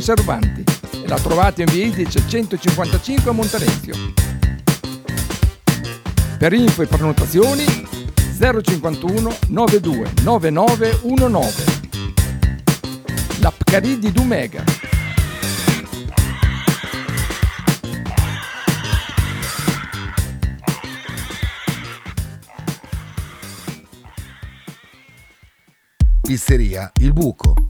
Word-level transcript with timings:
conservanti 0.00 0.64
e 0.92 1.06
la 1.06 1.18
trovate 1.18 1.60
in 1.60 1.70
via 1.70 1.84
Idice 1.84 2.26
155 2.26 3.30
a 3.30 3.34
Monterezio. 3.34 3.94
Per 6.38 6.52
info 6.54 6.80
e 6.82 6.86
prenotazioni 6.86 7.64
051 8.38 9.36
92 9.48 10.12
9919 10.22 11.64
La 13.40 13.52
Pcari 13.52 13.98
di 13.98 14.10
Dumega 14.10 14.64
Pizzeria 26.22 26.90
Il 27.00 27.12
Buco. 27.12 27.69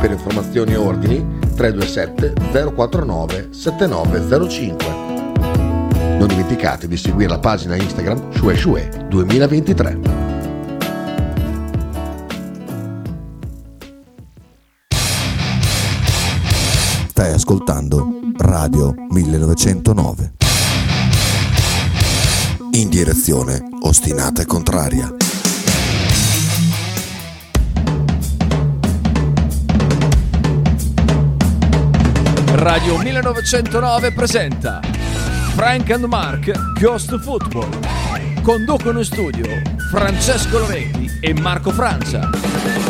Per 0.00 0.10
informazioni 0.12 0.72
e 0.72 0.76
ordini 0.76 1.38
327 1.56 2.72
049 2.72 3.48
7905. 3.50 4.86
Non 6.18 6.26
dimenticate 6.28 6.86
di 6.86 6.96
seguire 6.96 7.28
la 7.28 7.40
pagina 7.40 7.74
Instagram 7.74 8.32
Shue 8.32 8.56
Shue 8.56 9.06
2023. 9.08 9.98
Stai 17.08 17.32
ascoltando 17.32 18.08
Radio 18.36 18.94
1909. 19.10 20.32
In 22.72 22.88
direzione 22.88 23.68
ostinata 23.80 24.42
e 24.42 24.46
contraria. 24.46 25.27
Radio 32.52 32.96
1909 32.96 34.12
presenta 34.12 34.80
Frank 35.54 35.90
and 35.90 36.04
Mark 36.04 36.50
Ghost 36.80 37.18
Football. 37.20 37.68
Conducono 38.42 38.98
in 38.98 39.04
studio 39.04 39.46
Francesco 39.90 40.58
Loretti 40.58 41.18
e 41.20 41.34
Marco 41.34 41.70
Francia. 41.70 42.87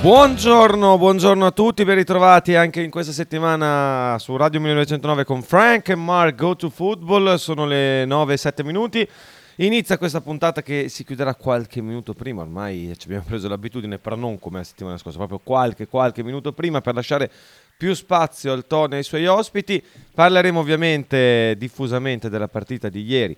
Buongiorno, 0.00 0.98
buongiorno 0.98 1.46
a 1.46 1.50
tutti, 1.50 1.84
ben 1.84 1.96
ritrovati 1.96 2.54
anche 2.54 2.80
in 2.80 2.90
questa 2.90 3.12
settimana 3.12 4.16
su 4.20 4.36
Radio 4.36 4.60
1909 4.60 5.24
con 5.24 5.42
Frank 5.42 5.88
e 5.88 5.94
Mark 5.96 6.36
Go 6.36 6.54
to 6.54 6.70
Football, 6.70 7.34
sono 7.36 7.66
le 7.66 8.04
9 8.04 8.34
e 8.34 8.36
7 8.36 8.62
minuti. 8.62 9.08
Inizia 9.56 9.96
questa 9.96 10.20
puntata 10.20 10.62
che 10.62 10.88
si 10.90 11.02
chiuderà 11.02 11.34
qualche 11.34 11.80
minuto 11.80 12.12
prima, 12.12 12.42
ormai 12.42 12.92
ci 12.98 13.06
abbiamo 13.06 13.24
preso 13.26 13.48
l'abitudine, 13.48 13.98
però 13.98 14.14
non 14.14 14.38
come 14.38 14.58
la 14.58 14.64
settimana 14.64 14.98
scorsa, 14.98 15.16
proprio 15.16 15.40
qualche, 15.42 15.88
qualche 15.88 16.22
minuto 16.22 16.52
prima 16.52 16.82
per 16.82 16.94
lasciare 16.94 17.30
più 17.76 17.94
spazio 17.94 18.52
al 18.52 18.66
Tone 18.66 18.94
e 18.94 18.98
ai 18.98 19.04
suoi 19.04 19.26
ospiti. 19.26 19.82
Parleremo 20.14 20.60
ovviamente 20.60 21.54
diffusamente 21.56 22.28
della 22.28 22.48
partita 22.48 22.88
di 22.90 23.02
ieri 23.02 23.36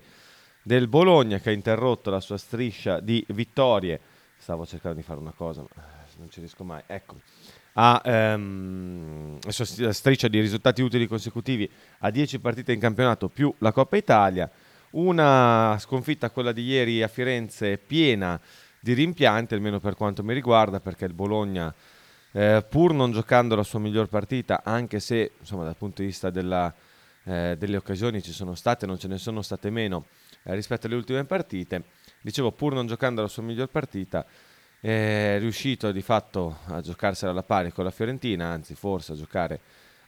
del 0.61 0.87
Bologna 0.87 1.39
che 1.39 1.49
ha 1.49 1.53
interrotto 1.53 2.09
la 2.09 2.19
sua 2.19 2.37
striscia 2.37 2.99
di 2.99 3.25
vittorie. 3.29 3.99
Stavo 4.37 4.65
cercando 4.65 4.97
di 4.97 5.03
fare 5.03 5.19
una 5.19 5.33
cosa, 5.35 5.61
ma 5.61 5.98
non 6.19 6.29
ci 6.29 6.39
riesco 6.39 6.63
mai. 6.63 6.83
Ecco. 6.85 7.19
Ha 7.73 8.01
ehm, 8.03 9.39
striscia 9.47 10.27
di 10.27 10.39
risultati 10.39 10.81
utili 10.81 11.07
consecutivi 11.07 11.69
a 11.99 12.11
10 12.11 12.39
partite 12.39 12.73
in 12.73 12.79
campionato 12.79 13.29
più 13.29 13.53
la 13.59 13.71
Coppa 13.71 13.97
Italia. 13.97 14.49
Una 14.91 15.77
sconfitta, 15.79 16.29
quella 16.29 16.51
di 16.51 16.63
ieri 16.63 17.01
a 17.01 17.07
Firenze, 17.07 17.77
piena 17.77 18.39
di 18.79 18.93
rimpianti, 18.93 19.53
almeno 19.53 19.79
per 19.79 19.95
quanto 19.95 20.23
mi 20.23 20.33
riguarda, 20.33 20.79
perché 20.79 21.05
il 21.05 21.13
Bologna, 21.13 21.73
eh, 22.31 22.65
pur 22.67 22.93
non 22.93 23.11
giocando 23.11 23.55
la 23.55 23.63
sua 23.63 23.79
miglior 23.79 24.07
partita, 24.07 24.61
anche 24.63 24.99
se 24.99 25.33
insomma, 25.39 25.63
dal 25.63 25.75
punto 25.75 26.01
di 26.01 26.07
vista 26.07 26.29
della, 26.29 26.73
eh, 27.23 27.55
delle 27.57 27.77
occasioni 27.77 28.21
ci 28.21 28.31
sono 28.31 28.55
state, 28.55 28.85
non 28.85 28.97
ce 28.97 29.07
ne 29.07 29.17
sono 29.17 29.41
state 29.41 29.69
meno 29.69 30.05
eh, 30.43 30.55
rispetto 30.55 30.87
alle 30.87 30.95
ultime 30.95 31.23
partite, 31.25 31.83
dicevo, 32.21 32.51
pur 32.51 32.73
non 32.73 32.87
giocando 32.87 33.21
la 33.21 33.27
sua 33.27 33.43
miglior 33.43 33.69
partita, 33.69 34.25
è 34.81 35.37
riuscito 35.39 35.91
di 35.91 36.01
fatto 36.01 36.59
a 36.67 36.81
giocarsela 36.81 37.31
alla 37.31 37.43
pari 37.43 37.71
con 37.71 37.83
la 37.83 37.91
Fiorentina, 37.91 38.47
anzi 38.47 38.75
forse 38.75 39.13
a 39.13 39.15
giocare 39.15 39.59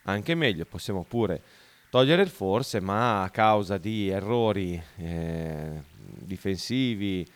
anche 0.03 0.33
meglio, 0.33 0.65
possiamo 0.65 1.03
pure 1.03 1.41
togliere 1.89 2.21
il 2.21 2.29
forse, 2.29 2.79
ma 2.79 3.23
a 3.23 3.29
causa 3.29 3.77
di 3.77 4.09
errori 4.09 4.81
eh, 4.97 5.83
difensivi, 5.91 7.27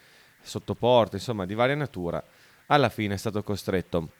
sotto 0.42 0.76
porta, 0.76 1.18
insomma 1.18 1.46
di 1.46 1.54
varia 1.54 1.76
natura, 1.76 2.24
alla 2.68 2.90
fine 2.90 3.16
è 3.16 3.18
stato 3.18 3.44
costretto 3.44 4.12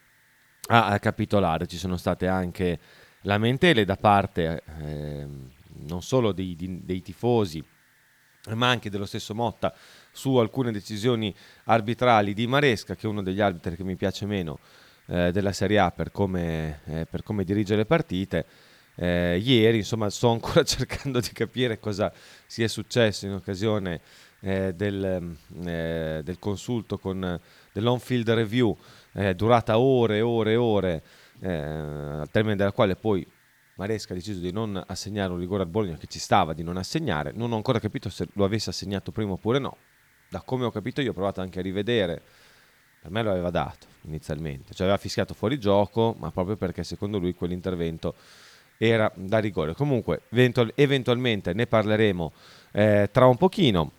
a, 0.68 0.88
a 0.88 0.98
capitolare. 0.98 1.66
Ci 1.66 1.78
sono 1.78 1.96
state 1.96 2.28
anche 2.28 2.78
lamentele 3.22 3.84
da 3.84 3.96
parte 3.96 4.62
eh, 4.78 5.26
non 5.86 6.02
solo 6.02 6.32
dei, 6.32 6.54
dei 6.84 7.02
tifosi, 7.02 7.64
ma 8.54 8.68
anche 8.68 8.90
dello 8.90 9.06
stesso 9.06 9.34
Motta 9.34 9.74
su 10.12 10.36
alcune 10.36 10.72
decisioni 10.72 11.34
arbitrali 11.64 12.32
di 12.32 12.46
Maresca, 12.46 12.94
che 12.94 13.06
è 13.06 13.10
uno 13.10 13.22
degli 13.22 13.40
arbitri 13.40 13.76
che 13.76 13.84
mi 13.84 13.96
piace 13.96 14.26
meno 14.26 14.58
eh, 15.06 15.30
della 15.32 15.52
Serie 15.52 15.78
A 15.78 15.90
per 15.90 16.10
come, 16.10 16.80
eh, 16.86 17.06
per 17.06 17.22
come 17.22 17.44
dirige 17.44 17.76
le 17.76 17.86
partite. 17.86 18.46
Eh, 18.94 19.38
ieri, 19.44 19.78
insomma, 19.78 20.08
sto 20.08 20.30
ancora 20.30 20.62
cercando 20.64 21.20
di 21.20 21.30
capire 21.32 21.78
cosa 21.78 22.12
sia 22.46 22.68
successo 22.68 23.26
in 23.26 23.32
occasione 23.32 24.00
eh, 24.40 24.74
del, 24.74 25.36
eh, 25.64 26.20
del, 26.24 26.38
consulto 26.38 26.98
con 26.98 27.38
dell'on-field 27.72 28.30
review, 28.30 28.76
eh, 29.12 29.34
durata 29.34 29.78
ore 29.78 30.18
e 30.18 30.20
ore 30.22 30.52
e 30.52 30.56
ore, 30.56 31.02
al 31.40 32.28
termine 32.30 32.56
della 32.56 32.72
quale 32.72 32.96
poi 32.96 33.26
Maresca 33.76 34.12
ha 34.12 34.16
deciso 34.16 34.40
di 34.40 34.52
non 34.52 34.82
assegnare 34.86 35.32
un 35.32 35.38
rigore 35.38 35.62
al 35.62 35.68
Bologna 35.68 35.96
che 35.96 36.06
ci 36.06 36.18
stava 36.18 36.52
di 36.52 36.62
non 36.62 36.76
assegnare. 36.76 37.32
Non 37.32 37.52
ho 37.52 37.56
ancora 37.56 37.78
capito 37.78 38.10
se 38.10 38.26
lo 38.32 38.44
avesse 38.44 38.70
assegnato 38.70 39.12
prima 39.12 39.32
oppure 39.32 39.58
no 39.58 39.76
da 40.28 40.40
come 40.40 40.64
ho 40.64 40.70
capito 40.70 41.00
io 41.00 41.10
ho 41.10 41.14
provato 41.14 41.40
anche 41.40 41.58
a 41.58 41.62
rivedere, 41.62 42.20
per 43.00 43.10
me 43.10 43.22
lo 43.22 43.30
aveva 43.30 43.50
dato 43.50 43.86
inizialmente, 44.02 44.74
cioè 44.74 44.86
aveva 44.86 45.00
fischiato 45.00 45.34
fuori 45.34 45.58
gioco, 45.58 46.14
ma 46.18 46.30
proprio 46.30 46.56
perché 46.56 46.84
secondo 46.84 47.18
lui 47.18 47.34
quell'intervento 47.34 48.14
era 48.78 49.10
da 49.14 49.38
rigore. 49.38 49.74
Comunque 49.74 50.22
eventual- 50.30 50.72
eventualmente 50.74 51.52
ne 51.52 51.66
parleremo 51.66 52.32
eh, 52.72 53.08
tra 53.12 53.26
un 53.26 53.36
pochino. 53.36 53.92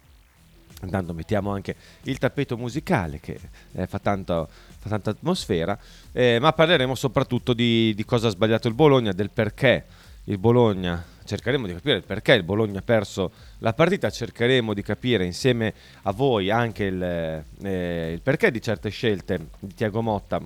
Intanto 0.84 1.14
mettiamo 1.14 1.52
anche 1.52 1.76
il 2.04 2.20
tappeto 2.20 2.56
musicale 2.56 3.20
che 3.20 3.40
eh, 3.72 3.88
fa, 3.88 3.98
tanto, 3.98 4.48
tanta 4.88 5.10
atmosfera, 5.10 5.78
eh, 6.12 6.40
ma 6.40 6.54
parleremo 6.54 6.96
soprattutto 6.96 7.54
di, 7.54 7.94
di 7.96 8.06
cosa 8.06 8.28
ha 8.28 8.32
sbagliato 8.32 8.68
il 8.68 8.74
Bologna, 8.74 9.12
del 9.12 9.30
perché 9.30 9.86
il 10.26 10.38
Bologna 10.38 11.04
cercheremo 11.24 11.68
di 11.68 11.74
capire 11.74 11.98
il 11.98 12.04
perché 12.04 12.34
il 12.34 12.44
Bologna 12.44 12.80
ha 12.80 12.84
perso 12.84 13.32
la 13.60 13.74
partita, 13.74 14.10
cercheremo 14.10 14.74
di 14.74 14.82
capire 14.82 15.26
insieme 15.26 15.74
a 16.04 16.12
voi 16.12 16.50
anche 16.50 16.86
il, 16.86 17.02
eh, 17.02 18.12
il 18.14 18.22
perché 18.22 18.52
di 18.52 18.62
certe 18.62 18.90
scelte. 18.90 19.48
Di 19.60 19.74
Tiago 19.74 20.02
Motta, 20.02 20.42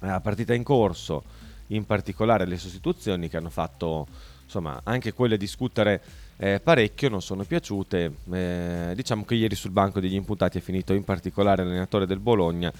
la 0.00 0.20
partita 0.20 0.54
in 0.54 0.62
corso 0.62 1.24
in 1.68 1.84
particolare 1.84 2.46
le 2.46 2.56
sostituzioni 2.56 3.28
che 3.28 3.36
hanno 3.36 3.50
fatto 3.50 4.06
insomma 4.44 4.80
anche 4.84 5.12
quelle 5.12 5.36
discutere 5.36 6.00
eh, 6.38 6.60
parecchio 6.60 7.10
non 7.10 7.20
sono 7.20 7.44
piaciute 7.44 8.12
eh, 8.32 8.92
diciamo 8.94 9.24
che 9.24 9.34
ieri 9.34 9.54
sul 9.54 9.72
banco 9.72 10.00
degli 10.00 10.14
imputati 10.14 10.58
è 10.58 10.60
finito 10.62 10.94
in 10.94 11.04
particolare 11.04 11.64
l'allenatore 11.64 12.06
del 12.06 12.20
Bologna 12.20 12.72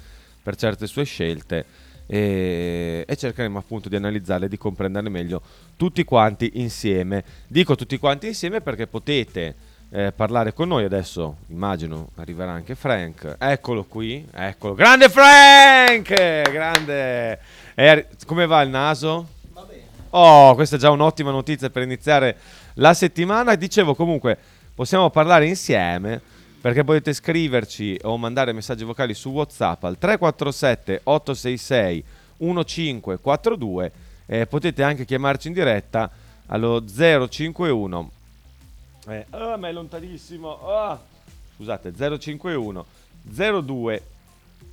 per 0.49 0.57
certe 0.57 0.87
sue 0.87 1.05
scelte 1.05 1.63
e, 2.07 3.05
e 3.07 3.17
cercheremo 3.17 3.59
appunto 3.59 3.91
di 3.91 3.97
analizzarle 3.97 4.47
e 4.47 4.49
di 4.49 4.57
comprenderle 4.57 5.11
meglio 5.11 5.43
tutti 5.77 6.05
quanti 6.05 6.53
insieme. 6.55 7.23
Dico 7.47 7.75
tutti 7.75 7.99
quanti 7.99 8.29
insieme 8.29 8.63
perché 8.63 8.87
potete 8.87 9.55
eh, 9.91 10.11
parlare 10.13 10.55
con 10.55 10.69
noi 10.69 10.85
adesso 10.85 11.37
immagino 11.49 12.09
arriverà 12.15 12.51
anche 12.51 12.75
Frank. 12.75 13.37
Eccolo 13.39 13.85
qui 13.85 14.27
eccolo. 14.33 14.73
Grande 14.73 15.11
Frank! 15.11 16.51
Grande! 16.51 17.39
E- 17.75 18.07
come 18.25 18.47
va 18.47 18.63
il 18.63 18.71
naso? 18.71 19.29
Oh, 20.11 20.55
questa 20.55 20.77
è 20.77 20.79
già 20.79 20.89
un'ottima 20.89 21.31
notizia 21.31 21.69
per 21.69 21.83
iniziare 21.83 22.37
la 22.77 22.95
settimana. 22.95 23.55
Dicevo 23.55 23.95
comunque, 23.95 24.39
possiamo 24.75 25.11
parlare 25.11 25.47
insieme 25.47 26.23
perché 26.61 26.85
potete 26.85 27.13
scriverci 27.13 27.99
o 28.03 28.17
mandare 28.17 28.53
messaggi 28.53 28.85
vocali 28.85 29.15
su 29.15 29.31
WhatsApp 29.31 29.85
al 29.85 29.99
347 29.99 31.01
866 31.05 32.05
1542 32.39 33.93
e 34.27 34.47
potete 34.47 34.83
anche 34.83 35.05
chiamarci 35.05 35.49
in 35.49 35.55
diretta 35.55 36.11
allo 36.47 36.85
051 36.85 38.11
eh, 39.09 39.25
ah, 39.31 39.57
ma 39.57 39.69
è 39.69 39.73
lontanissimo. 39.73 40.69
Ah, 40.69 41.01
scusate, 41.57 41.95
051 41.95 42.85
02 43.23 44.03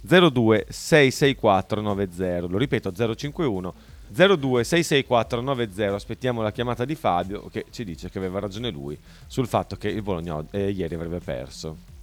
02 0.02 0.66
664 0.70 1.82
90. 1.82 2.48
Lo 2.48 2.58
ripeto, 2.58 3.16
051 3.16 3.74
02 4.15 4.63
664 4.63 5.41
90. 5.41 5.94
Aspettiamo 5.94 6.41
la 6.41 6.51
chiamata 6.51 6.85
di 6.85 6.95
Fabio 6.95 7.47
che 7.51 7.65
ci 7.71 7.83
dice 7.83 8.09
che 8.09 8.17
aveva 8.17 8.39
ragione 8.39 8.69
lui 8.69 8.97
sul 9.27 9.47
fatto 9.47 9.75
che 9.75 9.89
il 9.89 10.01
Bologna 10.01 10.44
eh, 10.51 10.69
ieri 10.69 10.95
avrebbe 10.95 11.19
perso. 11.19 11.94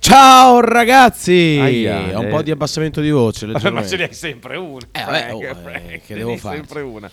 Ciao 0.00 0.60
ragazzi! 0.60 1.58
Aia, 1.60 2.16
Ho 2.16 2.20
un 2.20 2.26
eh. 2.26 2.30
po' 2.30 2.42
di 2.42 2.50
abbassamento 2.50 3.00
di 3.00 3.10
voce. 3.10 3.46
Ma 3.46 3.86
ce 3.86 3.96
ne 3.96 4.04
hai 4.04 4.14
sempre 4.14 4.56
una. 4.56 4.86
Eh, 4.90 5.04
vabbè, 5.04 5.54
Frank, 5.62 5.84
oh, 5.84 5.90
eh, 5.92 6.00
che 6.04 6.14
devo 6.14 6.36
fare? 6.38 6.56
sempre 6.56 6.80
una. 6.80 7.10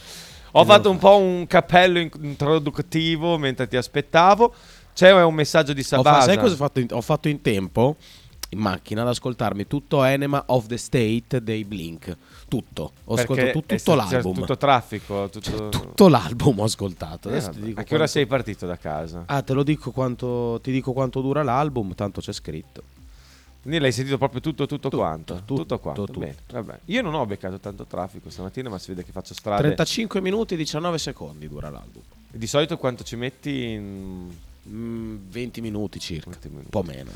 Ho 0.52 0.66
fatto 0.66 0.90
un 0.90 0.98
po' 0.98 1.18
un 1.18 1.46
cappello 1.46 2.00
in- 2.00 2.10
introduttivo 2.22 3.38
mentre 3.38 3.68
ti 3.68 3.76
aspettavo. 3.76 4.54
C'è 4.94 5.12
un 5.22 5.34
messaggio 5.34 5.74
di 5.74 5.84
fa- 5.84 5.98
Sabasa. 5.98 6.22
sai 6.22 6.38
cosa 6.38 6.54
ho 6.54 6.58
fatto, 6.58 6.80
in, 6.80 6.88
ho 6.90 7.02
fatto 7.02 7.28
in 7.28 7.42
tempo? 7.42 7.98
In 8.50 8.60
macchina 8.60 9.02
ad 9.02 9.10
ascoltarmi 9.10 9.68
tutto 9.68 10.04
Enema 10.04 10.42
of 10.48 10.68
the 10.68 10.78
State 10.78 11.44
dei 11.44 11.66
Blink. 11.66 12.16
Tutto. 12.48 12.92
Ho 13.06 13.16
Perché 13.16 13.34
ascoltato 13.34 13.76
tutto 13.76 13.94
l'album. 13.96 14.34
tutto 14.34 14.58
traffico. 14.58 15.30
Tutto... 15.30 15.70
Tutto 15.70 16.08
l'album 16.08 16.60
ho 16.60 16.64
ascoltato. 16.64 17.28
Eh, 17.30 17.32
Adesso 17.34 17.48
vabbè. 17.48 17.60
ti 17.60 17.66
dico 17.66 17.80
A 17.80 17.84
che 17.84 17.90
ora 17.90 17.98
quanto- 18.04 18.12
sei 18.14 18.26
partito 18.26 18.66
da 18.66 18.78
casa? 18.78 19.24
Ah, 19.26 19.42
te 19.42 19.54
lo 19.54 19.64
dico 19.64 19.92
quanto. 19.92 20.60
Ti 20.64 20.72
dico 20.72 20.94
quanto 20.94 21.22
dura 21.22 21.44
l'album, 21.44 21.94
tanto 21.94 22.22
c'è 22.22 22.32
scritto. 22.32 22.84
Quindi 23.62 23.80
l'hai 23.82 23.92
sentito 23.92 24.18
proprio 24.18 24.40
tutto, 24.40 24.66
tutto, 24.66 24.88
Tutto, 24.88 24.98
quanto? 25.04 25.42
tutto, 25.44 25.80
quanto? 25.80 26.06
tutto. 26.06 26.20
Bene, 26.20 26.36
vabbè. 26.50 26.80
Io 26.86 27.02
non 27.02 27.16
ho 27.16 27.26
beccato 27.26 27.60
tanto 27.60 27.84
traffico 27.84 28.30
stamattina, 28.30 28.70
ma 28.70 28.78
si 28.80 28.90
vede 28.92 29.04
che 29.04 29.12
faccio 29.12 29.34
strade. 29.34 29.62
35 29.62 30.22
minuti 30.22 30.54
e 30.54 30.58
19 30.58 30.98
secondi 30.98 31.50
dura 31.50 31.70
l'album. 31.70 32.02
Di 32.32 32.48
solito 32.48 32.78
quanto 32.78 33.04
ci 33.04 33.18
metti 33.18 33.64
in... 33.72 34.32
Mm, 34.70 35.18
20 35.30 35.60
minuti 35.62 36.00
circa. 36.00 36.30
20 36.30 36.48
minuti. 36.48 36.66
Un 36.66 36.82
po' 36.82 36.84
meno. 36.84 37.10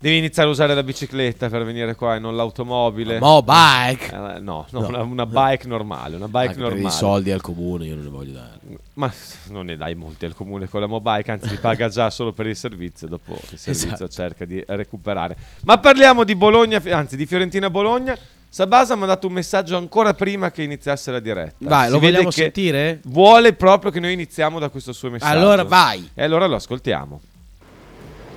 Devi 0.00 0.16
iniziare 0.18 0.48
a 0.48 0.52
usare 0.52 0.74
la 0.74 0.84
bicicletta 0.84 1.48
per 1.48 1.64
venire 1.64 1.96
qua 1.96 2.14
e 2.14 2.18
non 2.20 2.36
l'automobile. 2.36 3.18
Mo 3.18 3.42
bike! 3.42 4.06
Eh, 4.14 4.38
no, 4.38 4.64
no, 4.70 4.80
No. 4.80 4.86
Una, 4.86 5.02
una 5.02 5.26
bike 5.26 5.66
normale, 5.66 6.14
una 6.14 6.28
bike 6.28 6.38
Anche 6.48 6.54
per 6.60 6.62
normale. 6.70 6.86
i 6.88 6.90
soldi 6.90 7.30
al 7.32 7.40
comune 7.40 7.86
io 7.86 7.96
non 7.96 8.04
ne 8.04 8.10
voglio 8.10 8.32
dare. 8.34 8.60
Ma 8.94 9.12
non 9.48 9.66
ne 9.66 9.76
dai 9.76 9.96
molti 9.96 10.24
al 10.24 10.34
comune 10.36 10.68
con 10.68 10.80
la 10.80 10.86
mobike, 10.86 11.32
anzi 11.32 11.48
li 11.48 11.56
paga 11.56 11.88
già 11.88 12.10
solo 12.10 12.32
per 12.32 12.46
il 12.46 12.54
servizio, 12.54 13.08
dopo 13.08 13.32
il 13.50 13.58
servizio 13.58 13.88
Esatto. 13.94 14.08
cerca 14.08 14.44
di 14.44 14.62
recuperare. 14.68 15.36
Ma 15.64 15.78
parliamo 15.78 16.22
di 16.22 16.36
Bologna, 16.36 16.80
anzi 16.90 17.16
di 17.16 17.26
Fiorentina-Bologna. 17.26 18.16
Sabasa 18.50 18.96
mi 18.96 19.02
ha 19.02 19.06
dato 19.06 19.26
un 19.26 19.32
messaggio 19.34 19.76
ancora 19.76 20.14
prima 20.14 20.50
che 20.50 20.62
iniziasse 20.62 21.10
la 21.10 21.20
diretta. 21.20 21.56
Vai, 21.58 21.86
Si 21.86 21.92
lo 21.92 21.98
vogliamo 21.98 22.30
sentire? 22.30 23.00
Vuole 23.04 23.52
proprio 23.52 23.90
che 23.90 24.00
noi 24.00 24.12
iniziamo 24.14 24.58
da 24.60 24.68
questo 24.70 24.92
suo 24.92 25.10
messaggio. 25.10 25.36
Allora 25.38 25.64
vai! 25.64 26.08
E 26.14 26.22
allora 26.22 26.46
lo 26.46 26.54
ascoltiamo. 26.54 27.20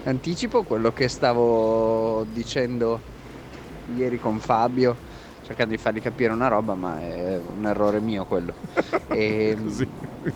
Anticipo 0.03 0.63
quello 0.63 0.91
che 0.93 1.07
stavo 1.07 2.25
dicendo 2.33 2.99
ieri 3.95 4.19
con 4.19 4.39
Fabio, 4.39 4.95
cercando 5.45 5.75
di 5.75 5.77
fargli 5.79 6.01
capire 6.01 6.33
una 6.33 6.47
roba, 6.47 6.73
ma 6.73 6.99
è 6.99 7.39
un 7.55 7.65
errore 7.67 7.99
mio 7.99 8.25
quello. 8.25 8.53
E, 9.11 9.57
Così, 9.61 9.85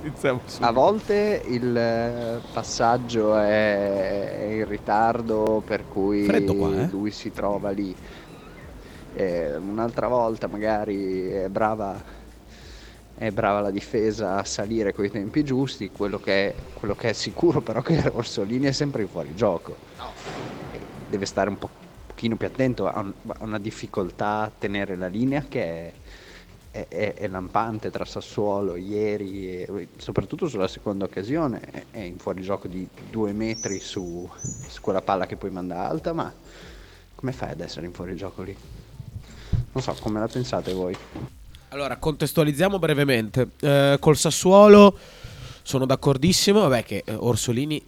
iniziamo 0.02 0.42
a 0.60 0.72
volte 0.72 1.42
il 1.48 1.76
eh, 1.78 2.42
passaggio 2.52 3.38
è, 3.38 4.38
è 4.38 4.44
in 4.52 4.68
ritardo, 4.68 5.64
per 5.66 5.88
cui 5.88 6.26
qua, 6.26 6.82
eh? 6.82 6.90
lui 6.92 7.10
si 7.10 7.32
trova 7.32 7.70
lì. 7.70 7.96
E 9.16 9.56
un'altra 9.56 10.10
volta 10.10 10.48
magari 10.48 11.30
è 11.30 11.48
brava 11.48 11.98
è 13.18 13.32
brava 13.32 13.62
la 13.62 13.72
difesa 13.72 14.36
a 14.38 14.44
salire 14.44 14.94
coi 14.94 15.10
tempi 15.10 15.44
giusti, 15.44 15.90
quello 15.90 16.20
che 16.20 16.50
è, 16.50 16.56
quello 16.74 16.96
che 16.96 17.10
è 17.10 17.14
sicuro 17.14 17.62
però 17.62 17.82
che 17.82 18.04
Orsolini 18.14 18.66
è 18.66 18.72
sempre 18.72 19.04
in 19.04 19.08
fuorigioco. 19.08 19.76
E 20.74 20.80
Deve 21.10 21.26
stare 21.26 21.50
un 21.50 21.58
po' 21.58 21.70
pochino 22.08 22.36
più 22.36 22.48
attento, 22.48 22.88
ha, 22.88 23.00
un- 23.00 23.14
ha 23.28 23.38
una 23.44 23.60
difficoltà 23.60 24.42
a 24.42 24.52
tenere 24.58 24.96
la 24.96 25.08
linea 25.08 25.46
che 25.48 25.94
è, 26.72 26.88
è- 26.90 27.14
è- 27.14 27.28
lampante 27.28 27.90
tra 27.90 28.04
Sassuolo 28.04 28.76
ieri 28.76 29.64
e 29.64 29.88
soprattutto 29.98 30.48
sulla 30.48 30.68
seconda 30.68 31.06
occasione 31.06 31.62
è- 31.62 31.86
è 31.92 32.00
in 32.00 32.18
fuorigioco 32.18 32.68
di 32.68 32.88
due 33.10 33.32
metri 33.32 33.80
su, 33.80 34.30
su 34.68 34.82
quella 34.82 35.02
palla 35.02 35.26
che 35.26 35.38
poi 35.38 35.52
manda 35.52 35.88
alta, 35.88 36.12
ma 36.12 36.34
come 37.16 37.32
fai 37.32 37.52
ad 37.52 37.62
essere 37.62 37.86
in 37.86 37.94
fuorigioco 37.94 38.42
lì? 38.42 38.56
Non 39.72 39.82
so, 39.84 39.94
come 40.02 40.20
la 40.20 40.28
pensate 40.28 40.74
voi? 40.74 40.96
Allora, 41.76 41.98
contestualizziamo 41.98 42.80
brevemente. 42.80 43.50
Eh, 43.60 43.98
col 44.00 44.16
Sassuolo 44.16 44.98
sono 45.62 45.86
d'accordissimo, 45.86 46.62
vabbè 46.62 46.86
che 46.86 47.04
eh, 47.06 47.14
Orsolini 47.14 47.84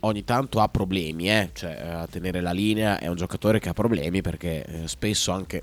ogni 0.00 0.24
tanto 0.24 0.58
ha 0.58 0.66
problemi, 0.66 1.30
eh, 1.30 1.50
cioè 1.52 1.70
eh, 1.70 1.88
a 1.88 2.06
tenere 2.08 2.40
la 2.40 2.50
linea 2.50 2.98
è 2.98 3.06
un 3.06 3.14
giocatore 3.14 3.60
che 3.60 3.68
ha 3.68 3.74
problemi 3.74 4.22
perché 4.22 4.64
eh, 4.64 4.88
spesso 4.88 5.30
anche, 5.30 5.62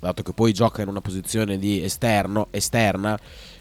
dato 0.00 0.24
che 0.24 0.32
poi 0.32 0.52
gioca 0.52 0.82
in 0.82 0.88
una 0.88 1.00
posizione 1.00 1.60
di 1.60 1.80
esterno, 1.80 2.48
esterna 2.50 3.16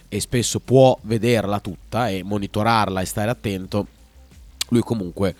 e 0.10 0.20
spesso 0.20 0.60
può 0.60 0.98
vederla 1.02 1.60
tutta 1.60 2.10
e 2.10 2.24
monitorarla 2.24 3.00
e 3.00 3.06
stare 3.06 3.30
attento, 3.30 3.86
lui 4.70 4.82
comunque 4.82 5.36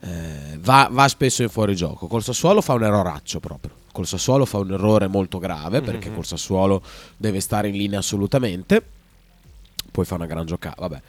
eh, 0.00 0.58
va, 0.58 0.88
va 0.90 1.08
spesso 1.08 1.42
in 1.42 1.48
fuorigioco. 1.48 2.06
Col 2.06 2.22
Sassuolo 2.22 2.60
fa 2.60 2.74
un 2.74 2.84
erroraccio 2.84 3.40
proprio. 3.40 3.83
Col 3.94 4.08
Sassuolo 4.08 4.44
fa 4.44 4.58
un 4.58 4.72
errore 4.72 5.06
molto 5.06 5.38
grave 5.38 5.80
perché 5.80 6.12
col 6.12 6.24
Sassuolo 6.26 6.82
deve 7.16 7.38
stare 7.38 7.68
in 7.68 7.76
linea 7.76 8.00
assolutamente. 8.00 8.82
Poi 9.92 10.04
fa 10.04 10.16
una 10.16 10.26
gran 10.26 10.46
giocata. 10.46 10.88
Vabbè. 10.88 11.02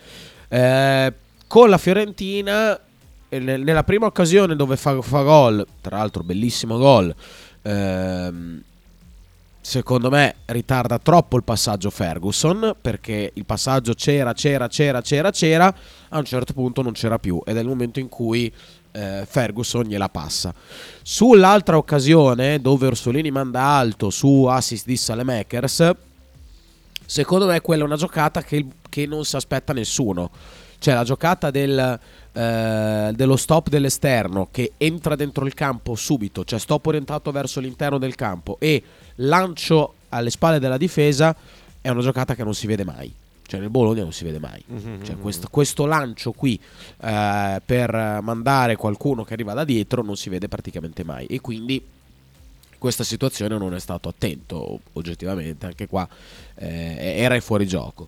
Eh, 0.50 1.14
con 1.48 1.68
la 1.68 1.80
Fiorentina, 1.80 2.80
eh, 3.28 3.40
nel- 3.40 3.62
nella 3.62 3.84
prima 3.84 4.06
occasione 4.06 4.56
dove 4.56 4.78
fa, 4.78 5.02
fa 5.02 5.24
gol, 5.24 5.66
tra 5.82 5.98
l'altro 5.98 6.22
bellissimo 6.22 6.78
gol, 6.78 7.16
ehm, 7.64 8.62
secondo 9.60 10.12
me 10.12 10.36
ritarda 10.46 11.00
troppo 11.00 11.38
il 11.38 11.44
passaggio 11.44 11.90
Ferguson 11.90 12.76
perché 12.80 13.32
il 13.34 13.46
passaggio 13.46 13.96
c'era, 13.96 14.32
c'era, 14.34 14.68
c'era, 14.68 15.02
c'era, 15.02 15.32
c'era, 15.32 15.76
a 16.10 16.20
un 16.20 16.26
certo 16.26 16.54
punto 16.54 16.84
non 16.84 16.92
c'era 16.92 17.18
più 17.18 17.42
ed 17.44 17.58
è 17.58 17.62
il 17.62 17.68
momento 17.68 18.00
in 18.00 18.10
cui 18.10 18.54
eh, 18.96 19.26
Ferguson 19.30 19.84
gliela 19.84 20.10
passa. 20.10 20.54
Sull'altra 21.02 21.78
occasione 21.78 22.62
dove 22.62 22.88
Orsolini 22.88 23.30
manda 23.30 23.62
alto 23.62 24.10
su 24.10 24.46
assist 24.46 24.86
di 24.86 24.96
Salemakers, 24.96 25.92
secondo 27.06 27.46
me 27.48 27.60
quella 27.62 27.84
è 27.84 27.86
una 27.86 27.98
giocata 27.98 28.42
che, 28.42 28.66
che 28.90 29.06
non 29.06 29.26
si 29.26 29.36
aspetta 29.36 29.74
nessuno. 29.74 30.32
Cioè 30.78 30.94
la 30.94 31.04
giocata 31.04 31.52
del, 31.52 32.00
eh, 32.32 33.12
dello 33.16 33.36
stop 33.38 33.70
dell'esterno 33.70 34.50
che 34.52 34.74
entra 34.78 35.16
dentro 35.16 35.46
il 35.46 35.54
campo 35.54 35.96
subito, 35.96 36.44
cioè 36.44 36.60
stop 36.60 36.86
orientato 36.86 37.32
verso 37.32 37.60
l'interno 37.60 37.98
del 37.98 38.16
campo 38.16 38.58
e 38.60 38.84
lancio 39.16 39.96
alle 40.10 40.30
spalle 40.30 40.60
della 40.60 40.78
difesa 40.78 41.36
è 41.82 41.90
una 41.90 42.02
giocata 42.02 42.36
che 42.36 42.44
non 42.44 42.54
si 42.54 42.68
vede 42.68 42.84
mai. 42.84 43.14
Cioè 43.48 43.60
nel 43.60 43.70
Bologna 43.70 44.02
non 44.02 44.12
si 44.12 44.24
vede 44.24 44.40
mai. 44.40 44.64
Cioè, 45.04 45.18
questo, 45.18 45.48
questo 45.52 45.86
lancio 45.86 46.32
qui 46.32 46.60
eh, 47.02 47.62
per 47.64 48.20
mandare 48.24 48.76
qualcuno 48.76 49.24
che 49.24 49.34
arriva 49.34 49.54
da 49.54 49.64
dietro 49.64 50.02
non 50.04 50.16
si 50.18 50.30
vede 50.30 50.48
praticamente 50.48 51.04
mai. 51.04 51.26
E 51.28 51.40
quindi 51.42 51.84
questa 52.78 53.04
situazione 53.04 53.58
non 53.58 53.74
è 53.74 53.80
stato 53.80 54.10
attento 54.10 54.80
oggettivamente. 54.94 55.66
Anche 55.66 55.88
qua 55.88 56.08
eh, 56.56 57.16
era 57.18 57.36
in 57.36 57.42
fuorigioco. 57.42 58.08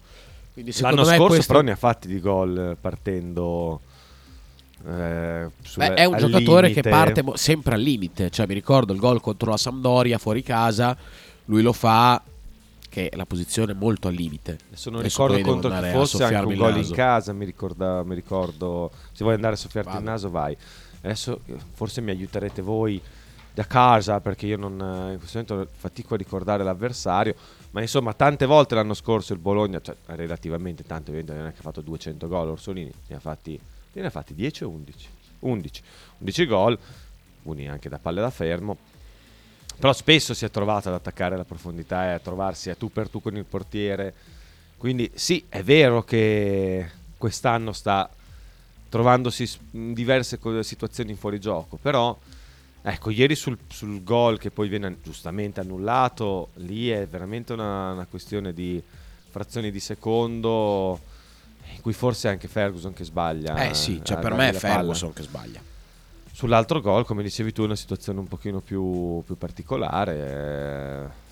Quindi 0.54 0.74
L'anno 0.80 1.04
me 1.06 1.16
scorso 1.16 1.28
questo- 1.28 1.54
però 1.54 1.64
ne 1.64 1.72
ha 1.72 1.76
fatti 1.76 2.08
di 2.08 2.20
gol 2.20 2.58
eh, 2.72 2.76
partendo... 2.82 3.80
eh, 4.88 5.50
sulle- 5.62 5.90
Beh, 5.90 5.94
è 5.94 6.06
un 6.06 6.18
giocatore 6.18 6.68
limite. 6.70 6.82
che 6.82 6.90
parte 6.90 7.24
sempre 7.36 7.76
al 7.76 7.82
limite. 7.82 8.30
Cioè, 8.32 8.48
mi 8.48 8.54
ricordo 8.56 8.92
il 8.94 9.00
gol 9.00 9.22
contro 9.22 9.52
la 9.52 9.58
Sampdoria 9.58 10.18
fuori 10.18 10.42
casa. 10.42 10.98
Lui 11.46 11.62
lo 11.62 11.74
fa. 11.74 12.22
Che 12.98 13.04
perché 13.04 13.16
la 13.16 13.26
posizione 13.28 13.74
è 13.74 13.76
molto 13.76 14.08
al 14.08 14.16
limite. 14.16 14.58
Adesso 14.70 14.90
non 14.90 15.02
Adesso 15.02 15.28
ricordo 15.28 15.52
contro 15.52 15.70
chi 15.80 15.90
fosse 15.92 16.24
anche 16.24 16.46
un 16.46 16.52
il 16.52 16.58
gol 16.58 16.78
in 16.78 16.92
casa, 16.92 17.32
mi, 17.32 17.46
ricorda- 17.46 18.04
mi 18.04 18.16
ricordo. 18.16 18.92
Se 19.12 19.24
vuoi 19.24 19.36
andare 19.36 19.54
a 19.54 19.58
soffiarti 19.58 19.90
il 19.92 19.98
Vado. 19.98 20.10
naso, 20.10 20.30
vai. 20.32 20.58
Adesso 21.02 21.42
eh, 21.46 21.56
forse 21.74 22.02
mi 22.02 22.10
aiuterete 22.10 22.64
voi 22.64 23.00
da 23.54 23.66
casa 23.66 24.20
perché 24.20 24.48
io 24.48 24.58
non, 24.58 24.80
eh, 24.82 25.14
in 25.14 25.20
questo 25.20 25.40
momento 25.40 25.70
fatico 25.76 26.16
a 26.16 26.18
ricordare 26.18 26.64
l'avversario. 26.64 27.36
Ma 27.70 27.82
insomma, 27.82 28.14
tante 28.14 28.48
volte 28.48 28.74
l'anno 28.74 28.96
scorso 28.96 29.34
il 29.34 29.40
Bologna, 29.40 29.80
cioè 29.80 29.96
relativamente 30.08 30.84
tante, 30.84 31.12
ovviamente 31.12 31.34
non 31.34 31.48
è 31.48 31.52
che 31.52 31.60
ha 31.60 31.64
fatto 31.64 31.82
200 31.82 32.28
gol. 32.28 32.50
Orsolini 32.50 32.92
ne 33.08 33.16
ha 33.16 33.20
fatti, 33.20 33.60
ne 33.94 34.06
ha 34.06 34.10
fatti 34.10 34.34
10 34.34 34.64
o 34.64 34.70
11? 34.70 35.08
11. 35.40 35.82
11 36.18 36.46
gol, 36.48 36.80
uni 37.44 37.70
anche 37.70 37.90
da 37.90 38.00
palle 38.00 38.22
da 38.22 38.32
fermo. 38.32 38.96
Però 39.80 39.94
spesso 39.94 40.34
si 40.34 40.44
è 40.46 40.50
trovato 40.50 40.90
ad 40.90 40.96
attaccare 40.96 41.38
la 41.38 41.44
profondità 41.44 42.06
e 42.06 42.14
a 42.14 42.20
trovarsi 42.20 42.70
a 42.70 42.76
tu 42.76 42.92
per 42.92 43.10
tu 43.10 43.22
con 43.22 43.38
il 43.38 43.46
portiere. 43.46 44.14
Quindi 44.78 45.12
sì, 45.14 45.46
è 45.50 45.62
vero 45.64 46.04
che 46.04 46.90
quest'anno 47.18 47.72
sta 47.74 48.10
trovandosi 48.90 49.50
in 49.72 49.94
diverse 49.94 50.40
situazioni 50.64 51.12
in 51.12 51.18
fuorigioco, 51.18 51.78
però 51.82 52.18
ecco, 52.82 53.10
ieri 53.10 53.36
sul, 53.36 53.58
sul 53.68 54.04
gol 54.04 54.40
che 54.40 54.50
poi 54.50 54.68
viene 54.68 54.98
giustamente 55.04 55.60
annullato, 55.60 56.50
lì 56.56 56.90
è 56.90 57.06
veramente 57.08 57.54
una, 57.54 57.92
una 57.92 58.06
questione 58.10 58.54
di 58.54 58.82
frazioni 59.30 59.72
di 59.72 59.80
secondo 59.80 61.00
in 61.76 61.82
cui 61.82 61.94
forse 61.94 62.30
è 62.30 62.32
anche 62.32 62.48
Ferguson 62.48 62.94
che 62.94 63.04
sbaglia. 63.04 63.56
Eh 63.68 63.74
sì, 63.74 64.00
cioè 64.04 64.18
a 64.18 64.20
per 64.20 64.34
me 64.34 64.50
è 64.50 64.54
la 64.54 64.60
palla. 64.60 64.74
Ferguson 64.76 65.14
che 65.14 65.24
sbaglia. 65.24 65.62
Sull'altro 66.38 66.82
gol, 66.82 67.04
come 67.04 67.24
dicevi 67.24 67.52
tu, 67.52 67.64
è 67.64 67.66
una 67.66 67.76
situazione 67.76 68.20
un 68.20 68.28
pochino 68.28 68.60
più, 68.60 69.24
più 69.26 69.36
particolare. 69.40 71.10
eh. 71.12 71.26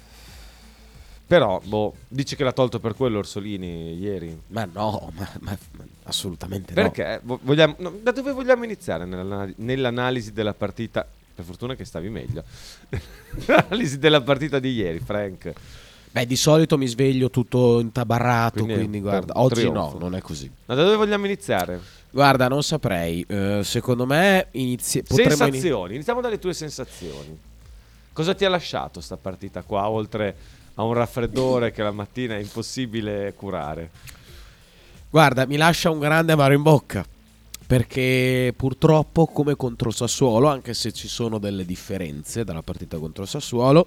Però, 1.27 1.61
boh, 1.63 1.93
dici 2.07 2.35
che 2.35 2.43
l'ha 2.43 2.51
tolto 2.51 2.79
per 2.79 2.95
quello 2.95 3.19
Orsolini 3.19 3.99
ieri. 3.99 4.35
Ma 4.47 4.65
no, 4.71 5.11
ma, 5.15 5.29
ma- 5.41 5.55
ma 5.73 5.85
assolutamente 6.05 6.73
Perché? 6.73 7.19
Vo- 7.21 7.37
vogliamo- 7.43 7.75
no, 7.77 7.93
da 8.01 8.11
dove 8.11 8.31
vogliamo 8.31 8.63
iniziare 8.63 9.05
nell'anal- 9.05 9.53
nell'analisi 9.57 10.33
della 10.33 10.55
partita? 10.55 11.05
Per 11.35 11.45
fortuna 11.45 11.75
che 11.75 11.85
stavi 11.85 12.09
meglio. 12.09 12.43
L'analisi 13.45 13.99
della 13.99 14.21
partita 14.21 14.57
di 14.57 14.71
ieri, 14.71 14.97
Frank. 14.97 15.45
no. 15.45 15.53
Beh, 16.13 16.25
di 16.25 16.35
solito 16.35 16.77
mi 16.79 16.87
sveglio 16.87 17.29
tutto 17.29 17.79
intabarrato, 17.79 18.63
Quindi 18.63 18.73
quindi, 18.73 19.01
guarda, 19.01 19.33
oggi 19.39 19.55
trionfo. 19.61 19.93
no, 19.97 19.99
non 19.99 20.15
è 20.15 20.21
così. 20.21 20.49
Ma 20.65 20.73
da 20.73 20.83
dove 20.83 20.95
vogliamo 20.95 21.25
iniziare? 21.25 21.79
Guarda, 22.15 22.47
non 22.47 22.63
saprei. 22.63 23.25
eh, 23.27 23.59
secondo 23.65 24.05
me 24.05 24.47
inizi- 24.51 25.03
sensazioni. 25.05 25.95
Iniziamo 25.95 26.21
dalle 26.21 26.39
tue 26.39 26.53
sensazioni. 26.53 27.37
Cosa 28.13 28.33
ti 28.33 28.45
ha 28.45 28.49
lasciato 28.49 29.01
sta 29.01 29.17
partita 29.17 29.63
qua, 29.63 29.89
oltre 29.89 30.33
a 30.75 30.83
un 30.83 30.93
raffreddore 30.93 31.73
che 31.73 31.83
la 31.83 31.91
mattina 31.91 32.35
è 32.35 32.39
impossibile 32.39 33.33
curare? 33.35 33.89
Guarda, 35.09 35.45
mi 35.45 35.57
lascia 35.57 35.89
un 35.89 35.99
grande 35.99 36.31
amaro 36.31 36.53
in 36.53 36.61
bocca. 36.61 37.05
Perché 37.67 38.53
purtroppo, 38.55 39.25
come 39.27 39.57
contro 39.57 39.91
Sassuolo, 39.91 40.47
anche 40.47 40.73
se 40.73 40.93
ci 40.93 41.09
sono 41.09 41.37
delle 41.37 41.65
differenze 41.65 42.45
dalla 42.45 42.61
partita 42.61 42.97
contro 42.97 43.25
Sassuolo, 43.25 43.85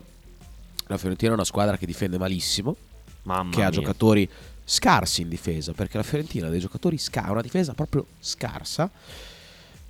la 0.89 0.99
Fiorentina 0.99 1.31
è 1.31 1.35
una 1.35 1.45
squadra 1.45 1.79
che 1.79 1.87
difende 1.87 2.19
malissimo, 2.19 2.77
Mamma 3.23 3.51
che 3.51 3.63
ha 3.63 3.71
mia. 3.71 3.81
giocatori 3.81 4.29
scarsi 4.71 5.23
in 5.23 5.31
difesa, 5.31 5.73
perché 5.73 5.97
la 5.97 6.03
Fiorentina 6.03 6.47
ha 6.47 6.51
dei 6.51 6.61
giocatori 6.61 6.99
scarsi, 6.99 7.31
una 7.31 7.41
difesa 7.41 7.73
proprio 7.73 8.05
scarsa. 8.21 8.91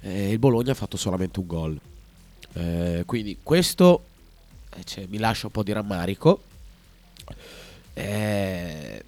E 0.00 0.30
il 0.30 0.38
Bologna 0.38 0.70
ha 0.70 0.76
fatto 0.76 0.96
solamente 0.96 1.40
un 1.40 1.46
gol. 1.46 1.80
Eh, 2.52 3.02
quindi 3.04 3.38
questo 3.42 4.04
eh, 4.76 4.84
cioè, 4.84 5.06
mi 5.08 5.18
lascia 5.18 5.46
un 5.46 5.52
po' 5.52 5.64
di 5.64 5.72
rammarico. 5.72 6.42
Eh, 7.92 9.04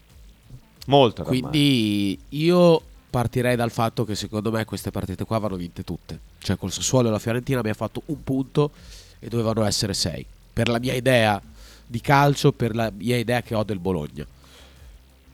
Molto 0.87 1.23
rammarico. 1.23 1.49
quindi 1.49 2.19
io 2.31 2.83
partirei 3.09 3.55
dal 3.55 3.71
fatto 3.71 4.05
che 4.05 4.17
secondo 4.17 4.51
me 4.51 4.65
queste 4.65 4.91
partite 4.91 5.25
qua 5.25 5.39
vanno 5.39 5.55
vinte 5.55 5.85
tutte. 5.85 6.19
Cioè 6.39 6.57
col 6.57 6.73
Sassuolo 6.73 7.09
e 7.09 7.11
la 7.13 7.21
Fiorentina 7.21 7.61
abbiamo 7.61 7.77
fatto 7.77 8.03
un 8.07 8.25
punto 8.25 8.73
e 9.21 9.29
dovevano 9.29 9.65
essere 9.65 9.95
sei. 9.95 10.27
Per 10.53 10.69
la 10.69 10.81
mia 10.81 10.95
idea 10.95 11.41
di 11.87 12.01
calcio, 12.01 12.51
per 12.51 12.75
la 12.75 12.91
mia 12.91 13.17
idea 13.17 13.41
che 13.43 13.55
ho 13.55 13.63
del 13.63 13.79
Bologna. 13.79 14.27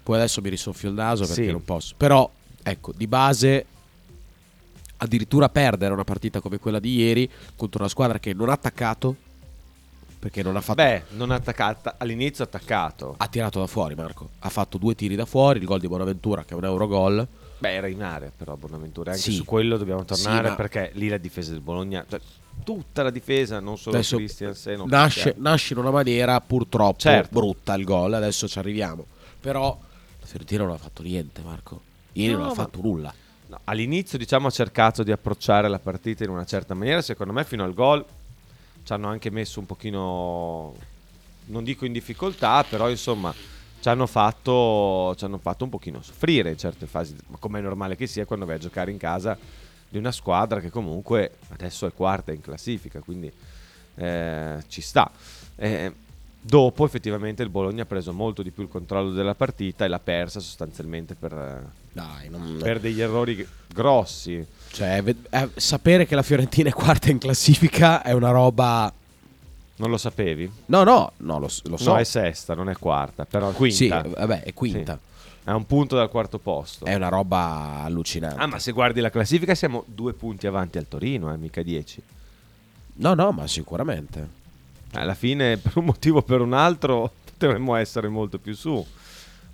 Poi 0.07 0.15
adesso 0.19 0.41
mi 0.41 0.51
risoffio 0.51 0.89
il 0.89 0.95
naso 0.95 1.27
perché 1.27 1.47
Sì. 1.47 1.51
non 1.51 1.65
posso. 1.65 1.95
Però, 1.97 2.31
ecco, 2.63 2.93
di 2.97 3.09
base 3.09 3.67
addirittura 4.99 5.49
perdere 5.49 5.93
una 5.93 6.05
partita 6.05 6.39
come 6.41 6.59
quella 6.59 6.79
di 6.79 6.95
ieri 6.95 7.29
contro 7.57 7.81
una 7.81 7.89
squadra 7.89 8.21
che 8.21 8.33
non 8.33 8.49
ha 8.49 8.53
attaccato 8.53 9.17
perché 10.21 10.45
non 10.45 10.55
ha 10.55 10.61
fatto 10.61 10.81
Beh, 10.81 11.03
non 11.17 11.33
attaccata, 11.33 11.97
all'inizio 11.99 12.45
attaccato. 12.45 13.15
ha 13.19 13.27
tirato 13.27 13.59
da 13.59 13.67
fuori 13.67 13.97
Marco 13.97 14.29
ha 14.39 14.49
fatto 14.49 14.79
due 14.79 14.95
tiri 14.95 15.17
da 15.17 15.27
fuori 15.27 15.59
il 15.59 15.65
gol 15.67 15.81
di 15.81 15.89
Bonaventura 15.89 16.45
che 16.45 16.55
è 16.55 16.57
un 16.57 16.65
Eurogol 16.65 17.27
Beh, 17.59 17.73
era 17.75 17.89
in 17.89 18.03
area 18.03 18.31
però 18.35 18.55
Bonaventura. 18.55 19.11
Anche 19.11 19.23
Sì. 19.25 19.33
su 19.33 19.45
quello 19.45 19.77
dobbiamo 19.77 20.05
tornare 20.05 20.45
Sì, 20.45 20.49
ma- 20.51 20.55
perché 20.57 20.91
lì 20.95 21.09
la 21.09 21.19
difesa 21.19 21.51
del 21.51 21.61
Bologna, 21.61 22.05
cioè, 22.09 22.21
tutta 22.63 23.03
la 23.03 23.11
difesa, 23.11 23.59
non 23.59 23.77
solo 23.77 23.97
Adesso 23.97 24.17
Christiansen. 24.19 24.83
nasce, 24.87 25.35
nasce 25.39 25.73
in 25.73 25.81
una 25.81 25.91
maniera 25.91 26.41
purtroppo 26.41 27.01
Certo. 27.01 27.29
brutta 27.39 27.75
il 27.75 27.85
gol 27.85 28.13
adesso 28.15 28.47
ci 28.47 28.59
arriviamo 28.59 29.05
però 29.41 29.77
la 30.27 30.33
Fiorentina 30.33 30.65
non 30.65 30.73
ha 30.75 30.79
fatto 30.79 31.03
niente 31.03 31.41
Marco. 31.43 31.81
Ieri 32.13 32.33
No, 32.33 32.39
non 32.41 32.47
ha 32.47 32.51
ma- 32.51 32.55
fatto 32.55 32.81
nulla. 32.83 33.15
No, 33.49 33.61
all'inizio 33.65 34.19
diciamo 34.19 34.49
ha 34.49 34.51
cercato 34.51 35.05
di 35.05 35.13
approcciare 35.13 35.69
la 35.69 35.79
partita 35.79 36.25
in 36.25 36.31
una 36.31 36.45
certa 36.45 36.75
maniera, 36.75 37.01
secondo 37.01 37.33
me 37.33 37.45
fino 37.45 37.63
al 37.63 37.75
gol 37.75 38.05
ci 38.83 38.93
hanno 38.93 39.07
anche 39.09 39.31
messo 39.31 39.61
un 39.61 39.67
pochino, 39.67 40.75
non 41.47 41.63
dico 41.63 41.85
in 41.85 41.93
difficoltà, 41.93 42.65
però 42.69 42.91
insomma 42.91 43.33
ci 43.81 43.89
hanno 43.89 44.07
fatto, 44.07 45.15
ci 45.17 45.25
hanno 45.25 45.39
fatto 45.39 45.63
un 45.63 45.71
pochino 45.71 46.03
soffrire 46.03 46.51
in 46.51 46.59
certe 46.59 46.87
fasi, 46.87 47.17
ma 47.29 47.37
come 47.39 47.61
è 47.61 47.63
normale 47.63 47.95
che 47.95 48.09
sia 48.09 48.25
quando 48.25 48.47
vai 48.47 48.57
a 48.57 48.59
giocare 48.59 48.91
in 48.91 48.99
casa 48.99 49.39
di 49.89 49.97
una 49.99 50.11
squadra 50.13 50.59
che 50.59 50.71
comunque 50.71 51.37
adesso 51.51 51.87
è 51.87 51.93
quarta 51.93 52.33
in 52.33 52.41
classifica, 52.41 52.99
quindi 53.01 53.31
eh, 53.95 54.65
ci 54.67 54.81
sta. 54.81 55.09
Eh, 55.55 55.93
dopo 56.49 56.85
effettivamente 56.85 57.43
il 57.43 57.49
Bologna 57.49 57.83
ha 57.83 57.87
preso 57.87 58.13
molto 58.13 58.43
di 58.43 58.51
più 58.51 58.63
il 58.63 58.69
controllo 58.69 59.11
della 59.11 59.35
partita 59.35 59.85
e 59.85 59.89
l'ha 59.89 59.99
persa 59.99 60.39
sostanzialmente 60.41 61.15
per... 61.15 61.65
dai 61.93 62.29
non... 62.29 62.59
per 62.61 62.79
degli 62.79 63.01
errori 63.01 63.47
grossi. 63.67 64.45
cioè, 64.71 65.03
eh, 65.31 65.49
sapere 65.57 66.07
che 66.07 66.15
la 66.15 66.23
Fiorentina 66.23 66.69
è 66.69 66.73
quarta 66.73 67.11
in 67.11 67.19
classifica 67.19 68.03
è 68.03 68.13
una 68.13 68.31
roba 68.31 68.93
Non 69.77 69.91
lo 69.91 69.97
sapevi? 69.99 70.51
no 70.67 70.85
no 70.85 71.13
no 71.19 71.39
lo, 71.39 71.49
lo 71.65 71.77
so 71.77 71.91
No, 71.93 71.97
è 71.99 72.05
sesta, 72.05 72.55
non 72.55 72.69
è 72.71 72.77
quarta, 72.77 73.25
però 73.25 73.51
è 73.51 73.53
quinta. 73.53 73.77
sì 73.77 73.89
vabbè 73.89 74.43
è 74.45 74.55
quinta 74.55 74.99
È 75.43 75.51
un 75.51 75.67
punto 75.67 75.97
dal 75.97 76.09
quarto 76.09 76.39
posto. 76.39 76.85
è 76.85 76.95
una 76.95 77.09
roba 77.09 77.83
allucinante 77.83 78.41
Ah, 78.41 78.47
ma 78.47 78.59
se 78.61 78.71
guardi 78.73 79.01
la 79.01 79.11
classifica 79.11 79.55
siamo 79.57 79.83
due 79.87 80.13
punti 80.13 80.47
avanti 80.47 80.79
al 80.79 80.87
Torino, 80.87 81.33
eh, 81.33 81.37
mica 81.37 81.63
dieci. 81.63 82.01
no 82.99 83.15
no 83.15 83.33
ma 83.33 83.47
sicuramente 83.49 84.36
Alla 84.97 85.15
fine, 85.15 85.57
per 85.63 85.73
un 85.77 85.85
motivo 85.85 86.19
o 86.19 86.23
per 86.23 86.41
un 86.41 86.53
altro, 86.53 87.13
potremmo 87.25 87.75
essere 87.75 88.09
molto 88.09 88.39
più 88.39 88.55
su. 88.55 88.85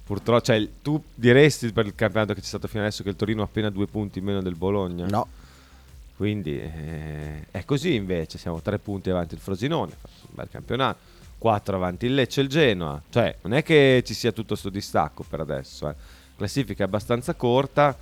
Purtroppo, 0.05 0.43
cioè, 0.43 0.69
tu 0.83 1.03
diresti 1.15 1.73
per 1.73 1.87
il 1.87 1.95
campionato 1.95 2.35
che 2.35 2.41
c'è 2.41 2.47
stato 2.47 2.67
fino 2.69 2.83
adesso 2.83 3.03
che 3.03 3.09
il 3.11 3.17
Torino 3.17 3.43
ha 3.43 3.45
appena 3.45 3.71
due 3.71 3.87
punti 3.87 4.19
in 4.19 4.25
meno 4.25 4.43
del 4.43 4.57
Bologna? 4.57 5.07
no 5.07 5.27
Quindi 6.17 6.59
eh, 6.59 7.47
è 7.51 7.65
così 7.65 7.95
invece, 7.95 8.37
siamo 8.37 8.61
tre 8.61 8.79
punti 8.79 9.11
avanti 9.11 9.35
il 9.35 9.41
Frosinone, 9.41 9.93
un 10.03 10.35
bel 10.35 10.49
campionato, 10.51 10.99
quattro 11.39 11.77
avanti 11.77 12.07
il 12.07 12.15
Lecce 12.15 12.41
e 12.41 12.43
il 12.45 12.49
Genoa, 12.49 13.01
cioè 13.11 13.37
non 13.43 13.55
è 13.55 13.63
che 13.63 14.03
ci 14.05 14.13
sia 14.13 14.33
tutto 14.33 14.55
sto 14.55 14.71
distacco 14.71 15.25
per 15.29 15.41
adesso, 15.41 15.89
eh. 15.89 15.95
classifica 16.37 16.85
abbastanza 16.85 17.35
corta, 17.35 17.97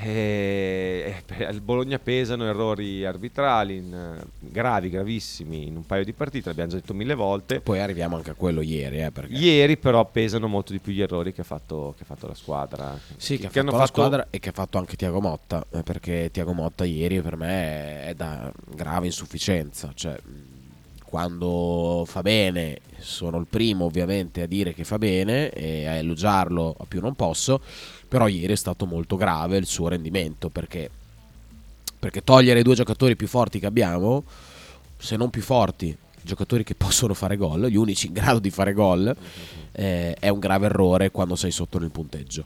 e, 0.00 1.14
e 1.16 1.22
per 1.24 1.50
il 1.52 1.60
Bologna 1.60 1.98
pesano 1.98 2.44
errori 2.44 3.04
arbitrali 3.04 3.76
in, 3.76 3.92
eh, 3.92 4.24
gravi, 4.38 4.90
gravissimi 4.90 5.66
in 5.66 5.76
un 5.76 5.86
paio 5.86 6.04
di 6.04 6.12
partite, 6.12 6.48
l'abbiamo 6.48 6.70
già 6.70 6.76
detto 6.76 6.94
mille 6.94 7.14
volte. 7.14 7.60
poi 7.60 7.80
arriviamo 7.80 8.16
anche 8.16 8.30
a 8.30 8.34
quello 8.34 8.60
ieri 8.60 9.02
eh, 9.02 9.10
perché 9.10 9.32
Ieri 9.32 9.76
però 9.76 10.04
pesano 10.04 10.46
molto 10.46 10.72
di 10.72 10.78
più 10.78 10.92
gli 10.92 11.02
errori 11.02 11.32
che 11.32 11.40
ha 11.40 11.44
fatto, 11.44 11.94
che 11.96 12.04
ha 12.04 12.06
fatto 12.06 12.26
la 12.26 12.34
squadra. 12.34 12.98
Sì, 13.16 13.38
che, 13.38 13.46
ha 13.46 13.60
hanno 13.60 13.70
fatto 13.70 13.82
la 13.82 13.86
squadra 13.86 14.26
e 14.30 14.38
che 14.38 14.50
ha 14.50 14.52
fatto 14.52 14.78
anche 14.78 14.96
Tiago 14.96 15.20
Motta, 15.20 15.64
eh, 15.70 15.82
perché 15.82 16.30
Tiago 16.32 16.52
Motta 16.52 16.84
ieri 16.84 17.20
per 17.20 17.36
me 17.36 18.06
è, 18.06 18.14
da 18.14 18.52
grave 18.74 19.06
insufficienza, 19.06 19.90
cioè 19.94 20.16
quando 21.08 22.04
fa 22.06 22.20
bene 22.20 22.80
sono 22.98 23.38
il 23.38 23.46
primo 23.48 23.86
ovviamente 23.86 24.42
a 24.42 24.46
dire 24.46 24.74
che 24.74 24.84
fa 24.84 24.98
bene 24.98 25.48
e 25.50 25.86
a 25.86 25.94
elogiarlo 25.94 26.76
a 26.78 26.84
più 26.84 27.00
non 27.00 27.14
posso, 27.14 27.62
però 28.06 28.28
ieri 28.28 28.52
è 28.52 28.56
stato 28.56 28.84
molto 28.84 29.16
grave 29.16 29.56
il 29.56 29.64
suo 29.64 29.88
rendimento 29.88 30.50
perché, 30.50 30.90
perché 31.98 32.22
togliere 32.22 32.60
i 32.60 32.62
due 32.62 32.74
giocatori 32.74 33.16
più 33.16 33.26
forti 33.26 33.58
che 33.58 33.64
abbiamo, 33.64 34.22
se 34.98 35.16
non 35.16 35.30
più 35.30 35.40
forti, 35.40 35.96
giocatori 36.20 36.62
che 36.62 36.74
possono 36.76 37.14
fare 37.14 37.38
gol, 37.38 37.68
gli 37.68 37.76
unici 37.76 38.08
in 38.08 38.12
grado 38.12 38.38
di 38.38 38.50
fare 38.50 38.74
gol, 38.74 39.16
eh, 39.72 40.12
è 40.12 40.28
un 40.28 40.38
grave 40.38 40.66
errore 40.66 41.10
quando 41.10 41.36
sei 41.36 41.50
sotto 41.50 41.78
nel 41.78 41.90
punteggio. 41.90 42.44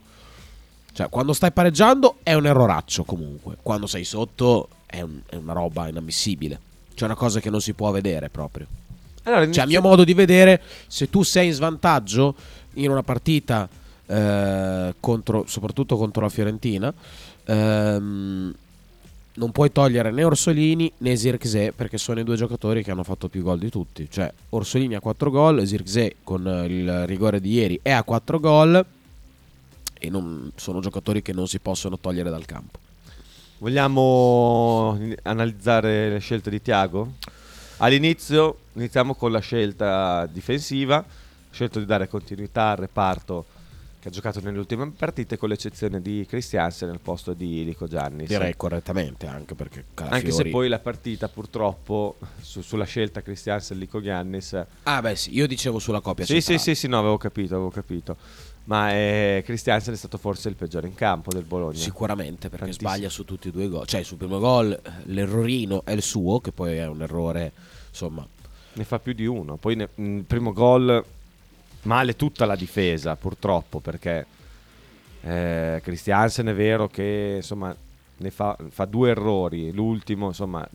Cioè, 0.92 1.08
quando 1.08 1.32
stai 1.32 1.50
pareggiando 1.50 2.18
è 2.22 2.34
un 2.34 2.46
erroraccio 2.46 3.02
comunque. 3.02 3.56
Quando 3.60 3.88
sei 3.88 4.04
sotto 4.04 4.68
è, 4.86 5.00
un- 5.00 5.22
è 5.26 5.34
una 5.34 5.54
roba 5.54 5.88
inammissibile. 5.88 6.70
C'è 6.94 7.04
una 7.04 7.14
cosa 7.14 7.40
che 7.40 7.50
non 7.50 7.60
si 7.60 7.72
può 7.72 7.90
vedere 7.90 8.28
proprio. 8.28 8.66
Allora, 9.24 9.50
Cioè, 9.50 9.64
a 9.64 9.66
mio 9.66 9.80
modo 9.80 10.04
di 10.04 10.14
vedere, 10.14 10.60
se 10.86 11.08
tu 11.08 11.22
sei 11.22 11.46
in 11.48 11.52
svantaggio 11.52 12.34
in 12.74 12.90
una 12.90 13.02
partita, 13.02 13.68
eh, 14.06 14.94
contro, 14.98 15.44
soprattutto 15.46 15.96
contro 15.96 16.22
la 16.22 16.28
Fiorentina, 16.28 16.92
ehm, 17.44 18.54
non 19.34 19.50
puoi 19.50 19.72
togliere 19.72 20.10
né 20.10 20.24
Orsolini 20.24 20.92
né 20.98 21.16
Zirkzee 21.16 21.72
perché 21.72 21.96
sono 21.96 22.20
i 22.20 22.24
due 22.24 22.36
giocatori 22.36 22.82
che 22.82 22.90
hanno 22.90 23.04
fatto 23.04 23.28
più 23.28 23.42
gol 23.42 23.58
di 23.58 23.70
tutti. 23.70 24.08
Cioè, 24.10 24.30
Orsolini 24.50 24.94
ha 24.94 25.00
4 25.00 25.30
gol, 25.30 25.66
Zirkzee 25.66 26.16
con 26.22 26.66
il 26.68 27.06
rigore 27.06 27.40
di 27.40 27.52
ieri 27.52 27.78
è 27.80 27.92
a 27.92 28.02
4 28.02 28.40
gol 28.40 28.84
e 29.98 30.10
non, 30.10 30.50
sono 30.56 30.80
giocatori 30.80 31.22
che 31.22 31.32
non 31.32 31.46
si 31.46 31.60
possono 31.60 31.98
togliere 31.98 32.28
dal 32.28 32.44
campo. 32.44 32.78
Vogliamo 33.62 34.98
analizzare 35.22 36.08
le 36.08 36.18
scelte 36.18 36.50
di 36.50 36.60
Tiago? 36.60 37.12
All'inizio 37.76 38.62
iniziamo 38.72 39.14
con 39.14 39.30
la 39.30 39.38
scelta 39.38 40.26
difensiva, 40.26 40.96
ha 40.96 41.04
scelto 41.48 41.78
di 41.78 41.84
dare 41.84 42.08
continuità 42.08 42.70
al 42.70 42.78
reparto 42.78 43.46
che 44.00 44.08
ha 44.08 44.10
giocato 44.10 44.40
nelle 44.40 44.58
ultime 44.58 44.90
partite 44.90 45.36
con 45.36 45.48
l'eccezione 45.48 46.02
di 46.02 46.26
Christiansen 46.28 46.88
nel 46.88 46.98
posto 46.98 47.34
di 47.34 47.62
Rico 47.62 47.86
Giannis. 47.86 48.26
Direi 48.26 48.56
correttamente 48.56 49.28
anche 49.28 49.54
perché 49.54 49.84
Calafiori... 49.94 50.26
Anche 50.26 50.42
se 50.42 50.50
poi 50.50 50.68
la 50.68 50.80
partita 50.80 51.28
purtroppo 51.28 52.16
su- 52.40 52.62
sulla 52.62 52.84
scelta 52.84 53.22
Christiansen 53.22 53.78
Lico 53.78 54.02
Giannis 54.02 54.60
Ah 54.82 55.00
beh 55.00 55.14
sì, 55.14 55.36
io 55.36 55.46
dicevo 55.46 55.78
sulla 55.78 56.00
coppia 56.00 56.24
Sì, 56.24 56.40
sì, 56.40 56.58
sì, 56.58 56.74
sì, 56.74 56.88
no, 56.88 56.98
avevo 56.98 57.16
capito, 57.16 57.54
avevo 57.54 57.70
capito. 57.70 58.16
Ma 58.64 58.92
eh, 58.92 59.42
Christiansen 59.44 59.94
è 59.94 59.96
stato 59.96 60.18
forse 60.18 60.48
il 60.48 60.54
peggiore 60.54 60.86
in 60.86 60.94
campo 60.94 61.32
del 61.32 61.42
Bologna. 61.42 61.78
Sicuramente 61.78 62.48
perché 62.48 62.66
Tantissimo. 62.66 62.88
sbaglia 62.88 63.08
su 63.08 63.24
tutti 63.24 63.48
e 63.48 63.50
due 63.50 63.64
i 63.64 63.68
gol. 63.68 63.86
Cioè, 63.86 64.02
sul 64.02 64.16
primo 64.18 64.38
gol 64.38 64.78
l'errorino 65.04 65.84
è 65.84 65.92
il 65.92 66.02
suo, 66.02 66.40
che 66.40 66.52
poi 66.52 66.76
è 66.76 66.86
un 66.86 67.02
errore, 67.02 67.52
insomma. 67.88 68.26
Ne 68.74 68.84
fa 68.84 68.98
più 68.98 69.12
di 69.12 69.26
uno. 69.26 69.56
Poi 69.56 69.74
ne- 69.74 69.88
mm, 70.00 70.18
il 70.18 70.24
primo 70.24 70.52
gol 70.52 71.04
male 71.82 72.14
tutta 72.14 72.46
la 72.46 72.54
difesa, 72.54 73.16
purtroppo, 73.16 73.80
perché 73.80 74.26
eh, 75.22 75.80
Christiansen 75.82 76.46
è 76.46 76.54
vero 76.54 76.88
che 76.88 77.34
insomma 77.36 77.74
ne 78.16 78.30
fa, 78.30 78.56
fa 78.70 78.84
due 78.84 79.10
errori. 79.10 79.72
L'ultimo, 79.72 80.28
insomma, 80.28 80.66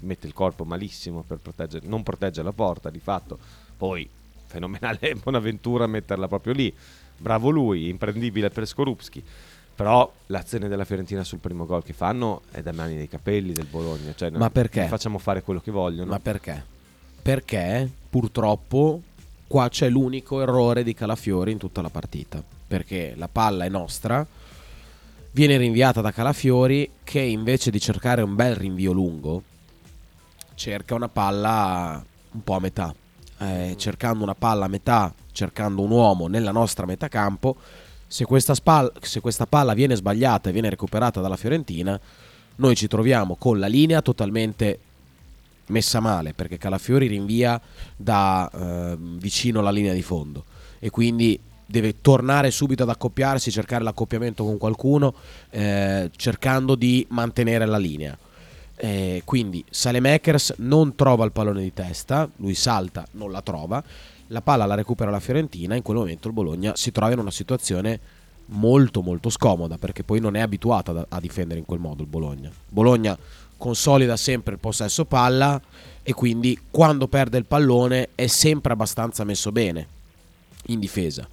mette 0.00 0.26
il 0.26 0.32
corpo 0.32 0.64
malissimo 0.64 1.22
per 1.26 1.38
proteggere, 1.38 1.86
non 1.86 2.02
protegge 2.02 2.42
la 2.42 2.52
porta 2.52 2.88
di 2.88 3.00
fatto. 3.00 3.38
Poi 3.76 4.08
fenomenale 4.46 5.14
Bonaventura 5.20 5.86
metterla 5.86 6.28
proprio 6.28 6.52
lì. 6.52 6.74
Bravo 7.22 7.50
lui, 7.50 7.88
imprendibile 7.88 8.50
per 8.50 8.66
Skorupski. 8.66 9.22
Però 9.74 10.12
l'azione 10.26 10.66
della 10.66 10.84
Fiorentina 10.84 11.22
sul 11.22 11.38
primo 11.38 11.66
gol 11.66 11.84
che 11.84 11.92
fanno 11.92 12.42
è 12.50 12.62
da 12.62 12.72
mani 12.72 12.96
nei 12.96 13.08
capelli 13.08 13.52
del 13.52 13.66
Bologna. 13.66 14.12
Cioè, 14.14 14.30
Ma 14.30 14.50
perché? 14.50 14.86
Facciamo 14.88 15.18
fare 15.18 15.42
quello 15.42 15.60
che 15.60 15.70
vogliono. 15.70 16.10
Ma 16.10 16.18
perché? 16.18 16.62
Perché 17.22 17.88
purtroppo 18.10 19.00
qua 19.46 19.68
c'è 19.68 19.88
l'unico 19.88 20.42
errore 20.42 20.82
di 20.82 20.94
Calafiori 20.94 21.52
in 21.52 21.58
tutta 21.58 21.80
la 21.80 21.90
partita. 21.90 22.42
Perché 22.66 23.14
la 23.16 23.28
palla 23.28 23.64
è 23.64 23.68
nostra, 23.68 24.26
viene 25.30 25.56
rinviata 25.56 26.00
da 26.00 26.10
Calafiori 26.10 26.90
che 27.04 27.20
invece 27.20 27.70
di 27.70 27.80
cercare 27.80 28.22
un 28.22 28.34
bel 28.34 28.56
rinvio 28.56 28.92
lungo, 28.92 29.42
cerca 30.54 30.94
una 30.94 31.08
palla 31.08 32.04
un 32.32 32.42
po' 32.42 32.54
a 32.54 32.60
metà. 32.60 32.94
Eh, 33.38 33.74
cercando 33.76 34.22
una 34.22 34.34
palla 34.34 34.66
a 34.66 34.68
metà, 34.68 35.12
cercando 35.32 35.82
un 35.82 35.90
uomo 35.90 36.28
nella 36.28 36.52
nostra 36.52 36.86
metà 36.86 37.08
campo, 37.08 37.56
se 38.06 38.24
questa, 38.24 38.54
spal- 38.54 38.92
se 39.00 39.20
questa 39.20 39.46
palla 39.46 39.74
viene 39.74 39.94
sbagliata 39.94 40.50
e 40.50 40.52
viene 40.52 40.70
recuperata 40.70 41.20
dalla 41.20 41.36
Fiorentina, 41.36 41.98
noi 42.56 42.76
ci 42.76 42.86
troviamo 42.86 43.36
con 43.36 43.58
la 43.58 43.66
linea 43.66 44.02
totalmente 44.02 44.78
messa 45.66 46.00
male 46.00 46.34
perché 46.34 46.58
Calafiori 46.58 47.06
rinvia 47.06 47.60
da 47.96 48.50
eh, 48.52 48.96
vicino 48.98 49.60
alla 49.60 49.70
linea 49.70 49.94
di 49.94 50.02
fondo 50.02 50.44
e 50.78 50.90
quindi 50.90 51.40
deve 51.64 52.02
tornare 52.02 52.50
subito 52.50 52.82
ad 52.82 52.90
accoppiarsi, 52.90 53.50
cercare 53.50 53.82
l'accoppiamento 53.82 54.44
con 54.44 54.58
qualcuno, 54.58 55.14
eh, 55.48 56.10
cercando 56.14 56.74
di 56.74 57.06
mantenere 57.08 57.64
la 57.64 57.78
linea. 57.78 58.16
Eh, 58.76 59.22
quindi 59.24 59.64
Salemakers 59.70 60.54
non 60.58 60.94
trova 60.94 61.24
il 61.24 61.32
pallone 61.32 61.62
di 61.62 61.72
testa, 61.72 62.28
lui 62.36 62.54
salta, 62.54 63.06
non 63.12 63.30
la 63.30 63.40
trova, 63.40 63.82
la 64.32 64.40
palla 64.40 64.64
la 64.64 64.74
recupera 64.74 65.10
la 65.10 65.20
Fiorentina, 65.20 65.76
in 65.76 65.82
quel 65.82 65.98
momento 65.98 66.26
il 66.26 66.34
Bologna 66.34 66.74
si 66.74 66.90
trova 66.90 67.12
in 67.12 67.18
una 67.18 67.30
situazione 67.30 68.00
molto 68.46 69.02
molto 69.02 69.30
scomoda 69.30 69.78
perché 69.78 70.02
poi 70.02 70.20
non 70.20 70.34
è 70.34 70.40
abituata 70.40 71.06
a 71.08 71.20
difendere 71.20 71.60
in 71.60 71.66
quel 71.66 71.78
modo 71.78 72.02
il 72.02 72.08
Bologna. 72.08 72.50
Bologna 72.68 73.16
consolida 73.56 74.16
sempre 74.16 74.54
il 74.54 74.58
possesso 74.58 75.04
palla 75.04 75.60
e 76.02 76.12
quindi 76.14 76.58
quando 76.70 77.06
perde 77.06 77.38
il 77.38 77.44
pallone 77.44 78.08
è 78.14 78.26
sempre 78.26 78.72
abbastanza 78.72 79.22
messo 79.22 79.52
bene 79.52 79.86
in 80.66 80.80
difesa. 80.80 81.28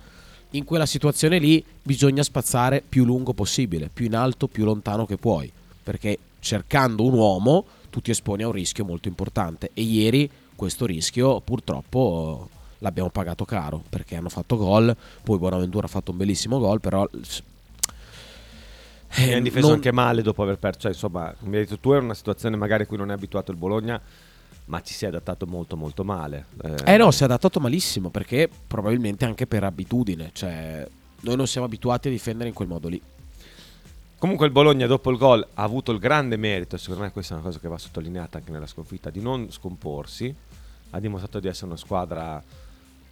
In 0.52 0.66
quella 0.66 0.86
situazione 0.86 1.40
lì 1.40 1.64
bisogna 1.82 2.24
spazzare 2.24 2.84
più 2.88 3.06
lungo 3.06 3.34
possibile, 3.34 3.90
più 3.92 4.06
in 4.06 4.16
alto, 4.16 4.48
più 4.48 4.66
lontano 4.66 5.06
che 5.06 5.18
puoi, 5.18 5.52
perché 5.84 6.18
cercando 6.40 7.06
un 7.06 7.14
uomo 7.14 7.66
tu 7.90 8.02
ti 8.02 8.12
esponi 8.12 8.44
a 8.44 8.48
un 8.48 8.54
rischio 8.54 8.86
molto 8.86 9.08
importante 9.08 9.72
e 9.74 9.82
ieri 9.82 10.30
questo 10.56 10.86
rischio 10.86 11.40
purtroppo 11.42 12.50
l'abbiamo 12.80 13.10
pagato 13.10 13.46
caro 13.46 13.84
perché 13.88 14.16
hanno 14.16 14.30
fatto 14.30 14.58
gol, 14.58 14.96
poi 15.24 15.38
Bonaventura 15.38 15.86
ha 15.86 15.90
fatto 15.90 16.12
un 16.12 16.18
bellissimo 16.18 16.60
gol, 16.60 16.80
però 16.80 17.08
E 19.12 19.24
eh, 19.28 19.34
hanno 19.34 19.42
difeso 19.44 19.68
non- 19.68 19.76
anche 19.76 19.92
male 19.92 20.22
dopo 20.22 20.44
aver 20.44 20.58
perso. 20.58 20.82
Cioè, 20.82 20.92
insomma, 20.92 21.34
come 21.40 21.58
hai 21.58 21.64
detto 21.64 21.80
tu, 21.80 21.92
era 21.92 22.04
una 22.04 22.14
situazione 22.14 22.56
magari 22.56 22.84
a 22.84 22.86
cui 22.86 22.98
non 22.98 23.10
è 23.10 23.14
abituato 23.14 23.52
il 23.52 23.58
Bologna, 23.58 24.00
ma 24.66 24.82
ci 24.82 24.94
si 24.94 25.06
è 25.06 25.08
adattato 25.08 25.48
molto, 25.48 25.76
molto 25.76 26.04
male. 26.04 26.46
Eh 26.86 26.98
no, 26.98 27.10
si 27.12 27.24
è 27.24 27.26
adattato 27.26 27.60
malissimo 27.60 28.10
perché 28.10 28.48
probabilmente 28.68 29.26
anche 29.26 29.48
per 29.48 29.64
abitudine, 29.64 30.30
cioè 30.34 30.88
noi 31.22 31.36
non 31.36 31.48
siamo 31.48 31.66
abituati 31.66 32.08
a 32.08 32.12
difendere 32.12 32.50
in 32.50 32.56
quel 32.56 32.68
modo 32.68 32.88
lì. 32.88 33.02
Comunque 34.20 34.46
il 34.46 34.52
Bologna 34.52 34.86
dopo 34.86 35.10
il 35.12 35.18
gol 35.18 35.46
ha 35.54 35.64
avuto 35.64 35.92
il 35.92 35.98
grande 35.98 36.36
merito, 36.36 36.78
secondo 36.78 37.04
me 37.04 37.12
questa 37.12 37.34
è 37.34 37.38
una 37.38 37.46
cosa 37.46 37.58
che 37.58 37.68
va 37.68 37.78
sottolineata 37.78 38.38
anche 38.38 38.52
nella 38.52 38.68
sconfitta, 38.68 39.10
di 39.10 39.22
non 39.22 39.50
scomporsi. 39.50 40.34
Ha 40.92 41.00
dimostrato 41.00 41.40
di 41.40 41.48
essere 41.48 41.68
una 41.68 41.78
squadra 41.78 42.44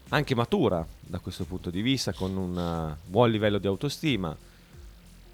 anche 0.10 0.36
matura 0.36 0.86
da 1.00 1.20
questo 1.20 1.44
punto 1.46 1.70
di 1.70 1.82
vista, 1.82 2.14
con 2.14 2.36
un 2.36 2.58
eh, 2.58 2.98
buon 3.06 3.30
livello 3.32 3.58
di 3.58 3.68
autostima. 3.68 4.36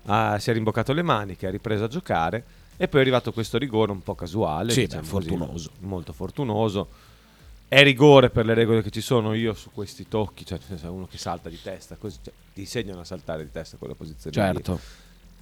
Ha- 0.05 0.37
si 0.39 0.49
è 0.49 0.53
rimboccato 0.53 0.91
le 0.93 1.01
maniche, 1.01 1.47
ha 1.47 1.51
ripreso 1.51 1.85
a 1.85 1.87
giocare 1.87 2.43
e 2.75 2.87
poi 2.87 2.99
è 2.99 3.03
arrivato 3.03 3.31
questo 3.31 3.57
rigore 3.57 3.91
un 3.91 4.01
po' 4.03 4.15
casuale, 4.15 4.71
Sì, 4.71 4.81
diciamo 4.81 5.03
beh, 5.03 5.09
così, 5.09 5.27
fortunoso. 5.29 5.69
molto 5.79 6.13
fortunoso. 6.13 6.87
È 7.67 7.81
rigore 7.81 8.29
per 8.29 8.45
le 8.45 8.53
regole 8.53 8.83
che 8.83 8.89
ci 8.91 9.01
sono, 9.01 9.33
io 9.33 9.53
su 9.53 9.71
questi 9.71 10.07
tocchi, 10.07 10.45
cioè 10.45 10.59
uno 10.87 11.07
che 11.09 11.17
salta 11.17 11.49
di 11.49 11.59
testa, 11.61 11.95
così, 11.95 12.17
cioè, 12.21 12.33
ti 12.53 12.61
insegnano 12.61 12.99
a 12.99 13.03
saltare 13.03 13.43
di 13.43 13.51
testa 13.51 13.77
quella 13.77 13.95
posizione. 13.95 14.35
lì. 14.35 14.53
Certo. 14.55 14.79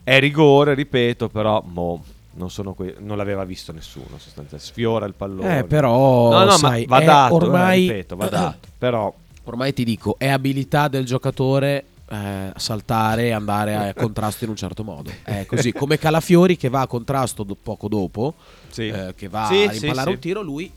È 0.03 0.17
rigore, 0.19 0.73
ripeto, 0.73 1.27
però 1.29 1.61
boh, 1.61 2.01
non, 2.33 2.49
sono 2.49 2.73
que- 2.73 2.95
non 2.99 3.17
l'aveva 3.17 3.43
visto 3.43 3.73
nessuno. 3.73 4.17
Sostanzialmente. 4.17 4.59
Sfiora 4.59 5.05
il 5.07 5.13
pallone. 5.13 5.59
Eh, 5.59 5.63
però, 5.65 6.29
no, 6.31 6.43
no, 6.45 6.51
sai, 6.57 6.85
ma 6.87 6.99
va 6.99 7.03
dato. 7.05 7.33
eh, 7.33 7.35
ormai- 7.43 7.81
ripeto, 7.87 8.15
va 8.15 8.29
dato. 8.29 8.67
Però 8.77 9.13
Ormai 9.43 9.73
ti 9.73 9.83
dico, 9.83 10.15
è 10.17 10.27
abilità 10.27 10.87
del 10.87 11.05
giocatore 11.05 11.85
eh, 12.09 12.51
saltare 12.55 13.23
e 13.27 13.31
andare 13.31 13.75
a 13.75 13.93
contrasto 13.95 14.43
in 14.43 14.49
un 14.51 14.55
certo 14.55 14.83
modo. 14.83 15.11
È 15.23 15.45
così, 15.45 15.71
come 15.71 15.97
Calafiori 15.97 16.57
che 16.57 16.69
va 16.69 16.81
a 16.81 16.87
contrasto 16.87 17.43
do- 17.43 17.55
poco 17.61 17.87
dopo, 17.87 18.35
sì. 18.69 18.87
eh, 18.89 19.13
che 19.15 19.27
va 19.29 19.47
Sì, 19.47 19.63
a 19.63 19.71
rimpallare 19.71 20.09
sì. 20.09 20.13
un 20.15 20.19
tiro, 20.19 20.41
lui 20.41 20.71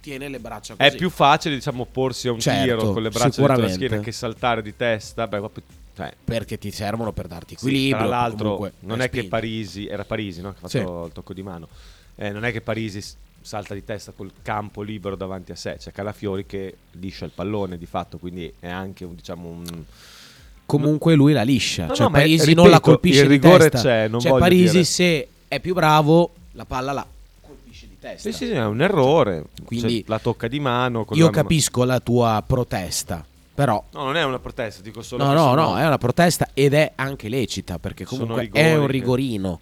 tiene 0.00 0.28
le 0.28 0.38
braccia 0.40 0.74
così. 0.76 0.88
È 0.88 0.94
più 0.96 1.10
facile, 1.10 1.54
diciamo, 1.54 1.84
porsi 1.86 2.28
a 2.28 2.32
un 2.32 2.40
Certo, 2.40 2.62
tiro 2.62 2.92
con 2.92 3.02
le 3.02 3.10
braccia 3.10 3.36
dietro 3.46 3.62
la 3.62 3.68
schiena 3.68 3.98
che 4.00 4.12
saltare 4.12 4.62
di 4.62 4.74
testa. 4.76 5.26
Beh, 5.26 5.38
proprio- 5.38 5.64
cioè, 5.96 6.14
perché 6.24 6.58
ti 6.58 6.70
servono 6.70 7.12
per 7.12 7.26
darti 7.26 7.54
equilibrio. 7.54 7.98
tra 7.98 8.06
l'altro, 8.06 8.70
non 8.80 9.00
è 9.00 9.04
che 9.10 9.18
spingere. 9.18 9.28
Parisi, 9.28 9.86
era 9.86 10.04
Parisi 10.04 10.40
no? 10.40 10.50
che 10.52 10.56
ha 10.62 10.68
fatto 10.68 11.04
il 11.06 11.12
tocco 11.12 11.32
di 11.34 11.42
mano. 11.42 11.68
Eh, 12.16 12.30
non 12.30 12.44
è 12.44 12.52
che 12.52 12.60
Parisi 12.60 13.02
salta 13.42 13.74
di 13.74 13.84
testa 13.84 14.12
col 14.12 14.30
campo 14.42 14.82
libero 14.82 15.16
davanti 15.16 15.52
a 15.52 15.56
sé. 15.56 15.76
C'è 15.78 15.92
Calafiori 15.92 16.46
che 16.46 16.76
liscia 16.92 17.24
il 17.24 17.32
pallone 17.34 17.78
di 17.78 17.86
fatto, 17.86 18.18
quindi 18.18 18.52
è 18.60 18.68
anche 18.68 19.04
un, 19.04 19.14
diciamo, 19.14 19.48
un, 19.48 19.64
Comunque 20.66 21.14
lui 21.16 21.32
la 21.32 21.42
liscia. 21.42 21.86
No, 21.86 21.94
cioè 21.94 22.06
no, 22.06 22.12
Parisi 22.12 22.44
ripeto, 22.44 22.60
non 22.62 22.70
la 22.70 22.80
colpisce 22.80 23.22
il 23.22 23.26
di 23.28 23.32
rigore 23.34 23.70
testa. 23.70 23.88
c'è, 23.88 24.08
non 24.08 24.20
cioè 24.20 24.38
Parisi 24.38 24.70
dire- 24.70 24.84
se 24.84 25.28
è 25.48 25.58
più 25.58 25.74
bravo, 25.74 26.30
la 26.52 26.64
palla 26.64 26.92
la 26.92 27.04
colpisce 27.40 27.88
di 27.88 27.96
testa. 27.98 28.30
Sì, 28.30 28.36
sì, 28.36 28.50
è 28.50 28.64
un 28.64 28.80
errore. 28.80 29.46
Quindi- 29.64 29.98
Cioè, 29.98 30.04
la 30.06 30.18
tocca 30.20 30.46
di 30.46 30.60
mano. 30.60 31.04
Io 31.12 31.24
la- 31.24 31.30
capisco 31.32 31.82
la 31.82 31.98
tua 31.98 32.40
protesta, 32.46 33.24
però 33.52 33.82
No, 33.90 34.04
non 34.04 34.16
è 34.16 34.22
una 34.22 34.38
protesta, 34.38 34.80
dico 34.80 35.02
solo 35.02 35.24
no, 35.24 35.32
no, 35.32 35.38
sono- 35.40 35.70
no, 35.70 35.78
è 35.78 35.84
una 35.84 35.98
protesta 35.98 36.50
ed 36.54 36.72
è 36.72 36.92
anche 36.94 37.28
lecita 37.28 37.80
perché 37.80 38.04
comunque 38.04 38.48
è 38.52 38.76
un 38.76 38.86
rigorino. 38.86 39.60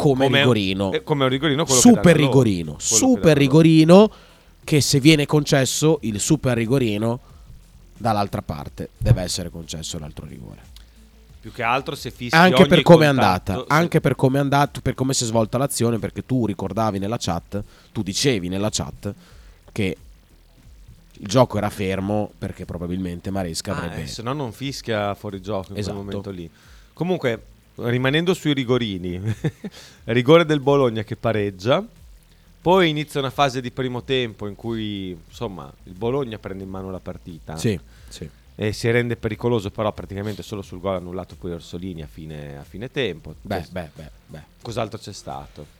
Come, 0.00 0.24
come 0.24 0.38
rigorino. 0.38 0.92
eh, 0.92 1.02
come 1.02 1.24
un 1.24 1.30
rigorino 1.30 1.64
super 1.66 2.16
loro, 2.16 2.26
rigorino, 2.28 2.74
che 2.76 2.82
super 2.82 3.22
loro. 3.24 3.38
rigorino 3.38 4.10
che 4.64 4.80
se 4.80 5.00
viene 5.00 5.26
concesso 5.26 5.98
il 6.02 6.20
super 6.20 6.56
rigorino 6.56 7.20
dall'altra 7.96 8.42
parte 8.42 8.90
deve 8.96 9.22
essere 9.22 9.50
concesso 9.50 9.98
l'altro 9.98 10.26
rigore. 10.26 10.68
Più 11.40 11.52
che 11.52 11.62
altro 11.62 11.94
se 11.94 12.10
fischi 12.10 12.36
anche 12.36 12.66
per 12.66 12.82
come 12.82 13.04
è 13.04 13.08
andata, 13.08 13.54
se- 13.56 13.64
anche 13.68 14.00
per 14.00 14.14
come 14.14 14.36
è 14.38 14.40
andato, 14.40 14.80
per 14.82 14.94
come 14.94 15.14
si 15.14 15.24
è 15.24 15.26
svolta 15.26 15.56
l'azione, 15.58 15.98
perché 15.98 16.24
tu 16.26 16.44
ricordavi 16.46 16.98
nella 16.98 17.16
chat, 17.18 17.62
tu 17.92 18.02
dicevi 18.02 18.48
nella 18.48 18.68
chat 18.70 19.12
che 19.72 19.96
il 21.12 21.26
gioco 21.26 21.56
era 21.58 21.68
fermo 21.70 22.30
perché 22.38 22.64
probabilmente 22.64 23.30
Maresca 23.30 23.72
Ah, 23.72 23.76
avrebbe... 23.78 24.02
eh, 24.02 24.06
se 24.06 24.22
no 24.22 24.32
non 24.32 24.52
fischia 24.52 25.14
fuori 25.14 25.40
gioco 25.40 25.72
in 25.72 25.78
Esatto. 25.78 25.96
quel 25.96 26.06
momento 26.06 26.30
lì. 26.30 26.50
Comunque, 26.92 27.42
rimanendo 27.88 28.34
sui 28.34 28.52
rigorini, 28.54 29.20
rigore 30.04 30.44
del 30.44 30.60
Bologna 30.60 31.02
che 31.02 31.16
pareggia. 31.16 31.84
Poi 32.62 32.90
inizia 32.90 33.20
una 33.20 33.30
fase 33.30 33.60
di 33.62 33.70
primo 33.70 34.02
tempo 34.02 34.46
in 34.46 34.54
cui 34.54 35.18
insomma 35.28 35.72
il 35.84 35.94
Bologna 35.94 36.38
prende 36.38 36.62
in 36.62 36.68
mano 36.68 36.90
la 36.90 36.98
partita 37.00 37.56
Sì, 37.56 37.78
sì. 38.08 38.28
e 38.54 38.72
si 38.74 38.90
rende 38.90 39.16
pericoloso, 39.16 39.70
però 39.70 39.90
praticamente 39.92 40.42
solo 40.42 40.60
sul 40.60 40.78
gol 40.78 40.96
annullato 40.96 41.36
poi 41.36 41.52
Orsolini 41.52 42.02
a 42.02 42.06
fine, 42.06 42.58
a 42.58 42.62
fine 42.64 42.90
tempo. 42.90 43.34
Beh, 43.40 43.66
beh, 43.70 43.90
beh, 43.94 44.10
beh. 44.26 44.42
Cos'altro 44.60 44.98
c'è 44.98 45.12
stato? 45.14 45.78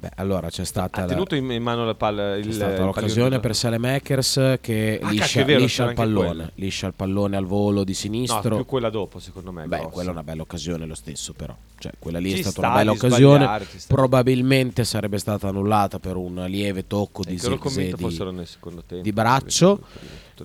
Beh, 0.00 0.12
allora 0.14 0.48
c'è 0.48 0.64
stata 0.64 1.00
Ha 1.02 1.04
la- 1.04 1.08
tenuto 1.08 1.34
in, 1.34 1.50
in 1.50 1.62
mano 1.62 1.84
la 1.84 1.94
palla 1.94 2.34
il 2.36 2.46
C'è 2.46 2.52
stata 2.52 2.84
l'occasione 2.86 3.38
per 3.38 3.54
Salemakers 3.54 4.56
che 4.62 4.98
Ah, 5.02 5.10
liscia, 5.10 5.44
vero, 5.44 5.60
liscia 5.60 5.88
il 5.90 5.94
pallone, 5.94 6.26
quella. 6.28 6.50
liscia 6.54 6.86
il 6.86 6.94
pallone 6.94 7.36
al 7.36 7.44
volo 7.44 7.84
di 7.84 7.92
No, 7.92 7.98
sinistro. 7.98 8.56
più 8.56 8.64
quella 8.64 8.88
dopo, 8.88 9.18
secondo 9.18 9.52
me. 9.52 9.66
Beh, 9.66 9.76
grossa. 9.76 9.90
quella 9.92 10.08
è 10.08 10.12
una 10.12 10.22
bella 10.22 10.40
occasione 10.40 10.86
lo 10.86 10.94
stesso, 10.94 11.34
però. 11.34 11.54
Cioè, 11.78 11.92
quella 11.98 12.18
lì 12.18 12.30
Ci 12.30 12.36
è 12.36 12.40
stata 12.40 12.50
sta 12.50 12.60
una 12.66 12.76
bella 12.76 12.92
di 12.92 12.96
occasione. 12.96 13.60
Probabilmente 13.88 14.84
sarebbe 14.84 15.18
stata 15.18 15.48
annullata 15.48 15.98
per 15.98 16.16
un 16.16 16.44
lieve 16.48 16.86
tocco 16.86 17.22
di, 17.22 17.34
Eh, 17.34 17.36
di- 17.36 17.46
nel 17.46 18.46
secondo 18.46 18.82
tempo. 18.86 19.02
di 19.02 19.12
braccio. 19.12 19.80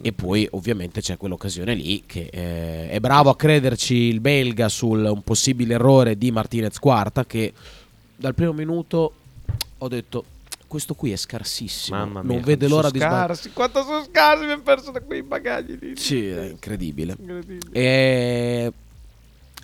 E 0.01 0.11
poi 0.11 0.45
ovviamente 0.51 0.99
c'è 0.99 1.15
quell'occasione 1.15 1.73
lì 1.73 2.03
che 2.05 2.27
eh, 2.29 2.89
è 2.89 2.99
bravo 2.99 3.29
a 3.29 3.37
crederci 3.37 3.93
il 3.95 4.19
belga 4.19 4.67
sul 4.67 5.05
un 5.05 5.21
possibile 5.21 5.75
errore 5.75 6.17
di 6.17 6.29
Martinez 6.31 6.77
Quarta 6.79 7.25
che 7.25 7.53
dal 8.17 8.35
primo 8.35 8.51
minuto 8.51 9.13
ho 9.77 9.87
detto 9.87 10.25
questo 10.67 10.95
qui 10.95 11.11
è 11.11 11.15
scarsissimo, 11.15 11.97
Mamma 11.97 12.21
mia, 12.23 12.33
non 12.33 12.43
vede 12.43 12.67
l'ora 12.67 12.89
di 12.89 12.99
scarsi, 12.99 13.51
Quanto 13.51 13.83
sono 13.83 14.03
scarsi, 14.03 14.45
mi 14.45 14.51
hanno 14.51 14.61
perso 14.61 14.91
da 14.91 14.99
quei 14.99 15.21
bagagli 15.21 15.77
lì. 15.79 15.95
Sì, 15.95 16.27
è 16.27 16.49
incredibile. 16.49 17.15
Incredibile. 17.17 17.71
E 17.71 18.73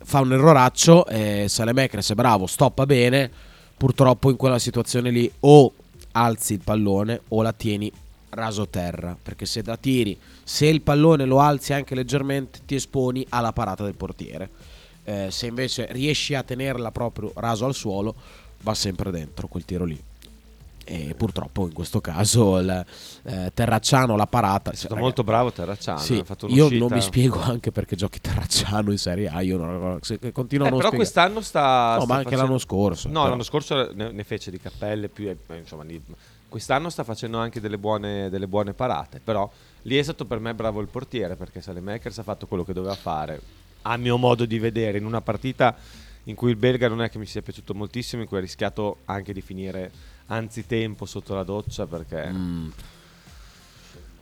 fa 0.03 0.21
un 0.21 0.33
erroraccio, 0.33 1.05
e 1.07 1.47
Salemekres 1.49 2.11
è 2.11 2.15
bravo, 2.15 2.45
stoppa 2.45 2.85
bene, 2.85 3.29
purtroppo 3.75 4.29
in 4.29 4.37
quella 4.37 4.59
situazione 4.59 5.09
lì 5.09 5.29
o 5.41 5.73
alzi 6.13 6.53
il 6.53 6.61
pallone 6.63 7.21
o 7.29 7.41
la 7.41 7.51
tieni 7.51 7.91
raso 8.29 8.67
terra, 8.67 9.17
perché 9.21 9.45
se 9.45 9.61
la 9.65 9.77
tiri, 9.77 10.17
se 10.43 10.67
il 10.67 10.81
pallone 10.81 11.25
lo 11.25 11.39
alzi 11.39 11.73
anche 11.73 11.95
leggermente 11.95 12.61
ti 12.65 12.75
esponi 12.75 13.25
alla 13.29 13.51
parata 13.51 13.83
del 13.83 13.95
portiere. 13.95 14.49
Eh, 15.03 15.27
se 15.31 15.47
invece 15.47 15.87
riesci 15.89 16.35
a 16.35 16.43
tenerla 16.43 16.91
proprio 16.91 17.31
raso 17.35 17.65
al 17.65 17.73
suolo, 17.73 18.13
va 18.61 18.73
sempre 18.73 19.11
dentro 19.11 19.47
quel 19.47 19.65
tiro 19.65 19.85
lì. 19.85 20.01
E 20.83 21.13
purtroppo 21.15 21.67
in 21.67 21.73
questo 21.73 22.01
caso 22.01 22.57
il 22.57 22.85
eh, 23.23 23.51
Terracciano 23.53 24.15
la 24.15 24.25
parata 24.25 24.71
È 24.71 24.75
stato 24.75 24.95
cioè, 24.95 25.03
molto 25.03 25.23
bravo 25.23 25.51
Terracciano. 25.51 25.99
sì, 25.99 26.21
io 26.47 26.69
non 26.69 26.91
mi 26.91 27.01
spiego 27.01 27.39
anche 27.39 27.71
perché 27.71 27.95
giochi 27.95 28.19
Terracciano 28.19 28.91
in 28.91 28.97
Serie 28.97 29.29
A. 29.29 29.41
Io 29.41 29.57
non, 29.57 29.99
se, 30.01 30.17
continuo 30.31 30.65
Eh, 30.65 30.67
a 30.67 30.71
non 30.71 30.79
però 30.79 30.89
spiegare. 30.89 30.95
quest'anno 30.97 31.41
sta. 31.41 31.93
No, 31.97 32.01
sta 32.01 32.07
ma 32.07 32.15
anche 32.15 32.23
facendo- 32.29 32.45
l'anno 32.45 32.57
scorso. 32.57 33.07
No, 33.07 33.13
però. 33.13 33.29
l'anno 33.29 33.43
scorso 33.43 33.91
ne, 33.93 34.11
ne 34.11 34.23
fece 34.23 34.49
di 34.51 34.59
cappelle. 34.59 35.07
Più, 35.07 35.29
eh, 35.29 35.37
insomma, 35.55 35.85
quest'anno 36.49 36.89
sta 36.89 37.03
facendo 37.03 37.37
anche 37.37 37.61
delle 37.61 37.77
buone, 37.77 38.29
delle 38.29 38.47
buone 38.47 38.73
parate. 38.73 39.21
Però 39.23 39.49
lì 39.83 39.97
è 39.97 40.03
stato 40.03 40.25
per 40.25 40.39
me 40.39 40.53
bravo 40.55 40.81
il 40.81 40.87
portiere 40.87 41.35
perché 41.35 41.61
Salemakers 41.61 42.17
ha 42.17 42.23
fatto 42.23 42.47
quello 42.47 42.65
che 42.65 42.73
doveva 42.73 42.95
fare. 42.95 43.39
A 43.83 43.97
mio 43.97 44.17
modo 44.17 44.45
di 44.45 44.59
vedere, 44.59 44.97
in 44.97 45.05
una 45.05 45.21
partita 45.21 45.75
in 46.25 46.35
cui 46.35 46.51
il 46.51 46.55
belga 46.55 46.87
non 46.87 47.01
è 47.01 47.09
che 47.09 47.17
mi 47.17 47.25
sia 47.25 47.41
piaciuto 47.41 47.73
moltissimo, 47.73 48.21
in 48.21 48.27
cui 48.27 48.37
ha 48.37 48.41
rischiato 48.41 48.97
anche 49.05 49.33
di 49.33 49.41
finire 49.41 49.91
anzitempo 50.27 51.05
sotto 51.05 51.33
la 51.33 51.43
doccia 51.43 51.85
perché. 51.85 52.29
Mm. 52.29 52.69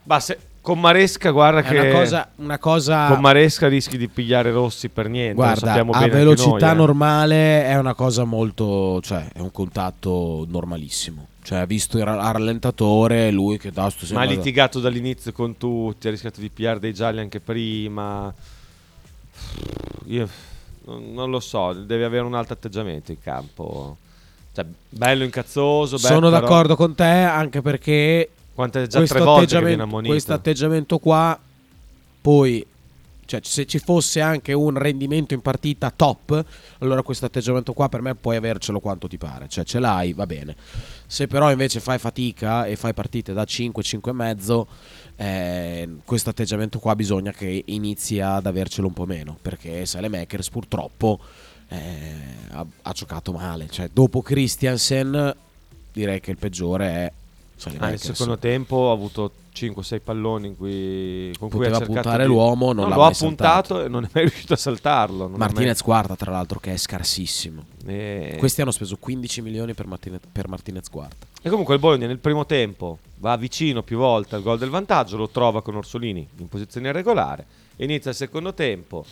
Ma 0.03 0.19
se, 0.19 0.39
con 0.61 0.79
Maresca, 0.79 1.29
guarda 1.29 1.61
È 1.61 1.63
che. 1.63 1.79
una 1.79 1.91
cosa, 1.91 2.29
una 2.37 2.57
cosa 2.57 3.07
Con 3.07 3.19
Maresca 3.19 3.67
rischi 3.67 3.97
di 3.97 4.07
pigliare 4.07 4.51
rossi 4.51 4.89
per 4.89 5.07
niente. 5.07 5.35
guarda, 5.35 5.73
a 5.73 6.07
velocità 6.07 6.67
noi, 6.67 6.71
eh. 6.71 6.77
normale 6.77 7.65
è 7.65 7.77
una 7.77 7.93
cosa 7.93 8.23
molto, 8.23 8.99
cioè 9.01 9.27
è 9.33 9.39
un 9.39 9.51
contatto 9.51 10.45
normalissimo. 10.47 11.27
Cioè, 11.41 11.59
ha 11.59 11.65
visto 11.65 11.97
il 11.97 12.03
ra- 12.03 12.19
al 12.19 12.33
rallentatore, 12.33 13.31
lui 13.31 13.57
che 13.57 13.71
da 13.71 13.89
sto 13.89 14.05
Ma 14.13 14.21
ha 14.21 14.25
litigato 14.25 14.79
dall'inizio 14.79 15.31
con 15.31 15.57
tutti, 15.57 16.07
ha 16.07 16.11
rischiato 16.11 16.41
di 16.41 16.49
pigliare 16.49 16.79
dei 16.79 16.93
gialli 16.93 17.19
anche 17.19 17.39
prima. 17.39 18.33
Io 20.05 20.27
non, 20.97 21.29
lo 21.29 21.39
so, 21.39 21.73
deve 21.73 22.05
avere 22.05 22.23
un 22.23 22.33
altro 22.33 22.53
atteggiamento 22.53 23.11
in 23.11 23.19
campo. 23.19 23.97
Cioè, 24.53 24.65
bello 24.89 25.23
incazzoso. 25.23 25.97
beh, 25.97 26.07
Sono 26.07 26.29
però 26.29 26.41
d'accordo 26.41 26.75
con 26.75 26.95
te 26.95 27.03
anche 27.03 27.61
perché 27.61 28.29
Quante 28.59 28.87
già 28.87 28.97
questo 28.97 29.15
tre 29.15 29.23
atteggiamento, 29.23 30.01
questo 30.01 30.33
atteggiamento 30.33 30.97
qua 30.97 31.39
poi 32.19 32.65
cioè 33.25 33.39
se 33.43 33.65
ci 33.65 33.79
fosse 33.79 34.19
anche 34.19 34.51
un 34.51 34.77
rendimento 34.77 35.33
in 35.33 35.39
partita 35.39 35.93
top 35.95 36.43
allora 36.79 37.01
questo 37.01 37.25
atteggiamento 37.25 37.71
qua 37.71 37.87
per 37.87 38.01
me 38.01 38.15
puoi 38.15 38.35
avercelo 38.35 38.81
quanto 38.81 39.07
ti 39.07 39.17
pare 39.17 39.47
cioè 39.47 39.63
ce 39.63 39.79
l'hai 39.79 40.11
va 40.11 40.25
bene 40.25 40.55
se 41.05 41.27
però 41.27 41.51
invece 41.51 41.79
fai 41.79 41.99
fatica 41.99 42.65
e 42.65 42.75
fai 42.75 42.93
partite 42.93 43.31
da 43.31 43.45
5 43.45 43.81
5 43.81 44.11
e 44.11 44.13
mezzo 44.13 44.67
eh, 45.21 45.97
questo 46.05 46.29
atteggiamento 46.29 46.79
qua 46.79 46.95
bisogna 46.95 47.33
che 47.33 47.63
inizi 47.65 48.21
ad 48.21 48.45
avercelo 48.45 48.87
un 48.87 48.93
po' 48.93 49.05
meno 49.05 49.37
perché 49.41 49.85
Salemakers 49.85 50.49
purtroppo 50.49 51.19
eh, 51.67 52.15
ha, 52.51 52.65
ha 52.83 52.91
giocato 52.93 53.33
male. 53.33 53.67
Cioè 53.69 53.89
dopo 53.91 54.21
Christiansen 54.21 55.35
direi 55.91 56.21
che 56.21 56.31
il 56.31 56.37
peggiore 56.37 56.85
è 56.87 57.11
Ah, 57.79 57.89
nel 57.89 57.99
secondo 57.99 58.37
tempo 58.37 58.89
ha 58.89 58.93
avuto 58.93 59.31
5-6 59.53 59.99
palloni 60.01 60.47
in 60.47 60.55
cui, 60.55 61.33
con 61.37 61.49
cui 61.49 61.65
ha 61.65 61.69
Poteva 61.71 61.85
puntare 61.85 62.23
di- 62.23 62.29
l'uomo, 62.29 62.71
non 62.71 62.83
No, 62.83 62.89
l'ha 62.89 62.95
lo 62.95 63.01
ha 63.01 63.05
mai 63.05 63.13
saltato. 63.13 63.73
puntato 63.73 63.85
e 63.85 63.89
non 63.89 64.05
è 64.05 64.09
mai 64.13 64.23
riuscito 64.29 64.53
a 64.53 64.57
saltarlo. 64.57 65.27
Martinez 65.27 65.81
quarta 65.81 66.15
tra 66.15 66.31
l'altro 66.31 66.59
che 66.59 66.71
è 66.71 66.77
scarsissimo 66.77 67.65
mai- 67.83 67.95
e... 67.95 68.35
questi 68.39 68.61
hanno 68.61 68.71
speso 68.71 68.95
15 68.97 69.41
milioni 69.41 69.73
per 69.73 69.87
Martinez, 69.87 70.21
per 70.31 70.47
Martinez 70.47 70.87
quarta 70.89 71.27
E 71.41 71.49
comunque 71.49 71.73
il 71.73 71.81
Bologna 71.81 72.07
nel 72.07 72.19
primo 72.19 72.45
tempo 72.45 72.99
va 73.17 73.35
vicino 73.35 73.83
più 73.83 73.97
volte 73.97 74.35
al 74.35 74.41
gol 74.41 74.57
del 74.57 74.69
vantaggio, 74.69 75.17
lo 75.17 75.27
trova 75.27 75.61
con 75.61 75.75
Orsolini 75.75 76.25
in 76.37 76.47
posizione 76.47 76.87
irregolare. 76.89 77.45
Inizia 77.77 78.11
il 78.11 78.15
secondo 78.17 78.53
tempo. 78.53 79.05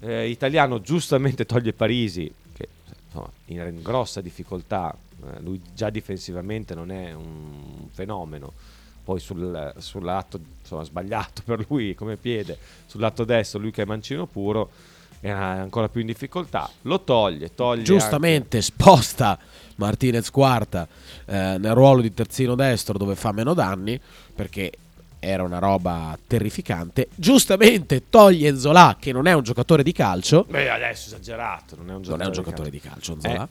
eh, 0.00 0.28
Italiano 0.28 0.80
giustamente 0.80 1.46
toglie 1.46 1.72
Parisi, 1.72 2.32
che 2.54 2.68
insomma, 3.06 3.30
in 3.46 3.80
grossa 3.82 4.20
difficoltà. 4.20 4.94
Eh, 5.24 5.40
lui 5.40 5.60
già 5.74 5.90
difensivamente 5.90 6.74
non 6.74 6.90
è 6.90 7.12
un 7.12 7.88
fenomeno. 7.90 8.52
Poi 9.02 9.20
sul, 9.20 9.72
sull'atto 9.78 10.40
insomma, 10.60 10.82
sbagliato 10.82 11.42
per 11.44 11.64
lui 11.68 11.94
come 11.94 12.16
piede, 12.16 12.58
sull'atto 12.86 13.24
destro, 13.24 13.60
lui 13.60 13.70
che 13.70 13.82
è 13.82 13.84
mancino 13.84 14.26
puro, 14.26 14.70
è 15.20 15.30
ancora 15.30 15.88
più 15.88 16.00
in 16.00 16.08
difficoltà. 16.08 16.68
Lo 16.82 17.00
toglie, 17.02 17.54
toglie. 17.54 17.82
giustamente 17.82 18.60
sposta 18.62 19.38
Martinez 19.76 20.30
quarta 20.30 20.88
eh, 21.24 21.56
nel 21.58 21.74
ruolo 21.74 22.00
di 22.00 22.12
terzino 22.12 22.54
destro 22.54 22.98
dove 22.98 23.14
fa 23.14 23.32
meno 23.32 23.54
danni 23.54 24.00
perché 24.34 24.72
era 25.18 25.42
una 25.42 25.58
roba 25.58 26.16
terrificante 26.26 27.08
giustamente 27.14 28.08
toglie 28.08 28.56
Zola 28.58 28.96
che 28.98 29.12
non 29.12 29.26
è 29.26 29.32
un 29.32 29.42
giocatore 29.42 29.82
di 29.82 29.92
calcio 29.92 30.40
Anche. 30.40 30.52
Beh, 30.52 30.70
adesso 30.70 31.08
esagerato, 31.08 31.76
non 31.76 31.90
è 31.90 31.94
un 31.94 32.02
giocatore, 32.02 32.16
non 32.16 32.20
è 32.20 32.26
un 32.26 32.32
giocatore 32.32 32.70
di 32.70 32.80
calcio 32.80 33.16
Zola 33.20 33.48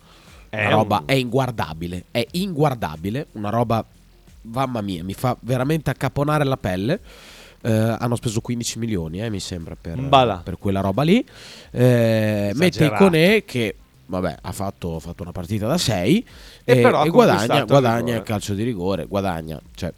È 0.56 0.70
roba 0.72 0.98
un- 1.00 1.04
è 1.06 1.14
inguardabile 1.14 2.06
è 2.12 2.26
inguardabile 2.32 3.28
una 3.34 3.50
roba 3.50 3.84
mamma 4.42 4.82
mia 4.82 5.04
mi 5.04 5.14
fa 5.14 5.36
veramente 5.42 5.90
accaponare 5.90 6.44
la 6.44 6.58
pelle. 6.58 7.00
Eh, 7.62 7.72
hanno 7.72 8.16
speso 8.16 8.42
15 8.42 8.78
milioni 8.78 9.22
eh, 9.24 9.30
mi 9.32 9.40
sembra 9.40 9.76
per, 9.80 9.98
per 10.44 10.58
quella 10.60 10.82
roba 10.82 11.02
lì. 11.02 11.26
Eh, 11.72 12.52
mette. 12.54 12.78
Iconè 12.96 13.44
che 13.44 13.76
vabbè 14.06 14.38
ha 14.42 14.52
fatto, 14.52 14.98
ha 14.98 15.00
fatto 15.00 15.24
una 15.24 15.32
partita 15.32 15.66
da 15.66 15.80
6 15.80 16.26
E 16.64 16.74
e, 16.78 16.82
e 17.08 17.10
guadagna, 17.10 17.46
guadagna 17.66 18.16
il 18.18 18.22
calcio 18.24 18.54
di 18.54 18.62
rigore 18.64 19.06
guadagna 19.08 19.60
cioè 19.74 19.92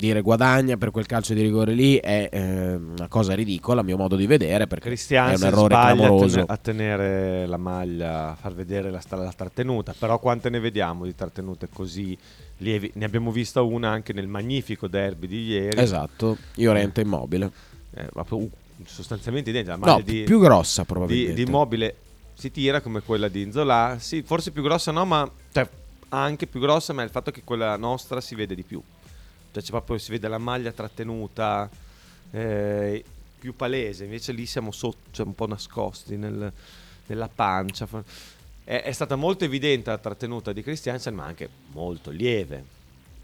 dire 0.00 0.22
guadagna 0.22 0.76
per 0.76 0.90
quel 0.90 1.06
calcio 1.06 1.34
di 1.34 1.42
rigore 1.42 1.72
lì 1.74 1.96
è 1.96 2.28
eh, 2.32 2.74
una 2.74 3.06
cosa 3.08 3.34
ridicola 3.34 3.82
a 3.82 3.84
mio 3.84 3.96
modo 3.96 4.16
di 4.16 4.26
vedere 4.26 4.66
perché 4.66 4.86
è 4.86 4.88
Cristiansen 4.88 5.46
un 5.46 5.52
errore 5.52 5.74
clamoroso 5.74 6.44
a 6.46 6.56
tenere 6.56 7.46
la 7.46 7.58
maglia, 7.58 8.30
a 8.30 8.34
far 8.34 8.54
vedere 8.54 8.90
la, 8.90 9.00
la 9.08 9.32
trattenuta, 9.36 9.94
però 9.96 10.18
quante 10.18 10.48
ne 10.48 10.58
vediamo 10.58 11.04
di 11.04 11.14
trattenute 11.14 11.68
così 11.72 12.16
lievi? 12.58 12.90
Ne 12.94 13.04
abbiamo 13.04 13.30
vista 13.30 13.62
una 13.62 13.90
anche 13.90 14.12
nel 14.12 14.26
magnifico 14.26 14.88
derby 14.88 15.26
di 15.26 15.44
ieri. 15.44 15.80
esatto 15.80 16.36
Iorente 16.56 17.02
immobile 17.02 17.52
Eh, 17.92 18.08
sostanzialmente 18.86 19.50
identica. 19.50 19.76
La 19.76 19.96
no 19.96 20.00
di, 20.00 20.22
più 20.22 20.40
grossa 20.40 20.82
di, 20.82 20.88
probabilmente 20.88 21.34
di 21.34 21.42
Immobile 21.48 21.96
si 22.34 22.50
tira 22.50 22.80
come 22.80 23.00
quella 23.02 23.28
di 23.28 23.42
Inzola. 23.42 23.96
Sì, 23.98 24.22
forse 24.22 24.50
più 24.50 24.62
grossa 24.62 24.90
no, 24.92 25.04
ma 25.04 25.30
cioè, 25.52 25.68
anche 26.10 26.46
più 26.46 26.60
grossa, 26.60 26.92
ma 26.92 27.02
è 27.02 27.04
il 27.04 27.10
fatto 27.10 27.30
che 27.30 27.42
quella 27.44 27.76
nostra 27.76 28.20
si 28.20 28.34
vede 28.34 28.54
di 28.54 28.62
più. 28.62 28.82
Cioè, 29.52 29.62
c'è 29.62 29.70
proprio, 29.70 29.98
si 29.98 30.10
vede 30.10 30.28
la 30.28 30.38
maglia 30.38 30.72
trattenuta, 30.72 31.68
eh, 32.30 33.04
più 33.38 33.54
palese. 33.56 34.04
Invece 34.04 34.32
lì 34.32 34.46
siamo 34.46 34.70
sotto, 34.70 35.10
cioè 35.10 35.26
un 35.26 35.34
po' 35.34 35.46
nascosti 35.46 36.16
nel- 36.16 36.52
nella 37.06 37.28
pancia. 37.28 37.88
È, 38.64 38.82
è 38.82 38.92
stata 38.92 39.16
molto 39.16 39.44
evidente 39.44 39.90
la 39.90 39.98
trattenuta 39.98 40.52
di 40.52 40.62
Christiansen, 40.62 41.14
ma 41.14 41.24
anche 41.24 41.48
molto 41.72 42.10
lieve. 42.10 42.62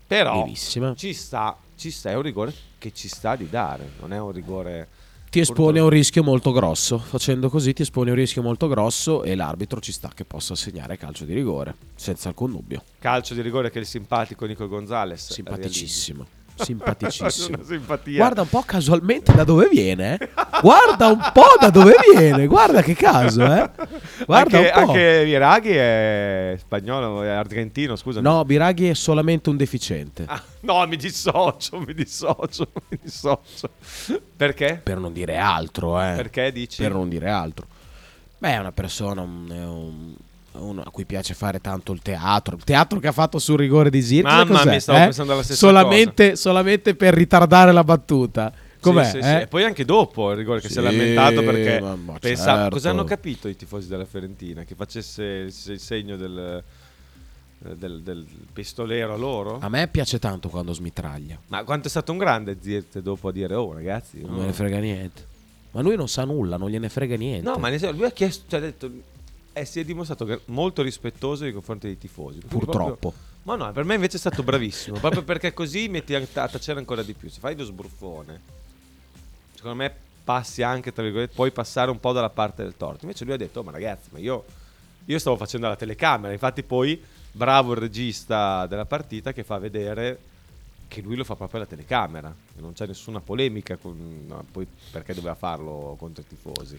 Però 0.07 0.45
Lievissima. 0.45 0.95
ci 0.95 1.13
sta 1.13 1.57
ci 1.77 1.91
sta, 1.91 2.11
è 2.11 2.15
un 2.15 2.23
rigore 2.23 2.53
che 2.79 2.93
ci 2.93 3.07
sta 3.07 3.37
di 3.37 3.49
dare, 3.49 3.93
non 4.01 4.13
è 4.13 4.19
un 4.19 4.33
rigore... 4.33 4.89
Ti 5.31 5.41
esponi 5.41 5.79
a 5.79 5.83
un 5.83 5.91
rischio 5.91 6.23
molto 6.23 6.53
grosso. 6.53 6.99
Facendo 6.99 7.51
così 7.51 7.73
ti 7.73 7.83
esponi 7.83 8.09
a 8.09 8.13
un 8.13 8.19
rischio 8.19 8.43
molto 8.43 8.69
grosso 8.69 9.23
e 9.23 9.35
l'arbitro 9.35 9.81
ci 9.81 9.93
sta 9.93 10.11
che 10.15 10.25
possa 10.25 10.55
assegnare 10.55 10.97
calcio 10.97 11.25
di 11.25 11.35
rigore, 11.35 11.75
senza 11.95 12.29
alcun 12.29 12.53
dubbio. 12.53 12.83
Calcio 12.99 13.35
di 13.35 13.43
rigore 13.43 13.71
che 13.71 13.79
il 13.79 13.87
simpatico 13.87 14.47
Nico 14.47 14.67
Gonzalez 14.67 15.33
Simpaticissimo. 15.33 16.36
Simpaticissimo. 16.57 17.59
Guarda 18.17 18.43
un 18.43 18.49
po' 18.49 18.63
casualmente 18.63 19.33
da 19.35 19.45
dove 19.45 19.69
viene. 19.69 20.19
eh. 20.19 20.29
Guarda 20.61 21.09
un 21.09 21.31
po' 21.33 21.57
da 21.61 21.71
dove 21.71 21.95
viene. 22.13 22.47
Guarda 22.47 22.83
che 22.83 22.95
caso, 22.95 23.43
eh. 23.45 23.71
Guarda 24.27 24.59
anche, 24.59 24.73
un 24.75 24.85
po'. 24.85 24.91
anche 24.93 25.25
Viraghi 25.25 25.71
è 25.71 26.57
spagnolo, 26.59 27.23
è 27.23 27.29
argentino, 27.29 27.95
scusa. 27.97 28.21
No, 28.21 28.45
Biraghi 28.45 28.89
è 28.89 28.95
solamente 28.95 29.51
un 29.51 29.57
deficiente. 29.57 30.25
Ah, 30.27 30.43
no, 30.61 30.87
mi 30.87 30.97
dissocio, 30.97 31.79
mi 31.81 31.93
dissocio, 31.95 32.69
mi 32.89 32.99
dissocio. 33.03 33.71
Perché? 34.37 34.81
Per 34.83 34.99
non 34.99 35.13
dire 35.13 35.37
altro, 35.37 36.01
eh. 36.01 36.15
Perché 36.17 36.53
dici? 36.53 36.83
Per 36.83 36.93
non 36.93 37.09
dire 37.09 37.31
altro. 37.31 37.67
Beh, 38.39 38.53
è 38.53 38.59
una 38.59 38.73
persona 38.73 39.23
un- 39.23 39.51
è 39.51 39.65
un- 39.65 40.15
uno 40.59 40.83
a 40.83 40.91
cui 40.91 41.05
piace 41.05 41.35
fare 41.35 41.61
tanto 41.61 41.93
il 41.93 42.01
teatro. 42.01 42.57
Il 42.57 42.65
teatro 42.65 42.99
che 42.99 43.09
ha 43.09 43.13
fatto 43.13 43.39
sul 43.39 43.59
rigore 43.59 43.91
di 43.91 44.03
Zirkzee. 44.03 44.45
Mamma 44.45 44.65
mia, 44.65 44.81
stavo 44.81 44.99
eh? 44.99 45.03
pensando 45.05 45.33
alla 45.33 45.43
stessa 45.43 45.59
solamente, 45.67 46.37
solamente 46.37 46.95
per 46.95 47.15
ritardare 47.15 47.73
la 47.73 47.85
battuta. 47.85 48.53
Com'è? 48.81 49.05
Sì, 49.05 49.11
sì, 49.13 49.23
sì. 49.23 49.29
eh? 49.29 49.41
E 49.43 49.47
poi 49.49 49.65
anche 49.65 49.85
dopo 49.85 50.31
il 50.31 50.37
rigore 50.37 50.61
che 50.61 50.69
si 50.69 50.75
è 50.75 50.77
Sì, 50.79 50.83
lamentato 50.85 51.43
perché 51.43 51.83
pensava- 52.21 52.59
certo. 52.61 52.75
cosa 52.75 52.91
hanno 52.91 53.05
capito 53.05 53.49
i 53.49 53.57
tifosi 53.57 53.89
della 53.89 54.05
Fiorentina? 54.05 54.63
Che 54.65 54.75
facesse 54.77 55.23
il, 55.25 55.53
segno 55.81 56.17
del, 56.17 56.63
del- 57.59 58.03
del 58.03 58.25
pistolero 58.53 59.15
a 59.15 59.17
loro? 59.17 59.59
A 59.61 59.69
me 59.69 59.89
piace 59.89 60.19
tanto 60.19 60.49
quando 60.49 60.73
smitraglia. 60.73 61.37
Ma 61.49 61.65
quanto 61.65 61.89
è 61.89 61.91
stato 61.91 62.13
un 62.13 62.19
grande 62.19 62.59
Zirt 62.61 63.01
dopo 63.01 63.29
a 63.29 63.33
dire 63.33 63.55
oh 63.55 63.73
ragazzi 63.73 64.21
Non 64.21 64.31
no." 64.33 64.37
me 64.39 64.45
ne 64.47 64.53
frega 64.53 64.79
niente. 64.79 65.35
Ma 65.73 65.81
lui 65.83 65.97
non 65.97 66.09
sa 66.09 66.25
nulla, 66.25 66.57
non 66.57 66.71
gliene 66.71 66.89
frega 66.89 67.17
niente. 67.17 67.49
No, 67.49 67.57
ma 67.59 67.69
lui 67.69 68.05
ha 68.05 68.11
chiesto, 68.11 68.45
cioè 68.49 68.61
ha 68.61 68.63
detto, 68.63 68.91
eh, 69.59 69.65
si 69.65 69.81
è 69.81 69.85
dimostrato 69.85 70.43
molto 70.47 70.83
rispettondo 70.83 71.45
nei 71.45 71.53
confronti 71.53 71.87
dei 71.87 71.97
tifosi. 71.97 72.41
Purtroppo. 72.41 72.97
proprio- 72.97 73.13
ma 73.45 73.57
no, 73.57 73.73
per 73.73 73.85
me 73.85 73.95
invece 73.95 74.17
è 74.17 74.21
stato 74.21 74.43
bravissimo, 74.43 74.99
proprio 74.99 75.23
perché 75.23 75.55
così 75.55 75.89
metti 75.89 76.15
a, 76.15 76.27
tacere 76.27 76.79
ancora 76.79 77.03
di 77.03 77.15
più. 77.15 77.31
Se 77.31 77.41
fai 77.41 77.57
lo 77.57 77.65
sbruffone, 77.65 78.41
secondo 79.55 79.77
me 79.77 79.95
passi 80.23 80.63
anche, 80.63 80.93
tra 80.93 81.03
virgolette, 81.03 81.33
puoi 81.33 81.53
passare 81.53 81.91
un 81.91 81.99
po' 81.99 82.13
dalla 82.13 82.29
parte 82.29 82.65
del 82.65 82.77
torto. 82.77 83.05
Invece 83.07 83.25
lui 83.25 83.33
ha 83.33 83.39
detto, 83.39 83.61
"Oh, 83.61 83.63
ma 83.63 83.71
ragazzi, 83.71 84.11
ma 84.11 84.19
io, 84.19 84.45
io 85.07 85.19
stavo 85.19 85.37
facendo 85.37 85.69
la 85.69 85.77
telecamera, 85.77 86.35
infatti 86.35 86.63
poi 86.63 87.03
bravo 87.33 87.73
il 87.73 87.79
regista 87.79 88.67
della 88.67 88.85
partita 88.85 89.33
che 89.33 89.43
fa 89.43 89.57
vedere 89.57 90.19
che 90.89 91.01
lui 91.01 91.17
lo 91.17 91.25
fa 91.25 91.35
proprio 91.35 91.61
alla 91.61 91.69
telecamera, 91.69 92.29
e 92.29 92.61
non 92.61 92.75
c'è 92.75 92.87
nessuna 92.87 93.21
polemica 93.21 93.77
con, 93.77 94.25
no, 94.27 94.45
poi 94.53 94.67
perché 94.91 95.15
doveva 95.15 95.35
farlo 95.35 95.95
contro 95.99 96.23
i 96.23 96.27
tifosi. 96.27 96.79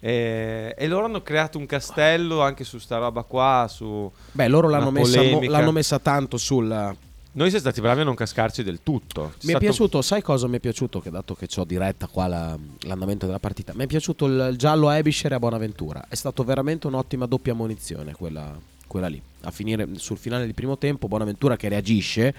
E, 0.00 0.74
e 0.78 0.86
loro 0.88 1.04
hanno 1.04 1.22
creato 1.22 1.58
un 1.58 1.66
castello 1.66 2.40
anche 2.40 2.64
su 2.64 2.78
sta 2.78 2.96
roba 2.98 3.22
qua, 3.22 3.66
su... 3.68 4.10
Beh, 4.32 4.48
loro 4.48 4.68
l'hanno 4.68 4.90
messa, 4.90 5.22
mo- 5.22 5.42
l'hanno 5.42 5.72
messa 5.72 5.98
tanto 5.98 6.36
sul... 6.38 6.96
Noi 7.32 7.46
siamo 7.48 7.60
stati 7.64 7.80
bravi 7.80 8.00
a 8.00 8.04
non 8.04 8.16
cascarci 8.16 8.64
del 8.64 8.80
tutto. 8.82 9.34
C'è 9.38 9.46
Mi 9.46 9.52
è 9.52 9.58
piaciuto, 9.58 10.02
sai 10.02 10.20
cosa 10.20 10.48
mi 10.48 10.56
è 10.56 10.58
piaciuto? 10.58 10.98
Che 11.00 11.10
dato 11.10 11.34
che 11.36 11.46
ho 11.54 11.64
diretta 11.64 12.08
qua 12.08 12.26
la- 12.26 12.58
l'andamento 12.80 13.26
della 13.26 13.38
partita, 13.38 13.72
mi 13.74 13.84
è 13.84 13.86
piaciuto 13.86 14.26
il, 14.26 14.48
il 14.50 14.56
giallo 14.56 14.88
a 14.88 14.96
Ebisher 14.96 15.30
e 15.30 15.34
a 15.36 15.38
Bonaventura. 15.38 16.06
È 16.08 16.14
stato 16.16 16.42
veramente 16.42 16.88
un'ottima 16.88 17.26
doppia 17.26 17.54
munizione 17.54 18.14
quella, 18.14 18.52
quella 18.86 19.06
lì. 19.06 19.20
A 19.42 19.50
finire 19.52 19.86
sul 19.96 20.16
finale 20.18 20.44
del 20.44 20.54
primo 20.54 20.76
tempo, 20.76 21.06
Bonaventura 21.06 21.56
che 21.56 21.68
reagisce 21.68 22.34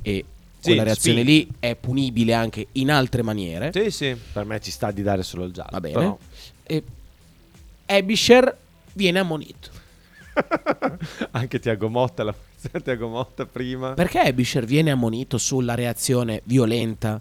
e 0.00 0.24
Sì, 0.58 0.68
quella 0.68 0.84
reazione 0.84 1.22
spinge. 1.22 1.40
lì 1.44 1.48
è 1.58 1.74
punibile 1.74 2.34
anche 2.34 2.68
in 2.72 2.88
altre 2.88 3.22
maniere. 3.22 3.72
Sì, 3.74 3.90
sì, 3.90 4.16
per 4.32 4.44
me 4.44 4.60
ci 4.60 4.70
sta 4.70 4.92
di 4.92 5.02
dare 5.02 5.24
solo 5.24 5.42
il 5.44 5.52
giallo. 5.52 5.70
Va 5.72 5.80
bene. 5.80 5.94
però- 5.94 6.18
E 6.64 6.82
Ebisher 7.86 8.56
viene 8.94 9.18
ammonito. 9.18 9.70
Anche 11.32 11.58
Tiago 11.58 11.88
Motta, 11.88 12.24
la 12.24 12.34
Tiago 12.82 13.08
Motta 13.08 13.44
prima. 13.46 13.94
Perché 13.94 14.22
Ebisher 14.22 14.64
viene 14.64 14.90
ammonito 14.90 15.38
sulla 15.38 15.74
reazione 15.74 16.40
violenta 16.44 17.20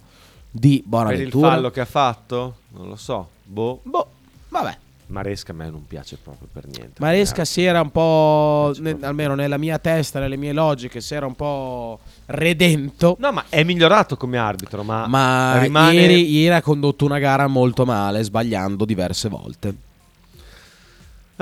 di 0.49 0.69
Per 0.69 0.77
il 0.77 0.84
Bonaventura? 0.88 1.49
fallo 1.49 1.71
che 1.71 1.80
ha 1.82 1.86
fatto? 1.86 2.58
Non 2.69 2.88
lo 2.89 2.95
so. 2.95 3.30
Boh. 3.43 3.80
Boh, 3.84 4.12
vabbè. 4.49 4.77
Maresca 5.12 5.52
a 5.52 5.56
me 5.56 5.69
non 5.69 5.86
piace 5.86 6.17
proprio 6.21 6.47
per 6.52 6.65
niente. 6.67 6.93
Maresca 7.00 7.45
si 7.45 7.63
era 7.63 7.82
un 7.82 7.91
po', 7.91 8.74
ne- 8.80 8.97
almeno 9.02 9.36
nella 9.36 9.58
mia 9.58 9.78
testa, 9.78 10.19
nelle 10.19 10.38
mie 10.38 10.54
logiche, 10.54 11.02
si 11.02 11.13
era 11.13 11.26
un 11.26 11.36
po' 11.36 12.00
redento. 12.28 13.17
No, 13.19 13.32
ma 13.32 13.45
è 13.50 13.63
migliorato 13.63 14.17
come 14.17 14.38
arbitro, 14.38 14.84
ma, 14.84 15.06
Ma 15.08 15.62
rimane... 15.62 15.93
ieri, 15.93 16.32
ieri 16.32 16.56
ha 16.56 16.62
condotto 16.62 17.06
una 17.06 17.19
gara 17.19 17.47
molto 17.47 17.86
male, 17.86 18.24
sbagliando 18.24 18.86
diverse 18.86 19.30
volte. 19.30 19.89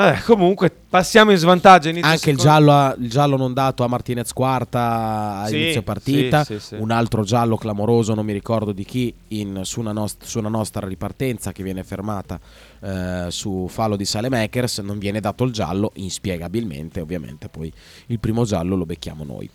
Eh, 0.01 0.21
comunque, 0.23 0.71
passiamo 0.71 1.31
in 1.31 1.37
svantaggio. 1.37 1.89
Anche 1.89 1.99
il 1.99 2.17
secondo- 2.19 2.41
giallo, 2.41 2.71
a- 2.71 2.95
il 2.97 3.09
giallo 3.09 3.35
non 3.35 3.53
dato 3.53 3.83
a 3.83 3.87
Martinez 3.87 4.31
quarta 4.31 5.41
a 5.41 5.47
Sì, 5.47 5.57
inizio 5.57 5.81
partita, 5.81 6.45
sì, 6.45 6.57
sì, 6.57 6.75
un 6.75 6.89
altro 6.91 7.23
giallo 7.23 7.57
clamoroso, 7.57 8.13
non 8.13 8.23
mi 8.23 8.31
ricordo 8.31 8.71
di 8.71 8.85
chi, 8.85 9.13
in- 9.29 9.59
su, 9.65 9.81
una 9.81 9.91
nost- 9.91 10.23
su 10.23 10.39
una 10.39 10.47
nostra 10.47 10.87
ripartenza 10.87 11.51
che 11.51 11.63
viene 11.63 11.83
fermata 11.83 12.39
eh, 12.81 13.25
su 13.27 13.67
fallo 13.69 13.97
di 13.97 14.05
Salemakers, 14.05 14.77
non 14.77 14.99
viene 14.99 15.19
dato 15.19 15.43
il 15.43 15.51
giallo, 15.51 15.91
inspiegabilmente 15.95 17.01
ovviamente, 17.01 17.49
poi 17.49 17.69
il 18.05 18.19
primo 18.19 18.45
giallo 18.45 18.77
lo 18.77 18.85
becchiamo 18.85 19.25
noi. 19.25 19.49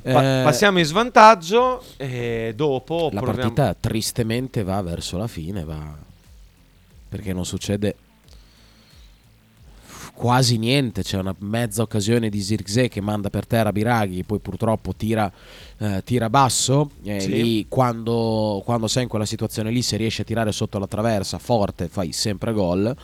Pa- 0.00 0.40
Eh, 0.40 0.44
passiamo 0.44 0.78
in 0.78 0.84
svantaggio 0.84 1.82
e 1.96 2.52
dopo 2.54 3.10
la 3.12 3.20
proviamo- 3.20 3.52
partita 3.52 3.74
tristemente 3.80 4.62
va 4.62 4.80
verso 4.80 5.16
la 5.18 5.26
fine, 5.26 5.64
va 5.64 5.92
perché 7.08 7.32
non 7.32 7.44
succede 7.44 7.96
quasi 10.18 10.58
niente. 10.58 11.02
C'è 11.02 11.16
una 11.16 11.34
mezza 11.38 11.82
occasione 11.82 12.28
di 12.28 12.42
Zirkzee 12.42 12.88
che 12.88 13.00
manda 13.00 13.30
per 13.30 13.46
terra 13.46 13.70
Biraghi, 13.70 14.24
poi 14.24 14.40
purtroppo 14.40 14.92
tira, 14.92 15.30
eh, 15.78 16.02
tira 16.04 16.28
basso. 16.28 16.90
E 17.04 17.20
Sì. 17.20 17.28
lì, 17.30 17.66
quando, 17.68 18.60
quando 18.64 18.88
sei 18.88 19.04
in 19.04 19.08
quella 19.08 19.24
situazione 19.24 19.70
lì, 19.70 19.80
se 19.80 19.96
riesci 19.96 20.22
a 20.22 20.24
tirare 20.24 20.50
sotto 20.50 20.80
la 20.80 20.88
traversa 20.88 21.38
forte, 21.38 21.86
fai 21.86 22.10
sempre 22.10 22.52
gol. 22.52 22.94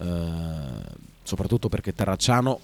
Eh, 0.00 1.02
soprattutto 1.22 1.68
perché 1.68 1.92
Terracciano 1.94 2.58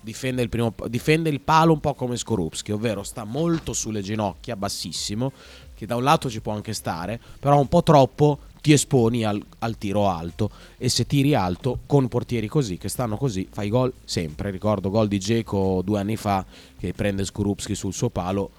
difende 0.00 0.42
il, 0.42 0.48
primo, 0.50 0.74
difende 0.88 1.30
il 1.30 1.40
palo 1.40 1.72
un 1.72 1.80
po' 1.80 1.94
come 1.94 2.16
Skorupski, 2.16 2.72
ovvero 2.72 3.02
sta 3.02 3.24
molto 3.24 3.72
sulle 3.72 4.02
ginocchia, 4.02 4.54
bassissimo, 4.54 5.32
che 5.74 5.86
da 5.86 5.96
un 5.96 6.02
lato 6.04 6.30
ci 6.30 6.40
può 6.40 6.52
anche 6.52 6.72
stare, 6.74 7.18
però 7.40 7.58
un 7.58 7.68
po' 7.68 7.82
troppo 7.82 8.38
ti 8.66 8.72
esponi 8.72 9.22
al, 9.22 9.40
al 9.60 9.78
tiro 9.78 10.08
alto 10.08 10.50
e 10.76 10.88
se 10.88 11.06
tiri 11.06 11.36
alto 11.36 11.78
con 11.86 12.08
portieri 12.08 12.48
così, 12.48 12.78
che 12.78 12.88
stanno 12.88 13.16
così, 13.16 13.46
fai 13.48 13.68
gol 13.68 13.92
sempre. 14.04 14.50
Ricordo 14.50 14.90
gol 14.90 15.06
di 15.06 15.20
Geco 15.20 15.82
due 15.84 16.00
anni 16.00 16.16
fa 16.16 16.44
che 16.76 16.92
prende 16.92 17.24
Skorupski 17.24 17.76
sul 17.76 17.94
suo 17.94 18.08
palo 18.08 18.50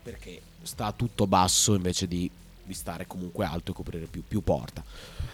perché 0.00 0.40
sta 0.62 0.92
tutto 0.94 1.26
basso 1.26 1.74
invece 1.74 2.06
di, 2.06 2.30
di 2.62 2.72
stare 2.72 3.08
comunque 3.08 3.44
alto 3.44 3.72
e 3.72 3.74
coprire 3.74 4.06
più, 4.06 4.22
più 4.26 4.44
porta. 4.44 4.84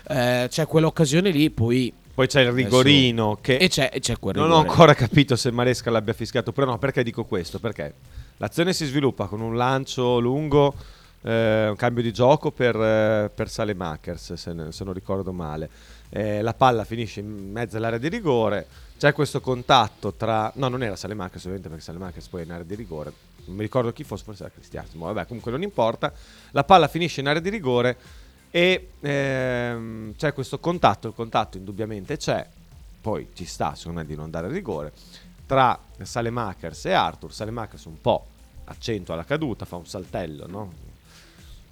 Eh, 0.08 0.46
c'è 0.48 0.66
quell'occasione 0.66 1.30
lì, 1.30 1.50
poi... 1.50 1.92
Poi 2.14 2.26
c'è 2.26 2.40
il 2.40 2.52
rigorino 2.52 3.36
che 3.42 3.56
E 3.56 3.68
c'è, 3.68 3.90
e 3.92 4.00
c'è 4.00 4.18
quel 4.18 4.36
non 4.36 4.44
ho 4.44 4.60
rigore. 4.60 4.68
ancora 4.70 4.94
capito 4.94 5.36
se 5.36 5.50
Maresca 5.50 5.90
l'abbia 5.90 6.14
fischiato 6.14 6.48
oppure 6.48 6.64
no. 6.64 6.78
Perché 6.78 7.02
dico 7.02 7.24
questo? 7.24 7.58
Perché 7.58 7.92
l'azione 8.38 8.72
si 8.72 8.86
sviluppa 8.86 9.26
con 9.26 9.42
un 9.42 9.54
lancio 9.54 10.18
lungo, 10.18 10.72
eh, 11.26 11.68
un 11.68 11.76
cambio 11.76 12.04
di 12.04 12.12
gioco 12.12 12.52
per, 12.52 12.76
eh, 12.76 13.30
per 13.34 13.50
Salemakers, 13.50 14.34
se, 14.34 14.54
se 14.70 14.84
non 14.84 14.92
ricordo 14.92 15.32
male. 15.32 15.68
Eh, 16.08 16.40
la 16.40 16.54
palla 16.54 16.84
finisce 16.84 17.18
in 17.18 17.50
mezzo 17.50 17.76
all'area 17.76 17.98
di 17.98 18.08
rigore. 18.08 18.66
C'è 18.96 19.12
questo 19.12 19.40
contatto 19.40 20.14
tra. 20.14 20.52
No, 20.54 20.68
non 20.68 20.84
era 20.84 20.94
Salemakers, 20.94 21.40
ovviamente, 21.40 21.68
perché 21.68 21.82
Salemakers 21.82 22.28
poi 22.28 22.42
è 22.42 22.44
in 22.44 22.52
area 22.52 22.64
di 22.64 22.76
rigore. 22.76 23.12
Non 23.46 23.56
mi 23.56 23.62
ricordo 23.62 23.92
chi 23.92 24.04
fosse, 24.04 24.22
forse 24.22 24.44
era 24.44 24.52
Cristiano. 24.52 24.86
Ma 24.94 25.06
vabbè, 25.06 25.26
comunque 25.26 25.50
non 25.50 25.62
importa. 25.62 26.12
La 26.52 26.62
palla 26.62 26.86
finisce 26.86 27.20
in 27.20 27.26
area 27.26 27.40
di 27.40 27.50
rigore 27.50 27.96
e 28.50 28.90
ehm, 29.00 30.14
c'è 30.16 30.32
questo 30.32 30.60
contatto. 30.60 31.08
Il 31.08 31.14
contatto 31.14 31.56
indubbiamente 31.56 32.16
c'è. 32.16 32.46
Poi 33.00 33.30
ci 33.34 33.46
sta, 33.46 33.74
secondo 33.74 33.98
me, 33.98 34.06
di 34.06 34.14
non 34.14 34.30
dare 34.30 34.48
rigore. 34.48 34.92
Tra 35.44 35.76
Salemakers 36.00 36.84
e 36.84 36.92
Arthur. 36.92 37.32
Salemakers 37.32 37.84
un 37.86 38.00
po' 38.00 38.26
accentua 38.66 39.16
la 39.16 39.24
caduta, 39.24 39.64
fa 39.64 39.76
un 39.76 39.86
saltello, 39.86 40.46
no? 40.46 40.85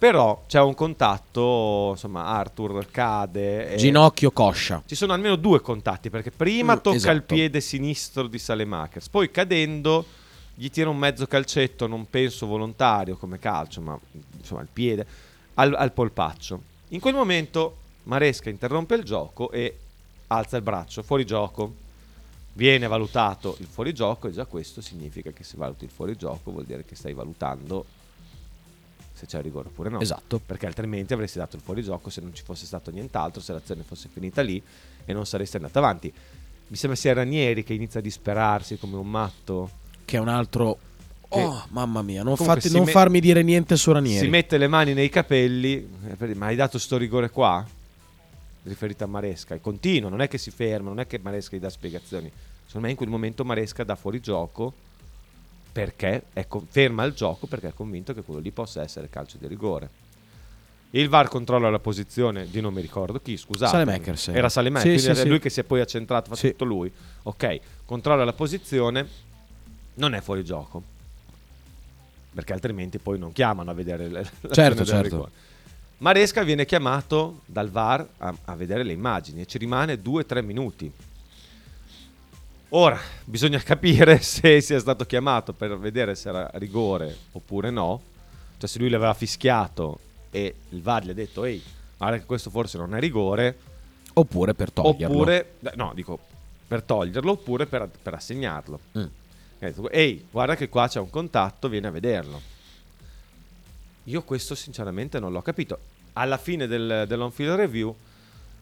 Però 0.05 0.45
c'è 0.47 0.61
un 0.61 0.75
contatto, 0.75 1.93
insomma, 1.93 2.27
Arthur 2.27 2.91
cade. 2.91 3.77
Ginocchio 3.77 4.33
coscia. 4.33 4.83
ci 4.85 4.95
sono 4.95 5.15
almeno 5.15 5.35
due 5.37 5.63
contatti 5.63 6.11
perché 6.11 6.31
prima 6.31 6.75
Mm, 6.75 6.79
tocca 6.81 6.97
esatto. 6.97 7.15
il 7.17 7.23
piede 7.23 7.63
sinistro 7.63 8.27
di 8.27 8.39
Salemakers, 8.39 9.09
poi 9.09 9.31
cadendo 9.31 10.05
gli 10.57 10.69
tira 10.69 10.91
un 10.91 10.99
mezzo 10.99 11.27
calcetto, 11.27 11.87
non 11.87 12.07
penso 12.11 12.45
volontario 12.45 13.17
come 13.17 13.39
calcio, 13.39 13.81
ma 13.81 13.99
insomma 14.37 14.61
il 14.61 14.69
piede 14.71 15.07
al, 15.55 15.73
al 15.75 15.93
polpaccio. 15.93 16.61
In 16.89 17.01
quel 17.01 17.15
momento 17.15 17.77
Maresca 18.03 18.51
interrompe 18.51 18.97
il 18.97 19.05
gioco 19.05 19.51
e 19.53 19.75
alza 20.27 20.59
il 20.59 20.63
braccio, 20.63 21.03
fuori 21.03 21.25
gioco. 21.25 21.77
Viene 22.53 22.87
valutato 22.89 23.57
il 23.61 23.67
fuorigioco 23.67 24.29
e 24.29 24.33
già 24.33 24.45
questo 24.45 24.83
significa 24.83 25.31
che 25.31 25.45
se 25.45 25.57
valuti 25.57 25.85
il 25.85 25.91
fuorigioco 25.91 26.51
vuol 26.51 26.67
dire 26.67 26.85
che 26.85 26.95
stai 26.95 27.15
valutando 27.15 28.03
se 29.15 29.27
c'è 29.27 29.41
rigore 29.41 29.69
oppure 29.69 29.89
no. 29.89 30.01
Esatto. 30.01 30.41
Perché 30.45 30.67
altrimenti 30.67 31.13
avresti 31.13 31.39
dato 31.39 31.57
il 31.57 31.63
fuorigioco 31.63 32.11
se 32.11 32.21
non 32.21 32.35
ci 32.35 32.43
fosse 32.43 32.67
stato 32.67 32.91
nient'altro, 32.91 33.41
se 33.41 33.53
l'azione 33.53 33.83
fosse 33.85 34.09
finita 34.13 34.43
lì 34.43 34.61
e 35.05 35.13
non 35.13 35.25
saresti 35.25 35.57
andato 35.57 35.79
avanti. 35.79 36.13
Mi 36.67 36.77
sembra 36.77 36.99
sia 36.99 37.13
Ranieri 37.15 37.63
che 37.63 37.75
inizia 37.75 38.01
a 38.01 38.03
disperarsi 38.03 38.77
come 38.77 38.97
un 38.97 39.09
matto. 39.09 39.71
Che 40.05 40.17
è 40.17 40.21
un 40.21 40.29
altro. 40.29 40.79
Oh, 41.29 41.65
mamma 41.71 42.03
mia, 42.03 42.23
non, 42.23 42.37
si 42.37 42.71
non 42.71 42.85
me- 42.85 42.93
farmi 42.93 43.19
dire 43.19 43.43
niente 43.43 43.77
su 43.77 43.91
Ranieri. 43.91 44.25
Si 44.25 44.31
mette 44.31 44.57
le 44.57 44.69
mani 44.69 44.95
nei 44.95 45.09
capelli, 45.09 45.89
eh, 46.17 46.35
ma 46.35 46.47
hai 46.47 46.55
dato 46.55 46.79
sto 46.79 46.97
rigore 46.97 47.31
qua? 47.31 47.67
Riferito 48.63 49.03
a 49.03 49.09
Maresca. 49.09 49.55
E 49.55 49.61
continua, 49.61 50.09
non 50.09 50.21
è 50.21 50.29
che 50.29 50.39
si 50.39 50.53
ferma, 50.53 50.91
non 50.91 51.01
è 51.01 51.07
che 51.09 51.19
Maresca 51.21 51.57
gli 51.57 51.61
dà 51.61 51.71
spiegazioni. 51.71 52.31
Secondo 52.67 52.87
me 52.87 52.91
in 52.91 52.97
quel 52.97 53.09
momento 53.09 53.45
Maresca 53.45 53.83
dà 53.83 53.97
fuori 53.97 54.21
gioco 54.21 54.73
perché 55.75 56.23
è 56.33 56.47
con- 56.47 56.65
ferma 56.71 57.03
il 57.03 57.15
gioco 57.15 57.49
perché 57.49 57.67
è 57.69 57.75
convinto 57.75 58.15
che 58.15 58.23
quello 58.23 58.39
lì 58.39 58.53
possa 58.53 58.81
essere 58.81 59.11
calcio 59.11 59.39
di 59.39 59.49
rigore. 59.49 59.91
Il 60.91 61.09
VAR 61.09 61.27
controlla 61.29 61.69
la 61.69 61.81
posizione 61.81 62.49
di 62.49 62.61
non 62.61 62.73
mi 62.73 62.81
ricordo 62.81 63.19
chi, 63.21 63.37
scusate. 63.37 63.73
Saelemaekers 63.73 64.29
era. 64.29 64.39
Era 64.39 64.47
Sì, 64.49 64.55
Saelemaekers, 64.55 64.95
sì, 64.97 65.03
quindi 65.03 65.21
sì. 65.23 65.29
lui 65.29 65.39
che 65.41 65.51
si 65.51 65.59
è 65.59 65.65
poi 65.65 65.81
accentrato, 65.81 66.29
fa 66.31 66.37
Sì. 66.37 66.51
tutto 66.51 66.65
lui. 66.65 66.93
Ok, 67.25 67.59
controlla 67.85 68.25
la 68.25 68.33
posizione, 68.33 69.05
non 69.95 70.15
è 70.15 70.21
fuori 70.21 70.45
gioco. 70.45 70.81
Perché 72.33 72.53
altrimenti 72.53 72.99
poi 72.99 73.19
non 73.19 73.33
chiamano 73.33 73.73
a 73.73 73.75
vedere 73.75 74.07
le- 74.09 74.31
Certo, 74.53 74.85
certo. 74.85 75.29
Maresca 75.99 76.45
viene 76.45 76.65
chiamato 76.67 77.41
dal 77.47 77.69
VAR 77.71 78.07
a, 78.19 78.33
a 78.45 78.55
vedere 78.55 78.85
le 78.85 78.93
immagini 78.93 79.41
e 79.41 79.47
ci 79.47 79.59
rimane 79.59 80.01
2-3 80.01 80.45
minuti. 80.45 80.93
Ora 82.77 82.99
bisogna 83.25 83.61
capire 83.61 84.19
se 84.23 84.61
sia 84.61 84.81
stato 84.81 85.05
chiamato 85.05 85.53
per 85.53 85.79
vedere 85.79 86.17
se 86.17 86.29
era 86.29 86.51
rigore 86.55 87.17
oppure 87.33 87.71
no. 87.71 88.03
Cioè 88.59 88.69
se 88.69 88.79
lui 88.79 88.89
l'aveva 88.89 89.15
fischiato 89.15 89.99
e 90.31 90.55
il 90.71 90.83
VAR 90.83 91.05
gli 91.05 91.11
ha 91.11 91.15
detto 91.15 91.45
ehi, 91.45 91.63
guarda 91.97 92.19
che 92.19 92.25
questo 92.25 92.51
forse 92.51 92.79
non 92.79 92.95
è 92.95 93.01
rigore, 93.01 93.57
Oppure 94.17 94.55
per 94.55 94.71
toglierlo. 94.71 95.17
oppure, 95.17 95.55
no, 95.75 95.93
dico 95.95 96.19
per 96.67 96.83
toglierlo 96.83 97.33
oppure 97.33 97.67
per, 97.67 97.89
per 98.01 98.15
assegnarlo. 98.15 98.81
Mm. 98.99 99.05
Detto, 99.59 99.91
Ehi, 99.91 100.27
guarda 100.31 100.57
che 100.57 100.69
qua 100.69 100.89
c'è 100.89 101.01
un 101.01 101.11
contatto, 101.11 101.69
vieni 101.69 101.87
a 101.87 101.91
vederlo. 101.91 102.41
Io 104.05 104.23
questo 104.23 104.55
sinceramente 104.55 105.19
non 105.19 105.33
l'ho 105.33 105.43
capito. 105.43 105.79
Alla 106.15 106.37
fine 106.37 106.67
del, 106.67 107.05
dell'on-field 107.07 107.55
review, 107.55 107.95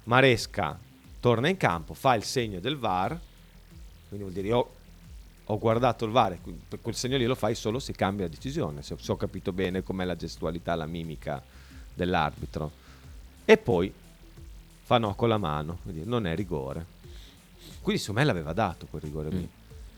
Maresca 0.05 0.79
torna 1.21 1.49
in 1.49 1.57
campo, 1.57 1.95
fa 1.95 2.15
il 2.15 2.25
segno 2.25 2.61
del 2.61 2.77
VAR, 2.77 3.19
quindi 4.13 4.31
vuol 4.31 4.33
dire 4.33 4.49
io 4.49 4.69
ho 5.45 5.59
guardato 5.59 6.05
il 6.05 6.11
VAR, 6.11 6.39
per 6.69 6.81
quel 6.83 6.95
segno 6.95 7.17
lì 7.17 7.25
lo 7.25 7.35
fai 7.35 7.55
solo 7.55 7.79
se 7.79 7.93
cambia 7.93 8.29
decisione, 8.29 8.83
se, 8.83 8.95
se 9.01 9.11
ho 9.11 9.17
capito 9.17 9.53
bene 9.53 9.83
com'è 9.83 10.05
la 10.05 10.17
gestualità, 10.17 10.75
la 10.75 10.85
mimica 10.87 11.43
dell'arbitro. 11.95 12.71
E 13.45 13.57
poi 13.57 13.93
fa 14.83 14.99
no 14.99 15.15
con 15.15 15.29
la 15.29 15.39
mano, 15.39 15.79
dire, 15.85 16.05
non 16.05 16.27
è 16.27 16.35
rigore. 16.35 16.85
Quindi 17.81 18.01
secondo 18.01 18.21
me 18.21 18.27
l'aveva 18.27 18.53
dato 18.53 18.87
quel 18.89 19.03
rigore 19.03 19.31
lì. 19.31 19.49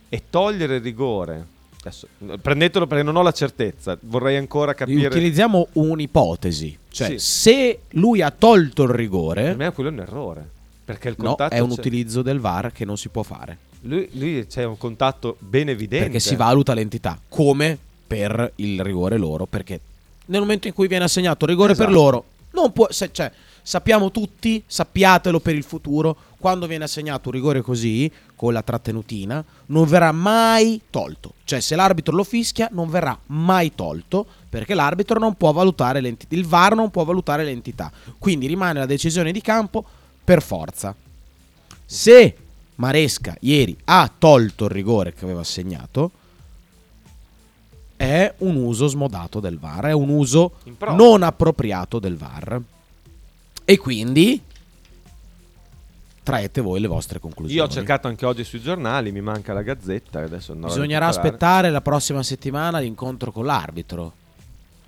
E 0.09 0.23
togliere 0.31 0.77
il 0.77 0.83
rigore, 0.83 1.45
adesso 1.81 2.07
prendetelo 2.41 2.87
perché 2.87 3.03
non 3.03 3.17
ho 3.17 3.23
la 3.23 3.33
certezza, 3.33 3.99
vorrei 4.03 4.37
ancora 4.37 4.75
capire. 4.75 5.09
Utilizziamo 5.09 5.69
un'ipotesi. 5.73 6.79
Cioè, 6.89 7.19
Sì. 7.19 7.19
se 7.19 7.81
lui 7.91 8.23
ha 8.23 8.31
tolto 8.31 8.85
il 8.85 8.91
Per 8.91 8.97
rigore, 8.99 9.55
me 9.57 9.73
quello 9.73 9.89
è 9.91 9.93
un 9.93 9.99
errore. 9.99 10.49
Perché 10.85 11.09
il 11.09 11.17
no, 11.19 11.25
contatto 11.25 11.55
è 11.55 11.59
un 11.59 11.71
c'è. 11.71 11.81
utilizzo 11.81 12.23
del 12.23 12.39
VAR 12.39 12.71
che 12.71 12.85
non 12.85 12.97
si 12.97 13.09
può 13.09 13.23
fare. 13.25 13.73
Lui, 13.87 14.09
lui 14.13 14.47
c'è 14.47 14.65
un 14.65 14.79
contatto 14.79 15.37
ben 15.41 15.69
evidente. 15.69 16.05
Perché 16.07 16.21
si 16.21 16.37
valuta 16.37 16.75
l'entità, 16.75 17.19
come 17.29 17.79
per 18.07 18.53
il 18.57 18.83
rigore 18.83 19.17
loro. 19.17 19.47
Perché 19.47 19.81
nel 20.27 20.41
momento 20.41 20.67
in 20.69 20.75
cui 20.75 20.87
viene 20.89 21.05
assegnato 21.05 21.45
rigore 21.47 21.73
Esatto. 21.73 21.89
per 21.89 21.97
loro, 21.97 22.25
non 22.53 22.73
può, 22.73 22.87
se- 22.91 23.11
cioè, 23.13 23.31
sappiamo 23.63 24.11
tutti, 24.11 24.63
sappiatelo 24.67 25.39
per 25.41 25.55
il 25.55 25.65
futuro, 25.65 26.17
quando 26.39 26.67
viene 26.67 26.85
assegnato 26.85 27.29
un 27.29 27.35
rigore 27.35 27.61
così, 27.61 28.11
con 28.35 28.53
la 28.53 28.63
trattenutina, 28.63 29.45
non 29.67 29.87
verrà 29.87 30.13
mai 30.13 30.81
tolto. 30.91 31.35
Cioè, 31.45 31.61
se 31.61 31.75
l'arbitro 31.77 32.15
lo 32.15 32.25
fischia, 32.25 32.69
non 32.73 32.89
verrà 32.89 33.19
mai 33.27 33.75
tolto, 33.75 34.27
perché 34.49 34.75
l'arbitro 34.75 35.19
non 35.19 35.35
può 35.35 35.53
valutare 35.53 36.01
l'entità, 36.01 36.35
il 36.35 36.47
VAR 36.47 36.75
non 36.75 36.91
può 36.91 37.05
valutare 37.05 37.45
l'entità. 37.45 37.91
Quindi 38.19 38.47
rimane 38.47 38.79
la 38.79 38.87
decisione 38.87 39.33
di 39.33 39.41
campo 39.43 39.85
per 40.23 40.43
forza. 40.43 40.95
Se 41.87 42.37
Maresca 42.77 43.37
ieri 43.41 43.77
ha 43.85 44.11
tolto 44.17 44.65
il 44.65 44.71
rigore 44.71 45.13
che 45.13 45.25
aveva 45.25 45.41
assegnato, 45.41 46.11
è 47.97 48.35
un 48.39 48.57
uso 48.57 48.87
smodato 48.87 49.41
del 49.41 49.59
VAR, 49.59 49.87
è 49.87 49.93
un 49.93 50.09
uso 50.09 50.55
non 50.89 51.23
appropriato 51.23 51.99
del 51.99 52.17
VAR. 52.17 52.61
E 53.65 53.79
quindi 53.79 54.43
traete 56.23 56.61
voi 56.61 56.81
le 56.81 56.89
vostre 56.89 57.21
conclusioni. 57.21 57.61
Io 57.61 57.65
ho 57.65 57.73
cercato 57.73 58.09
anche 58.09 58.27
oggi 58.27 58.45
sui 58.45 58.61
giornali, 58.61 59.13
mi 59.13 59.21
manca 59.21 59.53
la 59.53 59.63
gazzetta. 59.63 60.23
Adesso 60.23 60.55
Bisognerà 60.55 61.07
aspettare 61.07 61.71
la 61.71 61.81
prossima 61.81 62.23
settimana 62.23 62.79
l'incontro 62.79 63.31
con 63.31 63.45
l'arbitro. 63.45 64.13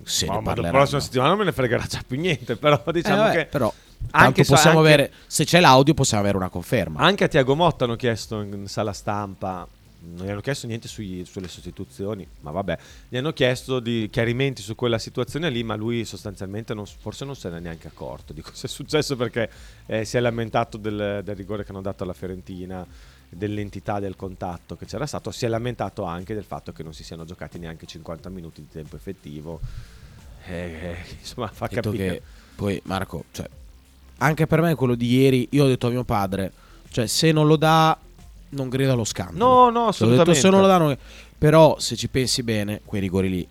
Se 0.03 0.25
Ma, 0.25 0.35
ne 0.35 0.41
ma 0.41 0.55
la 0.55 0.69
prossima 0.69 0.99
settimana 0.99 1.29
non 1.29 1.39
me 1.39 1.45
ne 1.45 1.51
fregherà 1.53 1.85
già 1.87 2.01
più 2.05 2.19
niente. 2.19 2.55
Però 2.55 2.81
diciamo 2.91 3.23
vabbè, 3.23 3.35
che. 3.35 3.45
però 3.45 3.73
anche 4.11 4.43
so- 4.43 4.53
possiamo 4.53 4.79
anche- 4.79 4.93
avere 4.93 5.13
se 5.27 5.43
c'è 5.45 5.59
l'audio 5.59 5.93
possiamo 5.93 6.23
avere 6.23 6.37
una 6.37 6.49
conferma. 6.49 6.99
Anche 7.01 7.23
a 7.25 7.27
Tiago 7.27 7.55
Motta 7.55 7.85
hanno 7.85 7.95
chiesto 7.95 8.41
in 8.41 8.67
sala 8.67 8.93
stampa, 8.93 9.67
non 9.99 10.25
gli 10.25 10.29
hanno 10.29 10.41
chiesto 10.41 10.67
niente 10.67 10.87
sui- 10.87 11.25
sulle 11.25 11.47
sostituzioni, 11.47 12.25
ma 12.41 12.51
vabbè, 12.51 12.77
gli 13.09 13.17
hanno 13.17 13.33
chiesto 13.33 13.79
di 13.79 14.07
chiarimenti 14.11 14.61
su 14.61 14.75
quella 14.75 14.99
situazione 14.99 15.49
lì, 15.49 15.63
ma 15.63 15.75
lui 15.75 16.05
sostanzialmente 16.05 16.73
non- 16.73 16.85
forse 16.85 17.25
non 17.25 17.35
se 17.35 17.49
n'è 17.49 17.59
neanche 17.59 17.87
accorto 17.87 18.33
di 18.33 18.41
cosa 18.41 18.65
è 18.67 18.69
successo 18.69 19.15
perché 19.15 19.49
eh, 19.87 20.05
si 20.05 20.17
è 20.17 20.19
lamentato 20.19 20.77
del, 20.77 21.21
del 21.23 21.35
rigore 21.35 21.63
che 21.63 21.71
hanno 21.71 21.81
dato 21.81 22.03
alla 22.03 22.13
Fiorentina, 22.13 22.85
dell'entità 23.29 23.99
del 23.99 24.15
contatto 24.15 24.77
che 24.77 24.85
c'era 24.85 25.05
stato, 25.05 25.31
si 25.31 25.45
è 25.45 25.49
lamentato 25.49 26.03
anche 26.03 26.33
del 26.33 26.45
fatto 26.45 26.71
che 26.71 26.81
non 26.81 26.93
si 26.93 27.03
siano 27.03 27.25
giocati 27.25 27.59
neanche 27.59 27.85
50 27.85 28.29
minuti 28.29 28.61
di 28.61 28.69
tempo 28.71 28.95
effettivo. 28.95 29.59
Eh, 30.45 30.53
eh, 30.55 30.95
insomma, 31.19 31.47
fa 31.47 31.67
detto 31.67 31.89
capire. 31.91 32.09
che 32.09 32.21
poi 32.55 32.79
Marco, 32.85 33.25
cioè, 33.31 33.49
anche 34.17 34.47
per 34.47 34.61
me 34.61 34.75
quello 34.75 34.95
di 34.95 35.07
ieri, 35.15 35.47
io 35.51 35.65
ho 35.65 35.67
detto 35.67 35.87
a 35.87 35.89
mio 35.89 36.03
padre, 36.03 36.51
cioè 36.89 37.07
se 37.07 37.31
non 37.31 37.47
lo 37.47 37.55
dà 37.55 37.97
non 38.49 38.69
grida 38.69 38.93
allo 38.93 39.03
scandalo. 39.03 39.37
No, 39.37 39.63
no, 39.65 39.69
detto, 39.69 39.87
assolutamente. 39.89 40.39
se 40.39 40.49
non 40.49 40.61
lo 40.61 40.67
danno 40.67 40.97
però 41.37 41.77
se 41.79 41.95
ci 41.95 42.07
pensi 42.07 42.41
bene, 42.43 42.81
quei 42.83 43.01
rigori 43.01 43.29
lì 43.29 43.47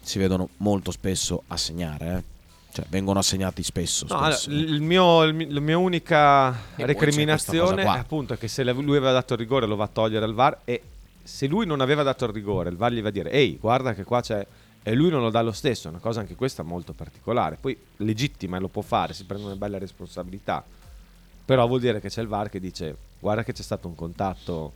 si 0.00 0.18
vedono 0.18 0.50
molto 0.58 0.90
spesso 0.90 1.42
assegnare, 1.48 2.16
eh. 2.16 2.32
Cioè 2.74 2.86
vengono 2.88 3.20
assegnati 3.20 3.62
spesso, 3.62 4.04
No, 4.08 4.24
spesso. 4.24 4.50
il 4.50 4.80
mio, 4.80 5.22
il 5.22 5.54
la 5.54 5.60
mia 5.60 5.78
unica 5.78 6.50
c'è 6.76 6.84
recriminazione 6.84 7.84
è 7.84 7.86
appunto 7.86 8.36
che 8.36 8.48
se 8.48 8.64
lui 8.64 8.96
aveva 8.96 9.12
dato 9.12 9.34
il 9.34 9.38
rigore 9.38 9.66
lo 9.66 9.76
va 9.76 9.84
a 9.84 9.88
togliere 9.92 10.24
al 10.24 10.34
VAR 10.34 10.58
e 10.64 10.82
se 11.22 11.46
lui 11.46 11.66
non 11.66 11.80
aveva 11.80 12.02
dato 12.02 12.24
il 12.24 12.32
rigore 12.32 12.70
il 12.70 12.76
VAR 12.76 12.92
gli 12.92 13.00
va 13.00 13.08
a 13.08 13.12
dire 13.12 13.30
ehi 13.30 13.58
guarda 13.60 13.94
che 13.94 14.02
qua 14.02 14.20
c'è 14.20 14.44
e 14.86 14.94
lui 14.94 15.08
non 15.08 15.22
lo 15.22 15.30
dà 15.30 15.40
lo 15.40 15.50
stesso, 15.50 15.88
è 15.88 15.90
una 15.90 15.98
cosa 15.98 16.20
anche 16.20 16.34
questa 16.34 16.62
molto 16.62 16.92
particolare, 16.92 17.56
poi 17.58 17.76
legittima 17.96 18.58
e 18.58 18.60
lo 18.60 18.68
può 18.68 18.82
fare, 18.82 19.14
si 19.14 19.24
prende 19.24 19.46
una 19.46 19.56
bella 19.56 19.78
responsabilità, 19.78 20.62
però 21.44 21.66
vuol 21.66 21.80
dire 21.80 22.00
che 22.00 22.10
c'è 22.10 22.20
il 22.20 22.28
VAR 22.28 22.50
che 22.50 22.60
dice 22.60 22.94
guarda 23.18 23.42
che 23.42 23.54
c'è 23.54 23.62
stato 23.62 23.88
un 23.88 23.94
contatto 23.94 24.72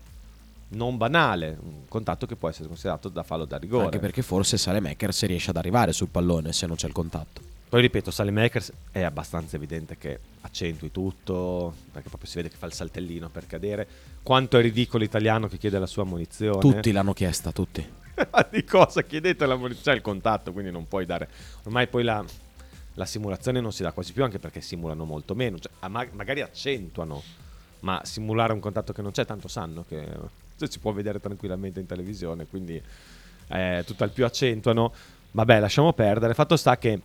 non 0.69 0.97
banale, 0.97 1.59
un 1.61 1.87
contatto 1.89 2.27
che 2.27 2.37
può 2.37 2.49
essere 2.49 2.69
considerato 2.69 3.11
da 3.11 3.23
fallo 3.23 3.45
da 3.45 3.59
rigore. 3.59 3.85
Anche 3.85 3.99
perché 3.99 4.23
forse 4.23 4.57
Salemakers 4.57 5.25
riesce 5.27 5.51
ad 5.51 5.57
arrivare 5.57 5.93
sul 5.93 6.09
pallone 6.09 6.53
se 6.53 6.67
non 6.67 6.77
c'è 6.77 6.87
il 6.87 6.93
contatto. 6.93 7.41
Poi 7.69 7.83
ripeto, 7.83 8.11
Salemakers 8.11 8.73
è 8.91 9.03
abbastanza 9.03 9.57
evidente 9.57 9.99
che 9.99 10.19
accentui 10.41 10.91
tutto, 10.91 11.75
perché 11.93 12.09
proprio 12.09 12.31
si 12.31 12.37
vede 12.37 12.49
che 12.49 12.57
fa 12.57 12.65
il 12.65 12.73
saltellino 12.73 13.29
per 13.29 13.47
cadere. 13.47 13.87
Quanto 14.23 14.57
è 14.57 14.63
ridicolo 14.63 15.03
l'italiano 15.03 15.49
che 15.49 15.59
chiede 15.59 15.79
la 15.79 15.87
sua 15.87 16.05
munizione. 16.05 16.61
Tutti 16.61 16.93
l'hanno 16.93 17.13
chiesta, 17.13 17.53
tutti. 17.53 17.87
Di 18.51 18.65
cosa 18.65 19.03
chiedete 19.03 19.47
la? 19.47 19.59
C'è 19.81 19.95
il 19.95 20.01
contatto, 20.01 20.53
quindi 20.53 20.71
non 20.71 20.87
puoi 20.89 21.07
dare. 21.07 21.29
Ormai 21.65 21.87
poi 21.87 22.05
la, 22.05 22.25
la 22.95 23.05
simulazione 23.05 23.61
non 23.61 23.73
si 23.73 23.83
dà 23.83 23.93
quasi 23.93 24.13
più, 24.13 24.25
anche 24.25 24.39
perché 24.39 24.61
simulano 24.61 25.05
molto 25.05 25.35
meno. 25.35 25.59
Cioè, 25.59 25.73
ma- 25.89 26.07
magari 26.13 26.41
accentuano, 26.43 27.23
ma 27.81 28.01
simulare 28.05 28.53
un 28.53 28.61
contatto 28.61 28.93
che 28.93 29.03
non 29.03 29.13
c'è, 29.13 29.25
tanto 29.25 29.49
sanno 29.49 29.85
che 29.89 30.07
cioè, 30.57 30.69
si 30.69 30.79
può 30.79 30.93
vedere 30.93 31.21
tranquillamente 31.21 31.81
in 31.81 31.87
televisione, 31.87 32.47
quindi 32.47 32.81
eh, 33.49 33.83
tutt'al 33.87 34.11
più 34.11 34.25
accentuano. 34.25 34.93
Vabbè, 35.31 35.61
lasciamo 35.61 35.93
perdere. 35.93 36.35
Fatto 36.35 36.57
sta 36.57 36.77
che 36.79 37.01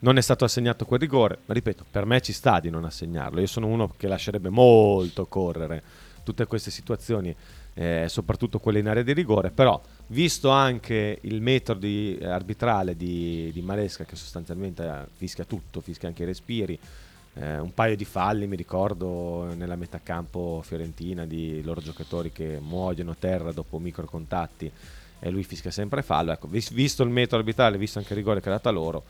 non 0.00 0.16
è 0.16 0.20
stato 0.20 0.44
assegnato 0.44 0.84
quel 0.84 1.00
rigore, 1.00 1.38
ma 1.46 1.54
ripeto, 1.54 1.84
per 1.90 2.04
me 2.04 2.20
ci 2.20 2.32
sta 2.32 2.60
di 2.60 2.70
non 2.70 2.84
assegnarlo. 2.84 3.40
Io 3.40 3.46
sono 3.46 3.66
uno 3.66 3.92
che 3.96 4.06
lascerebbe 4.06 4.48
molto 4.48 5.26
correre 5.26 5.82
tutte 6.22 6.44
queste 6.44 6.70
situazioni, 6.70 7.34
eh, 7.78 8.06
soprattutto 8.08 8.58
quelle 8.58 8.80
in 8.80 8.88
area 8.88 9.04
di 9.04 9.12
rigore, 9.12 9.52
però 9.52 9.80
visto 10.08 10.50
anche 10.50 11.18
il 11.20 11.40
metodo 11.40 11.78
di- 11.78 12.18
eh, 12.18 12.26
arbitrale 12.26 12.96
di, 12.96 13.52
di 13.52 13.60
Maresca 13.62 14.04
che 14.04 14.16
sostanzialmente 14.16 14.84
eh, 14.84 15.06
fischia 15.14 15.44
tutto, 15.44 15.80
fischia 15.80 16.08
anche 16.08 16.24
i 16.24 16.26
respiri, 16.26 16.76
eh, 17.34 17.58
un 17.60 17.72
paio 17.72 17.94
di 17.94 18.04
falli 18.04 18.48
mi 18.48 18.56
ricordo 18.56 19.54
nella 19.54 19.76
metà 19.76 20.00
campo 20.02 20.60
fiorentina 20.64 21.24
di 21.24 21.62
loro 21.62 21.80
giocatori 21.80 22.32
che 22.32 22.58
muoiono 22.60 23.12
a 23.12 23.16
terra 23.16 23.52
dopo 23.52 23.78
microcontatti 23.78 24.68
e 25.20 25.30
lui 25.30 25.44
fischia 25.44 25.70
sempre 25.70 26.02
fallo. 26.02 26.32
Ecco, 26.32 26.48
vis- 26.48 26.72
visto 26.72 27.04
il 27.04 27.10
metodo 27.10 27.36
arbitrale, 27.36 27.78
visto 27.78 28.00
anche 28.00 28.12
il 28.12 28.18
rigore 28.18 28.40
che 28.40 28.48
ha 28.48 28.52
dato 28.52 28.68
a 28.68 28.72
loro, 28.72 29.04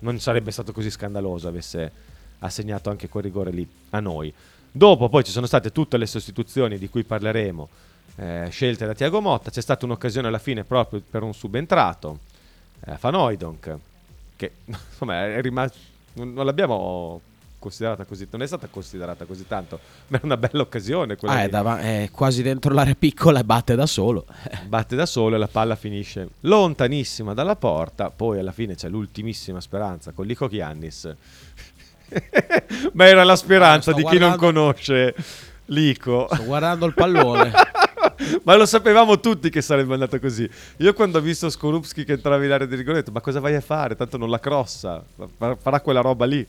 non 0.00 0.18
sarebbe 0.18 0.50
stato 0.50 0.72
così 0.72 0.90
scandaloso 0.90 1.46
avesse 1.46 1.92
assegnato 2.40 2.90
anche 2.90 3.08
quel 3.08 3.22
rigore 3.22 3.52
lì 3.52 3.68
a 3.90 4.00
noi. 4.00 4.34
Dopo 4.72 5.08
poi 5.08 5.24
ci 5.24 5.32
sono 5.32 5.46
state 5.46 5.72
tutte 5.72 5.96
le 5.96 6.06
sostituzioni 6.06 6.78
di 6.78 6.88
cui 6.88 7.02
parleremo, 7.02 7.68
eh, 8.16 8.48
scelte 8.50 8.86
da 8.86 8.94
Tiago 8.94 9.20
Motta, 9.20 9.50
c'è 9.50 9.60
stata 9.60 9.84
un'occasione 9.84 10.28
alla 10.28 10.38
fine 10.38 10.64
proprio 10.64 11.02
per 11.08 11.22
un 11.22 11.34
subentrato, 11.34 12.20
eh, 12.86 12.96
Van 13.00 13.14
Hooijdonk, 13.14 13.76
che 14.36 14.52
insomma 14.64 15.26
è 15.26 15.40
rimasto, 15.40 15.76
non, 16.14 16.32
non 16.32 16.44
l'abbiamo 16.44 17.20
considerata 17.60 18.04
così, 18.04 18.26
non 18.30 18.42
è 18.42 18.46
stata 18.46 18.66
considerata 18.68 19.24
così 19.26 19.46
tanto, 19.46 19.78
ma 20.08 20.18
è 20.18 20.24
una 20.24 20.36
bella 20.36 20.62
occasione 20.62 21.16
quella 21.16 21.34
Ah, 21.34 21.42
è, 21.42 21.48
dav- 21.48 21.78
è 21.78 22.08
quasi 22.10 22.42
dentro 22.42 22.72
l'area 22.72 22.94
piccola 22.94 23.40
e 23.40 23.44
batte 23.44 23.76
da 23.76 23.86
solo. 23.86 24.26
batte 24.66 24.96
da 24.96 25.06
solo 25.06 25.36
e 25.36 25.38
la 25.38 25.48
palla 25.48 25.76
finisce 25.76 26.30
lontanissima 26.40 27.34
dalla 27.34 27.56
porta. 27.56 28.10
Poi 28.10 28.38
alla 28.38 28.52
fine 28.52 28.74
c'è 28.74 28.88
l'ultimissima 28.88 29.60
speranza 29.60 30.10
con 30.12 30.26
Lico 30.26 30.48
Chiannis. 30.48 31.14
Ma 32.94 33.06
era 33.06 33.24
la 33.24 33.36
speranza 33.36 33.90
Ah, 33.90 33.94
di 33.94 34.02
chi 34.04 34.18
non 34.18 34.36
guardando- 34.36 34.62
conosce 34.70 35.14
Lico. 35.66 36.28
Sto 36.32 36.44
guardando 36.44 36.86
il 36.86 36.94
pallone. 36.94 37.52
Ma 38.44 38.56
lo 38.56 38.66
sapevamo 38.66 39.20
tutti 39.20 39.50
che 39.50 39.62
sarebbe 39.62 39.92
andato 39.94 40.18
così. 40.18 40.48
Io 40.78 40.92
quando 40.94 41.18
ho 41.18 41.20
visto 41.20 41.48
Skorupski 41.48 42.04
che 42.04 42.12
entrava 42.12 42.44
in 42.44 42.50
area 42.50 42.66
di 42.66 42.74
rigore 42.74 42.96
ho 42.98 43.00
detto 43.00 43.12
ma 43.12 43.20
cosa 43.20 43.40
vai 43.40 43.54
a 43.54 43.60
fare? 43.60 43.94
Tanto 43.94 44.16
non 44.16 44.30
la 44.30 44.40
crossa, 44.40 45.02
fa- 45.36 45.56
farà 45.60 45.80
quella 45.80 46.00
roba 46.00 46.24
lì. 46.24 46.40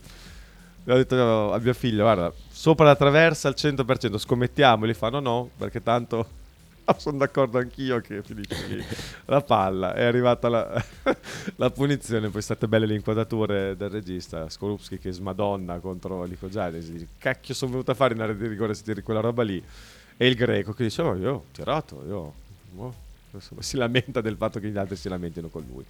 E 0.84 0.91
ho 0.91 0.95
detto 0.95 1.53
a 1.53 1.59
mio 1.59 1.74
figlio, 1.74 2.01
guarda, 2.03 2.34
sopra 2.51 2.86
la 2.86 2.95
traversa 2.95 3.47
al 3.47 3.53
100%, 3.55 4.18
scommettiamo. 4.18 4.86
E 4.86 4.89
gli 4.89 4.93
fa 4.93 5.09
no 5.09 5.20
no, 5.20 5.49
perché 5.57 5.84
tanto 5.84 6.26
sono 6.97 7.17
d'accordo 7.17 7.57
anch'io 7.57 7.99
che 8.01 8.21
finisce 8.23 8.67
lì 8.67 8.86
la 9.25 9.41
palla. 9.41 9.93
È 9.93 10.03
arrivata 10.03 10.49
la, 10.49 10.84
la 11.55 11.69
punizione, 11.69 12.29
poi 12.29 12.41
state 12.41 12.67
belle 12.67 12.86
le 12.86 12.95
inquadrature 12.95 13.75
del 13.75 13.89
regista. 13.89 14.49
Skorupski 14.49 14.97
che 14.97 15.11
smadonna 15.11 15.79
contro 15.79 16.23
Lico 16.23 16.49
Giannis. 16.49 16.91
Cacchio 17.17 17.53
sono 17.53 17.71
venuto 17.71 17.91
a 17.91 17.93
fare 17.93 18.13
in 18.13 18.21
area 18.21 18.36
di 18.36 18.47
rigore 18.47 18.73
se 18.73 18.84
tiri 18.84 19.01
quella 19.01 19.19
roba 19.19 19.43
lì. 19.43 19.63
E 20.17 20.27
il 20.27 20.36
greco 20.36 20.73
che 20.73 20.84
dice, 20.84 21.01
oh, 21.01 21.15
io 21.15 21.34
ho 21.34 21.43
tirato, 21.51 22.03
io... 22.05 22.34
oh." 22.75 23.09
Insomma, 23.34 23.61
si 23.61 23.77
lamenta 23.77 24.19
del 24.19 24.36
fatto 24.36 24.59
che 24.59 24.67
gli 24.67 24.77
altri 24.77 24.97
si 24.97 25.07
lamentino 25.07 25.47
con 25.47 25.65
lui. 25.71 25.86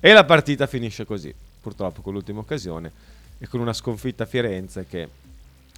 E 0.00 0.12
la 0.14 0.24
partita 0.24 0.66
finisce 0.66 1.04
così, 1.04 1.34
purtroppo 1.60 2.00
con 2.00 2.14
l'ultima 2.14 2.40
occasione 2.40 2.90
e 3.38 3.46
con 3.48 3.60
una 3.60 3.74
sconfitta 3.74 4.22
a 4.22 4.26
Firenze 4.26 4.86
che 4.86 5.08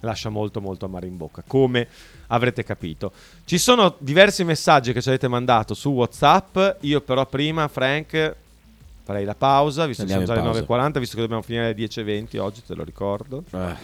lascia 0.01 0.29
molto 0.29 0.61
molto 0.61 0.85
amaro 0.85 1.05
in 1.05 1.17
bocca, 1.17 1.43
come 1.45 1.87
avrete 2.27 2.63
capito. 2.63 3.11
Ci 3.45 3.57
sono 3.57 3.95
diversi 3.97 4.43
messaggi 4.43 4.93
che 4.93 5.01
ci 5.01 5.09
avete 5.09 5.27
mandato 5.27 5.73
su 5.73 5.89
WhatsApp, 5.89 6.57
io 6.81 7.01
però 7.01 7.25
prima, 7.25 7.67
Frank, 7.67 8.35
farei 9.03 9.25
la 9.25 9.35
pausa, 9.35 9.85
visto 9.85 10.05
che 10.05 10.13
Andiamo 10.13 10.33
sono 10.39 10.53
già 10.53 10.59
le 10.59 10.65
9.40, 10.65 10.99
visto 10.99 11.15
che 11.15 11.21
dobbiamo 11.21 11.41
finire 11.41 11.65
alle 11.65 11.75
10.20 11.75 12.39
oggi, 12.39 12.63
te 12.65 12.75
lo 12.75 12.83
ricordo. 12.83 13.43
Eh, 13.51 13.75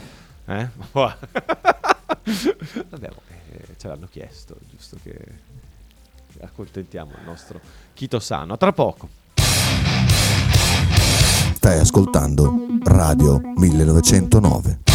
Eh? 0.45 0.70
Vabbè, 2.89 3.09
eh, 3.51 3.76
ce 3.78 3.88
l'hanno 3.88 4.07
chiesto, 4.09 4.55
giusto 4.70 4.97
che 5.03 5.18
accontentiamo 6.41 7.11
il 7.11 7.26
nostro 7.26 7.59
Chito 7.93 8.20
Sano. 8.20 8.53
A 8.53 8.57
tra 8.57 8.72
poco. 8.72 9.09
Stai 11.55 11.80
ascoltando 11.80 12.53
Radio 12.84 13.41
1909. 13.55 14.94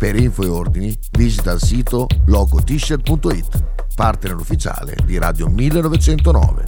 Per 0.00 0.18
info 0.18 0.42
e 0.44 0.48
ordini 0.48 0.98
visita 1.10 1.52
il 1.52 1.60
sito 1.60 2.06
logotshirt.it, 2.24 3.64
partner 3.94 4.34
ufficiale 4.34 4.96
di 5.04 5.18
Radio 5.18 5.46
1909. 5.48 6.64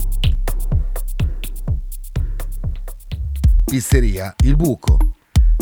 Pizzeria 3.65 4.35
Il 4.43 4.55
Buco. 4.55 4.99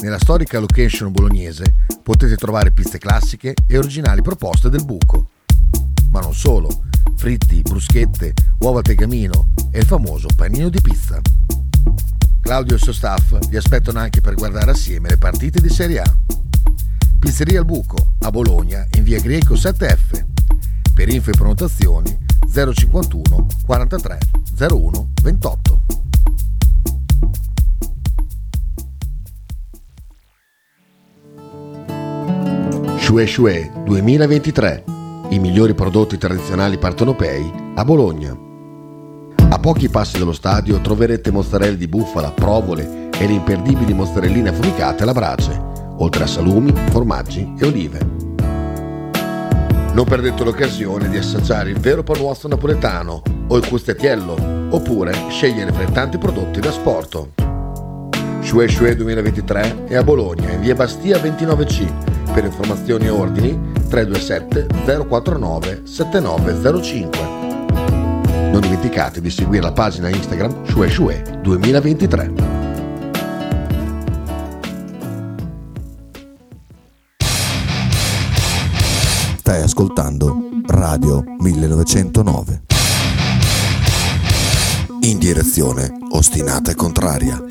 Nella 0.01 0.19
storica 0.19 0.59
location 0.59 1.13
bolognese 1.13 1.75
potete 2.03 2.35
trovare 2.35 2.71
piste 2.71 2.97
classiche 2.97 3.53
e 3.65 3.77
originali 3.77 4.21
proposte 4.21 4.69
del 4.69 4.83
buco. 4.83 5.29
Ma 6.11 6.19
non 6.19 6.33
solo, 6.33 6.83
fritti, 7.15 7.61
bruschette, 7.61 8.33
uova 8.59 8.79
al 8.79 8.83
tegamino 8.83 9.53
e 9.71 9.79
il 9.79 9.85
famoso 9.85 10.27
panino 10.35 10.67
di 10.67 10.81
pizza. 10.81 11.21
Claudio 12.41 12.73
e 12.73 12.75
il 12.75 12.83
suo 12.83 12.91
staff 12.91 13.47
vi 13.47 13.55
aspettano 13.55 13.99
anche 13.99 14.19
per 14.19 14.33
guardare 14.33 14.71
assieme 14.71 15.07
le 15.07 15.17
partite 15.17 15.61
di 15.61 15.69
Serie 15.69 16.01
A. 16.01 16.15
Pizzeria 17.21 17.59
Il 17.59 17.65
Buco, 17.65 18.13
a 18.21 18.31
Bologna, 18.31 18.83
in 18.97 19.03
via 19.03 19.19
Greco 19.19 19.53
7F. 19.53 20.25
Per 20.91 21.07
info 21.07 21.29
e 21.29 21.33
prenotazioni 21.33 22.17
051 22.51 23.45
43 23.63 24.17
01 24.59 25.09
28. 25.21 25.81
Shue 32.97 33.27
Shue 33.27 33.71
2023. 33.85 34.83
I 35.29 35.37
migliori 35.37 35.75
prodotti 35.75 36.17
tradizionali 36.17 36.79
partenopei 36.79 37.53
a 37.75 37.85
Bologna. 37.85 38.35
A 39.47 39.59
pochi 39.59 39.89
passi 39.89 40.17
dallo 40.17 40.33
stadio 40.33 40.81
troverete 40.81 41.29
mozzarella 41.29 41.77
di 41.77 41.87
bufala, 41.87 42.31
provole 42.31 43.09
e 43.15 43.27
le 43.27 43.33
imperdibili 43.33 43.93
mozzarelline 43.93 44.49
affumicate 44.49 45.03
alla 45.03 45.13
brace, 45.13 45.69
oltre 46.01 46.23
a 46.23 46.27
salumi, 46.27 46.73
formaggi 46.89 47.53
e 47.57 47.65
olive. 47.65 47.99
Non 49.93 50.05
perdete 50.05 50.43
l'occasione 50.43 51.09
di 51.09 51.17
assaggiare 51.17 51.69
il 51.69 51.79
vero 51.79 52.01
panuozzo 52.01 52.47
napoletano 52.47 53.21
o 53.47 53.57
il 53.57 53.67
custettiello, 53.67 54.35
oppure 54.69 55.13
scegliere 55.29 55.71
fra 55.71 55.83
i 55.83 55.91
tanti 55.91 56.17
prodotti 56.17 56.59
da 56.59 56.71
sporto. 56.71 57.33
Shue 58.41 58.67
Shue 58.67 58.95
2023 58.95 59.85
è 59.85 59.95
a 59.95 60.03
Bologna, 60.03 60.51
in 60.51 60.61
via 60.61 60.73
Bastia 60.73 61.17
29C. 61.17 62.33
Per 62.33 62.45
informazioni 62.45 63.05
e 63.05 63.09
ordini 63.09 63.59
327 63.89 65.05
049 65.07 65.81
7905. 65.83 67.19
Non 68.51 68.59
dimenticate 68.59 69.21
di 69.21 69.29
seguire 69.29 69.63
la 69.63 69.71
pagina 69.71 70.09
Instagram 70.09 70.65
Shue 70.65 70.89
Shue 70.89 71.21
2023. 71.41 72.60
Stai 79.51 79.63
ascoltando 79.63 80.49
Radio 80.67 81.25
1909. 81.39 82.61
In 85.01 85.19
direzione 85.19 85.91
ostinata 86.11 86.71
e 86.71 86.75
contraria. 86.75 87.43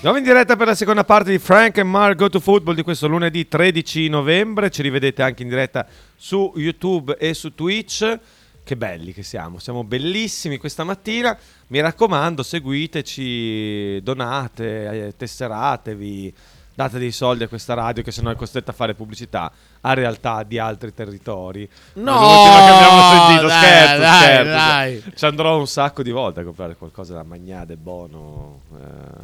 Siamo 0.00 0.16
in 0.16 0.24
diretta 0.24 0.56
per 0.56 0.68
la 0.68 0.74
seconda 0.74 1.04
parte 1.04 1.30
di 1.30 1.38
Frank 1.38 1.76
and 1.76 1.90
Mark 1.90 2.16
Go 2.16 2.30
to 2.30 2.40
Football 2.40 2.74
di 2.74 2.80
questo 2.80 3.06
lunedì 3.06 3.46
13 3.46 4.08
novembre. 4.08 4.70
Ci 4.70 4.80
rivedete 4.80 5.22
anche 5.22 5.42
in 5.42 5.50
diretta 5.50 5.86
su 6.16 6.54
YouTube 6.56 7.18
e 7.18 7.34
su 7.34 7.54
Twitch. 7.54 8.18
Che 8.64 8.76
belli 8.78 9.12
che 9.12 9.22
siamo, 9.22 9.58
siamo 9.58 9.84
bellissimi 9.84 10.56
questa 10.56 10.84
mattina. 10.84 11.36
Mi 11.66 11.80
raccomando, 11.80 12.42
seguiteci, 12.42 14.00
donate, 14.02 15.08
eh, 15.08 15.16
tesseratevi, 15.18 16.34
date 16.76 16.98
dei 16.98 17.10
soldi 17.10 17.42
a 17.44 17.48
questa 17.48 17.72
radio 17.72 18.02
che 18.02 18.10
se 18.12 18.20
no 18.20 18.30
è 18.30 18.36
costretta 18.36 18.70
a 18.70 18.74
fare 18.74 18.92
pubblicità 18.94 19.50
a 19.80 19.94
realtà 19.94 20.42
di 20.42 20.58
altri 20.58 20.92
territori. 20.92 21.66
No, 21.94 22.12
L'ultima 22.20 22.56
che 22.58 22.70
abbiamo 22.70 23.00
sentito, 23.10 23.46
dai, 23.46 23.58
scherzo, 23.62 23.98
dai, 24.00 24.20
scherzo. 24.20 24.50
dai. 24.52 25.12
Ci 25.16 25.24
andrò 25.24 25.58
un 25.58 25.66
sacco 25.66 26.02
di 26.02 26.10
volte 26.10 26.40
a 26.40 26.44
comprare 26.44 26.76
qualcosa 26.76 27.14
da 27.14 27.22
Magnade 27.22 27.76
buono 27.76 28.60
eh, 28.74 28.76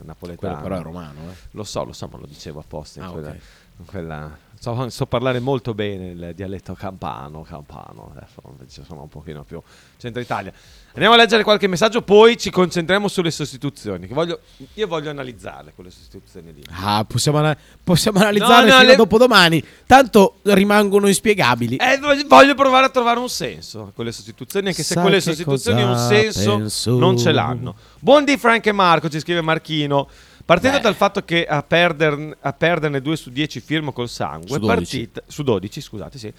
napoletano. 0.04 0.36
Quello 0.54 0.60
però 0.62 0.76
è 0.80 0.82
romano, 0.82 1.20
eh. 1.30 1.34
Lo 1.50 1.64
so, 1.64 1.84
lo 1.84 1.92
so, 1.92 2.08
ma 2.10 2.18
lo 2.18 2.26
dicevo 2.26 2.60
apposta 2.60 3.00
in 3.00 3.04
Ah, 3.06 3.10
quella, 3.10 3.28
ok. 3.28 3.36
in 3.78 3.84
quella- 3.84 4.36
So, 4.62 4.88
so 4.90 5.06
parlare 5.06 5.40
molto 5.40 5.74
bene 5.74 6.10
il 6.10 6.32
dialetto 6.36 6.74
campano, 6.74 7.42
campano, 7.42 8.12
adesso 8.14 8.40
invece 8.48 8.84
sono 8.86 9.02
un 9.02 9.08
pochino 9.08 9.42
più 9.42 9.60
centro 9.98 10.20
Italia. 10.22 10.52
Andiamo 10.92 11.14
a 11.14 11.16
leggere 11.16 11.42
qualche 11.42 11.66
messaggio, 11.66 12.02
poi 12.02 12.36
ci 12.36 12.48
concentriamo 12.48 13.08
sulle 13.08 13.32
sostituzioni. 13.32 14.06
Che 14.06 14.14
voglio, 14.14 14.38
io 14.74 14.86
voglio 14.86 15.10
analizzarle 15.10 15.72
quelle 15.74 15.90
sostituzioni 15.90 16.52
lì. 16.54 16.62
Ah, 16.80 17.04
possiamo, 17.08 17.38
ana- 17.38 17.56
possiamo 17.82 18.20
analizzarle 18.20 18.54
No, 18.68 18.72
no, 18.74 18.76
fino 18.76 18.86
le- 18.86 18.92
a 18.92 18.96
dopodomani. 18.98 19.64
Tanto 19.84 20.34
rimangono 20.42 21.08
inspiegabili. 21.08 21.74
Eh, 21.78 21.98
voglio- 22.28 22.54
provare 22.54 22.86
a 22.86 22.90
trovare 22.90 23.18
un 23.18 23.28
senso 23.28 23.86
a 23.88 23.90
quelle 23.92 24.12
sostituzioni, 24.12 24.68
anche 24.68 24.84
se 24.84 24.94
Sai 24.94 25.02
quelle 25.02 25.20
sostituzioni 25.20 25.82
un 25.82 25.96
senso 25.96 26.56
penso? 26.58 26.98
non 26.98 27.18
ce 27.18 27.32
l'hanno. 27.32 27.74
Buondì 27.98 28.36
Frank 28.36 28.64
e 28.66 28.72
Marco, 28.72 29.08
ci 29.08 29.18
scrive 29.18 29.40
Marchino. 29.40 30.08
Partendo 30.44 30.76
Beh. 30.78 30.82
dal 30.82 30.94
fatto 30.94 31.22
che 31.24 31.46
a, 31.46 31.62
perderne, 31.62 32.36
a 32.40 32.52
perderne 32.52 33.00
2 33.00 33.16
su 33.16 33.30
10 33.30 33.60
firmo 33.60 33.92
col 33.92 34.08
sangue, 34.08 34.48
Su 34.48 34.58
12. 34.58 34.66
partita, 34.66 35.22
su 35.26 35.42
12, 35.42 35.80
scusate, 35.80 36.18
sì. 36.18 36.32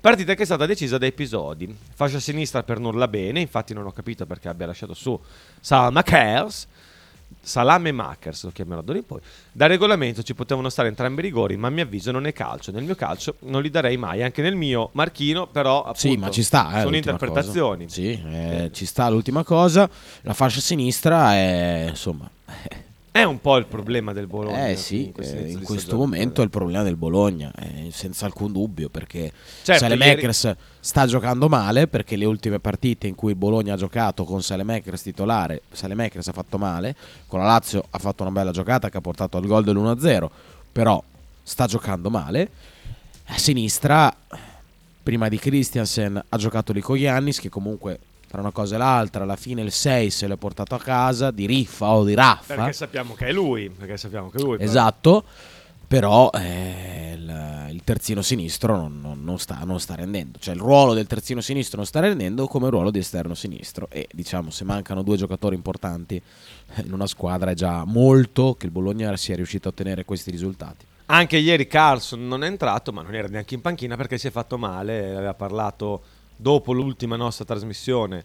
Partita 0.00 0.34
che 0.34 0.42
è 0.42 0.46
stata 0.46 0.64
decisa 0.64 0.96
da 0.96 1.04
episodi. 1.06 1.76
Fascia 1.94 2.18
sinistra 2.20 2.62
per 2.62 2.78
nulla 2.78 3.06
bene, 3.06 3.40
infatti 3.40 3.74
non 3.74 3.84
ho 3.86 3.92
capito 3.92 4.24
perché 4.24 4.48
abbia 4.48 4.66
lasciato 4.66 4.94
su 4.94 5.18
Salma 5.60 6.02
Kers. 6.02 6.66
Salame 7.42 7.92
Makers 7.92 8.44
lo 8.44 8.50
chiamerò 8.50 8.80
d'ora 8.82 8.98
in 8.98 9.06
poi. 9.06 9.20
Da 9.52 9.66
regolamento 9.66 10.22
ci 10.22 10.34
potevano 10.34 10.68
stare 10.68 10.88
entrambi 10.88 11.20
i 11.20 11.24
rigori, 11.24 11.56
ma 11.56 11.68
a 11.68 11.70
mio 11.70 11.84
avviso 11.84 12.10
non 12.10 12.26
è 12.26 12.32
calcio. 12.32 12.72
Nel 12.72 12.82
mio 12.82 12.94
calcio 12.96 13.36
non 13.40 13.62
li 13.62 13.70
darei 13.70 13.96
mai, 13.96 14.22
anche 14.22 14.42
nel 14.42 14.56
mio 14.56 14.90
Marchino, 14.92 15.46
però 15.46 15.80
appunto, 15.80 15.98
Sì, 16.00 16.16
ma 16.16 16.30
ci 16.30 16.42
sta. 16.42 16.78
Eh, 16.78 16.82
sono 16.82 16.96
interpretazioni. 16.96 17.84
cosa. 17.84 17.94
Sì, 17.94 18.10
eh, 18.26 18.70
ci 18.72 18.84
sta 18.84 19.08
l'ultima 19.08 19.44
cosa. 19.44 19.88
La 20.22 20.34
fascia 20.34 20.60
sinistra 20.60 21.34
è 21.34 21.86
insomma. 21.90 22.28
È 23.12 23.24
un 23.24 23.40
po' 23.40 23.56
il 23.56 23.66
problema 23.66 24.12
del 24.12 24.28
Bologna. 24.28 24.68
Eh 24.68 24.76
sì, 24.76 25.06
in 25.06 25.12
questo 25.12 25.36
eh, 25.36 25.50
in 25.50 25.62
questo 25.62 25.96
momento 25.96 26.42
è 26.42 26.44
il 26.44 26.50
problema 26.50 26.84
del 26.84 26.94
Bologna, 26.94 27.52
eh, 27.58 27.88
senza 27.90 28.24
alcun 28.24 28.52
dubbio, 28.52 28.88
perché 28.88 29.32
Certo, 29.62 29.80
Salemakers 29.80 30.54
sta 30.78 31.06
giocando 31.06 31.48
male, 31.48 31.88
perché 31.88 32.14
le 32.14 32.24
ultime 32.24 32.60
partite 32.60 33.08
in 33.08 33.16
cui 33.16 33.32
il 33.32 33.36
Bologna 33.36 33.74
ha 33.74 33.76
giocato 33.76 34.22
con 34.22 34.42
Salemakers 34.42 35.02
titolare, 35.02 35.62
Salemakers 35.72 36.28
ha 36.28 36.32
fatto 36.32 36.56
male, 36.56 36.94
con 37.26 37.40
la 37.40 37.46
Lazio 37.46 37.84
ha 37.90 37.98
fatto 37.98 38.22
una 38.22 38.30
bella 38.30 38.52
giocata 38.52 38.88
che 38.88 38.98
ha 38.98 39.00
portato 39.00 39.36
al 39.36 39.46
gol 39.46 39.64
dell'1-0, 39.64 40.28
però 40.70 41.02
sta 41.42 41.66
giocando 41.66 42.10
male. 42.10 42.48
A 43.24 43.38
sinistra, 43.38 44.14
prima 45.02 45.28
di 45.28 45.36
Christiansen, 45.36 46.22
ha 46.28 46.36
giocato 46.36 46.72
Lico 46.72 46.96
Giannis, 46.96 47.40
che 47.40 47.48
comunque 47.48 47.98
tra 48.30 48.40
una 48.40 48.52
cosa 48.52 48.76
e 48.76 48.78
l'altra, 48.78 49.24
alla 49.24 49.34
fine 49.34 49.60
il 49.60 49.72
6 49.72 50.08
se 50.08 50.28
l'è 50.28 50.36
portato 50.36 50.76
a 50.76 50.78
casa, 50.78 51.32
di 51.32 51.46
riffa 51.46 51.88
o 51.88 52.04
di 52.04 52.14
raffa. 52.14 52.54
Perché 52.54 52.72
sappiamo 52.72 53.14
che 53.14 53.26
è 53.26 53.32
lui. 53.32 53.70
Perché 53.70 53.96
sappiamo 53.96 54.30
che 54.30 54.38
è 54.38 54.40
lui. 54.40 54.56
Esatto, 54.60 55.24
però 55.88 56.30
eh, 56.32 57.14
il, 57.16 57.70
il 57.72 57.80
terzino 57.82 58.22
sinistro 58.22 58.76
non, 58.76 59.00
non- 59.00 59.24
non 59.24 59.40
sta, 59.40 59.58
non 59.64 59.80
sta 59.80 59.96
rendendo, 59.96 60.38
cioè 60.38 60.54
il 60.54 60.60
ruolo 60.60 60.94
del 60.94 61.08
terzino 61.08 61.40
sinistro 61.40 61.78
non 61.78 61.86
sta 61.86 61.98
rendendo 61.98 62.46
come 62.46 62.66
il 62.66 62.70
ruolo 62.70 62.92
di 62.92 63.00
esterno 63.00 63.34
sinistro 63.34 63.88
e 63.90 64.06
diciamo 64.12 64.50
se 64.50 64.62
mancano 64.62 65.02
due 65.02 65.16
giocatori 65.16 65.56
importanti 65.56 66.22
in 66.84 66.92
una 66.92 67.08
squadra 67.08 67.50
è 67.50 67.54
già 67.54 67.82
molto 67.84 68.54
che 68.54 68.66
il 68.66 68.70
Bologna 68.70 69.16
sia 69.16 69.34
riuscito 69.34 69.66
a 69.66 69.70
ottenere 69.72 70.04
questi 70.04 70.30
risultati. 70.30 70.86
Anche 71.06 71.36
ieri 71.36 71.66
Carlson 71.66 72.28
non 72.28 72.44
è 72.44 72.46
entrato, 72.46 72.92
ma 72.92 73.02
non 73.02 73.12
era 73.12 73.26
neanche 73.26 73.54
in 73.56 73.60
panchina 73.60 73.96
perché 73.96 74.18
si 74.18 74.28
è 74.28 74.30
fatto 74.30 74.56
male. 74.56 75.16
Aveva 75.16 75.34
parlato 75.34 76.00
dopo 76.40 76.72
l'ultima 76.72 77.16
nostra 77.16 77.44
trasmissione. 77.44 78.24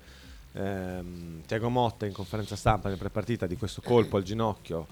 ehm, 0.53 1.41
Tiago 1.45 1.70
Motta 1.70 2.05
in 2.05 2.13
conferenza 2.13 2.55
stampa 2.55 2.88
nel 2.88 2.97
prepartita 2.97 3.45
di 3.45 3.57
questo 3.57 3.82
colpo 3.82 4.16
al 4.16 4.24
ginocchio 4.24 4.88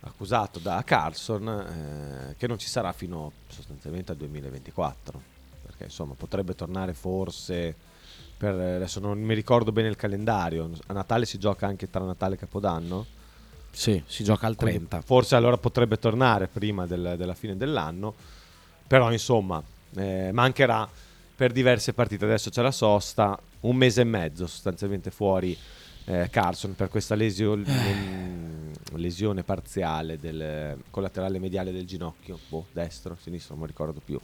accusato 0.00 0.60
da 0.60 0.80
Carlson, 0.84 1.48
eh, 1.48 2.34
che 2.36 2.46
non 2.46 2.56
ci 2.56 2.68
sarà 2.68 2.92
fino 2.92 3.32
sostanzialmente 3.48 4.12
al 4.12 4.18
2024. 4.18 5.20
Perché 5.66 5.84
insomma 5.84 6.14
potrebbe 6.16 6.54
tornare 6.54 6.94
forse. 6.94 7.74
Per, 8.38 8.54
adesso 8.54 9.00
non 9.00 9.20
mi 9.20 9.34
ricordo 9.34 9.72
bene 9.72 9.88
il 9.88 9.96
calendario. 9.96 10.70
A 10.86 10.92
Natale 10.92 11.26
si 11.26 11.38
gioca 11.38 11.66
anche 11.66 11.90
tra 11.90 12.04
Natale 12.04 12.36
e 12.36 12.38
Capodanno. 12.38 13.04
Sì, 13.72 14.00
si 14.06 14.22
gioca 14.22 14.46
al 14.46 14.54
Quindi 14.54 14.76
30. 14.86 15.00
Forse 15.02 15.34
allora 15.34 15.56
potrebbe 15.58 15.98
tornare 15.98 16.46
prima 16.46 16.86
del- 16.86 17.14
della 17.16 17.34
fine 17.34 17.56
dell'anno. 17.56 18.14
Però 18.86 19.10
insomma, 19.10 19.60
eh, 19.96 20.30
mancherà 20.32 20.88
per 21.38 21.52
diverse 21.52 21.92
partite. 21.92 22.24
Adesso 22.24 22.50
c'è 22.50 22.62
la 22.62 22.72
sosta, 22.72 23.38
un 23.60 23.76
mese 23.76 24.00
e 24.00 24.04
mezzo 24.04 24.48
sostanzialmente 24.48 25.12
fuori 25.12 25.56
eh, 26.06 26.28
Carson 26.32 26.74
per 26.74 26.88
questa 26.88 27.14
lesio- 27.14 27.54
lem- 27.54 28.72
lesione 28.96 29.44
parziale 29.44 30.18
del 30.18 30.76
collaterale 30.90 31.38
mediale 31.38 31.70
del 31.70 31.86
ginocchio, 31.86 32.40
boh, 32.48 32.66
destro, 32.72 33.16
sinistro, 33.22 33.54
non 33.54 33.62
mi 33.62 33.68
ricordo 33.68 34.00
più. 34.04 34.18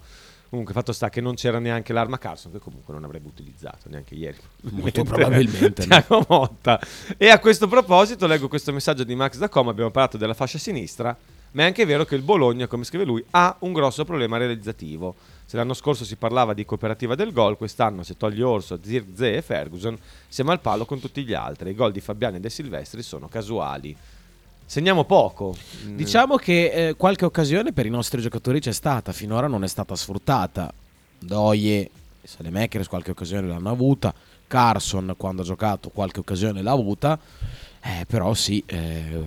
Comunque, 0.49 0.75
fatto 0.75 0.93
sta 0.93 1.09
che 1.09 1.21
non 1.21 1.37
c'era 1.37 1.61
neanche 1.61 1.93
l'arma 1.93 2.19
Carson, 2.19 2.51
che 2.51 2.59
comunque 2.59 2.93
non 2.93 3.05
avrebbe 3.05 3.29
utilizzato 3.29 3.89
neanche 3.89 4.17
ieri. 4.17 4.39
Molto 4.63 5.05
probabilmente. 5.05 5.85
Tiago 5.87 6.27
Motta. 6.29 6.81
E 7.17 7.29
a 7.29 7.39
questo 7.39 7.69
proposito, 7.69 8.27
leggo 8.27 8.49
questo 8.49 8.73
messaggio 8.73 9.05
di 9.05 9.15
Max 9.15 9.37
da 9.37 9.49
Coma. 9.49 9.71
Abbiamo 9.71 9.91
parlato 9.93 10.17
della 10.17 10.35
fascia 10.35 10.59
sinistra, 10.59 11.17
ma 11.53 11.63
è 11.63 11.67
anche 11.67 11.85
vero 11.85 12.05
che 12.05 12.17
il 12.17 12.23
Bologna, 12.23 12.67
come 12.67 12.83
scrive 12.83 13.05
lui, 13.05 13.25
ha 13.31 13.57
un 13.61 13.73
grosso 13.73 14.05
problema 14.05 14.37
realizzativo. 14.37 15.15
Se 15.55 15.61
l'anno 15.61 15.75
scorso 15.75 16.05
si 16.05 16.17
parlava 16.17 16.53
di 16.53 16.65
cooperativa 16.65 17.15
del 17.15 17.31
gol, 17.33 17.57
quest'anno 17.57 18.03
se 18.03 18.17
togli 18.17 18.43
Orso, 18.43 18.81
Zirze 18.83 19.37
e 19.37 19.41
Ferguson, 19.41 19.97
siamo 20.27 20.51
al 20.51 20.59
palo 20.59 20.85
con 20.85 20.99
tutti 20.99 21.23
gli 21.23 21.33
altri. 21.33 21.71
I 21.71 21.75
gol 21.77 21.93
di 21.93 22.01
Fabiani 22.01 22.39
e 22.39 22.41
De 22.41 22.51
Silvestri 22.51 23.05
sono 23.05 23.29
casuali. 23.29 23.97
Segniamo 24.67 25.05
poco. 25.05 25.57
Mm. 25.85 25.95
Diciamo 25.95 26.35
che 26.39 26.89
eh, 26.89 26.95
qualche 26.97 27.25
occasione 27.25 27.73
per 27.73 27.87
i 27.87 27.89
nostri 27.89 28.21
giocatori 28.21 28.59
c'è 28.59 28.73
stata, 28.73 29.13
finora 29.13 29.47
non 29.47 29.63
è 29.63 29.69
stata 29.69 29.95
sfruttata. 29.95 30.75
Doie 31.21 31.89
Salemakers 32.25 32.89
qualche 32.89 33.13
occasione 33.13 33.47
l'hanno 33.47 33.71
avuta, 33.71 34.13
Carson 34.49 35.15
quando 35.17 35.43
ha 35.43 35.45
giocato 35.45 35.89
qualche 35.91 36.19
occasione 36.19 36.63
l'ha 36.63 36.73
avuta, 36.73 37.17
eh, 37.81 38.05
però 38.09 38.35
sì, 38.35 38.61
eh, 38.67 39.23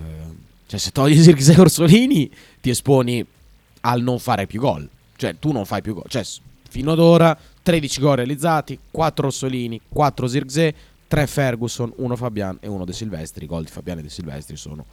cioè 0.66 0.78
se 0.78 0.92
togli 0.92 1.22
Zirkzee 1.22 1.56
e 1.56 1.60
Orsolini 1.62 2.30
ti 2.60 2.70
esponi 2.70 3.26
al 3.80 4.02
non 4.02 4.20
fare 4.20 4.46
più 4.46 4.60
gol, 4.60 4.90
cioè 5.18 5.36
tu 5.38 5.52
non 5.52 5.66
fai 5.66 5.82
più 5.82 5.94
gol, 5.94 6.06
cioè 6.08 6.24
fino 6.70 6.94
ad 6.94 7.00
ora 7.00 7.38
13 7.62 8.00
gol 8.00 8.16
realizzati, 8.16 8.80
4 8.90 9.28
Orsolini, 9.28 9.82
4 9.90 10.28
Zirkzee, 10.28 10.76
3 11.08 11.28
Ferguson, 11.28 11.92
1 11.96 12.16
Fabian 12.16 12.58
e 12.62 12.68
1 12.68 12.86
De 12.86 12.94
Silvestri, 12.94 13.44
i 13.44 13.48
gol 13.48 13.64
di 13.64 13.72
Fabiani 13.72 14.00
e 14.00 14.04
De 14.04 14.10
Silvestri 14.10 14.56
sono 14.56 14.86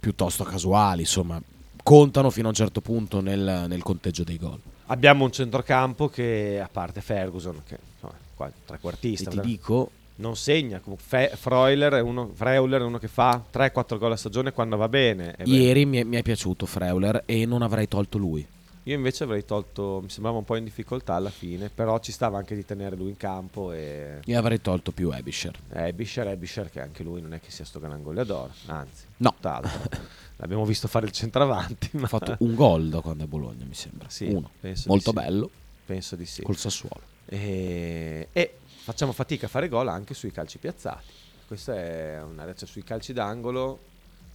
piuttosto 0.00 0.42
casuali, 0.44 1.02
insomma, 1.02 1.40
contano 1.82 2.30
fino 2.30 2.46
a 2.46 2.50
un 2.50 2.56
certo 2.56 2.80
punto 2.80 3.20
nel, 3.20 3.66
nel 3.68 3.82
conteggio 3.82 4.24
dei 4.24 4.38
gol. 4.38 4.58
Abbiamo 4.86 5.24
un 5.24 5.32
centrocampo 5.32 6.08
che, 6.08 6.60
a 6.62 6.68
parte 6.70 7.00
Ferguson, 7.00 7.62
che 7.66 7.78
insomma, 7.94 8.14
qua, 8.34 8.48
E 8.48 8.52
trequartista, 8.64 9.30
ti 9.30 9.40
dico, 9.40 9.90
non 10.16 10.36
segna. 10.36 10.80
Fe- 10.96 11.32
Freuler 11.34 11.94
è 11.94 12.00
uno, 12.00 12.30
Freuler 12.34 12.80
è 12.80 12.84
uno 12.84 12.98
che 12.98 13.08
fa 13.08 13.42
3-4 13.52 13.98
gol 13.98 14.12
a 14.12 14.16
stagione 14.16 14.52
quando 14.52 14.76
va 14.76 14.88
bene. 14.88 15.34
Ieri 15.44 15.86
mi 15.86 15.98
è, 15.98 16.04
mi 16.04 16.16
è 16.16 16.22
piaciuto 16.22 16.66
Freuler 16.66 17.22
e 17.26 17.46
non 17.46 17.62
avrei 17.62 17.88
tolto 17.88 18.18
lui. 18.18 18.46
Io 18.86 18.94
invece 18.94 19.24
avrei 19.24 19.44
tolto, 19.44 19.98
mi 20.00 20.08
sembrava 20.08 20.38
un 20.38 20.44
po' 20.44 20.54
in 20.54 20.62
difficoltà 20.62 21.14
alla 21.14 21.30
fine, 21.30 21.70
però 21.70 21.98
ci 21.98 22.12
stava 22.12 22.38
anche 22.38 22.54
di 22.54 22.64
tenere 22.64 22.94
lui 22.94 23.08
in 23.08 23.16
campo 23.16 23.72
e 23.72 24.20
Io 24.24 24.38
avrei 24.38 24.60
tolto 24.60 24.92
più 24.92 25.10
Ebisher. 25.10 25.58
eh, 25.72 25.92
Bisher, 25.92 26.28
Ebisher 26.28 26.70
che 26.70 26.80
anche 26.80 27.02
lui 27.02 27.20
non 27.20 27.34
è 27.34 27.40
che 27.40 27.50
sia 27.50 27.64
sto 27.64 27.80
gran 27.80 28.00
goleador, 28.00 28.48
anzi, 28.66 29.06
No. 29.16 29.30
tutt'altro. 29.34 29.90
L'abbiamo 30.36 30.64
visto 30.64 30.86
fare 30.86 31.04
il 31.06 31.10
centravanti, 31.10 31.90
ma 31.96 32.04
Ha 32.04 32.08
fatto 32.08 32.36
un 32.38 32.54
gol 32.54 32.88
da 32.88 33.00
quando 33.00 33.24
è 33.24 33.26
a 33.26 33.28
Bologna, 33.28 33.64
mi 33.64 33.74
sembra. 33.74 34.08
Sì, 34.08 34.26
Uno. 34.26 34.50
Molto 34.86 35.10
sì. 35.10 35.12
bello, 35.12 35.50
penso 35.84 36.14
di 36.14 36.24
sì. 36.24 36.42
col 36.42 36.56
Sassuolo. 36.56 37.02
E, 37.24 38.28
e 38.32 38.54
facciamo 38.84 39.10
fatica 39.10 39.46
a 39.46 39.48
fare 39.48 39.68
gol 39.68 39.88
anche 39.88 40.14
sui 40.14 40.30
calci 40.30 40.58
piazzati. 40.58 41.12
Questa 41.48 41.74
è 41.74 42.22
una 42.22 42.44
cioè, 42.54 42.68
sui 42.68 42.84
calci 42.84 43.12
d'angolo, 43.12 43.78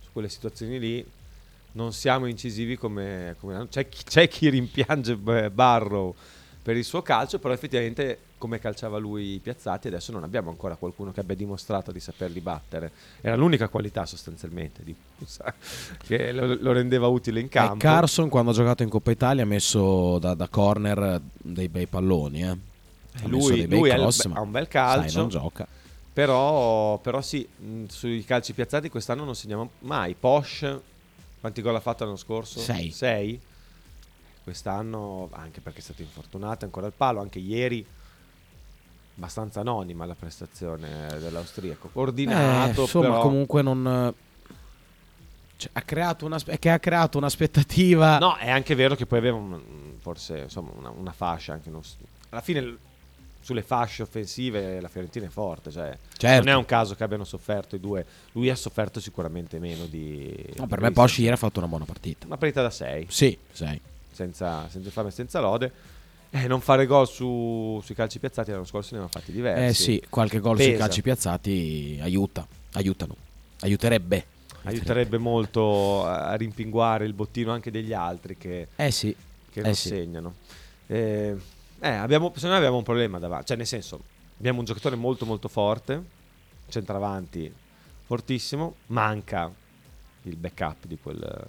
su 0.02 0.10
quelle 0.12 0.28
situazioni 0.28 0.78
lì 0.78 1.06
non 1.74 1.94
siamo 1.94 2.26
incisivi 2.26 2.78
come, 2.78 3.36
come- 3.40 3.68
c'è, 3.70 3.88
chi, 3.88 4.04
c'è 4.04 4.28
chi 4.28 4.50
rimpiange 4.50 5.18
eh, 5.28 5.50
Barrow 5.50 6.14
per 6.62 6.78
il 6.78 6.84
suo 6.84 7.02
calcio, 7.02 7.40
però 7.40 7.54
effettivamente 7.54 8.20
come 8.38 8.60
calciava 8.60 8.98
lui 8.98 9.36
i 9.36 9.40
piazzati 9.40 9.88
adesso 9.88 10.12
non 10.12 10.24
abbiamo 10.24 10.50
ancora 10.50 10.76
qualcuno 10.76 11.12
che 11.12 11.20
abbia 11.20 11.36
dimostrato 11.36 11.92
di 11.92 12.00
saperli 12.00 12.40
battere. 12.40 12.92
Era 13.22 13.36
l'unica 13.36 13.68
qualità 13.68 14.06
sostanzialmente 14.06 14.84
di 14.84 14.96
Musa 15.18 15.54
che 16.06 16.32
lo, 16.32 16.58
lo 16.60 16.72
rendeva 16.72 17.08
utile 17.08 17.40
in 17.40 17.48
E 17.48 17.50
campo. 17.50 17.78
Carson 17.78 18.30
quando 18.30 18.52
ha 18.52 18.54
giocato 18.54 18.84
in 18.84 18.90
Coppa 18.90 19.12
Italia 19.12 19.44
ha 19.44 19.48
messo 19.48 20.18
da, 20.20 20.34
da 20.34 20.48
corner 20.48 21.22
dei 21.38 21.68
bei 21.68 21.88
palloni. 21.88 22.44
Eh. 22.44 22.58
Messo 23.14 23.28
lui 23.28 23.68
lui 23.68 23.90
cross, 23.90 24.28
ha 24.32 24.40
un 24.42 24.52
bel 24.52 24.68
sai, 24.70 24.72
calcio. 24.72 25.20
non 25.20 25.30
gioca. 25.30 25.68
Però, 26.14 26.98
però 26.98 27.22
sì, 27.22 27.48
mh, 27.48 27.86
sui 27.86 28.24
calci 28.26 28.54
piazzati 28.54 28.90
quest'anno 28.90 29.24
non 29.24 29.36
segniamo 29.36 29.70
mai. 29.80 30.16
Posh 30.20 30.80
Quanti 31.42 31.62
gol 31.62 31.76
ha 31.76 31.80
fatto 31.80 32.04
l'anno 32.06 32.16
scorso? 32.18 32.60
Sei. 32.60 32.92
Sei? 32.92 33.40
Quest'anno, 34.44 35.28
anche 35.34 35.60
perché 35.60 35.80
è 35.80 35.82
stato 35.82 36.02
infortunato, 36.02 36.66
ancora 36.66 36.86
al 36.86 36.94
palo, 36.96 37.20
anche 37.20 37.40
ieri 37.40 37.86
abbastanza 39.18 39.60
anonima 39.60 40.06
la 40.06 40.16
prestazione 40.16 41.08
dell'austriaco. 41.20 41.90
Ordinato, 41.94 42.80
Eh, 42.82 42.84
insomma, 42.84 43.08
però... 43.10 43.22
comunque 43.22 43.62
non. 43.62 44.14
cioè, 45.58 45.70
ha 45.74 45.82
creato 45.82 46.26
una, 46.26 46.38
che 46.40 46.70
ha 46.70 46.80
creato 46.80 47.18
un'aspettativa. 47.18 48.18
No, 48.20 48.36
è 48.38 48.50
anche 48.50 48.74
vero 48.76 48.96
che 48.96 49.06
poi 49.06 49.18
aveva 49.20 49.38
un- 49.38 49.62
forse 50.00 50.40
insomma, 50.40 50.72
una, 50.76 50.90
una 50.90 51.12
fascia 51.12 51.54
anche 51.54 51.70
non 51.70 51.82
alla 52.30 52.42
fine 52.42 52.78
sulle 53.42 53.62
fasce 53.64 54.04
offensive 54.04 54.80
la 54.80 54.88
Fiorentina 54.88 55.26
è 55.26 55.30
forte, 55.30 55.72
cioè 55.72 55.98
Certo. 56.16 56.44
non 56.46 56.54
è 56.54 56.56
un 56.56 56.66
caso 56.66 56.96
che 56.96 57.04
abbiano 57.04 57.24
sofferto 57.24 57.76
i 57.76 57.80
due. 57.80 58.06
Lui 58.34 58.50
ha 58.50 58.56
sofferto 58.56 59.00
sicuramente 59.00 59.60
meno 59.60 59.86
di 59.86 60.34
No, 60.58 60.68
per 60.68 60.78
di 60.80 60.84
me 60.86 60.92
Posci 60.92 61.22
ieri 61.22 61.34
ha 61.34 61.38
fatto 61.38 61.60
una 61.60 61.68
buona 61.68 61.86
partita. 61.86 62.26
Una 62.28 62.38
partita 62.38 62.62
da 62.62 62.70
6, 62.70 63.08
Sì, 63.10 63.38
sei. 63.52 63.80
senza, 64.12 64.68
senza 64.70 64.90
fame 64.92 65.10
e 65.10 65.12
senza 65.12 65.40
lode. 65.40 65.72
Eh, 66.34 66.48
non 66.48 66.62
fare 66.62 66.86
gol 66.86 67.08
su- 67.10 67.82
sui 67.84 67.94
calci 67.96 68.20
piazzati 68.20 68.52
l'anno 68.52 68.64
scorso 68.64 68.94
ne 68.94 69.00
hanno 69.02 69.10
fatti 69.10 69.32
diversi. 69.34 69.64
Eh 69.66 69.74
sì, 69.74 70.04
qualche 70.08 70.40
gol 70.40 70.56
sui 70.58 70.68
Pesa. 70.72 70.78
calci 70.84 71.02
piazzati 71.02 72.00
aiuta. 72.02 72.48
Aiutano. 72.74 73.16
Aiuterebbe. 73.62 74.26
Aiuterebbe 74.64 75.18
molto 75.18 76.06
a 76.06 76.36
rimpinguare 76.36 77.06
il 77.06 77.14
bottino 77.14 77.52
anche 77.52 77.72
degli 77.72 77.92
altri 77.94 78.38
che, 78.38 78.68
Eh 78.76 78.92
sì. 78.92 79.14
che 79.52 79.60
Eh 79.60 79.64
non 79.64 79.76
sì. 79.76 79.88
segnano. 79.90 80.36
Eh, 80.88 81.36
eh, 81.82 81.90
abbiamo, 81.90 82.32
secondo 82.36 82.50
me 82.50 82.58
abbiamo 82.58 82.78
un 82.78 82.84
problema 82.84 83.20
davanti, 83.20 83.48
cioè 83.48 83.58
nel 83.58 83.66
senso 83.66 84.00
abbiamo 84.38 84.60
un 84.60 84.66
giocatore 84.66 84.96
molto 84.96 85.26
molto 85.26 85.48
forte, 85.48 86.02
centravanti 86.70 87.52
fortissimo, 88.06 88.76
manca 88.88 89.52
il 90.24 90.36
backup 90.36 90.86
di 90.86 90.98
quel... 91.02 91.48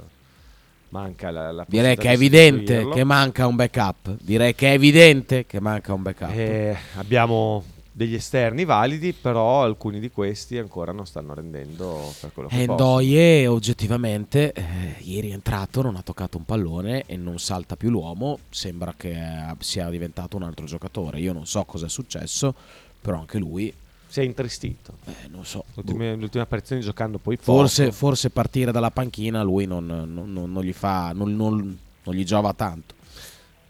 Manca 0.89 1.31
la, 1.31 1.53
la 1.53 1.65
Direi 1.67 1.97
che 1.97 2.11
è 2.11 2.13
evidente 2.13 2.87
che 2.91 3.03
manca 3.03 3.47
un 3.47 3.57
backup. 3.57 4.15
Direi 4.21 4.55
che 4.55 4.69
è 4.69 4.73
evidente 4.73 5.47
che 5.47 5.59
manca 5.59 5.95
un 5.95 6.03
backup. 6.03 6.31
Eh, 6.35 6.77
abbiamo 6.97 7.65
degli 7.95 8.15
esterni 8.15 8.65
validi, 8.65 9.13
però 9.13 9.63
alcuni 9.63 10.01
di 10.01 10.11
questi 10.11 10.57
ancora 10.57 10.93
non 10.93 11.07
stanno 11.07 11.35
rendendo 11.35 12.13
per 12.21 12.33
quello 12.33 12.49
che 12.49 12.55
E 12.63 12.67
possono. 12.67 12.75
Ndoye 12.91 13.47
oggettivamente 13.47 14.53
eh, 14.55 14.97
ieri 15.01 15.31
è 15.31 15.35
entrato, 15.35 15.83
non 15.83 15.97
ha 15.97 16.03
toccato 16.03 16.39
un 16.39 16.45
pallone 16.45 17.05
e 17.07 17.17
non 17.17 17.39
salta 17.39 17.77
più 17.77 17.91
l'uomo, 17.91 18.39
sembra 18.49 18.95
che 18.97 19.11
eh, 19.11 19.55
sia 19.59 19.91
diventato 19.91 20.37
un 20.37 20.45
altro 20.45 20.65
giocatore. 20.65 21.21
Io 21.21 21.33
non 21.35 21.47
so 21.47 21.65
cosa 21.65 21.87
è 21.87 21.89
successo, 21.91 22.55
però 23.01 23.19
anche 23.19 23.39
lui, 23.39 23.73
Si 24.09 24.21
è 24.21 24.25
intristito. 24.25 24.95
eh, 25.05 25.29
non 25.29 25.45
so. 25.45 25.65
L'ultima, 25.75 26.13
l'ultima 26.15 26.45
apparizione 26.45 26.81
giocando 26.81 27.19
poi. 27.19 27.37
Forse, 27.37 27.93
forse 27.93 28.31
partire 28.31 28.73
dalla 28.73 28.91
panchina 28.91 29.43
lui 29.43 29.67
non, 29.67 29.85
non- 29.85 30.33
non- 30.33 30.51
non 30.53 30.63
gli 30.63 30.73
fa, 30.73 31.13
non, 31.15 31.37
non- 31.37 31.79
non 32.05 32.15
gli 32.15 32.25
giova 32.25 32.53
tanto. 32.55 32.95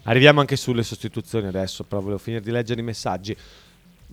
Arriviamo 0.05 0.41
anche 0.41 0.57
sulle 0.57 0.83
sostituzioni 0.83 1.47
adesso, 1.49 1.85
però 1.85 2.01
volevo 2.01 2.18
finire 2.18 2.43
di 2.43 2.51
leggere 2.51 2.81
i 2.81 2.85
messaggi. 2.85 3.37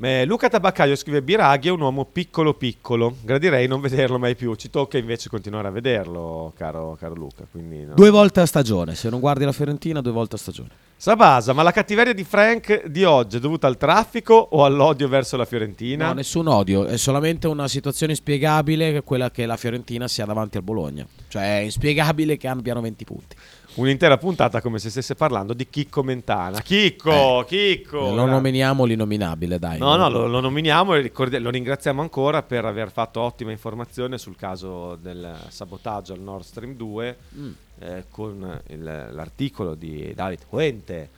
Eh, 0.02 0.24
Luca 0.26 0.48
Tabaccaio 0.48 0.96
scrive 0.96 1.22
Biraghi 1.22 1.68
è 1.68 1.72
un 1.72 1.82
uomo 1.82 2.06
piccolo 2.06 2.54
piccolo, 2.54 3.18
gradirei 3.22 3.68
non 3.68 3.82
vederlo 3.82 4.18
mai 4.18 4.34
più, 4.34 4.56
ci 4.56 4.70
tocca 4.70 4.98
invece 4.98 5.28
continuare 5.28 5.68
a 5.68 5.72
vederlo, 5.72 6.54
caro, 6.56 6.96
caro 6.98 7.16
Luca. 7.16 7.46
Quindi 7.52 7.84
no. 7.84 7.96
Due 7.96 8.10
volte 8.10 8.40
a 8.40 8.46
stagione, 8.46 8.96
se 8.96 9.10
non 9.10 9.20
guardi 9.20 9.44
la 9.44 9.52
Fiorentina, 9.52 10.00
due 10.00 10.14
volte 10.14 10.36
a 10.36 10.38
stagione. 10.38 10.70
Sabasa, 10.96 11.52
ma 11.52 11.64
la 11.64 11.72
cattiveria 11.72 12.14
di 12.14 12.24
Frank 12.24 12.88
di 12.88 13.04
oggi 13.04 13.38
è 13.38 13.40
dovuta 13.42 13.68
al 13.68 13.78
traffico 13.78 14.34
o 14.34 14.64
all'odio 14.64 15.10
verso 15.10 15.36
la 15.36 15.46
Fiorentina? 15.46 16.08
No, 16.08 16.14
nessun 16.14 16.48
odio, 16.48 16.86
è 16.86 16.98
solamente 16.98 17.48
una 17.48 17.68
situazione 17.68 18.14
inspiegabile, 18.14 19.02
quella 19.04 19.32
che 19.32 19.46
la 19.46 19.58
Fiorentina 19.58 20.08
sia 20.08 20.26
davanti 20.26 20.58
al 20.58 20.64
Bologna. 20.64 21.06
Cioè 21.28 21.60
è 21.60 21.62
inspiegabile 21.62 22.38
che 22.38 22.48
abbiano 22.48 22.80
20 22.82 23.04
punti. 23.06 23.36
Un'intera 23.80 24.18
puntata 24.18 24.60
come 24.62 24.78
se 24.78 24.90
stesse 24.90 25.16
parlando 25.16 25.54
di 25.54 25.70
Chicco 25.70 26.04
Mentana. 26.04 26.60
Chicco, 26.60 27.46
Chicco! 27.48 28.12
Eh, 28.12 28.14
lo 28.14 28.26
nominiamo 28.26 28.84
l'inominabile, 28.84 29.58
dai. 29.58 29.78
No, 29.78 29.96
no, 29.96 30.10
lo, 30.10 30.28
lo 30.28 30.42
nominiamo 30.42 30.96
e 30.96 31.10
lo 31.40 31.50
ringraziamo 31.50 32.02
ancora 32.02 32.44
per 32.44 32.66
aver 32.66 32.92
fatto 32.92 33.22
ottima 33.22 33.52
informazione 33.52 34.18
sul 34.18 34.36
caso 34.36 34.96
del 34.96 35.34
sabotaggio 35.48 36.12
al 36.12 36.20
Nord 36.20 36.44
Stream 36.44 36.76
2 36.76 37.18
Mm. 37.38 37.52
eh, 37.80 38.04
con 38.10 38.62
il- 38.68 38.84
l'articolo 39.12 39.76
di 39.76 40.12
David 40.14 40.42
Puente, 40.50 41.10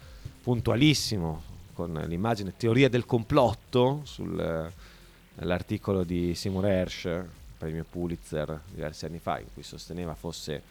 puntualissimo, 0.44 1.42
con 1.74 2.00
l'immagine 2.08 2.54
teoria 2.58 2.90
del 2.90 3.08
complotto 3.08 4.02
sull'articolo 4.04 6.04
di 6.04 6.36
Seymour 6.36 6.68
Hersh, 6.68 7.10
premio 7.58 7.84
Pulitzer 7.90 8.60
diversi 8.72 9.06
anni 9.06 9.18
fa, 9.20 9.40
in 9.40 9.48
cui 9.52 9.64
sosteneva 9.64 10.14
fosse 10.14 10.62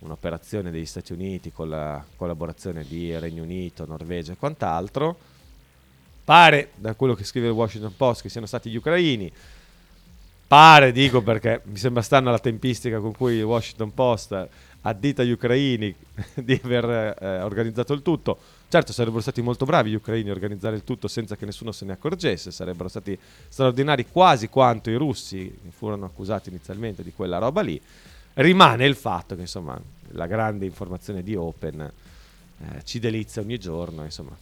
un'operazione 0.00 0.70
degli 0.70 0.86
Stati 0.86 1.12
Uniti 1.12 1.52
con 1.52 1.68
la 1.68 2.04
collaborazione 2.16 2.84
di 2.84 3.16
Regno 3.18 3.42
Unito, 3.42 3.86
Norvegia 3.86 4.32
e 4.32 4.36
quant'altro. 4.36 5.16
Pare, 6.24 6.70
da 6.76 6.94
quello 6.94 7.14
che 7.14 7.24
scrive 7.24 7.48
il 7.48 7.52
Washington 7.52 7.96
Post, 7.96 8.22
che 8.22 8.28
siano 8.28 8.46
stati 8.46 8.70
gli 8.70 8.76
ucraini. 8.76 9.32
Pare, 10.46 10.92
dico 10.92 11.22
perché 11.22 11.62
mi 11.64 11.78
sembra 11.78 12.02
strana 12.02 12.30
la 12.30 12.38
tempistica 12.38 12.98
con 12.98 13.12
cui 13.12 13.36
il 13.36 13.42
Washington 13.42 13.94
Post 13.94 14.48
addita 14.82 15.22
agli 15.22 15.30
ucraini 15.30 15.94
di 16.34 16.60
aver 16.62 17.16
eh, 17.18 17.40
organizzato 17.42 17.92
il 17.92 18.02
tutto. 18.02 18.38
Certo, 18.68 18.92
sarebbero 18.92 19.20
stati 19.20 19.42
molto 19.42 19.64
bravi 19.64 19.90
gli 19.90 19.94
ucraini 19.94 20.30
a 20.30 20.32
organizzare 20.32 20.76
il 20.76 20.84
tutto 20.84 21.08
senza 21.08 21.36
che 21.36 21.44
nessuno 21.44 21.72
se 21.72 21.84
ne 21.84 21.92
accorgesse, 21.92 22.50
sarebbero 22.50 22.88
stati 22.88 23.18
straordinari 23.48 24.06
quasi 24.06 24.48
quanto 24.48 24.90
i 24.90 24.96
russi 24.96 25.58
che 25.62 25.70
furono 25.70 26.06
accusati 26.06 26.48
inizialmente 26.48 27.02
di 27.02 27.12
quella 27.12 27.38
roba 27.38 27.60
lì. 27.60 27.80
Rimane 28.34 28.86
il 28.86 28.94
fatto 28.94 29.34
che 29.34 29.42
insomma 29.42 29.78
la 30.12 30.26
grande 30.26 30.64
informazione 30.64 31.22
di 31.22 31.34
Open 31.34 31.80
eh, 31.80 32.84
ci 32.84 32.98
delizia 32.98 33.42
ogni 33.42 33.58
giorno, 33.58 34.04
insomma, 34.04 34.36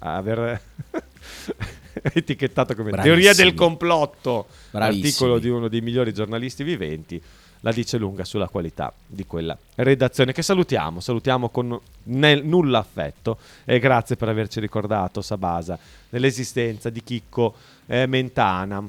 aver 0.00 0.60
etichettato 2.02 2.74
come 2.74 2.90
Bravissimi. 2.90 3.20
teoria 3.22 3.34
del 3.34 3.54
complotto 3.54 4.46
Bravissimi. 4.70 5.02
l'articolo 5.02 5.38
di 5.38 5.48
uno 5.48 5.68
dei 5.68 5.80
migliori 5.80 6.12
giornalisti 6.12 6.62
viventi 6.64 7.22
la 7.64 7.70
dice 7.72 7.96
lunga 7.96 8.24
sulla 8.24 8.48
qualità 8.48 8.92
di 9.06 9.24
quella 9.24 9.56
redazione 9.76 10.32
che 10.32 10.42
salutiamo, 10.42 10.98
salutiamo 10.98 11.48
con 11.48 11.78
nel- 12.04 12.44
nulla 12.44 12.78
affetto 12.78 13.38
e 13.64 13.78
grazie 13.78 14.16
per 14.16 14.28
averci 14.28 14.58
ricordato 14.58 15.22
Sabasa 15.22 15.78
dell'esistenza 16.08 16.90
di 16.90 17.02
Chicco 17.04 17.54
eh, 17.86 18.06
Mentana. 18.06 18.84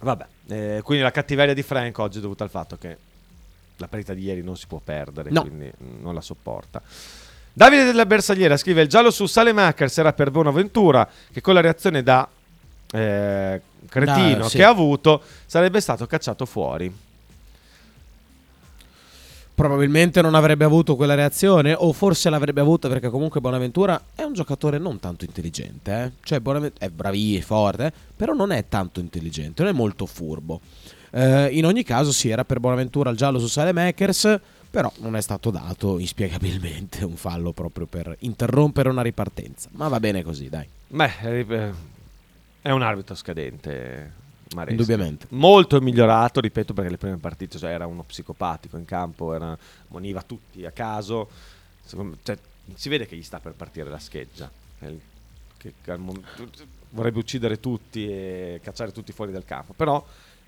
Vabbè, 0.00 0.26
eh, 0.48 0.80
quindi 0.82 1.04
la 1.04 1.10
cattiveria 1.10 1.52
di 1.52 1.62
Frank 1.62 1.98
oggi 1.98 2.18
è 2.18 2.20
dovuta 2.22 2.44
al 2.44 2.50
fatto 2.50 2.78
che 2.78 2.96
la 3.76 3.88
partita 3.88 4.14
di 4.14 4.22
ieri 4.22 4.42
non 4.42 4.56
si 4.56 4.66
può 4.66 4.80
perdere, 4.82 5.30
No. 5.30 5.42
quindi 5.42 5.70
non 6.00 6.14
la 6.14 6.20
sopporta. 6.20 6.80
Davide 7.52 7.84
della 7.84 8.04
Bersagliera 8.06 8.56
scrive 8.56 8.82
il 8.82 8.88
giallo 8.88 9.10
su 9.10 9.26
Salemakers 9.26 9.96
era 9.98 10.12
per 10.12 10.30
Bonaventura 10.30 11.08
che 11.32 11.40
con 11.40 11.54
la 11.54 11.60
reazione 11.60 12.02
da 12.02 12.28
eh, 12.92 13.60
cretino 13.88 14.44
Ah, 14.44 14.48
sì. 14.48 14.56
che 14.58 14.64
ha 14.64 14.68
avuto 14.68 15.22
sarebbe 15.46 15.80
stato 15.80 16.06
cacciato 16.06 16.44
fuori. 16.46 17.04
Probabilmente 19.54 20.20
non 20.20 20.34
avrebbe 20.34 20.66
avuto 20.66 20.96
quella 20.96 21.14
reazione, 21.14 21.72
o 21.74 21.90
forse 21.94 22.28
l'avrebbe 22.28 22.60
avuta 22.60 22.88
perché 22.88 23.08
comunque 23.08 23.40
Bonaventura 23.40 23.98
è 24.14 24.20
un 24.22 24.34
giocatore 24.34 24.76
non 24.76 25.00
tanto 25.00 25.24
intelligente. 25.24 25.92
eh. 26.04 26.12
Cioè, 26.22 26.40
Bonaventura 26.40 26.84
è 26.84 26.90
bravissimo, 26.90 27.38
è 27.38 27.42
forte, 27.42 27.86
eh, 27.86 27.92
però 28.14 28.34
non 28.34 28.52
è 28.52 28.66
tanto 28.68 29.00
intelligente, 29.00 29.62
non 29.62 29.72
è 29.72 29.74
molto 29.74 30.04
furbo. 30.04 30.60
Eh, 31.10 31.48
in 31.52 31.64
ogni 31.64 31.82
caso, 31.82 32.12
sì, 32.12 32.28
era 32.28 32.44
per 32.44 32.60
Bonaventura 32.60 33.10
il 33.10 33.16
giallo 33.16 33.38
su 33.38 33.46
Salemakers, 33.46 34.40
però 34.70 34.92
non 34.98 35.16
è 35.16 35.20
stato 35.20 35.50
dato 35.50 35.98
inspiegabilmente 35.98 37.04
un 37.04 37.16
fallo 37.16 37.52
proprio 37.52 37.86
per 37.86 38.16
interrompere 38.20 38.88
una 38.88 39.02
ripartenza. 39.02 39.68
Ma 39.72 39.88
va 39.88 40.00
bene 40.00 40.22
così, 40.22 40.48
dai. 40.48 40.68
Beh, 40.88 41.12
eh, 41.22 41.72
è 42.62 42.70
un 42.70 42.82
arbitro 42.82 43.14
scadente. 43.14 44.24
Maresca. 44.54 44.70
Indubbiamente. 44.80 45.26
Molto 45.30 45.80
migliorato, 45.80 46.40
ripeto, 46.40 46.72
perché 46.72 46.90
le 46.90 46.98
prime 46.98 47.16
partite 47.16 47.58
cioè, 47.58 47.70
era 47.70 47.86
uno 47.86 48.04
psicopatico 48.04 48.76
in 48.76 48.84
campo, 48.84 49.34
era, 49.34 49.56
moniva 49.88 50.22
tutti 50.22 50.64
a 50.64 50.70
caso. 50.70 51.28
Cioè, 52.22 52.38
si 52.74 52.88
vede 52.88 53.06
che 53.06 53.16
gli 53.16 53.22
sta 53.22 53.40
per 53.40 53.52
partire 53.52 53.90
la 53.90 53.98
scheggia. 53.98 54.50
Che- 54.78 55.14
che 55.82 55.98
vorrebbe 56.90 57.18
uccidere 57.18 57.58
tutti 57.58 58.06
e 58.08 58.60
cacciare 58.62 58.92
tutti 58.92 59.12
fuori 59.12 59.32
dal 59.32 59.44
campo. 59.44 59.72
Però 59.72 60.04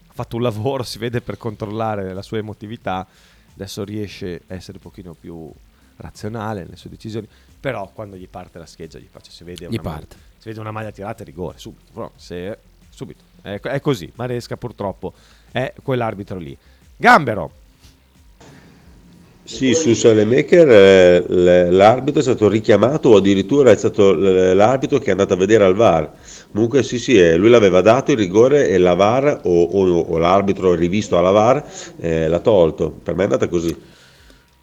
ha 0.09 0.12
fatto 0.12 0.36
un 0.36 0.42
lavoro, 0.42 0.82
si 0.82 0.98
vede, 0.98 1.20
per 1.20 1.36
controllare 1.36 2.12
la 2.12 2.22
sua 2.22 2.38
emotività. 2.38 3.06
Adesso 3.54 3.84
riesce 3.84 4.42
a 4.48 4.54
essere 4.54 4.78
un 4.78 4.82
pochino 4.82 5.14
più 5.14 5.50
razionale 5.96 6.62
nelle 6.62 6.76
sue 6.76 6.90
decisioni. 6.90 7.28
Però 7.61 7.90
quando 7.92 8.16
gli 8.16 8.28
parte 8.28 8.59
la 8.59 8.66
scheggia, 8.66 8.98
gli, 8.98 9.09
faccio, 9.11 9.30
si 9.30 9.44
vede 9.44 9.66
Gli 9.68 9.74
una 9.78 9.90
maglia- 9.90 10.06
si 10.38 10.48
vede 10.48 10.61
una 10.61 10.70
maglia 10.70 10.90
tirata 10.92 11.22
e 11.22 11.26
rigore 11.26 11.59
subito. 11.59 11.90
Però 11.92 12.11
se- 12.16 12.59
subito. 12.90 13.24
È, 13.42 13.59
è 13.61 13.80
così. 13.80 14.11
Maresca 14.14 14.56
purtroppo 14.56 15.12
è 15.50 15.72
quell'arbitro 15.82 16.38
lì. 16.38 16.56
Gambero. 16.96 17.66
Sì, 19.51 19.72
su 19.74 19.94
Salemaker 19.94 20.68
eh, 20.70 21.70
l'arbitro 21.70 22.20
è 22.20 22.22
stato 22.22 22.49
richiamato 22.49 23.09
o 23.09 23.16
addirittura 23.16 23.70
è 23.70 23.76
stato 23.76 24.12
l'arbitro 24.12 24.99
che 24.99 25.07
è 25.07 25.11
andato 25.12 25.32
a 25.32 25.36
vedere 25.38 25.64
al 25.64 25.74
VAR. 25.74 26.12
Comunque 26.53 26.82
sì, 26.82 26.99
sì, 26.99 27.18
eh, 27.18 27.34
lui 27.36 27.49
l'aveva 27.49 27.80
dato 27.80 28.11
il 28.12 28.18
rigore 28.18 28.68
e 28.68 28.76
la 28.76 28.92
VAR 28.94 29.40
o, 29.44 29.62
o- 29.62 30.01
o 30.01 30.18
l'arbitro 30.18 30.74
rivisto 30.74 31.16
alla 31.16 31.30
VAR 31.30 31.64
eh, 31.99 32.28
l'ha 32.28 32.40
tolto. 32.40 32.90
Per 32.90 33.14
me 33.14 33.20
è 33.22 33.24
andata 33.24 33.49
così. 33.49 33.74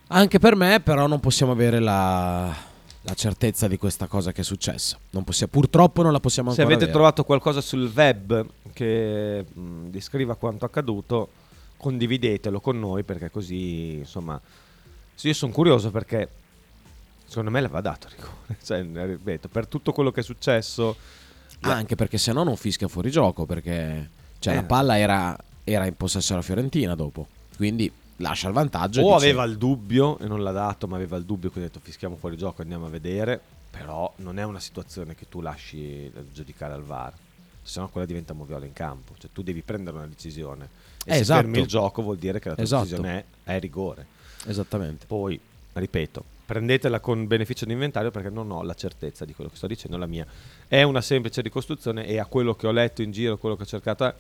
Anche 0.10 0.38
per 0.38 0.56
me, 0.56 0.80
però, 0.84 1.08
non 1.08 1.20
possiamo 1.20 1.52
avere 1.52 1.80
la, 1.80 2.56
la 3.02 3.14
certezza 3.16 3.68
di 3.68 3.78
questa 3.80 4.06
cosa 4.06 4.32
che 4.32 4.42
è 4.42 4.44
successa. 4.44 5.00
Non 5.10 5.24
possia- 5.24 5.48
purtroppo 5.48 6.04
non 6.04 6.12
la 6.12 6.20
possiamo 6.20 6.50
Se 6.54 6.62
ancora 6.62 6.76
avete 6.78 6.92
avere. 6.92 7.00
trovato 7.00 7.24
qualcosa 7.24 7.60
sul 7.60 7.92
web 7.94 8.46
che 8.72 9.44
mh, 9.52 9.88
descriva 9.88 10.36
quanto 10.36 10.64
accaduto, 10.66 11.30
condividetelo 11.78 12.60
con 12.60 12.78
noi 12.80 13.02
perché 13.02 13.32
così, 13.32 13.96
insomma, 13.98 14.40
sì, 15.16 15.28
io 15.28 15.34
sono 15.34 15.52
curioso 15.52 15.90
perché 15.92 16.30
secondo 17.26 17.50
me 17.52 17.62
l'aveva 17.62 17.82
dato 17.82 18.08
rigore. 18.10 18.34
Cioè, 18.64 18.84
ripeto, 18.84 19.48
per 19.48 19.66
tutto 19.68 19.92
quello 19.92 20.12
che 20.12 20.20
è 20.22 20.24
successo, 20.24 20.96
Ah, 21.62 21.72
anche 21.74 21.96
perché 21.96 22.18
se 22.20 22.32
no 22.32 22.44
non 22.44 22.58
fischia 22.58 22.88
fuori 22.88 23.10
gioco. 23.10 23.46
Perché 23.46 24.10
cioè, 24.40 24.54
Eh. 24.54 24.58
la 24.58 24.64
palla 24.64 25.00
era, 25.00 25.36
era 25.64 25.86
in 25.88 25.96
possesso 25.96 26.34
della 26.34 26.44
Fiorentina 26.44 26.94
dopo. 26.94 27.28
Quindi 27.56 27.92
lascia 28.18 28.48
il 28.50 28.54
vantaggio. 28.54 29.02
o 29.02 29.14
dice- 29.16 29.26
aveva 29.30 29.44
il 29.46 29.58
dubbio 29.58 30.20
e 30.20 30.28
non 30.28 30.44
l'ha 30.44 30.52
dato, 30.52 30.88
ma 30.88 30.96
aveva 30.98 31.18
il 31.18 31.24
dubbio, 31.24 31.50
quindi 31.50 31.70
ha 31.70 31.74
detto 31.74 31.84
fischiamo 31.84 32.18
fuori 32.18 32.38
gioco, 32.38 32.62
andiamo 32.62 32.86
a 32.86 32.90
vedere. 32.90 33.42
Però 33.72 34.12
non 34.18 34.38
è 34.38 34.44
una 34.44 34.60
situazione 34.60 35.16
che 35.16 35.28
tu 35.28 35.42
lasci 35.42 36.10
da 36.14 36.22
giudicare 36.32 36.74
al 36.74 36.84
VAR, 36.84 37.14
se 37.64 37.80
no 37.80 37.90
quella 37.90 38.06
diventa 38.06 38.34
moviola 38.34 38.66
in 38.66 38.74
campo. 38.74 39.14
Cioè 39.18 39.30
tu 39.34 39.42
devi 39.42 39.62
prendere 39.62 39.98
una 39.98 40.06
decisione. 40.08 40.70
E 41.04 41.12
Eh, 41.12 41.14
se 41.16 41.20
esatto. 41.22 41.42
fermi 41.42 41.60
il 41.60 41.66
gioco 41.68 42.02
vuol 42.04 42.18
dire 42.18 42.40
che 42.40 42.50
la 42.50 42.56
tua 42.56 42.64
Esatto. 42.64 42.84
decisione 42.84 43.26
è, 43.44 43.56
è 43.56 43.60
rigore. 43.60 44.06
Esattamente. 44.46 45.06
Poi, 45.06 45.40
ripeto, 45.74 46.24
prendetela 46.46 47.00
con 47.00 47.28
beneficio 47.28 47.66
di 47.66 47.74
inventario 47.74 48.12
perché 48.12 48.30
non 48.30 48.52
ho 48.52 48.64
la 48.64 48.76
certezza 48.76 49.26
di 49.26 49.34
quello 49.34 49.50
che 49.50 49.58
sto 49.58 49.68
dicendo, 49.68 49.98
la 49.98 50.06
mia 50.06 50.26
è 50.68 50.84
una 50.84 51.02
semplice 51.02 51.42
ricostruzione 51.42 52.06
e 52.06 52.20
a 52.20 52.26
quello 52.26 52.56
che 52.56 52.68
ho 52.68 52.72
letto 52.72 53.02
in 53.02 53.12
giro, 53.12 53.38
quello 53.38 53.56
che 53.56 53.64
ho 53.64 53.68
cercato, 53.68 54.14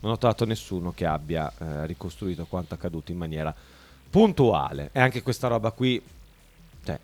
non 0.00 0.12
ho 0.12 0.18
trovato 0.18 0.44
nessuno 0.44 0.92
che 0.92 1.06
abbia 1.06 1.52
eh, 1.58 1.86
ricostruito 1.86 2.46
quanto 2.46 2.74
accaduto 2.74 3.10
in 3.10 3.18
maniera 3.18 3.54
puntuale. 4.08 4.90
E 4.92 5.00
anche 5.00 5.22
questa 5.22 5.48
roba 5.48 5.72
qui, 5.72 6.00
cioè, 6.84 6.98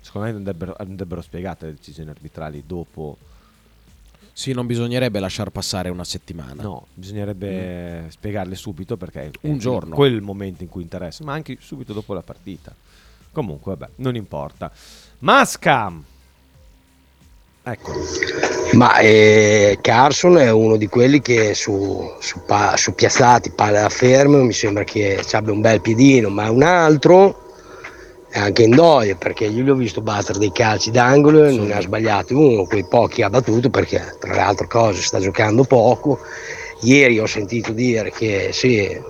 secondo 0.00 0.28
me 0.28 0.36
andrebbero, 0.36 0.74
andrebbero 0.78 1.20
spiegate 1.20 1.66
le 1.66 1.72
decisioni 1.74 2.10
arbitrali 2.10 2.62
dopo. 2.66 3.18
Sì, 4.36 4.52
non 4.52 4.66
bisognerebbe 4.66 5.20
lasciar 5.20 5.50
passare 5.50 5.90
una 5.90 6.02
settimana. 6.02 6.60
No, 6.60 6.86
bisognerebbe 6.92 8.06
spiegarle 8.08 8.56
subito 8.56 8.96
perché 8.96 9.26
è 9.26 9.30
Un 9.42 9.58
giorno. 9.58 9.94
quel 9.94 10.20
momento 10.22 10.64
in 10.64 10.68
cui 10.68 10.82
interessa, 10.82 11.22
ma 11.22 11.32
anche 11.34 11.56
subito 11.60 11.92
dopo 11.92 12.14
la 12.14 12.22
partita. 12.22 12.74
Comunque, 13.30 13.76
vabbè, 13.76 13.92
non 13.96 14.16
importa. 14.16 14.72
Mascam! 15.20 16.02
Ecco, 17.66 17.92
Ma 18.72 18.98
eh, 18.98 19.78
Carson 19.80 20.36
è 20.36 20.50
uno 20.50 20.76
di 20.76 20.86
quelli 20.88 21.22
che 21.22 21.54
su, 21.54 22.10
su, 22.20 22.42
pa- 22.44 22.76
su 22.76 22.94
piazzati, 22.94 23.52
palla 23.52 23.88
fermo, 23.88 24.42
mi 24.42 24.52
sembra 24.52 24.82
che 24.84 25.24
abbia 25.32 25.52
un 25.52 25.60
bel 25.62 25.80
piedino, 25.80 26.28
ma 26.28 26.50
un 26.50 26.62
altro 26.62 27.43
anche 28.40 28.62
in 28.62 28.70
doie 28.70 29.14
perché 29.16 29.44
io 29.44 29.62
gli 29.62 29.70
ho 29.70 29.74
visto 29.74 30.00
battere 30.00 30.38
dei 30.38 30.52
calci 30.52 30.90
d'angolo 30.90 31.44
e 31.44 31.52
non 31.52 31.66
ne 31.66 31.74
ha 31.74 31.80
sbagliato 31.80 32.36
uno, 32.36 32.64
quei 32.64 32.84
pochi 32.84 33.22
ha 33.22 33.30
battuto 33.30 33.70
perché 33.70 34.16
tra 34.18 34.32
le 34.32 34.40
altre 34.40 34.66
cose 34.66 35.02
sta 35.02 35.20
giocando 35.20 35.64
poco. 35.64 36.18
Ieri 36.80 37.18
ho 37.18 37.26
sentito 37.26 37.72
dire 37.72 38.10
che 38.10 38.50
sì, 38.52 39.00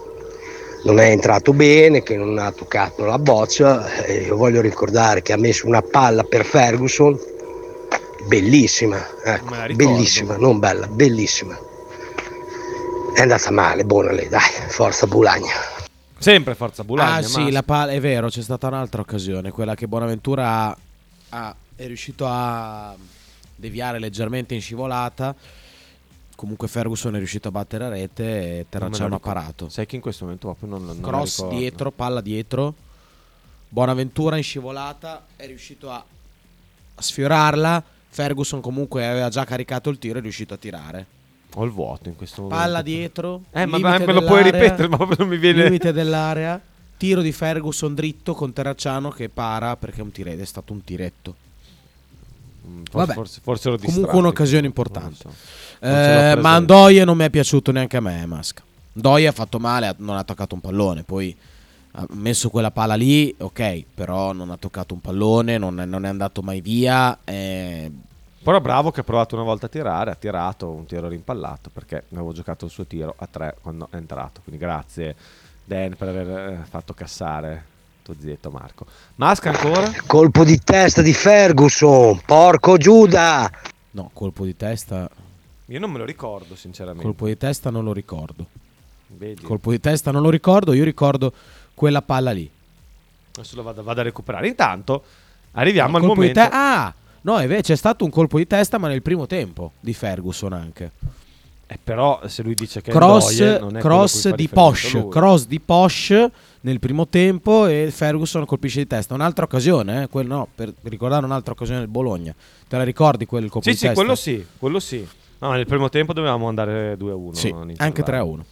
non 0.84 0.98
è 1.00 1.10
entrato 1.10 1.52
bene, 1.52 2.02
che 2.02 2.16
non 2.16 2.38
ha 2.38 2.52
toccato 2.52 3.04
la 3.04 3.18
boccia. 3.18 3.86
io 4.06 4.36
voglio 4.36 4.60
ricordare 4.60 5.22
che 5.22 5.32
ha 5.32 5.38
messo 5.38 5.66
una 5.66 5.82
palla 5.82 6.22
per 6.22 6.44
Ferguson 6.44 7.18
bellissima, 8.26 9.06
ecco, 9.22 9.54
bellissima, 9.74 10.36
non 10.36 10.58
bella, 10.58 10.86
bellissima. 10.86 11.58
È 13.14 13.20
andata 13.20 13.50
male, 13.50 13.84
buona 13.84 14.12
lei, 14.12 14.28
dai, 14.28 14.50
forza 14.68 15.06
Bulagna. 15.06 15.73
Sempre 16.18 16.54
Forza 16.54 16.84
Bulagna. 16.84 17.16
ah, 17.16 17.22
sì, 17.22 17.50
la 17.50 17.62
palla 17.62 17.92
è 17.92 18.00
vero, 18.00 18.28
c'è 18.28 18.42
stata 18.42 18.66
un'altra 18.68 19.00
occasione, 19.00 19.50
quella 19.50 19.74
che 19.74 19.86
Bonaventura 19.86 20.76
ha- 21.28 21.56
è 21.76 21.86
riuscito 21.86 22.26
a 22.28 22.94
deviare 23.56 23.98
leggermente 23.98 24.54
in 24.54 24.60
scivolata. 24.60 25.34
Comunque 26.36 26.66
Ferguson 26.66 27.14
è 27.14 27.18
riuscito 27.18 27.48
a 27.48 27.50
battere 27.52 27.84
a 27.84 27.88
rete 27.88 28.58
e 28.58 28.66
Terracciano 28.68 29.14
ha 29.14 29.20
parato. 29.20 29.68
Sai 29.68 29.86
che 29.86 29.96
in 29.96 30.02
questo 30.02 30.24
momento 30.24 30.48
proprio 30.48 30.68
non, 30.68 30.84
non 30.84 31.00
Cross 31.00 31.48
dietro, 31.48 31.90
palla 31.90 32.20
dietro. 32.20 32.74
Bonaventura 33.68 34.36
in 34.36 34.42
scivolata 34.42 35.26
è 35.36 35.46
riuscito 35.46 35.90
a, 35.90 36.04
a 36.94 37.02
sfiorarla. 37.02 37.82
Ferguson 38.08 38.60
comunque 38.60 39.06
aveva 39.06 39.28
già 39.28 39.44
caricato 39.44 39.90
il 39.90 39.98
tiro 39.98 40.16
e 40.16 40.18
è 40.18 40.22
riuscito 40.22 40.54
a 40.54 40.56
tirare. 40.56 41.06
Ho 41.56 41.64
il 41.64 41.70
vuoto 41.70 42.08
in 42.08 42.16
questo 42.16 42.42
momento. 42.42 42.62
Palla 42.62 42.82
dietro. 42.82 43.42
Eh, 43.52 43.66
ma 43.66 43.78
me 43.78 44.12
lo 44.12 44.24
puoi 44.24 44.42
ripetere, 44.42 44.88
ma 44.88 44.98
non 45.16 45.28
mi 45.28 45.36
viene... 45.38 45.64
Limite 45.64 45.92
dell'area. 45.92 46.60
Tiro 46.96 47.20
di 47.20 47.32
Ferguson 47.32 47.94
dritto 47.94 48.34
con 48.34 48.52
Terracciano 48.52 49.10
che 49.10 49.28
para 49.28 49.76
perché 49.76 49.98
è 50.00 50.02
un 50.02 50.10
tiretto, 50.12 50.42
è 50.42 50.46
stato 50.46 50.72
un 50.72 50.82
tiretto. 50.84 51.34
Mm, 52.66 52.82
Forse, 52.84 52.90
Vabbè. 52.96 53.12
forse, 53.14 53.40
forse 53.42 53.68
ero 53.68 53.78
Comunque 53.78 54.18
un'occasione 54.18 54.62
Non 54.62 54.72
lo 54.74 54.82
importante. 54.82 55.16
so. 55.20 55.28
Non 55.80 55.92
Eh, 55.92 56.36
ma 56.40 56.54
Andoie 56.54 57.04
non 57.04 57.16
mi 57.16 57.24
è 57.24 57.30
piaciuto 57.30 57.72
neanche 57.72 57.96
a 57.96 58.00
me, 58.00 58.24
Masca. 58.26 58.62
Andoie 58.94 59.26
ha 59.26 59.32
fatto 59.32 59.58
male, 59.58 59.94
non 59.98 60.16
ha 60.16 60.24
toccato 60.24 60.54
un 60.54 60.60
pallone, 60.60 61.02
poi 61.02 61.36
ha 61.96 62.06
messo 62.12 62.48
quella 62.48 62.70
palla 62.70 62.94
lì, 62.94 63.34
ok, 63.36 63.84
però 63.94 64.32
non 64.32 64.50
ha 64.50 64.56
toccato 64.56 64.94
un 64.94 65.00
pallone, 65.00 65.58
non 65.58 65.78
è, 65.80 65.84
non 65.84 66.04
è 66.04 66.08
andato 66.08 66.42
mai 66.42 66.60
via. 66.60 67.18
eh, 67.24 67.90
Però 68.44 68.60
bravo 68.60 68.90
che 68.90 69.00
ha 69.00 69.04
provato 69.04 69.34
una 69.36 69.44
volta 69.44 69.66
a 69.66 69.68
tirare, 69.70 70.10
ha 70.10 70.14
tirato 70.14 70.68
un 70.68 70.84
tiro 70.84 71.08
rimpallato 71.08 71.70
perché 71.72 72.04
avevo 72.12 72.34
giocato 72.34 72.66
il 72.66 72.70
suo 72.70 72.84
tiro 72.84 73.14
a 73.16 73.26
tre 73.26 73.56
quando 73.62 73.88
è 73.90 73.96
entrato. 73.96 74.42
Quindi 74.44 74.60
grazie 74.62 75.16
Dan 75.64 75.96
per 75.96 76.08
aver 76.08 76.28
eh, 76.28 76.64
fatto 76.68 76.92
cassare 76.92 77.64
tuo 78.02 78.14
zietto 78.20 78.50
Marco. 78.50 78.84
Masca 79.14 79.48
ancora? 79.48 79.90
Colpo 80.06 80.44
di 80.44 80.58
testa 80.62 81.00
di 81.00 81.14
Ferguson, 81.14 82.20
porco 82.26 82.76
Giuda! 82.76 83.50
no, 83.92 84.10
colpo 84.12 84.44
di 84.44 84.54
testa, 84.56 85.08
Io 85.66 85.78
non 85.80 85.90
me 85.90 85.98
lo 85.98 86.04
ricordo 86.04 86.54
sinceramente. 86.54 87.02
colpo 87.02 87.26
di 87.26 87.38
testa 87.38 87.70
non 87.70 87.82
lo 87.84 87.94
ricordo. 87.94 88.46
Vedi? 89.06 89.42
Colpo 89.42 89.70
di 89.70 89.80
testa 89.80 90.10
non 90.10 90.20
lo 90.20 90.28
ricordo, 90.28 90.74
io 90.74 90.84
ricordo 90.84 91.32
quella 91.74 92.02
palla 92.02 92.32
lì. 92.32 92.50
Adesso 93.36 93.56
lo 93.56 93.62
vado, 93.62 93.82
vado 93.82 94.00
a 94.00 94.02
recuperare. 94.04 94.48
Intanto 94.48 95.02
arriviamo 95.52 95.96
al 95.96 96.02
Colpo 96.02 96.20
di 96.20 96.28
momento... 96.28 96.40
te- 96.40 96.48
ah, 96.54 96.94
no, 97.24 97.40
invece 97.40 97.62
c'è 97.62 97.76
stato 97.76 98.04
un 98.04 98.10
colpo 98.10 98.38
di 98.38 98.46
testa, 98.46 98.78
ma 98.78 98.88
nel 98.88 99.02
primo 99.02 99.26
tempo 99.26 99.72
di 99.80 99.92
Ferguson 99.92 100.52
anche. 100.52 100.90
Eh, 101.66 101.78
però 101.82 102.20
se 102.26 102.42
lui 102.42 102.54
dice 102.54 102.82
che 102.82 102.90
cross, 102.90 103.40
è 103.40 103.58
è 103.58 103.78
cross 103.78 104.28
di 104.34 104.48
Posh, 104.48 105.06
cross 105.10 105.46
di 105.46 105.60
Posh 105.60 106.28
nel 106.60 106.78
primo 106.78 107.08
tempo 107.08 107.66
e 107.66 107.90
Ferguson 107.90 108.44
colpisce 108.44 108.80
di 108.80 108.86
testa. 108.86 109.14
Un'altra 109.14 109.44
occasione, 109.44 110.02
eh, 110.02 110.08
quel- 110.08 110.26
no, 110.26 110.46
per 110.54 110.72
ricordare 110.82 111.24
un'altra 111.24 111.52
occasione 111.52 111.80
del 111.80 111.88
Bologna. 111.88 112.34
Te 112.68 112.76
la 112.76 112.84
ricordi 112.84 113.24
quel 113.24 113.44
colpo 113.48 113.62
Sì, 113.62 113.70
di 113.70 113.76
sì, 113.76 113.82
testa? 113.86 113.98
quello 113.98 114.14
sì, 114.14 114.46
quello 114.58 114.78
sì. 114.78 115.06
No, 115.38 115.52
nel 115.52 115.66
primo 115.66 115.88
tempo 115.88 116.12
dovevamo 116.12 116.48
andare 116.48 116.96
2-1. 116.96 117.32
Sì, 117.34 117.48
anche 117.48 118.00
intervallo. 118.00 118.36
3-1. 118.36 118.44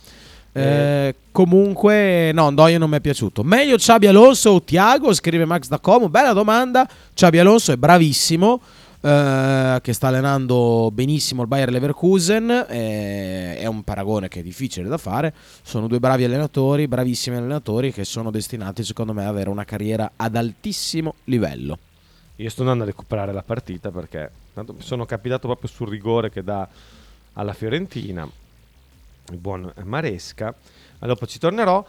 Eh, 0.55 1.15
comunque, 1.33 2.31
no, 2.33 2.51
Ndoye 2.51 2.77
non 2.79 2.91
mi 2.91 2.97
è 2.97 3.01
piaciuto. 3.01 3.43
Meglio 3.43 3.77
Xabi 3.77 4.07
Alonso 4.07 4.51
o 4.51 4.63
Tiago? 4.63 5.13
Scrive 5.15 5.45
Max 5.45 5.69
da 5.69 5.79
Como. 5.79 6.09
Bella 6.09 6.33
domanda. 6.33 6.89
Xabi 7.15 7.39
Alonso 7.39 7.73
è 7.73 7.77
bravissimo. 7.77 8.61
eh, 9.05 9.81
che 9.83 9.93
sta 9.93 10.09
allenando 10.09 10.91
benissimo 10.93 11.43
il 11.43 11.49
Bayer 11.49 11.71
Leverkusen. 11.71 12.67
eh, 12.69 13.57
è 13.59 13.67
un 13.67 13.83
paragone 13.83 14.29
che 14.29 14.41
è 14.41 14.43
difficile 14.43 14.89
da 14.89 14.99
fare. 14.99 15.35
Sono 15.63 15.89
due 15.89 15.99
bravi 15.99 16.25
allenatori, 16.25 16.87
bravissimi 16.87 17.37
allenatori 17.37 17.93
che 17.93 18.05
sono 18.05 18.31
destinati, 18.31 18.85
secondo 18.85 19.13
me, 19.13 19.23
ad 19.23 19.29
avere 19.29 19.51
una 19.51 19.65
carriera 19.65 20.13
ad 20.17 20.37
altissimo 20.37 21.15
livello. 21.25 21.79
Io 22.37 22.49
sto 22.49 22.61
andando 22.63 22.85
a 22.85 22.87
recuperare 22.87 23.33
la 23.33 23.43
partita 23.43 23.91
perché 23.91 24.31
tanto 24.55 24.77
sono 24.79 25.05
capitato 25.05 25.49
proprio 25.49 25.69
sul 25.69 25.89
rigore 25.89 26.31
che 26.31 26.43
dà 26.43 26.67
alla 27.35 27.53
Fiorentina, 27.55 28.29
il 29.33 29.39
buon 29.39 29.73
Maresca. 29.85 30.55
Ma 30.99 31.07
dopo 31.07 31.27
ci 31.27 31.39
tornerò. 31.39 31.85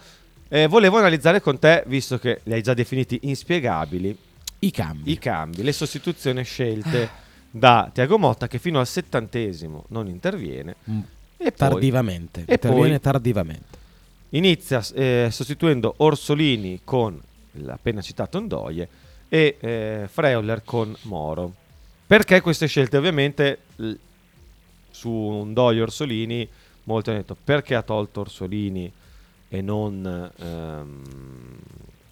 Eh, 0.50 0.68
volevo 0.68 0.98
analizzare 0.98 1.42
con 1.42 1.58
te, 1.60 1.84
visto 1.88 2.20
che 2.20 2.42
li 2.44 2.54
hai 2.54 2.62
già 2.62 2.74
definiti 2.74 3.20
inspiegabili, 3.24 4.16
I 4.60 4.72
cambi. 4.72 5.12
i 5.12 5.18
cambi, 5.18 5.64
le 5.64 5.72
sostituzioni 5.72 6.44
scelte 6.44 7.10
da 7.50 7.90
Tiago 7.92 8.18
Motta 8.20 8.48
che 8.48 8.60
fino 8.60 8.80
al 8.80 8.88
settantesimo 8.88 9.86
non 9.90 10.08
interviene. 10.08 10.76
Mm, 10.90 11.00
E 11.38 11.52
poi 11.52 11.54
tardivamente. 11.56 12.42
e 12.46 12.54
interviene 12.54 12.90
poi- 12.90 13.00
tardivamente. 13.00 13.78
inizia 14.30 14.84
eh, 14.94 15.28
sostituendo 15.32 15.94
Orsolini 15.98 16.82
con 16.84 17.20
l'appena 17.54 18.02
citato 18.02 18.40
Ndoye 18.40 18.88
e 19.30 19.58
eh, 19.60 20.08
Freuler 20.12 20.62
con 20.64 20.96
Moro. 21.04 21.54
Perché 22.06 22.42
queste 22.42 22.68
scelte? 22.68 22.98
Ovviamente 22.98 23.60
l- 23.78 23.94
su 24.92 25.10
Ndoye 25.10 25.80
e 25.80 25.82
Orsolini 25.82 26.48
molti 26.86 27.10
hanno 27.10 27.20
detto 27.20 27.36
perché 27.42 27.76
ha 27.76 27.82
tolto 27.82 28.22
Orsolini 28.22 28.92
e 29.50 29.62
non, 29.62 30.32
ehm, 30.40 31.02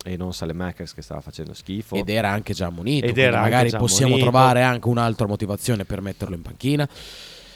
e 0.03 0.17
non 0.17 0.33
Salemakers 0.33 0.93
che 0.93 1.01
stava 1.01 1.21
facendo 1.21 1.53
schifo. 1.53 1.95
Ed 1.95 2.09
era 2.09 2.29
anche 2.29 2.53
già 2.53 2.67
ammonito. 2.67 3.05
Ed 3.05 3.17
era 3.17 3.41
magari 3.41 3.69
possiamo 3.71 4.13
ammonito. 4.15 4.29
trovare 4.31 4.61
anche 4.63 4.87
un'altra 4.87 5.27
motivazione 5.27 5.85
per 5.85 6.01
metterlo 6.01 6.35
in 6.35 6.41
panchina. 6.41 6.87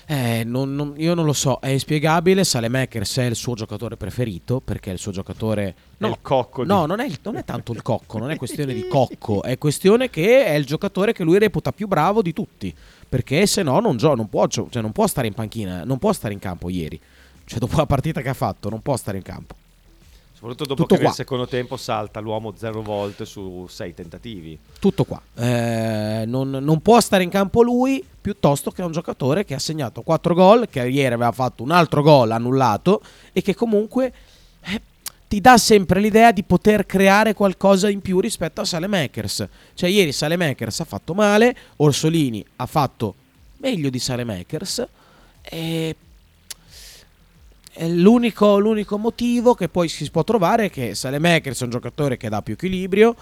Eh, 0.07 0.43
non- 0.45 0.75
non- 0.75 0.93
io 0.97 1.15
non 1.15 1.25
lo 1.25 1.33
so, 1.33 1.57
è 1.59 1.69
inspiegabile. 1.69 2.43
Salemakers 2.43 3.17
è 3.17 3.23
il 3.23 3.35
suo 3.35 3.55
giocatore 3.55 3.97
preferito 3.97 4.59
perché 4.59 4.91
è 4.91 4.93
il 4.93 4.99
suo 4.99 5.11
giocatore. 5.11 5.73
No, 5.97 6.09
il 6.09 6.17
cocco 6.21 6.61
di- 6.61 6.67
No, 6.67 6.85
non 6.85 6.99
è, 6.99 7.05
il- 7.07 7.17
non 7.23 7.37
è 7.37 7.43
tanto 7.43 7.71
il 7.73 7.81
cocco, 7.81 8.19
non 8.19 8.29
è 8.29 8.35
questione 8.35 8.75
di 8.75 8.85
cocco, 8.87 9.41
è 9.41 9.57
questione 9.57 10.11
che 10.11 10.45
è 10.45 10.53
il 10.53 10.65
giocatore 10.65 11.11
che 11.11 11.23
lui 11.23 11.39
reputa 11.39 11.71
più 11.71 11.87
bravo 11.87 12.21
di 12.21 12.33
tutti. 12.33 12.71
Perché 13.15 13.45
se 13.47 13.63
no 13.63 13.79
non, 13.79 13.95
gio- 13.95 14.13
non, 14.13 14.27
può, 14.27 14.45
cioè 14.45 14.81
non 14.81 14.91
può 14.91 15.07
stare 15.07 15.27
in 15.27 15.33
panchina, 15.33 15.85
non 15.85 15.99
può 15.99 16.11
stare 16.11 16.33
in 16.33 16.39
campo 16.39 16.67
ieri. 16.67 16.99
Cioè, 17.45 17.59
dopo 17.59 17.77
la 17.77 17.85
partita 17.85 18.19
che 18.19 18.27
ha 18.27 18.33
fatto, 18.33 18.69
non 18.69 18.81
può 18.81 18.97
stare 18.97 19.15
in 19.15 19.23
campo. 19.23 19.55
Soprattutto 20.33 20.65
dopo 20.65 20.81
Tutto 20.81 20.95
che 20.95 21.01
nel 21.01 21.11
qua. 21.11 21.15
secondo 21.15 21.47
tempo 21.47 21.77
salta 21.77 22.19
l'uomo 22.19 22.55
zero 22.57 22.81
volte 22.81 23.23
su 23.23 23.67
sei 23.69 23.93
tentativi. 23.93 24.59
Tutto 24.81 25.05
qua. 25.05 25.21
Eh, 25.33 26.25
non, 26.27 26.49
non 26.49 26.81
può 26.81 26.99
stare 26.99 27.23
in 27.23 27.29
campo 27.29 27.61
lui 27.63 28.03
piuttosto 28.19 28.69
che 28.71 28.81
un 28.81 28.91
giocatore 28.91 29.45
che 29.45 29.53
ha 29.53 29.59
segnato 29.59 30.01
4 30.01 30.33
gol, 30.33 30.67
che 30.69 30.85
ieri 30.85 31.13
aveva 31.13 31.31
fatto 31.31 31.63
un 31.63 31.71
altro 31.71 32.01
gol 32.01 32.31
annullato 32.31 33.01
e 33.31 33.41
che 33.41 33.55
comunque 33.55 34.11
ti 35.35 35.41
dà 35.41 35.57
sempre 35.57 35.99
l'idea 35.99 36.31
di 36.31 36.43
poter 36.43 36.85
creare 36.85 37.33
qualcosa 37.33 37.89
in 37.89 37.99
più 37.99 38.21
rispetto 38.21 38.61
a 38.61 38.63
Salemakers. 38.63 39.45
Cioè 39.73 39.89
ieri 39.89 40.13
Salemakers 40.13 40.79
ha 40.79 40.85
fatto 40.85 41.13
male, 41.13 41.53
Orsolini 41.77 42.45
ha 42.55 42.65
fatto 42.65 43.13
meglio 43.57 43.89
di 43.89 43.99
Salemakers 43.99 44.87
e 45.41 45.95
è 47.73 47.87
l'unico, 47.89 48.57
l'unico 48.59 48.97
motivo 48.97 49.55
che 49.55 49.67
poi 49.67 49.89
si 49.89 50.09
può 50.09 50.23
trovare 50.23 50.65
è 50.65 50.69
che 50.69 50.95
Salemakers 50.95 51.59
è 51.59 51.63
un 51.65 51.69
giocatore 51.71 52.15
che 52.15 52.29
dà 52.29 52.41
più 52.41 52.53
equilibrio. 52.53 53.13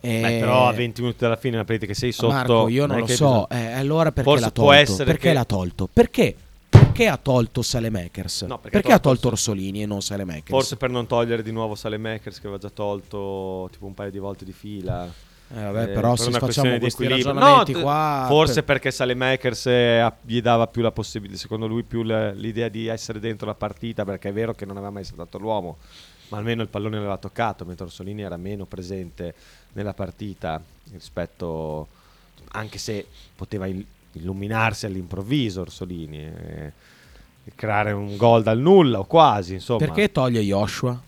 e- 0.00 0.20
Beh, 0.22 0.38
però 0.40 0.66
a 0.66 0.72
20 0.72 1.02
minuti 1.02 1.18
dalla 1.20 1.36
fine, 1.36 1.54
una 1.54 1.64
partita 1.64 1.86
che 1.86 1.94
sei 1.94 2.10
sotto. 2.10 2.32
Marco, 2.32 2.66
io 2.68 2.86
non 2.86 2.98
lo 2.98 3.06
so. 3.06 3.48
Eh, 3.48 3.70
allora 3.74 4.10
perché 4.10 4.28
Forse 4.28 4.44
l'ha 4.46 4.50
può 4.50 4.64
tolto? 4.72 4.80
essere 4.80 5.04
Perché 5.04 5.28
che- 5.28 5.32
l'ha 5.34 5.44
tolto? 5.44 5.88
Perché? 5.92 6.34
Perché 6.70 7.08
ha 7.08 7.16
tolto 7.16 7.62
Salemakers? 7.62 8.42
No, 8.42 8.56
perché 8.58 8.70
perché 8.78 8.92
ha 8.92 8.96
ha 8.96 8.98
tolto- 8.98 9.20
tolto 9.22 9.28
Orsolini 9.36 9.82
e 9.82 9.86
non 9.86 10.00
Salemakers? 10.02 10.48
Forse 10.50 10.76
per 10.76 10.90
non 10.90 11.06
togliere 11.06 11.42
di 11.42 11.50
nuovo 11.52 11.74
Salemakers 11.74 12.36
che 12.38 12.46
aveva 12.46 12.60
già 12.60 12.70
tolto 12.70 13.68
tipo 13.72 13.86
un 13.86 13.94
paio 13.94 14.10
di 14.10 14.18
volte 14.18 14.44
di 14.44 14.52
fila. 14.52 15.04
Eh, 15.52 15.62
vabbè, 15.64 15.82
Eh, 15.82 15.86
però 15.88 16.10
per 16.10 16.18
se 16.20 16.28
una 16.28 16.38
facciamo 16.38 16.78
questi 16.78 17.02
equilibrio. 17.02 17.32
ragionamenti 17.34 17.72
No, 17.72 17.80
qua, 17.80 18.24
Forse 18.28 18.54
per- 18.54 18.64
perché 18.64 18.90
Salemakers 18.92 19.66
eh, 19.66 20.12
gli 20.22 20.40
dava 20.40 20.68
più 20.68 20.80
la 20.80 20.92
possibilità, 20.92 21.36
secondo 21.38 21.66
lui, 21.66 21.82
più 21.82 22.02
l'idea 22.04 22.68
di 22.68 22.86
essere 22.86 23.18
dentro 23.18 23.46
la 23.48 23.54
partita, 23.54 24.04
perché 24.04 24.28
è 24.28 24.32
vero 24.32 24.54
che 24.54 24.64
non 24.64 24.76
aveva 24.76 24.92
mai 24.92 25.02
saltato 25.02 25.38
l'uomo, 25.38 25.78
ma 26.28 26.38
almeno 26.38 26.62
il 26.62 26.68
pallone 26.68 26.94
l'aveva 26.96 27.16
toccato, 27.18 27.64
mentre 27.64 27.84
Orsolini 27.86 28.22
era 28.22 28.36
meno 28.36 28.64
presente 28.64 29.34
nella 29.72 29.92
partita 29.92 30.62
rispetto, 30.92 31.88
anche 32.52 32.78
se 32.78 33.06
poteva 33.34 33.66
il- 33.66 33.84
illuminarsi 34.12 34.86
all'improvviso 34.86 35.60
Orsolini 35.60 36.18
e, 36.18 36.72
e 37.44 37.52
creare 37.54 37.92
un 37.92 38.16
gol 38.16 38.42
dal 38.42 38.58
nulla 38.58 38.98
o 38.98 39.04
quasi, 39.04 39.54
insomma. 39.54 39.84
Perché 39.84 40.10
toglie 40.10 40.42
Joshua? 40.42 41.00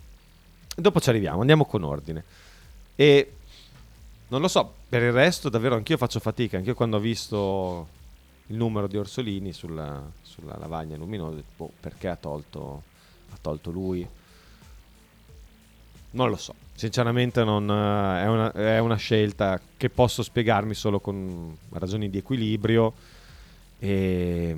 Dopo 0.74 1.00
ci 1.00 1.08
arriviamo, 1.08 1.40
andiamo 1.40 1.64
con 1.64 1.82
ordine. 1.82 2.24
E 2.94 3.32
non 4.28 4.40
lo 4.40 4.48
so, 4.48 4.72
per 4.88 5.02
il 5.02 5.12
resto 5.12 5.48
davvero 5.48 5.74
anch'io 5.74 5.96
faccio 5.96 6.20
fatica, 6.20 6.56
anch'io 6.56 6.74
quando 6.74 6.96
ho 6.96 7.00
visto 7.00 7.88
il 8.46 8.56
numero 8.56 8.86
di 8.86 8.96
Orsolini 8.96 9.52
sulla, 9.52 10.02
sulla 10.22 10.56
lavagna 10.58 10.96
luminosa, 10.96 11.42
boh, 11.56 11.70
perché 11.80 12.08
ha 12.08 12.16
tolto, 12.16 12.82
ha 13.30 13.36
tolto 13.40 13.70
lui? 13.70 14.06
Non 16.12 16.30
lo 16.30 16.36
so, 16.36 16.54
sinceramente 16.82 17.44
non, 17.44 17.70
eh, 17.70 18.22
è, 18.24 18.26
una, 18.26 18.52
è 18.52 18.78
una 18.78 18.96
scelta 18.96 19.60
che 19.76 19.88
posso 19.88 20.24
spiegarmi 20.24 20.74
solo 20.74 20.98
con 20.98 21.56
ragioni 21.74 22.10
di 22.10 22.18
equilibrio 22.18 22.92
e 23.78 24.56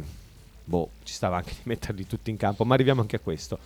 boh, 0.64 0.89
ci 1.03 1.12
stava 1.12 1.37
anche 1.37 1.53
di 1.61 1.61
metterli 1.64 2.07
tutti 2.07 2.31
in 2.31 2.39
campo, 2.39 2.64
ma 2.64 2.72
arriviamo 2.72 3.03
anche 3.03 3.16
a 3.16 3.18
questo. 3.18 3.59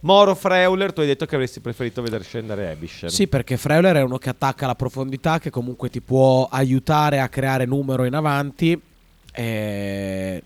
Moro 0.00 0.34
Freuler, 0.34 0.92
tu 0.92 1.02
hai 1.02 1.06
detto 1.06 1.24
che 1.24 1.36
avresti 1.36 1.60
preferito 1.60 2.02
vedere 2.02 2.24
scendere 2.24 2.72
Ebischer. 2.72 3.12
Sì, 3.12 3.28
perché 3.28 3.56
Freuler 3.56 3.94
è 3.96 4.02
uno 4.02 4.18
che 4.18 4.30
attacca 4.30 4.66
la 4.66 4.74
profondità, 4.74 5.38
che 5.38 5.50
comunque 5.50 5.88
ti 5.88 6.00
può 6.00 6.48
aiutare 6.50 7.20
a 7.20 7.28
creare 7.28 7.64
numero 7.64 8.04
in 8.04 8.14
avanti. 8.14 8.80
E... 9.30 10.42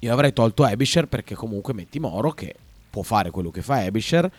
Io 0.00 0.12
avrei 0.12 0.34
tolto 0.34 0.66
Ebisher 0.66 1.06
perché 1.06 1.34
comunque 1.34 1.72
metti 1.72 2.00
Moro 2.00 2.32
che 2.32 2.54
può 2.90 3.02
fare 3.02 3.30
quello 3.30 3.50
che 3.50 3.62
fa 3.62 3.84
Ebisher, 3.84 4.30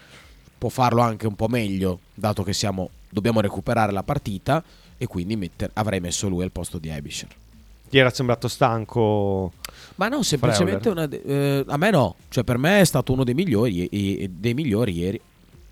può 0.63 0.69
farlo 0.71 1.01
anche 1.01 1.27
un 1.27 1.35
po' 1.35 1.49
meglio, 1.49 1.99
dato 2.13 2.41
che 2.41 2.53
siamo, 2.53 2.89
dobbiamo 3.09 3.41
recuperare 3.41 3.91
la 3.91 4.01
partita 4.01 4.63
e 4.97 5.05
quindi 5.07 5.35
metter- 5.35 5.71
avrei 5.73 5.99
messo 5.99 6.29
lui 6.29 6.41
al 6.41 6.51
posto 6.51 6.77
di 6.77 6.87
Ebisher. 6.87 7.27
Ti 7.89 7.97
era 7.97 8.09
sembrato 8.11 8.47
stanco? 8.47 9.51
Ma 9.95 10.07
no, 10.07 10.23
semplicemente 10.23 10.87
una 10.87 11.05
eh, 11.09 11.65
a 11.67 11.75
me 11.75 11.89
no, 11.89 12.15
cioè 12.29 12.45
per 12.45 12.57
me 12.57 12.79
è 12.79 12.85
stato 12.85 13.11
uno 13.11 13.25
dei 13.25 13.33
migliori, 13.33 13.89
e- 13.89 14.23
e- 14.23 14.29
dei 14.33 14.53
migliori 14.53 14.93
ieri. 14.93 15.19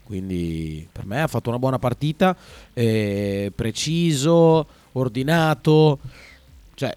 Quindi 0.04 0.86
per 0.92 1.06
me 1.06 1.22
ha 1.22 1.28
fatto 1.28 1.48
una 1.48 1.58
buona 1.58 1.80
partita, 1.80 2.36
eh, 2.74 3.50
preciso, 3.56 4.68
ordinato. 4.92 6.00
Cioè, 6.74 6.94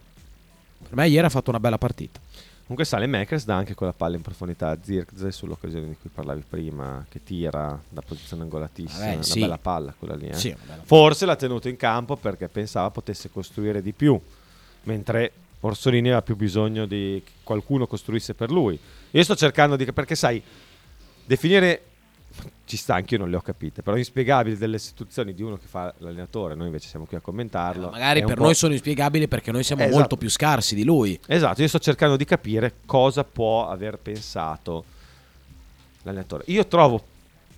per 0.82 0.96
me 0.96 1.06
ieri 1.08 1.26
ha 1.26 1.30
fatto 1.30 1.50
una 1.50 1.60
bella 1.60 1.78
partita. 1.78 2.18
Comunque 2.66 2.86
Sale 2.86 3.06
Makers 3.06 3.44
dà 3.44 3.56
anche 3.56 3.74
quella 3.74 3.92
palla 3.92 4.16
in 4.16 4.22
profondità 4.22 4.70
a 4.70 4.78
Zirkzee 4.80 5.30
sull'occasione 5.30 5.86
di 5.86 5.96
cui 6.00 6.08
parlavi 6.12 6.44
prima, 6.48 7.04
che 7.10 7.22
tira 7.22 7.78
da 7.90 8.00
posizione 8.00 8.42
angolatissima, 8.42 9.04
Vabbè, 9.04 9.14
una 9.14 9.22
sì. 9.22 9.40
bella 9.40 9.58
palla 9.58 9.94
quella 9.96 10.14
lì. 10.14 10.28
eh. 10.28 10.34
Sì, 10.34 10.56
bella 10.66 10.82
Forse 10.82 11.26
l'ha 11.26 11.36
tenuto 11.36 11.68
in 11.68 11.76
campo 11.76 12.16
perché 12.16 12.48
pensava 12.48 12.90
potesse 12.90 13.30
costruire 13.30 13.82
di 13.82 13.92
più, 13.92 14.18
mentre 14.84 15.32
Orsolini 15.60 16.08
aveva 16.08 16.22
più 16.22 16.36
bisogno 16.36 16.86
di 16.86 17.20
che 17.24 17.32
qualcuno 17.42 17.86
costruisse 17.86 18.32
per 18.32 18.50
lui. 18.50 18.78
Io 19.10 19.22
sto 19.22 19.36
cercando 19.36 19.76
di... 19.76 19.84
perché 19.92 20.14
sai, 20.14 20.42
definire... 21.24 21.82
Ci 22.66 22.76
sta, 22.78 22.94
anche 22.94 23.14
io 23.14 23.20
non 23.20 23.30
le 23.30 23.36
ho 23.36 23.40
capite, 23.40 23.82
però 23.82 23.96
inspiegabili 23.96 24.56
delle 24.56 24.76
istituzioni 24.76 25.34
di 25.34 25.42
uno 25.42 25.56
che 25.56 25.66
fa 25.66 25.92
l'allenatore, 25.98 26.54
noi 26.54 26.66
invece 26.66 26.88
siamo 26.88 27.04
qui 27.04 27.16
a 27.16 27.20
commentarlo. 27.20 27.90
Magari 27.90 28.20
è 28.20 28.22
un 28.22 28.28
per 28.28 28.38
noi 28.38 28.54
sono 28.54 28.72
inspiegabili 28.72 29.28
perché 29.28 29.52
noi 29.52 29.62
siamo 29.62 29.82
Esatto. 29.82 29.98
molto 29.98 30.16
più 30.16 30.30
scarsi 30.30 30.74
di 30.74 30.82
lui. 30.82 31.18
Esatto, 31.26 31.60
io 31.60 31.68
sto 31.68 31.78
cercando 31.78 32.16
di 32.16 32.24
capire 32.24 32.72
cosa 32.86 33.22
può 33.22 33.68
aver 33.68 33.98
pensato 33.98 34.84
l'allenatore. 36.02 36.44
Io 36.46 36.66
trovo, 36.66 37.02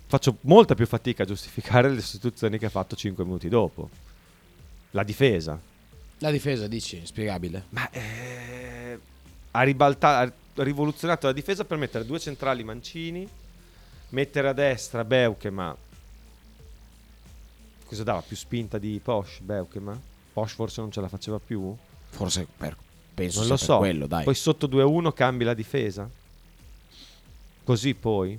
faccio 0.06 0.38
molta 0.42 0.74
più 0.74 0.86
fatica 0.86 1.22
a 1.22 1.26
giustificare 1.26 1.88
le 1.88 2.00
sostituzioni 2.00 2.58
che 2.58 2.66
ha 2.66 2.70
fatto 2.70 2.96
5 2.96 3.24
minuti 3.24 3.48
dopo. 3.48 3.88
La 4.90 5.04
difesa. 5.04 5.58
La 6.18 6.30
difesa, 6.30 6.66
dici, 6.66 6.96
inspiegabile. 6.98 7.64
Ma 7.70 7.88
eh, 7.90 8.98
ha, 9.52 9.62
ribalta- 9.62 10.18
ha 10.18 10.32
rivoluzionato 10.54 11.26
la 11.26 11.32
difesa 11.32 11.64
per 11.64 11.76
mettere 11.78 12.04
due 12.04 12.18
centrali 12.18 12.64
mancini, 12.64 13.28
mettere 14.10 14.48
a 14.48 14.52
destra 14.52 15.04
Beukema. 15.04 15.76
Cosa 17.84 18.02
dava? 18.02 18.22
Più 18.22 18.36
spinta 18.36 18.78
di 18.78 19.00
Posh, 19.02 19.40
Beukema? 19.40 19.98
Posh 20.32 20.52
forse 20.54 20.80
non 20.80 20.90
ce 20.90 21.00
la 21.00 21.08
faceva 21.08 21.38
più? 21.38 21.74
Forse 22.10 22.46
per, 22.56 22.76
penso 23.14 23.40
non 23.40 23.48
lo 23.48 23.56
so. 23.56 23.78
quello, 23.78 24.06
dai. 24.06 24.24
Poi 24.24 24.34
sotto 24.34 24.66
2-1 24.68 25.12
cambi 25.12 25.44
la 25.44 25.54
difesa? 25.54 26.08
Così 27.64 27.94
poi? 27.94 28.38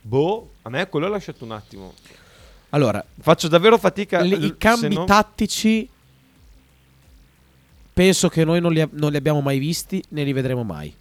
Boh, 0.00 0.50
a 0.62 0.68
me 0.70 0.88
quello 0.88 1.06
l'ha 1.06 1.12
lasciato 1.14 1.44
un 1.44 1.52
attimo. 1.52 1.94
Allora, 2.70 3.04
Faccio 3.20 3.48
davvero 3.48 3.78
fatica. 3.78 4.20
Le- 4.22 4.36
l- 4.36 4.44
I 4.44 4.56
cambi 4.58 4.80
se 4.80 4.88
no- 4.88 5.04
tattici 5.04 5.88
penso 7.92 8.28
che 8.28 8.44
noi 8.44 8.60
non 8.60 8.72
li, 8.72 8.86
non 8.92 9.10
li 9.10 9.16
abbiamo 9.16 9.40
mai 9.40 9.58
visti 9.58 10.02
né 10.10 10.22
li 10.24 10.32
vedremo 10.32 10.62
mai 10.64 10.94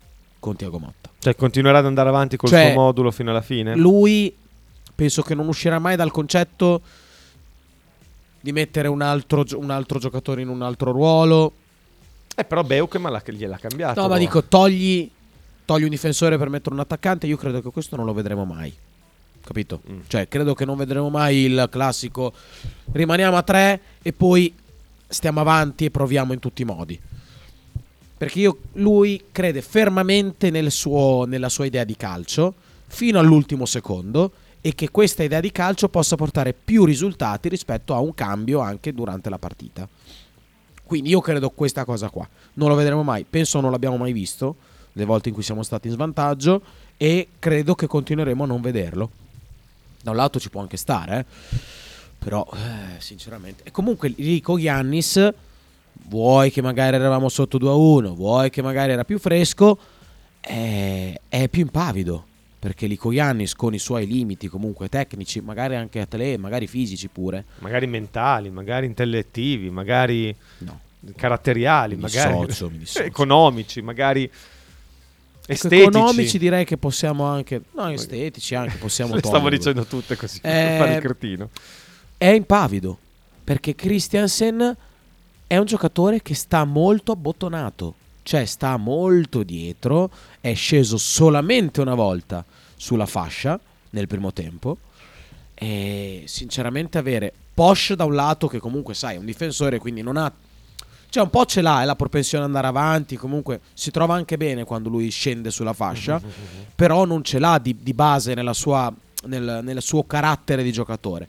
con 0.46 0.56
Tiago 0.56 0.78
Motta. 0.78 1.10
Cioè, 1.18 1.36
continuerà 1.36 1.80
ad 1.80 1.88
andare 1.88 2.08
avanti 2.08 2.38
col 2.38 2.50
Cioè, 2.50 2.72
suo 2.72 2.82
modulo 2.82 3.10
fino 3.10 3.32
alla 3.32 3.42
fine? 3.42 3.76
Lui 3.76 4.32
penso 4.94 5.24
che 5.24 5.34
non 5.34 5.48
uscirà 5.48 5.80
mai 5.80 5.96
dal 5.96 6.12
concetto 6.12 6.82
di 8.42 8.52
mettere 8.52 8.88
un 8.88 9.02
altro, 9.02 9.44
un 9.56 9.72
altro 9.72 9.98
giocatore 9.98 10.44
in 10.44 10.50
un 10.50 10.62
altro 10.62 10.92
ruolo. 10.92 11.52
Eh, 12.36 12.44
però 12.44 12.62
Beukema 12.62 13.10
l'ha- 13.10 13.24
gliel'ha 13.26 13.58
cambiato. 13.58 14.00
No, 14.00 14.08
ma 14.08 14.20
dico, 14.20 14.44
togli, 14.44 15.10
togli 15.66 15.82
un 15.84 15.90
difensore 15.90 16.38
per 16.38 16.50
mettere 16.50 16.76
un 16.76 16.82
attaccante. 16.82 17.26
Io 17.26 17.38
credo 17.38 17.60
che 17.64 17.72
questo 17.72 17.96
non 17.96 18.06
lo 18.06 18.14
vedremo 18.14 18.46
mai. 18.46 18.72
Capito? 19.42 19.82
Mm. 19.90 20.00
Cioè, 20.06 20.28
credo 20.28 20.54
che 20.54 20.64
non 20.66 20.78
vedremo 20.78 21.10
mai 21.10 21.38
il 21.38 21.68
classico 21.72 22.34
rimaniamo 22.92 23.36
a 23.36 23.42
tre 23.42 23.82
e 24.04 24.14
poi 24.14 24.54
stiamo 25.08 25.40
avanti 25.40 25.86
e 25.86 25.90
proviamo 25.90 26.34
in 26.34 26.40
tutti 26.40 26.62
i 26.62 26.66
modi. 26.66 27.00
Perché 28.18 28.40
io, 28.40 28.58
lui 28.74 29.26
crede 29.32 29.62
fermamente 29.62 30.50
nel 30.50 30.72
suo- 30.72 31.26
nella 31.26 31.50
sua 31.50 31.66
idea 31.66 31.84
di 31.84 31.96
calcio 31.98 32.54
fino 32.88 33.20
all'ultimo 33.20 33.66
secondo 33.66 34.32
e 34.62 34.74
che 34.74 34.90
questa 34.90 35.24
idea 35.24 35.42
di 35.42 35.52
calcio 35.52 35.90
possa 35.90 36.16
portare 36.16 36.54
più 36.54 36.86
risultati 36.86 37.50
rispetto 37.50 37.94
a 37.94 38.00
un 38.00 38.14
cambio 38.14 38.62
anche 38.62 38.94
durante 38.94 39.30
la 39.30 39.38
partita. 39.38 39.88
Quindi 40.84 41.10
io 41.10 41.20
credo 41.20 41.50
questa 41.50 41.84
cosa 41.84 42.10
qua. 42.10 42.28
Non 42.54 42.70
lo 42.70 42.76
vedremo 42.76 43.04
mai, 43.04 43.26
penso 43.30 43.60
non 43.60 43.72
l'abbiamo 43.72 43.98
mai 43.98 44.14
visto 44.14 44.56
le 44.98 45.06
volte 45.06 45.30
in 45.30 45.36
cui 45.36 45.44
siamo 45.44 45.64
stati 45.64 45.88
in 45.88 45.94
svantaggio 45.94 46.62
e 46.98 47.28
credo 47.40 47.76
che 47.76 47.88
continueremo 47.88 48.44
a 48.44 48.48
non 48.48 48.62
vederlo. 48.62 49.10
Da 50.02 50.12
un 50.12 50.18
lato 50.18 50.40
ci 50.40 50.50
può 50.50 50.62
anche 50.62 50.78
stare, 50.78 51.20
eh. 51.20 51.58
però 52.18 52.48
eh, 52.54 53.00
sinceramente... 53.00 53.64
E 53.64 53.72
comunque 53.72 54.14
con 54.42 54.60
Giannis, 54.60 55.34
vuoi 56.04 56.52
che 56.52 56.62
magari 56.62 56.96
eravamo 56.96 57.30
sotto 57.30 57.58
2-1, 57.58 58.14
vuoi 58.14 58.50
che 58.50 58.62
magari 58.62 58.92
era 58.92 59.04
più 59.04 59.18
fresco, 59.20 59.78
è, 60.40 61.20
è 61.28 61.48
più 61.50 61.62
impavido. 61.62 62.26
Perché 62.60 62.88
Lico 62.88 63.12
Iannis 63.12 63.54
con 63.54 63.76
i 63.76 63.80
suoi 63.80 64.08
limiti 64.08 64.48
comunque 64.48 64.90
tecnici, 64.90 65.40
magari 65.40 65.76
anche 65.76 66.00
atleti, 66.00 66.42
magari 66.42 66.66
fisici 66.66 67.08
pure. 67.10 67.46
Magari 67.60 67.86
mentali, 67.86 68.50
magari 68.50 68.88
intellettivi, 68.88 69.70
magari 69.70 70.36
No. 70.60 70.80
caratteriali, 71.16 71.94
Mi 71.96 72.02
magari 72.02 72.34
dissocio, 72.48 72.70
mi 72.72 72.78
dissocio. 72.80 73.04
economici, 73.06 73.82
magari 73.84 74.24
Ecco, 74.24 75.52
estetici. 75.54 75.82
economici 75.84 76.38
direi 76.40 76.66
che 76.66 76.78
possiamo 76.78 77.26
anche... 77.26 77.62
No, 77.74 77.88
estetici 77.90 78.56
anche 78.56 78.78
possiamo 78.78 79.14
Le 79.16 79.22
stavo 79.24 79.48
dicendo 79.50 79.86
tutte 79.86 80.16
così 80.16 80.40
per 80.42 80.52
Eh, 80.74 80.78
fare 80.80 80.94
il 80.96 81.02
cretino. 81.02 81.50
è 82.18 82.30
impavido 82.30 82.98
perché 83.44 83.76
Christiansen 83.76 84.76
è 85.48 85.58
un 85.58 85.66
giocatore 85.66 86.22
che 86.22 86.34
sta 86.34 86.64
molto 86.64 87.12
abbottonato, 87.12 87.94
cioè 88.24 88.46
sta 88.46 88.78
molto 88.78 89.44
dietro, 89.44 90.10
è 90.42 90.54
sceso 90.54 90.98
solamente 90.98 91.82
una 91.82 91.96
volta 91.96 92.44
sulla 92.76 93.06
fascia 93.06 93.60
nel 93.92 94.08
primo 94.08 94.34
tempo 94.34 94.78
e 95.54 96.24
sinceramente 96.26 96.98
avere 96.98 97.34
Posh 97.54 97.94
da 97.94 98.04
un 98.04 98.14
lato 98.14 98.48
che 98.48 98.60
comunque 98.60 98.94
sai 98.94 99.16
è 99.16 99.18
un 99.18 99.24
difensore 99.24 99.80
quindi 99.80 100.02
non 100.02 100.18
ha 100.18 100.30
cioè 101.16 101.24
un 101.24 101.30
po' 101.30 101.46
ce 101.46 101.62
l'ha, 101.62 101.82
è 101.82 101.86
la 101.86 101.96
propensione 101.96 102.44
ad 102.44 102.50
andare 102.50 102.68
avanti, 102.68 103.16
comunque 103.16 103.62
si 103.74 103.90
trova 103.90 104.16
anche 104.16 104.36
bene 104.36 104.66
quando 104.66 104.90
lui 104.90 105.10
scende 105.10 105.50
sulla 105.50 105.72
fascia, 105.72 106.20
però 106.76 107.06
non 107.06 107.24
ce 107.24 107.40
l'ha 107.40 107.58
di, 107.58 107.78
di 107.82 107.94
base 107.94 108.34
nella 108.34 108.52
sua, 108.52 108.94
nel, 109.28 109.62
nel 109.64 109.82
suo 109.82 110.04
carattere 110.04 110.62
di 110.62 110.74
giocatore. 110.74 111.26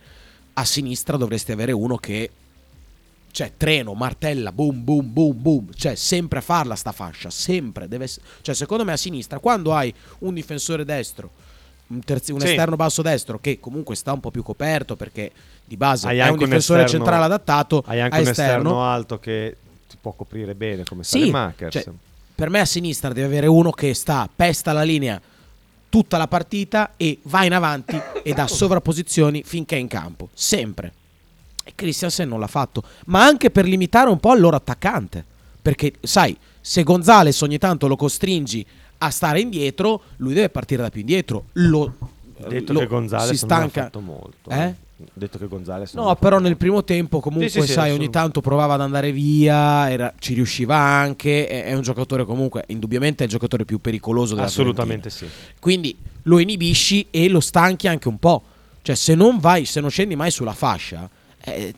A 0.55 0.65
sinistra 0.65 1.17
dovresti 1.17 1.53
avere 1.53 1.71
uno 1.71 1.99
che, 1.99 2.29
cioè 3.37 3.53
treno, 3.55 3.93
martella, 3.93 4.51
boom, 4.51 4.83
boom, 4.83 5.13
boom, 5.13 5.43
boom, 5.43 5.67
cioè 5.75 5.95
sempre 5.95 6.39
a 6.39 6.41
farla 6.41 6.75
sta 6.75 6.91
fascia, 6.93 7.29
sempre. 7.29 7.87
Deve, 7.87 8.09
cioè 8.41 8.55
secondo 8.55 8.83
me 8.83 8.93
a 8.93 8.97
sinistra, 8.97 9.41
quando 9.41 9.75
hai 9.75 9.93
un 10.21 10.33
difensore 10.33 10.87
destro, 10.87 11.29
un, 11.89 12.01
terzi- 12.01 12.33
un 12.33 12.41
Sì. 12.41 12.47
esterno 12.47 12.77
basso 12.77 13.03
destro 13.03 13.39
che 13.39 13.61
comunque 13.61 13.95
sta 13.95 14.15
un 14.15 14.21
po' 14.21 14.31
più 14.31 14.43
coperto 14.43 14.97
perché 14.97 15.31
di 15.67 15.77
base 15.77 16.07
Hai 16.09 16.17
è 16.17 16.23
un 16.23 16.29
anche 16.29 16.45
un 16.45 16.49
difensore 16.49 16.85
esterno- 16.85 17.05
centrale 17.05 17.27
adattato, 17.27 17.85
Hai 17.87 18.01
anche 18.01 18.17
a 18.17 18.21
un 18.21 18.27
esterno, 18.27 18.53
esterno 18.55 18.83
alto 18.85 19.19
che 19.19 19.57
ti 19.87 19.99
può 20.01 20.13
coprire 20.13 20.55
bene 20.55 20.85
come 20.85 21.05
Sì, 21.05 21.31
cioè, 21.69 21.85
per 22.35 22.49
me 22.49 22.61
a 22.61 22.65
sinistra 22.65 23.13
deve 23.13 23.27
avere 23.27 23.49
uno 23.49 23.71
che 23.71 23.93
sta, 23.93 24.27
pesta 24.35 24.73
la 24.73 24.83
linea 24.83 25.21
tutta 25.91 26.17
la 26.17 26.27
partita 26.27 26.93
e 26.97 27.19
va 27.25 27.45
in 27.45 27.53
avanti 27.53 28.01
e 28.25 28.33
dà 28.33 28.47
sovrapposizioni 28.47 29.43
finché 29.45 29.77
è 29.77 29.79
in 29.79 29.89
campo, 29.89 30.31
sempre. 30.33 30.93
E 31.69 31.73
Christiansen 31.75 32.29
non 32.29 32.39
l'ha 32.39 32.47
fatto, 32.47 32.85
ma 33.07 33.25
anche 33.25 33.51
per 33.51 33.65
limitare 33.65 34.09
un 34.09 34.21
po' 34.21 34.33
il 34.35 34.41
loro 34.41 34.55
attaccante. 34.55 35.25
Perché, 35.61 35.95
sai, 36.01 36.37
se 36.61 36.85
Gonzales 36.85 37.41
ogni 37.41 37.59
tanto 37.59 37.89
lo 37.89 37.97
costringi 37.97 38.65
a 38.99 39.11
stare 39.11 39.41
indietro, 39.41 40.01
lui 40.19 40.33
deve 40.33 40.49
partire 40.49 40.83
da 40.83 40.91
più 40.91 41.01
indietro. 41.01 41.47
Lo, 41.55 41.93
detto 42.49 42.73
lo- 42.73 42.79
che 42.79 42.87
Gonzales 42.87 43.37
si 43.37 43.45
non 43.47 43.57
stanca. 43.59 43.83
fatto 43.83 43.99
molto. 43.99 44.49
Eh? 44.49 44.75
Detto 45.13 45.39
che 45.39 45.49
Gonzales 45.49 45.93
non 45.95 46.07
No, 46.07 46.15
però 46.15 46.39
nel 46.39 46.57
primo 46.57 46.85
tempo 46.85 47.19
comunque, 47.19 47.49
Sì, 47.51 47.61
sì, 47.63 47.67
sì, 47.67 47.73
sai, 47.73 47.91
ogni 47.91 48.11
tanto 48.11 48.41
provava 48.41 48.75
ad 48.75 48.81
andare 48.83 49.11
via, 49.11 49.91
era- 49.91 50.15
ci 50.21 50.35
riusciva 50.35 50.77
anche, 50.77 51.49
è, 51.49 51.65
è 51.65 51.75
un 51.75 51.83
giocatore 51.83 52.25
comunque, 52.25 52.63
indubbiamente 52.69 53.25
è 53.25 53.27
il 53.27 53.33
giocatore 53.33 53.65
più 53.65 53.81
pericoloso 53.81 54.35
della 54.37 54.47
Assolutamente 54.47 55.11
sì. 55.11 55.25
Fiorentina. 55.27 55.53
Quindi 55.59 55.97
lo 56.23 56.39
inibisci 56.39 57.09
e 57.11 57.29
lo 57.29 57.41
stanchi 57.41 57.89
anche 57.89 58.07
un 58.07 58.19
po'. 58.19 58.43
Cioè 58.83 58.95
se 58.95 59.17
non 59.17 59.41
vai, 59.41 59.65
se 59.65 59.81
non 59.81 59.91
scendi 59.91 60.15
mai 60.15 60.31
sulla 60.31 60.55
fascia, 60.55 61.11
eh, 61.47 61.75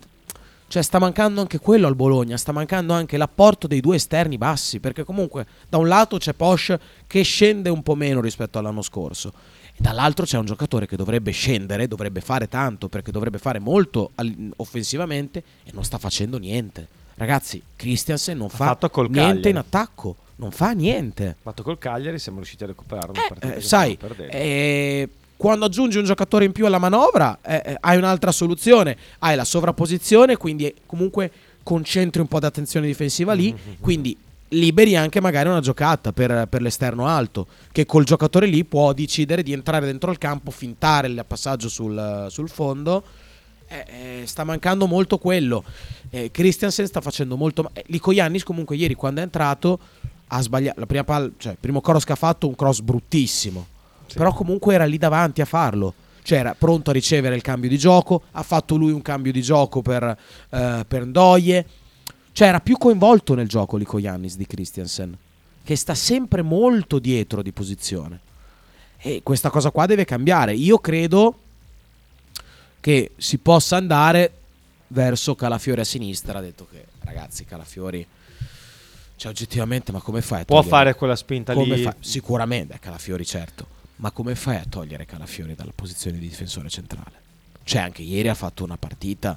cioè 0.68 0.82
sta 0.82 0.98
mancando 0.98 1.40
anche 1.40 1.58
quello 1.58 1.86
al 1.86 1.94
Bologna, 1.94 2.36
sta 2.36 2.52
mancando 2.52 2.92
anche 2.92 3.16
l'apporto 3.16 3.66
dei 3.66 3.80
due 3.80 3.96
esterni 3.96 4.36
bassi, 4.36 4.80
perché 4.80 5.02
comunque 5.02 5.46
da 5.68 5.78
un 5.78 5.88
lato 5.88 6.18
c'è 6.18 6.34
Posh 6.34 6.76
che 7.06 7.22
scende 7.22 7.70
un 7.70 7.82
po' 7.82 7.94
meno 7.94 8.20
rispetto 8.20 8.58
all'anno 8.58 8.82
scorso. 8.82 9.32
E 9.72 9.78
dall'altro 9.78 10.26
c'è 10.26 10.36
un 10.36 10.44
giocatore 10.44 10.86
che 10.86 10.96
dovrebbe 10.96 11.30
scendere, 11.30 11.88
dovrebbe 11.88 12.20
fare 12.20 12.48
tanto, 12.48 12.88
perché 12.88 13.10
dovrebbe 13.10 13.38
fare 13.38 13.58
molto 13.58 14.10
offensivamente 14.56 15.42
e 15.64 15.70
non 15.72 15.84
sta 15.84 15.96
facendo 15.96 16.38
niente. 16.38 16.86
Ragazzi, 17.14 17.62
Christiansen 17.74 18.36
non 18.36 18.48
fa 18.50 18.66
fatto 18.66 18.90
col 18.90 19.08
niente 19.08 19.26
Cagliari. 19.26 19.50
in 19.50 19.56
attacco, 19.56 20.16
non 20.36 20.50
fa 20.50 20.72
niente. 20.72 21.36
Fatto 21.40 21.62
col 21.62 21.78
Cagliari 21.78 22.18
siamo 22.18 22.38
riusciti 22.38 22.64
a 22.64 22.74
partita 22.86 23.36
Eh, 23.40 23.54
che 23.54 23.60
sai, 23.60 23.98
eh, 24.28 25.08
quando 25.38 25.66
aggiungi 25.66 25.98
un 25.98 26.04
giocatore 26.04 26.44
in 26.44 26.50
più 26.50 26.66
alla 26.66 26.78
manovra, 26.78 27.38
eh, 27.42 27.62
eh, 27.64 27.76
hai 27.78 27.96
un'altra 27.96 28.32
soluzione. 28.32 28.96
Hai 29.20 29.36
la 29.36 29.44
sovrapposizione, 29.44 30.36
quindi 30.36 30.74
comunque 30.84 31.30
concentri 31.62 32.20
un 32.20 32.26
po' 32.26 32.40
di 32.40 32.46
attenzione 32.46 32.88
difensiva 32.88 33.34
lì. 33.34 33.56
Quindi 33.78 34.16
liberi 34.48 34.96
anche 34.96 35.20
magari 35.20 35.48
una 35.48 35.60
giocata 35.60 36.12
per, 36.12 36.48
per 36.48 36.60
l'esterno 36.60 37.06
alto, 37.06 37.46
che 37.70 37.86
col 37.86 38.02
giocatore 38.02 38.46
lì 38.46 38.64
può 38.64 38.92
decidere 38.92 39.44
di 39.44 39.52
entrare 39.52 39.86
dentro 39.86 40.10
il 40.10 40.18
campo, 40.18 40.50
fintare 40.50 41.06
il 41.06 41.24
passaggio 41.24 41.68
sul, 41.68 42.26
sul 42.30 42.48
fondo. 42.48 43.04
Eh, 43.68 44.22
eh, 44.22 44.26
sta 44.26 44.42
mancando 44.42 44.88
molto 44.88 45.18
quello. 45.18 45.62
Eh, 46.10 46.32
Christiansen 46.32 46.86
sta 46.88 47.00
facendo 47.00 47.36
molto. 47.36 47.62
ma- 47.62 47.70
eh, 47.74 47.84
Lico 47.86 48.10
Iannis 48.10 48.42
comunque 48.42 48.74
ieri 48.74 48.94
quando 48.94 49.20
è 49.20 49.22
entrato 49.22 49.78
ha 50.26 50.40
sbagliato 50.40 50.80
la 50.80 50.86
prima 50.86 51.04
palla, 51.04 51.30
cioè 51.36 51.52
il 51.52 51.58
primo 51.60 51.80
cross 51.80 52.02
che 52.02 52.12
ha 52.12 52.16
fatto 52.16 52.48
un 52.48 52.56
cross 52.56 52.80
bruttissimo. 52.80 53.76
Però 54.14 54.32
comunque 54.32 54.74
era 54.74 54.84
lì 54.84 54.98
davanti 54.98 55.40
a 55.40 55.44
farlo. 55.44 55.94
Cioè 56.22 56.38
era 56.38 56.54
pronto 56.54 56.90
a 56.90 56.92
ricevere 56.92 57.34
il 57.36 57.42
cambio 57.42 57.70
di 57.70 57.78
gioco, 57.78 58.22
ha 58.32 58.42
fatto 58.42 58.76
lui 58.76 58.92
un 58.92 59.00
cambio 59.02 59.32
di 59.32 59.40
gioco 59.40 59.80
per, 59.80 60.04
eh, 60.50 60.84
per 60.86 61.04
Ndoye. 61.06 61.66
Cioè 62.32 62.48
era 62.48 62.60
più 62.60 62.76
coinvolto 62.76 63.34
nel 63.34 63.48
gioco 63.48 63.76
Lico 63.76 63.98
Iannis 63.98 64.36
di 64.36 64.46
Christiansen, 64.46 65.16
che 65.64 65.74
sta 65.76 65.94
sempre 65.94 66.42
molto 66.42 66.98
dietro 66.98 67.42
di 67.42 67.50
posizione. 67.52 68.20
E 68.98 69.20
questa 69.22 69.48
cosa 69.50 69.70
qua 69.70 69.86
deve 69.86 70.04
cambiare. 70.04 70.52
Io 70.54 70.78
credo 70.78 71.38
che 72.80 73.12
si 73.16 73.38
possa 73.38 73.76
andare 73.76 74.32
verso 74.88 75.34
Calafiori 75.34 75.80
a 75.80 75.84
sinistra. 75.84 76.38
Ha 76.38 76.42
detto 76.42 76.66
che 76.70 76.84
ragazzi, 77.04 77.44
Calafiori, 77.44 78.06
cioè 79.16 79.30
oggettivamente, 79.30 79.92
ma 79.92 80.00
come 80.00 80.20
fai 80.20 80.42
a 80.42 80.44
Può 80.44 80.56
togliere- 80.60 80.76
fare 80.76 80.94
quella 80.94 81.16
spinta 81.16 81.54
come 81.54 81.74
lì. 81.76 81.82
fa- 81.82 81.96
Sicuramente, 82.00 82.78
Calafiori, 82.78 83.24
certo. 83.24 83.76
Ma 83.98 84.10
come 84.12 84.34
fai 84.34 84.56
a 84.56 84.64
togliere 84.68 85.06
Calafiori 85.06 85.54
dalla 85.54 85.72
posizione 85.74 86.18
di 86.18 86.28
difensore 86.28 86.68
centrale? 86.68 87.26
Cioè, 87.64 87.82
anche 87.82 88.02
ieri 88.02 88.28
ha 88.28 88.34
fatto 88.34 88.64
una 88.64 88.76
partita. 88.76 89.36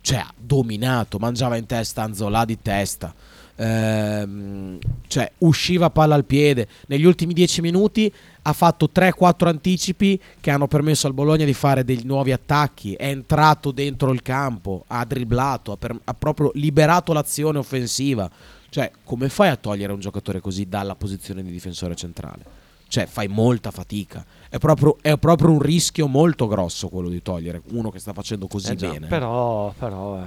Cioè, 0.00 0.18
ha 0.18 0.32
dominato, 0.34 1.18
mangiava 1.18 1.56
in 1.56 1.66
testa 1.66 2.02
Anzola 2.02 2.46
di 2.46 2.58
testa. 2.62 3.14
Ehm, 3.56 4.78
cioè, 5.08 5.30
usciva 5.38 5.90
palla 5.90 6.14
al 6.14 6.24
piede. 6.24 6.68
Negli 6.86 7.04
ultimi 7.04 7.34
dieci 7.34 7.60
minuti 7.60 8.10
ha 8.42 8.52
fatto 8.54 8.88
3-4 8.92 9.48
anticipi 9.48 10.18
che 10.40 10.50
hanno 10.50 10.68
permesso 10.68 11.06
al 11.06 11.12
Bologna 11.12 11.44
di 11.44 11.52
fare 11.52 11.84
dei 11.84 12.00
nuovi 12.04 12.32
attacchi. 12.32 12.94
È 12.94 13.08
entrato 13.08 13.72
dentro 13.72 14.10
il 14.12 14.22
campo, 14.22 14.84
ha 14.86 15.04
dribblato, 15.04 15.72
ha, 15.72 15.76
per- 15.76 16.00
ha 16.02 16.14
proprio 16.14 16.50
liberato 16.54 17.12
l'azione 17.12 17.58
offensiva. 17.58 18.30
Cioè, 18.70 18.90
come 19.04 19.28
fai 19.28 19.50
a 19.50 19.56
togliere 19.56 19.92
un 19.92 20.00
giocatore 20.00 20.40
così 20.40 20.66
dalla 20.66 20.94
posizione 20.94 21.42
di 21.42 21.50
difensore 21.50 21.94
centrale? 21.94 22.57
Cioè, 22.88 23.06
fai 23.06 23.28
molta 23.28 23.70
fatica. 23.70 24.24
È 24.48 24.58
proprio, 24.58 24.96
è 25.02 25.16
proprio 25.18 25.50
un 25.50 25.60
rischio 25.60 26.06
molto 26.06 26.46
grosso 26.46 26.88
quello 26.88 27.08
di 27.08 27.22
togliere 27.22 27.60
uno 27.72 27.90
che 27.90 27.98
sta 27.98 28.12
facendo 28.12 28.46
così 28.46 28.72
Eh 28.72 28.76
già, 28.76 28.88
bene. 28.88 29.06
Però, 29.08 29.72
però 29.78 30.18
eh, 30.18 30.26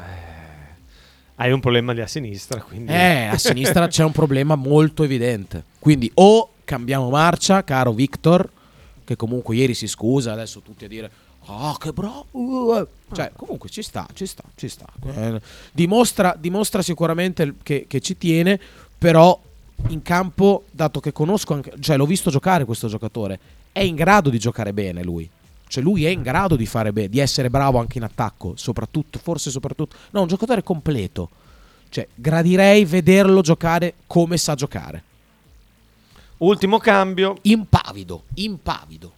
hai 1.36 1.52
un 1.52 1.60
problema 1.60 1.92
lì 1.92 2.02
a 2.02 2.08
sinistra. 2.08 2.62
Quindi... 2.62 2.92
Eh, 2.92 3.26
a 3.26 3.38
sinistra 3.40 3.88
c'è 3.88 4.04
un 4.04 4.12
problema 4.12 4.56
molto 4.56 5.04
evidente. 5.04 5.64
Quindi 5.80 6.12
o 6.16 6.52
cambiamo 6.64 7.10
marcia, 7.10 7.64
caro 7.64 7.94
Victor, 7.94 8.48
che 9.04 9.16
comunque 9.16 9.56
ieri 9.56 9.74
si 9.74 9.88
scusa, 9.88 10.32
adesso 10.32 10.62
tutti 10.62 10.86
a 10.86 10.88
dire 10.88 11.12
"Ah, 11.48 11.76
che 11.80 11.92
bravo". 11.92 12.28
uh, 12.32 12.88
Cioè, 13.12 13.32
comunque 13.36 13.70
ci 13.70 13.82
sta, 13.82 14.08
ci 14.14 14.26
sta, 14.28 14.44
ci 14.56 14.70
sta. 14.70 14.86
Eh, 15.16 15.42
dimostra, 15.72 16.36
dimostra 16.38 16.82
sicuramente 16.84 17.56
che, 17.64 17.86
che 17.88 18.00
ci 18.00 18.18
tiene, 18.18 18.60
però 18.98 19.40
in 19.90 20.02
campo, 20.02 20.66
dato 20.72 21.00
che 21.00 21.12
conosco 21.12 21.54
anche, 21.54 21.74
cioè 21.80 21.98
l'ho 21.98 22.06
visto 22.06 22.30
giocare 22.30 22.66
questo 22.66 22.88
giocatore, 22.88 23.40
è 23.72 23.82
in 23.82 23.96
grado 23.96 24.30
di 24.30 24.40
giocare 24.40 24.74
bene 24.74 25.04
lui. 25.04 25.30
Cioè 25.68 25.82
lui 25.84 26.06
è 26.06 26.10
in 26.10 26.22
grado 26.22 26.56
di 26.56 26.66
fare 26.66 26.92
bene, 26.92 27.08
di 27.08 27.20
essere 27.20 27.50
bravo 27.50 27.80
anche 27.80 27.98
in 27.98 28.04
attacco, 28.04 28.54
soprattutto, 28.56 29.20
forse 29.20 29.50
soprattutto. 29.50 29.96
No, 30.12 30.22
un 30.22 30.28
giocatore 30.28 30.64
completo. 30.64 31.30
Cioè, 31.90 32.08
gradirei 32.14 32.84
vederlo 32.86 33.42
giocare 33.42 33.94
come 34.08 34.38
sa 34.38 34.56
giocare. 34.56 35.04
Ultimo 36.38 36.78
cambio. 36.78 37.38
Impavido, 37.44 38.24
impavido. 38.36 39.12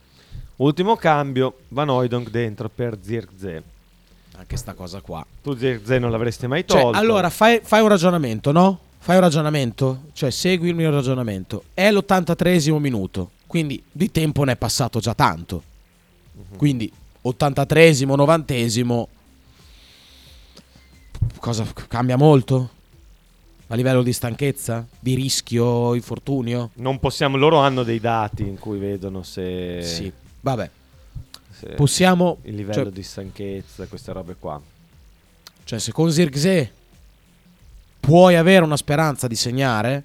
Ultimo 0.58 0.96
cambio. 0.96 1.60
Van 1.70 1.90
Hooydonk 1.90 2.30
dentro 2.30 2.70
per 2.70 2.98
Zirkzee. 3.02 3.64
Anche 4.38 4.58
sta 4.58 4.74
cosa 4.74 5.02
qua. 5.02 5.26
Tu 5.42 5.56
Zirkzee 5.56 6.00
non 6.00 6.12
l'avresti 6.12 6.48
mai 6.48 6.66
Cioè, 6.68 6.82
tolto. 6.82 6.98
allora, 6.98 7.30
fai, 7.30 7.62
fai 7.64 7.82
un 7.82 7.88
ragionamento, 7.88 8.52
no? 8.52 8.80
Fai 9.04 9.16
un 9.16 9.22
ragionamento, 9.22 10.04
cioè 10.14 10.30
segui 10.30 10.70
il 10.70 10.76
mio 10.76 10.90
ragionamento. 10.90 11.66
È 11.74 11.92
l'83esimo 11.92 12.78
minuto, 12.78 13.32
quindi 13.48 13.84
di 13.92 14.10
tempo 14.10 14.46
ne 14.46 14.54
è 14.54 14.56
passato 14.56 15.02
già 15.02 15.14
tanto. 15.14 15.62
Quindi 16.56 16.90
83esimo, 17.26 18.16
90esimo. 18.16 19.06
Cosa 21.38 21.66
cambia 21.90 22.16
molto? 22.16 22.70
A 23.68 23.76
livello 23.76 24.04
di 24.04 24.14
stanchezza? 24.14 24.88
Di 24.98 25.16
rischio, 25.16 25.96
infortunio? 25.96 26.70
Non 26.76 26.98
possiamo, 27.00 27.36
loro 27.36 27.58
hanno 27.58 27.84
dei 27.84 28.00
dati 28.00 28.44
in 28.44 28.58
cui 28.58 28.80
vedono 28.80 29.22
se... 29.22 29.82
Sì, 29.82 30.10
vabbè. 30.40 30.70
se 31.52 31.68
Possiamo... 31.72 32.38
Il 32.44 32.56
livello 32.56 32.84
cioè- 32.84 32.94
di 32.94 33.04
stanchezza, 33.04 33.86
queste 33.88 34.14
robe 34.14 34.38
qua. 34.40 34.62
Cioè, 35.66 35.78
se 35.78 35.92
con 35.92 36.10
Zirkzee 36.10 36.82
puoi 38.06 38.36
avere 38.36 38.66
una 38.66 38.76
speranza 38.76 39.28
di 39.28 39.36
segnare, 39.38 40.04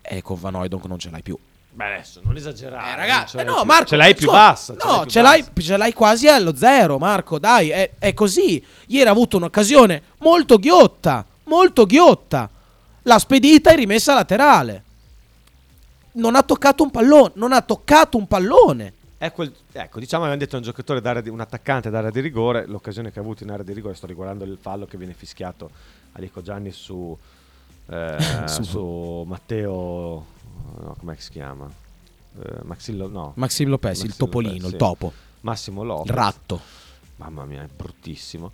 e 0.00 0.22
con 0.22 0.40
Van 0.40 0.54
Hooydonk 0.54 0.86
non 0.86 0.98
ce 0.98 1.10
l'hai 1.10 1.20
più. 1.20 1.36
Beh, 1.72 1.84
adesso 1.84 2.22
non 2.24 2.34
esagerare. 2.34 2.92
Eh, 2.92 2.96
ragazzi, 2.96 3.36
eh, 3.36 3.44
l'hai 3.44 3.54
no, 3.54 3.64
Marco, 3.64 3.88
Ce 3.88 3.96
l'hai 3.96 4.14
più 4.14 4.26
scusa, 4.28 4.38
bassa. 4.38 4.74
ce 4.76 4.82
l'hai 4.82 4.90
No, 4.96 5.02
più 5.02 5.10
ce 5.10 5.20
l'hai, 5.20 5.44
ce 5.60 5.76
l'hai 5.76 5.92
quasi 5.92 6.28
allo 6.28 6.56
zero, 6.56 6.96
Marco. 6.96 7.38
Dai, 7.38 7.68
è, 7.68 7.90
è 7.98 8.14
così. 8.14 8.64
Ieri 8.86 9.08
ha 9.08 9.12
avuto 9.12 9.36
un'occasione 9.36 10.02
molto 10.20 10.56
ghiotta. 10.56 11.22
Molto 11.44 11.84
ghiotta. 11.84 12.48
L'ha 13.02 13.18
spedita 13.18 13.72
e 13.72 13.76
rimessa 13.76 14.14
laterale. 14.14 14.84
Non 16.12 16.34
ha 16.34 16.42
toccato 16.42 16.82
un 16.82 16.90
pallone. 16.90 17.32
Non 17.34 17.52
ha 17.52 17.60
toccato 17.60 18.16
un 18.16 18.26
pallone. 18.26 18.92
Quel- 19.28 19.52
ecco, 19.72 20.00
diciamo 20.00 20.24
abbiamo 20.24 20.40
detto 20.40 20.56
un 20.56 20.62
giocatore 20.62 21.00
d'area 21.02 21.20
di- 21.20 21.28
un 21.28 21.40
attaccante 21.40 21.90
d'area 21.90 22.10
di 22.10 22.20
rigore, 22.20 22.66
l'occasione 22.66 23.12
che 23.12 23.18
ha 23.18 23.22
avuto 23.22 23.42
in 23.42 23.50
area 23.50 23.64
di 23.64 23.72
rigore, 23.74 23.94
sto 23.94 24.06
riguardando 24.06 24.44
il 24.44 24.56
fallo 24.60 24.86
che 24.86 24.96
viene 24.96 25.12
fischiato 25.12 25.70
a 26.12 26.20
Lico 26.20 26.40
Gianni 26.42 26.70
su, 26.70 27.16
eh, 27.86 28.16
Su- 28.48 28.62
su 28.62 29.24
Matteo, 29.26 30.26
no, 30.80 30.96
com'è 30.98 31.14
che 31.14 31.20
si 31.20 31.30
chiama? 31.30 31.68
Eh, 32.42 32.58
Maxillo, 32.62 33.08
no. 33.08 33.32
Maxim 33.36 33.68
Lopez, 33.68 33.98
il 34.00 34.06
Maximo 34.08 34.24
topolino, 34.26 34.52
Lopez, 34.52 34.64
il 34.66 34.72
sì. 34.72 34.76
topo. 34.78 35.12
Massimo 35.40 35.82
Lopez. 35.82 36.06
Il 36.06 36.12
ratto. 36.14 36.60
Mamma 37.16 37.44
mia, 37.44 37.62
è 37.62 37.66
bruttissimo. 37.66 38.52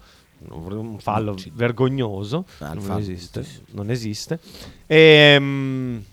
Un 0.48 0.98
fallo 0.98 1.34
vergognoso. 1.52 2.44
Ah, 2.58 2.68
il 2.68 2.74
non 2.74 2.82
fallo 2.82 2.98
esiste. 3.00 3.46
Non 3.70 3.90
esiste. 3.90 4.38
Ehm, 4.86 6.04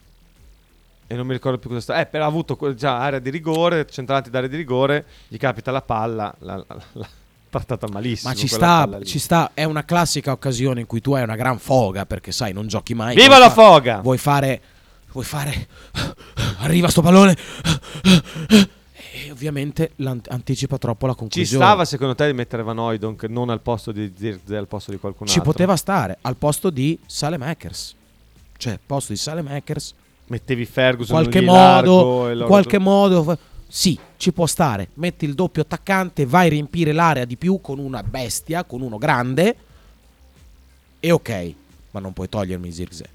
E, 1.14 1.16
non 1.18 1.26
mi 1.28 1.34
ricordo 1.34 1.58
più 1.58 1.70
cosa 1.70 1.82
sta. 1.82 2.00
Eh, 2.00 2.06
però 2.06 2.24
ha 2.24 2.28
avuto 2.28 2.58
già 2.76 2.98
area 3.00 3.20
di 3.20 3.30
rigore, 3.30 3.86
centrati 3.90 4.30
d'area 4.30 4.50
di 4.50 4.56
rigore, 4.58 5.06
gli 5.28 5.38
capita 5.38 5.72
la 5.72 5.82
palla, 5.82 6.34
l'ha- 6.40 6.66
l'ha 6.94 7.10
trattata 7.50 7.88
malissimo. 7.92 8.32
Ma 8.32 8.36
ci 8.36 8.48
sta, 8.48 8.90
ci 9.04 9.20
sta, 9.20 9.52
è 9.54 9.64
una 9.64 9.84
classica 9.86 10.32
occasione 10.32 10.80
in 10.82 10.88
cui 10.88 11.02
tu 11.02 11.14
hai 11.14 11.24
una 11.24 11.36
gran 11.36 11.60
foga 11.60 12.06
perché 12.06 12.32
sai, 12.32 12.52
non 12.54 12.68
giochi 12.68 12.94
mai. 12.96 13.16
Viva 13.16 13.38
la 13.38 13.50
fa- 13.50 13.62
foga! 13.72 14.00
Vuoi 14.02 14.18
fare 14.18 14.62
vuoi 15.14 15.26
fare 15.26 15.68
arriva 16.62 16.88
sto 16.90 17.04
pallone 17.04 17.38
e 19.16 19.30
ovviamente 19.32 19.92
anticipa 20.30 20.80
troppo 20.80 21.06
la 21.06 21.14
Ci 21.14 21.20
conclusione. 21.20 21.64
stava 21.64 21.86
secondo 21.86 22.16
te 22.16 22.26
di 22.26 22.34
mettere 22.34 22.64
Van 22.64 22.80
Hooydonk 22.80 23.24
non 23.26 23.50
al 23.52 23.62
posto 23.62 23.92
di 23.92 24.12
Zirze, 24.18 24.56
al 24.58 24.68
posto 24.68 24.90
di 24.92 24.98
qualcun 24.98 25.28
Ci 25.28 25.38
altro? 25.38 25.52
poteva 25.52 25.76
stare 25.76 26.18
al 26.22 26.36
posto 26.36 26.72
di 26.72 26.98
Salemakers. 27.06 27.96
Cioè, 28.58 28.74
al 28.74 28.80
posto 28.84 29.12
di 29.14 29.20
Salemakers 29.20 29.94
Mettevi 30.28 30.66
Ferguson 30.66 31.16
qualche 31.16 31.40
lì 31.40 31.46
modo, 31.46 32.28
largo 32.28 32.46
qualche 32.46 32.78
modo 32.80 33.38
sì, 33.76 33.98
ci 34.18 34.32
può 34.32 34.46
stare. 34.46 34.90
Metti 34.94 35.26
il 35.26 35.34
doppio 35.34 35.64
attaccante, 35.64 36.28
vai 36.28 36.46
a 36.46 36.50
riempire 36.52 36.92
l'area 36.92 37.26
di 37.26 37.38
più 37.38 37.60
con 37.60 37.80
una 37.80 38.04
bestia, 38.04 38.64
con 38.66 38.82
uno 38.82 39.00
grande. 39.00 39.56
E 41.00 41.12
ok, 41.12 41.54
ma 41.90 42.00
non 42.00 42.14
puoi 42.14 42.30
togliermi 42.30 42.72
Zirkzee. 42.72 43.10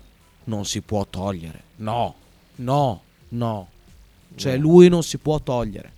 Non 0.45 0.65
si 0.65 0.81
può 0.81 1.07
togliere. 1.09 1.63
No, 1.77 2.13
no, 2.57 3.03
no. 3.29 3.69
Cioè, 4.35 4.57
No. 4.57 4.61
lui 4.63 4.89
non 4.89 5.05
si 5.05 5.19
può 5.19 5.39
togliere. 5.39 5.93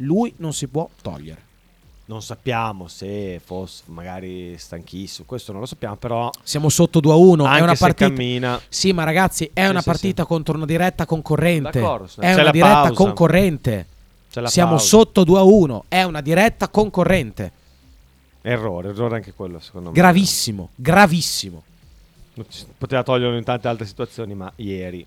Lui 0.00 0.34
non 0.38 0.52
si 0.52 0.66
può 0.66 0.90
togliere. 1.00 1.44
Non 2.08 2.22
sappiamo 2.22 2.86
se 2.86 3.40
fosse 3.44 3.82
magari 3.86 4.56
stanchissimo, 4.58 5.26
questo 5.26 5.50
non 5.50 5.60
lo 5.60 5.66
sappiamo, 5.66 5.96
però 5.96 6.30
Siamo 6.44 6.68
sotto 6.68 7.00
2 7.00 7.12
a 7.12 7.16
1. 7.16 7.44
anche 7.44 7.58
è 7.58 7.62
una 7.62 7.74
partita. 7.74 8.08
cammina 8.08 8.60
Sì, 8.68 8.92
ma 8.92 9.02
ragazzi, 9.02 9.50
è 9.52 9.64
Sì, 9.64 9.70
una 9.70 9.80
sì, 9.80 9.86
partita 9.86 10.24
contro 10.24 10.54
una 10.54 10.66
diretta 10.66 11.04
concorrente. 11.04 11.80
D'accordo, 11.80 12.08
È 12.20 12.32
una 12.32 12.42
la 12.44 12.50
diretta 12.52 12.74
pausa. 12.82 12.92
concorrente. 12.94 13.86
Siamo 14.44 14.70
pausa. 14.76 14.84
sotto 14.86 15.24
2 15.24 15.38
a 15.38 15.42
1. 15.42 15.84
È 15.88 16.02
una 16.04 16.20
diretta 16.20 16.68
concorrente. 16.68 17.50
Errore, 18.42 18.90
errore 18.90 19.16
anche 19.16 19.32
quello 19.32 19.58
secondo 19.58 19.88
me. 19.90 19.94
Gravissimo, 19.96 20.68
gravissimo. 20.76 21.62
Poteva 22.78 23.02
toglierlo 23.02 23.36
in 23.36 23.42
tante 23.42 23.66
altre 23.66 23.84
situazioni, 23.86 24.34
ma 24.34 24.52
ieri 24.56 25.04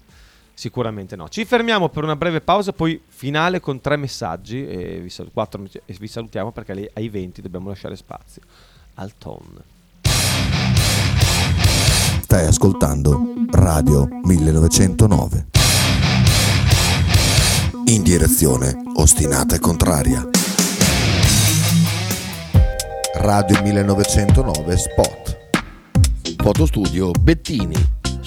sicuramente 0.59 1.15
no. 1.15 1.29
Ci 1.29 1.45
fermiamo 1.45 1.87
per 1.87 2.03
una 2.03 2.17
breve 2.17 2.41
pausa, 2.41 2.73
poi 2.73 3.01
finale 3.07 3.61
con 3.61 3.79
tre 3.79 3.95
messaggi 3.95 4.67
e 4.67 4.99
vi, 4.99 5.09
sal- 5.09 5.31
quattro, 5.31 5.63
e 5.85 5.95
vi 5.97 6.07
salutiamo 6.07 6.51
perché 6.51 6.73
lì 6.73 6.89
ai 6.95 7.07
20 7.07 7.41
dobbiamo 7.41 7.69
lasciare 7.69 7.95
spazio 7.95 8.41
al 8.95 9.13
ton. 9.17 9.63
Stai 12.21 12.45
ascoltando 12.45 13.35
Radio 13.51 14.05
1909. 14.23 15.47
In 17.85 18.03
direzione 18.03 18.83
ostinata 18.95 19.55
e 19.55 19.59
contraria. 19.59 20.27
Radio 23.13 23.61
1909 23.61 24.77
Spot. 24.77 25.37
Fotostudio 26.35 27.11
Bettini, 27.11 27.98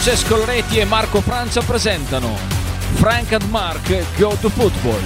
Francesco 0.00 0.38
Loretti 0.38 0.78
e 0.78 0.86
Marco 0.86 1.20
Francia 1.20 1.60
presentano 1.60 2.34
Frank 2.94 3.34
and 3.34 3.42
Mark 3.50 4.16
Go 4.16 4.34
to 4.40 4.48
Football. 4.48 4.98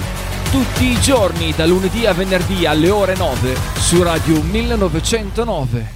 Tutti 0.49 0.85
i 0.85 0.97
giorni, 1.01 1.51
da 1.53 1.65
lunedì 1.65 2.05
a 2.05 2.13
venerdì 2.13 2.65
alle 2.65 2.89
ore 2.89 3.13
9 3.17 3.57
su 3.75 4.01
Radio 4.01 4.41
1909. 4.41 5.91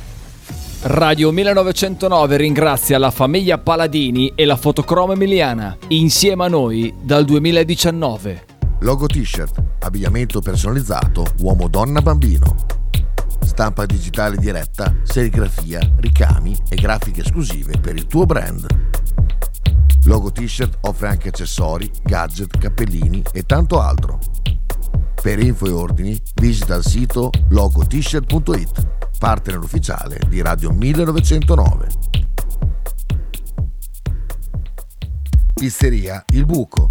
Radio 0.82 1.32
1909 1.32 2.36
ringrazia 2.36 2.98
la 2.98 3.10
famiglia 3.10 3.58
Paladini 3.58 4.34
e 4.36 4.44
la 4.44 4.58
fotocromo 4.58 5.14
emiliana, 5.14 5.78
insieme 5.88 6.44
a 6.44 6.50
noi 6.50 6.94
dal 7.02 7.24
2019. 7.24 8.46
Logo 8.80 9.06
t-shirt, 9.08 9.64
abbigliamento 9.80 10.42
personalizzato 10.42 11.26
uomo, 11.40 11.70
donna, 11.70 12.02
bambino. 12.02 12.54
Stampa 13.60 13.86
digitale 13.86 14.38
diretta, 14.38 14.96
serigrafia, 15.04 15.82
ricami 15.98 16.56
e 16.70 16.78
grafiche 16.78 17.20
esclusive 17.20 17.78
per 17.78 17.94
il 17.94 18.08
tuo 18.08 18.26
brand. 18.26 18.66
Logo 20.06 20.32
t-shirt 20.32 20.78
offre 20.84 21.10
anche 21.10 21.28
accessori, 21.28 21.92
gadget, 22.04 22.58
cappellini 22.58 23.22
e 23.34 23.44
tanto 23.44 23.82
altro. 23.82 24.18
Per 25.22 25.40
info 25.40 25.66
e 25.66 25.72
ordini 25.72 26.18
visita 26.36 26.76
il 26.76 26.86
sito 26.86 27.32
logotshirt.it, 27.50 28.88
partner 29.20 29.58
ufficiale 29.58 30.22
di 30.30 30.42
Radio 30.42 30.72
1909. 30.72 31.88
Pizzeria 35.54 36.24
Il 36.30 36.46
Buco. 36.46 36.88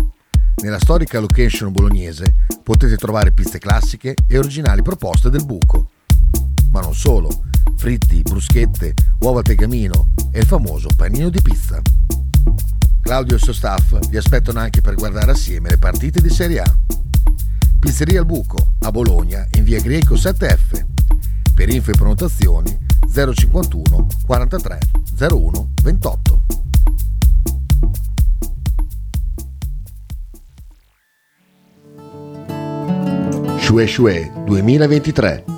Nella 0.56 0.78
storica 0.78 1.18
location 1.18 1.72
bolognese 1.72 2.34
potete 2.62 2.96
trovare 2.98 3.32
pizze 3.32 3.58
classiche 3.58 4.14
e 4.26 4.36
originali 4.36 4.82
proposte 4.82 5.30
del 5.30 5.46
buco. 5.46 5.92
Ma 6.70 6.80
non 6.80 6.94
solo, 6.94 7.44
fritti, 7.76 8.22
bruschette, 8.22 8.94
uova 9.20 9.42
tegamino 9.42 10.10
e 10.30 10.40
il 10.40 10.46
famoso 10.46 10.88
panino 10.96 11.28
di 11.28 11.40
pizza. 11.40 11.80
Claudio 13.00 13.34
e 13.34 13.36
il 13.36 13.42
suo 13.42 13.52
staff 13.52 13.98
vi 14.08 14.16
aspettano 14.16 14.58
anche 14.58 14.80
per 14.80 14.94
guardare 14.94 15.30
assieme 15.30 15.70
le 15.70 15.78
partite 15.78 16.20
di 16.20 16.28
Serie 16.28 16.60
A. 16.60 16.76
Pizzeria 17.78 18.20
al 18.20 18.26
Buco, 18.26 18.72
a 18.80 18.90
Bologna, 18.90 19.46
in 19.54 19.64
via 19.64 19.80
Greco 19.80 20.14
7F. 20.14 20.84
Per 21.54 21.68
info 21.68 21.90
e 21.90 21.94
prenotazioni 21.94 22.76
051 23.10 24.06
43 24.26 24.78
01 25.18 25.70
28. 25.82 26.40
Shue 33.58 33.86
Shue 33.86 34.32
2023. 34.44 35.57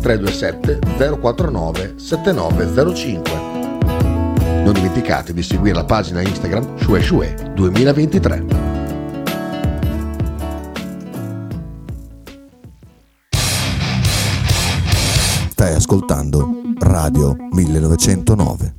327 0.00 0.78
049 1.18 1.94
7905. 1.96 3.48
Non 4.64 4.72
dimenticate 4.72 5.32
di 5.32 5.42
seguire 5.42 5.74
la 5.74 5.84
pagina 5.84 6.20
Instagram 6.20 6.78
Shue 6.78 7.00
Shue 7.00 7.34
2023. 7.54 8.44
Stai 15.50 15.74
ascoltando 15.74 16.62
Radio 16.78 17.36
1909. 17.50 18.74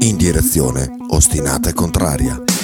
In 0.00 0.16
direzione 0.16 0.88
ostinata 1.08 1.68
e 1.68 1.72
contraria. 1.72 2.55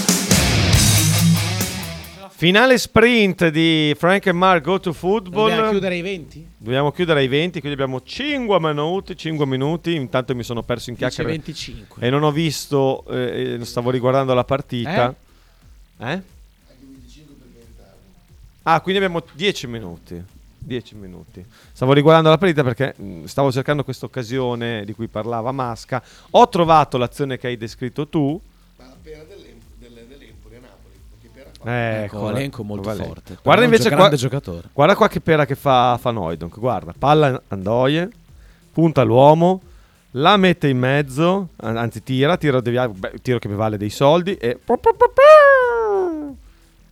Finale 2.42 2.76
sprint 2.76 3.50
di 3.50 3.94
Frank 3.96 4.26
e 4.26 4.32
Mark 4.32 4.64
Go 4.64 4.80
to 4.80 4.92
Football. 4.92 5.50
Dobbiamo 5.50 5.70
chiudere 5.70 5.96
i 5.96 6.02
20? 6.02 6.46
Dobbiamo 6.56 6.90
chiudere 6.90 7.20
ai 7.20 7.28
20, 7.28 7.60
quindi 7.60 7.80
abbiamo 7.80 8.02
5 8.02 8.58
minuti, 8.58 9.16
5 9.16 9.46
minuti. 9.46 9.94
Intanto 9.94 10.34
mi 10.34 10.42
sono 10.42 10.64
perso 10.64 10.90
in 10.90 10.96
chiacchiere 10.96 11.30
25. 11.30 12.04
e 12.04 12.10
non 12.10 12.24
ho 12.24 12.32
visto, 12.32 13.04
eh, 13.10 13.58
eh, 13.60 13.64
stavo 13.64 13.90
riguardando 13.90 14.34
la 14.34 14.42
partita. 14.42 15.14
Eh? 15.98 16.22
Ah, 18.64 18.80
quindi 18.80 19.04
abbiamo 19.04 19.24
10 19.34 19.68
minuti. 19.68 20.20
10 20.58 20.96
minuti. 20.96 21.44
Stavo 21.70 21.92
riguardando 21.92 22.28
la 22.28 22.38
partita 22.38 22.64
perché 22.64 22.94
mh, 23.00 23.26
stavo 23.26 23.52
cercando 23.52 23.84
questa 23.84 24.06
occasione 24.06 24.84
di 24.84 24.94
cui 24.94 25.06
parlava 25.06 25.52
Masca. 25.52 26.02
Ho 26.30 26.48
trovato 26.48 26.98
l'azione 26.98 27.38
che 27.38 27.46
hai 27.46 27.56
descritto 27.56 28.08
tu. 28.08 28.40
Eh, 31.64 32.02
Ecco, 32.04 32.18
guarda- 32.20 32.38
Alenco 32.38 32.62
molto 32.64 32.82
guarda- 32.84 33.04
forte. 33.04 33.38
Guarda 33.42 33.64
invece 33.64 33.90
qua, 33.90 34.08
giocatore. 34.14 34.68
Guarda 34.72 34.96
qua 34.96 35.08
che 35.08 35.20
pera 35.20 35.44
che 35.46 35.54
fa, 35.54 35.96
fa 36.00 36.10
Noidonk. 36.10 36.58
Guarda, 36.58 36.94
palla 36.98 37.40
Andoie, 37.48 38.08
punta 38.72 39.02
l'uomo, 39.02 39.60
la 40.12 40.36
mette 40.36 40.68
in 40.68 40.78
mezzo, 40.78 41.48
an- 41.56 41.76
anzi 41.76 42.02
tira, 42.02 42.36
tiro, 42.36 42.60
devia- 42.60 42.88
beh, 42.88 43.12
tiro 43.22 43.38
che 43.38 43.48
mi 43.48 43.54
vale 43.54 43.76
dei 43.76 43.90
soldi 43.90 44.34
e... 44.36 44.58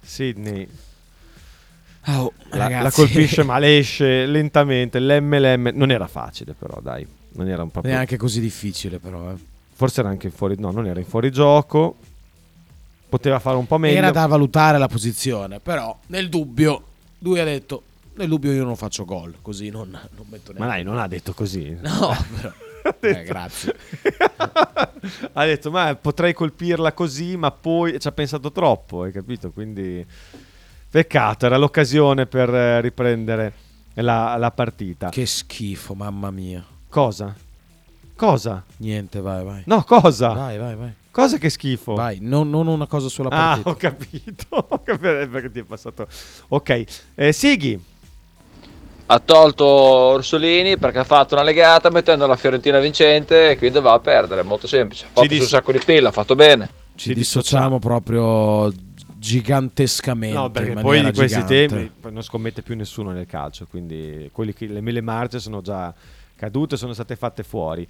Sidney 0.02 0.68
Oh, 2.06 2.32
la, 2.52 2.68
la 2.80 2.90
colpisce 2.90 3.42
male, 3.44 3.76
esce 3.78 4.24
lentamente, 4.24 4.98
l'MLM 4.98 5.70
non 5.74 5.90
era 5.90 6.06
facile 6.06 6.54
però 6.58 6.80
dai, 6.80 7.06
non 7.32 7.46
era 7.46 7.62
un 7.62 7.70
proprio... 7.70 7.92
Neanche 7.92 8.16
così 8.16 8.40
difficile 8.40 8.98
però. 8.98 9.30
eh. 9.30 9.34
Forse 9.74 10.00
era 10.00 10.08
anche 10.08 10.28
in 10.28 10.32
fuori... 10.32 10.56
No, 10.58 10.70
non 10.70 10.86
era 10.86 10.98
in 10.98 11.04
fuorigioco, 11.04 11.96
poteva 13.10 13.38
fare 13.38 13.56
un 13.58 13.66
po' 13.66 13.76
meglio. 13.76 13.98
Era 13.98 14.10
da 14.10 14.24
valutare 14.26 14.78
la 14.78 14.88
posizione, 14.88 15.60
però 15.60 15.94
nel 16.06 16.30
dubbio 16.30 16.82
lui 17.18 17.38
ha 17.40 17.44
detto 17.44 17.82
nel 18.14 18.28
dubbio 18.28 18.52
io 18.52 18.64
non 18.64 18.76
faccio 18.76 19.04
gol, 19.04 19.34
così 19.42 19.68
non, 19.70 19.88
non 19.90 20.26
metto 20.30 20.52
Ma 20.56 20.66
neanche. 20.66 20.74
dai, 20.76 20.84
non 20.84 20.98
ha 20.98 21.06
detto 21.08 21.32
così. 21.34 21.76
No, 21.80 22.16
però. 22.34 22.48
Ha 22.48 22.54
Eh, 23.00 23.12
detto- 23.12 23.22
grazie. 23.32 23.76
ha 25.34 25.44
detto, 25.44 25.70
ma 25.70 25.94
potrei 25.94 26.32
colpirla 26.32 26.92
così, 26.92 27.36
ma 27.36 27.50
poi 27.50 28.00
ci 28.00 28.08
ha 28.08 28.12
pensato 28.12 28.50
troppo, 28.52 29.02
hai 29.02 29.12
capito? 29.12 29.50
Quindi 29.50 30.04
peccato, 30.90 31.46
era 31.46 31.56
l'occasione 31.58 32.26
per 32.26 32.48
eh, 32.54 32.80
riprendere 32.80 33.52
la, 33.94 34.36
la 34.36 34.50
partita. 34.50 35.10
Che 35.10 35.26
schifo, 35.26 35.94
mamma 35.94 36.30
mia. 36.30 36.64
Cosa? 36.88 37.34
Cosa? 38.16 38.62
Niente, 38.78 39.20
vai, 39.20 39.44
vai. 39.44 39.62
No, 39.66 39.82
cosa? 39.84 40.28
Vai, 40.28 40.58
vai, 40.58 40.74
vai. 40.74 40.92
Cosa 41.10 41.38
che 41.38 41.50
schifo? 41.50 41.94
Vai, 41.94 42.18
non, 42.20 42.48
non 42.50 42.66
una 42.68 42.86
cosa 42.86 43.08
sulla 43.08 43.28
Ah, 43.30 43.58
partita. 43.60 43.68
ho 43.70 43.74
capito. 43.74 44.46
Ho 44.70 44.80
capito 44.82 45.28
perché 45.28 45.50
ti 45.50 45.58
è 45.60 45.64
passato. 45.64 46.06
Ok, 46.48 46.84
eh, 47.16 47.32
Sighi. 47.32 47.78
ha 49.06 49.18
tolto 49.18 49.64
Orsolini 49.66 50.76
perché 50.78 50.98
ha 50.98 51.04
fatto 51.04 51.34
una 51.34 51.42
legata 51.42 51.90
mettendo 51.90 52.26
la 52.28 52.36
Fiorentina 52.36 52.78
vincente 52.78 53.50
e 53.50 53.58
quindi 53.58 53.80
va 53.80 53.94
a 53.94 53.98
perdere, 53.98 54.42
molto 54.44 54.68
semplice. 54.68 55.06
Ha 55.06 55.08
fatto 55.12 55.26
dis- 55.26 55.40
un 55.40 55.46
sacco 55.48 55.72
di 55.72 55.80
pilla, 55.84 56.10
ha 56.10 56.12
fatto 56.12 56.36
bene. 56.36 56.70
Ci 56.94 57.12
dissociamo 57.12 57.80
proprio 57.80 58.72
gigantescamente. 59.16 60.36
No, 60.36 60.50
perché 60.50 60.70
in 60.72 60.80
poi 60.80 60.98
di 61.04 61.12
questi 61.12 61.40
gigante. 61.40 61.66
temi 61.66 61.90
poi 62.00 62.12
non 62.12 62.22
scommette 62.22 62.62
più 62.62 62.76
nessuno 62.76 63.10
nel 63.10 63.26
calcio, 63.26 63.66
quindi 63.68 64.28
quelli 64.32 64.52
che, 64.54 64.66
le 64.66 64.80
mele 64.80 65.00
marce 65.00 65.40
sono 65.40 65.60
già 65.60 65.92
cadute, 66.36 66.76
sono 66.76 66.92
state 66.92 67.16
fatte 67.16 67.42
fuori. 67.42 67.86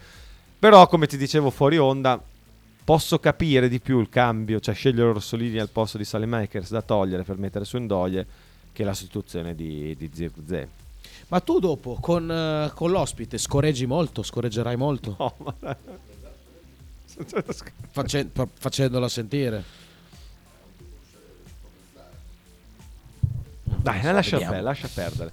Però, 0.59 0.87
come 0.87 1.07
ti 1.07 1.17
dicevo 1.19 1.51
fuori 1.51 1.77
onda, 1.79 2.19
posso 2.85 3.19
capire 3.19 3.69
di 3.69 3.81
più 3.81 4.01
il 4.01 4.09
cambio, 4.09 4.61
cioè 4.61 4.75
scegliere 4.75 5.09
Orsolini 5.11 5.59
al 5.59 5.69
posto 5.71 5.99
di 5.99 6.05
Salemakers 6.05 6.71
da 6.71 6.83
togliere 6.83 7.23
per 7.23 7.37
mettere 7.39 7.65
su 7.65 7.77
Indoie 7.77 8.27
che 8.73 8.85
la 8.85 8.95
sostituzione 8.95 9.55
di, 9.55 9.95
di 9.97 10.11
Zirkzee. 10.13 10.69
Ma 11.29 11.41
tu 11.41 11.59
dopo 11.61 11.97
con, 12.01 12.31
eh, 12.31 12.73
con 12.75 12.91
l'ospite 12.91 13.39
scorreggi 13.39 13.87
molto, 13.87 14.23
scorreggerai 14.23 14.77
molto. 14.77 15.15
No, 15.19 15.35
ma... 15.39 15.77
Face- 17.91 18.31
fa- 18.33 18.49
facendola 18.51 19.09
sentire. 19.09 19.63
Dai, 23.63 24.03
lascia, 24.03 24.39
per- 24.39 24.63
lascia 24.63 24.89
perdere. 24.93 25.33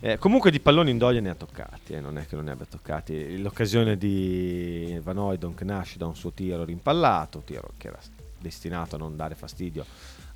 Eh, 0.00 0.18
comunque 0.18 0.50
di 0.50 0.60
palloni 0.60 0.90
in 0.90 0.98
Doia 0.98 1.20
ne 1.20 1.30
ha 1.30 1.34
toccati, 1.34 1.94
eh, 1.94 2.00
non 2.00 2.18
è 2.18 2.26
che 2.26 2.36
non 2.36 2.44
ne 2.44 2.50
abbia 2.50 2.66
toccati. 2.68 3.40
L'occasione 3.40 3.96
di 3.96 4.98
Van 5.02 5.16
Oydonk 5.16 5.62
nasce 5.62 5.96
da 5.96 6.06
un 6.06 6.14
suo 6.14 6.32
tiro 6.32 6.64
rimpallato, 6.64 7.42
tiro 7.44 7.72
che 7.78 7.88
era 7.88 7.98
destinato 8.38 8.96
a 8.96 8.98
non 8.98 9.16
dare 9.16 9.34
fastidio 9.34 9.84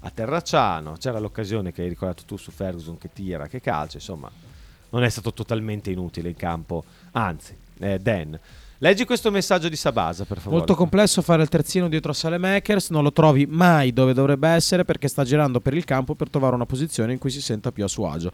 a 0.01 0.11
Terracciano. 0.11 0.95
C'era 0.99 1.19
l'occasione 1.19 1.73
che 1.73 1.83
hai 1.83 1.89
ricordato 1.89 2.25
tu 2.25 2.37
su 2.37 2.51
Ferguson 2.51 2.97
che 2.97 3.11
tira, 3.13 3.49
che 3.49 3.61
calcia, 3.61 3.99
insomma, 3.99 4.31
non 4.91 5.05
è 5.05 5.09
stato 5.09 5.33
totalmente 5.33 5.91
inutile 5.91 6.31
in 6.31 6.37
campo. 6.37 6.83
Anzi, 7.13 7.55
eh, 7.81 7.99
Dan, 7.99 8.41
leggi 8.79 9.05
questo 9.05 9.31
messaggio 9.31 9.69
di 9.69 9.77
Sabasa, 9.77 10.25
per 10.25 10.39
favore. 10.39 10.57
Molto 10.57 10.75
complesso 10.75 11.21
fare 11.21 11.43
il 11.43 11.49
terzino 11.49 11.87
dietro 11.89 12.13
a 12.13 12.15
Salemakers, 12.15 12.89
non 12.89 13.03
lo 13.03 13.13
trovi 13.13 13.45
mai 13.47 13.93
dove 13.93 14.15
dovrebbe 14.15 14.49
essere 14.49 14.87
perché 14.87 15.07
sta 15.07 15.23
girando 15.23 15.61
per 15.61 15.75
il 15.75 15.85
campo 15.85 16.15
per 16.15 16.31
trovare 16.31 16.55
una 16.55 16.67
posizione 16.67 17.13
in 17.13 17.19
cui 17.19 17.31
si 17.31 17.43
senta 17.43 17.71
più 17.71 17.85
a 17.85 17.89
suo 17.89 18.11
agio. 18.11 18.33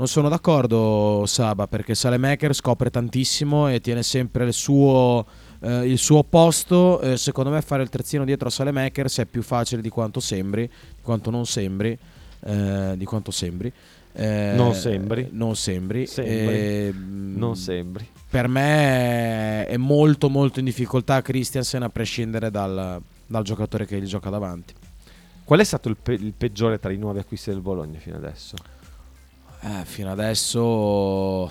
Non 0.00 0.08
sono 0.08 0.30
d'accordo, 0.30 1.24
Saba, 1.26 1.66
perché 1.66 1.94
Salemakers 1.94 2.56
scopre 2.56 2.88
tantissimo 2.88 3.68
e 3.68 3.82
tiene 3.82 4.02
sempre 4.02 4.46
il 4.46 4.54
suo, 4.54 5.26
eh, 5.60 5.86
il 5.86 5.98
suo 5.98 6.24
posto. 6.24 7.02
Eh, 7.02 7.18
secondo 7.18 7.50
me 7.50 7.60
fare 7.60 7.82
il 7.82 7.90
terzino 7.90 8.24
dietro 8.24 8.48
a 8.48 8.50
Salemakers 8.50 9.18
è 9.18 9.26
più 9.26 9.42
facile 9.42 9.82
di 9.82 9.90
quanto 9.90 10.18
sembri, 10.18 10.62
di 10.66 11.02
quanto 11.02 11.28
non 11.28 11.44
sembri, 11.44 11.98
eh, 12.46 12.94
di 12.96 13.04
quanto 13.04 13.30
sembri. 13.30 13.70
Eh, 14.14 14.54
Non 14.56 14.72
sembri. 14.72 15.28
Non 15.32 15.54
sembri. 15.54 16.06
Sembri. 16.06 16.34
Eh, 16.34 16.94
Non 16.94 17.54
sembri. 17.56 18.08
per 18.30 18.48
me 18.48 19.66
è 19.66 19.76
molto 19.76 20.30
molto 20.30 20.60
in 20.60 20.64
difficoltà 20.64 21.20
Christiansen 21.20 21.82
a 21.82 21.90
prescindere 21.90 22.50
dal, 22.50 23.02
dal 23.26 23.42
giocatore 23.44 23.84
che 23.84 24.00
gli 24.00 24.06
gioca 24.06 24.30
davanti. 24.30 24.72
Qual 25.44 25.60
è 25.60 25.64
stato 25.64 25.90
il, 25.90 25.98
pe- 26.02 26.14
il 26.14 26.32
peggiore 26.34 26.78
tra 26.80 26.90
i 26.90 26.96
nuovi 26.96 27.18
acquisti 27.18 27.50
del 27.50 27.60
Bologna 27.60 27.98
fino 27.98 28.16
adesso? 28.16 28.56
Eh, 29.62 29.84
fino 29.84 30.10
adesso 30.10 31.50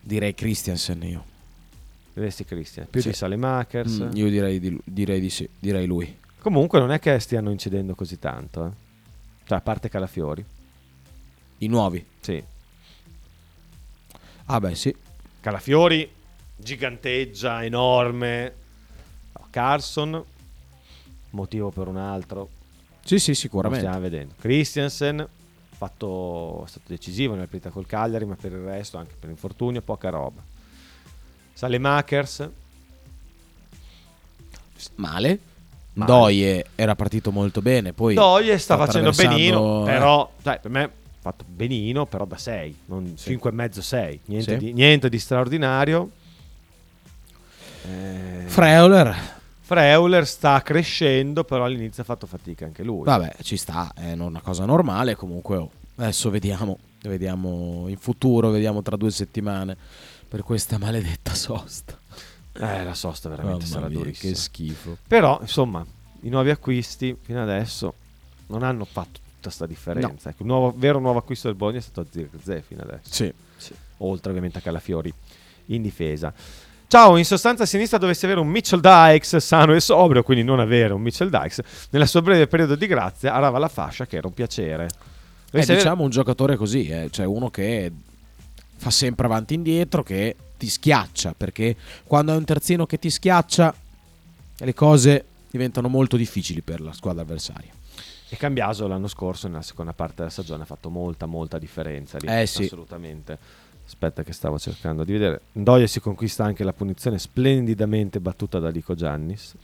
direi 0.00 0.34
Christiansen 0.34 1.02
io. 1.02 1.24
Diresti 2.12 2.44
Christian, 2.44 2.88
più 2.90 3.00
Sì. 3.00 3.08
di 3.10 3.14
Salemakers. 3.14 4.00
Mm, 4.00 4.10
io 4.16 4.28
direi 4.28 4.58
di, 4.58 4.78
direi 4.84 5.20
di 5.20 5.30
sì, 5.30 5.48
direi 5.58 5.86
lui. 5.86 6.18
Comunque 6.40 6.80
non 6.80 6.90
è 6.90 6.98
che 6.98 7.18
stiano 7.20 7.50
incidendo 7.50 7.94
così 7.94 8.18
tanto, 8.18 8.66
eh. 8.66 8.70
Cioè, 9.44 9.58
a 9.58 9.60
parte 9.60 9.88
Calafiori. 9.88 10.44
I 11.58 11.66
nuovi. 11.68 12.04
Sì. 12.20 12.42
Ah 14.46 14.58
beh 14.58 14.74
sì. 14.74 14.94
Calafiori 15.40 16.10
giganteggia, 16.56 17.64
enorme. 17.64 18.54
No, 19.38 19.46
Carson, 19.50 20.24
motivo 21.30 21.70
per 21.70 21.86
un 21.86 21.96
altro. 21.96 22.48
Sì 23.04 23.18
sì 23.18 23.30
Lo 23.30 23.36
sicuramente. 23.36 23.84
stiamo 23.86 24.02
vedendo. 24.02 24.34
Christiansen, 24.38 25.26
fatto, 25.76 26.64
è 26.64 26.68
stato 26.68 26.84
decisivo 26.88 27.32
nella 27.34 27.46
partita 27.46 27.70
col 27.70 27.86
Cagliari, 27.86 28.24
ma 28.24 28.36
per 28.36 28.52
il 28.52 28.58
resto, 28.58 28.98
anche 28.98 29.14
per 29.18 29.30
infortunio, 29.30 29.80
poca 29.82 30.10
roba. 30.10 30.40
Salemakers, 31.54 32.48
Male. 34.96 35.38
Male. 35.92 36.10
Doie 36.10 36.66
era 36.74 36.94
partito 36.94 37.32
molto 37.32 37.60
bene, 37.60 37.92
poi 37.92 38.14
Doie 38.14 38.56
sta 38.58 38.76
facendo 38.76 39.08
attraversando- 39.10 39.36
benino, 39.36 39.82
eh. 39.82 39.90
però 39.90 40.32
dai, 40.40 40.58
per 40.60 40.70
me 40.70 40.82
ha 40.84 40.90
fatto 41.20 41.44
benino, 41.46 42.06
però 42.06 42.24
da 42.24 42.36
6, 42.38 42.76
non 42.86 43.14
5 43.16 43.50
e 43.50 43.52
mezzo 43.52 43.82
6, 43.82 44.20
niente, 44.26 44.52
Sì. 44.58 44.64
di, 44.66 44.72
niente 44.72 45.08
di 45.08 45.18
straordinario. 45.18 46.10
Eh, 47.84 48.44
Freuler. 48.46 49.38
Freuler 49.70 50.26
sta 50.26 50.60
crescendo, 50.62 51.44
però 51.44 51.64
all'inizio 51.64 52.02
ha 52.02 52.04
fatto 52.04 52.26
fatica 52.26 52.64
anche 52.64 52.82
lui. 52.82 53.04
Vabbè, 53.04 53.36
ci 53.42 53.56
sta, 53.56 53.92
è 53.94 54.14
una 54.14 54.40
cosa 54.40 54.64
normale 54.64 55.14
comunque. 55.14 55.56
oh. 55.58 55.70
Adesso 55.94 56.28
vediamo. 56.28 56.78
Vediamo 57.02 57.84
in 57.86 57.96
futuro, 57.96 58.50
vediamo 58.50 58.82
tra 58.82 58.96
due 58.96 59.12
settimane 59.12 59.76
per 60.28 60.42
questa 60.42 60.76
maledetta 60.76 61.34
sosta. 61.34 61.96
Eh, 62.52 62.82
la 62.82 62.94
sosta 62.94 63.28
veramente 63.28 63.62
Mamma 63.62 63.74
sarà 63.74 63.86
mia, 63.86 63.98
durissima. 63.98 64.32
Che 64.32 64.38
schifo. 64.38 64.96
Però, 65.06 65.38
insomma, 65.40 65.86
i 66.22 66.28
nuovi 66.28 66.50
acquisti 66.50 67.16
fino 67.20 67.40
adesso 67.40 67.94
non 68.48 68.64
hanno 68.64 68.84
fatto 68.84 69.20
tutta 69.36 69.50
sta 69.50 69.66
differenza. 69.66 70.30
Ecco, 70.30 70.42
il 70.42 70.48
nuovo- 70.48 70.74
vero 70.76 70.98
nuovo 70.98 71.20
acquisto 71.20 71.46
del 71.46 71.56
Bologna 71.56 71.78
è 71.78 71.82
stato 71.82 72.08
Zirze 72.10 72.60
fino 72.66 72.82
adesso. 72.82 73.12
Sì. 73.56 73.72
Oltre 73.98 74.30
ovviamente 74.30 74.58
a 74.58 74.62
Calafiori 74.62 75.14
in 75.66 75.80
difesa. 75.80 76.34
Ciao, 76.92 77.16
in 77.16 77.24
sostanza 77.24 77.62
a 77.62 77.66
sinistra 77.66 77.98
dovessi 77.98 78.24
avere 78.24 78.40
un 78.40 78.48
Mitchell 78.48 78.80
Dykes 78.80 79.36
sano 79.36 79.76
e 79.76 79.80
sobrio, 79.80 80.24
quindi 80.24 80.42
non 80.42 80.58
avere 80.58 80.92
un 80.92 81.00
Mitchell 81.00 81.28
Dykes. 81.28 81.60
Nella 81.90 82.04
sua 82.04 82.20
breve 82.20 82.48
periodo 82.48 82.74
di 82.74 82.88
grazia 82.88 83.32
arava 83.32 83.58
la 83.60 83.68
fascia 83.68 84.08
che 84.08 84.16
era 84.16 84.26
un 84.26 84.34
piacere. 84.34 84.86
Eh, 84.86 84.88
Dovessi 85.52 85.70
avere- 85.70 85.84
diciamo 85.84 86.02
un 86.02 86.10
giocatore 86.10 86.56
così, 86.56 86.88
eh, 86.88 87.06
cioè 87.12 87.26
uno 87.26 87.48
che 87.48 87.92
fa 88.74 88.90
sempre 88.90 89.26
avanti 89.26 89.54
e 89.54 89.58
indietro, 89.58 90.02
che 90.02 90.34
ti 90.58 90.68
schiaccia, 90.68 91.32
perché 91.36 91.76
quando 92.02 92.32
hai 92.32 92.38
un 92.38 92.44
terzino 92.44 92.86
che 92.86 92.98
ti 92.98 93.08
schiaccia 93.08 93.72
le 94.56 94.74
cose 94.74 95.24
diventano 95.48 95.86
molto 95.86 96.16
difficili 96.16 96.60
per 96.60 96.80
la 96.80 96.92
squadra 96.92 97.22
avversaria. 97.22 97.70
E 98.28 98.36
Cambiaso 98.36 98.88
l'anno 98.88 99.06
scorso, 99.06 99.46
nella 99.46 99.62
seconda 99.62 99.92
parte 99.92 100.14
della 100.16 100.30
stagione, 100.30 100.64
ha 100.64 100.66
fatto 100.66 100.90
molta, 100.90 101.26
molta 101.26 101.56
differenza. 101.56 102.18
lì, 102.18 102.26
Eh 102.26 102.46
sì. 102.46 102.64
Assolutamente. 102.64 103.38
Aspetta, 103.92 104.22
che 104.22 104.32
stavo 104.32 104.56
cercando 104.56 105.02
di 105.02 105.10
vedere. 105.12 105.40
Ndoye 105.52 105.88
si 105.88 105.98
conquista 105.98 106.44
anche 106.44 106.62
la 106.62 106.72
punizione 106.72 107.18
splendidamente 107.18 108.20
battuta 108.20 108.60
da 108.60 108.68
Lico 108.70 108.94
Giannis. 108.94 109.54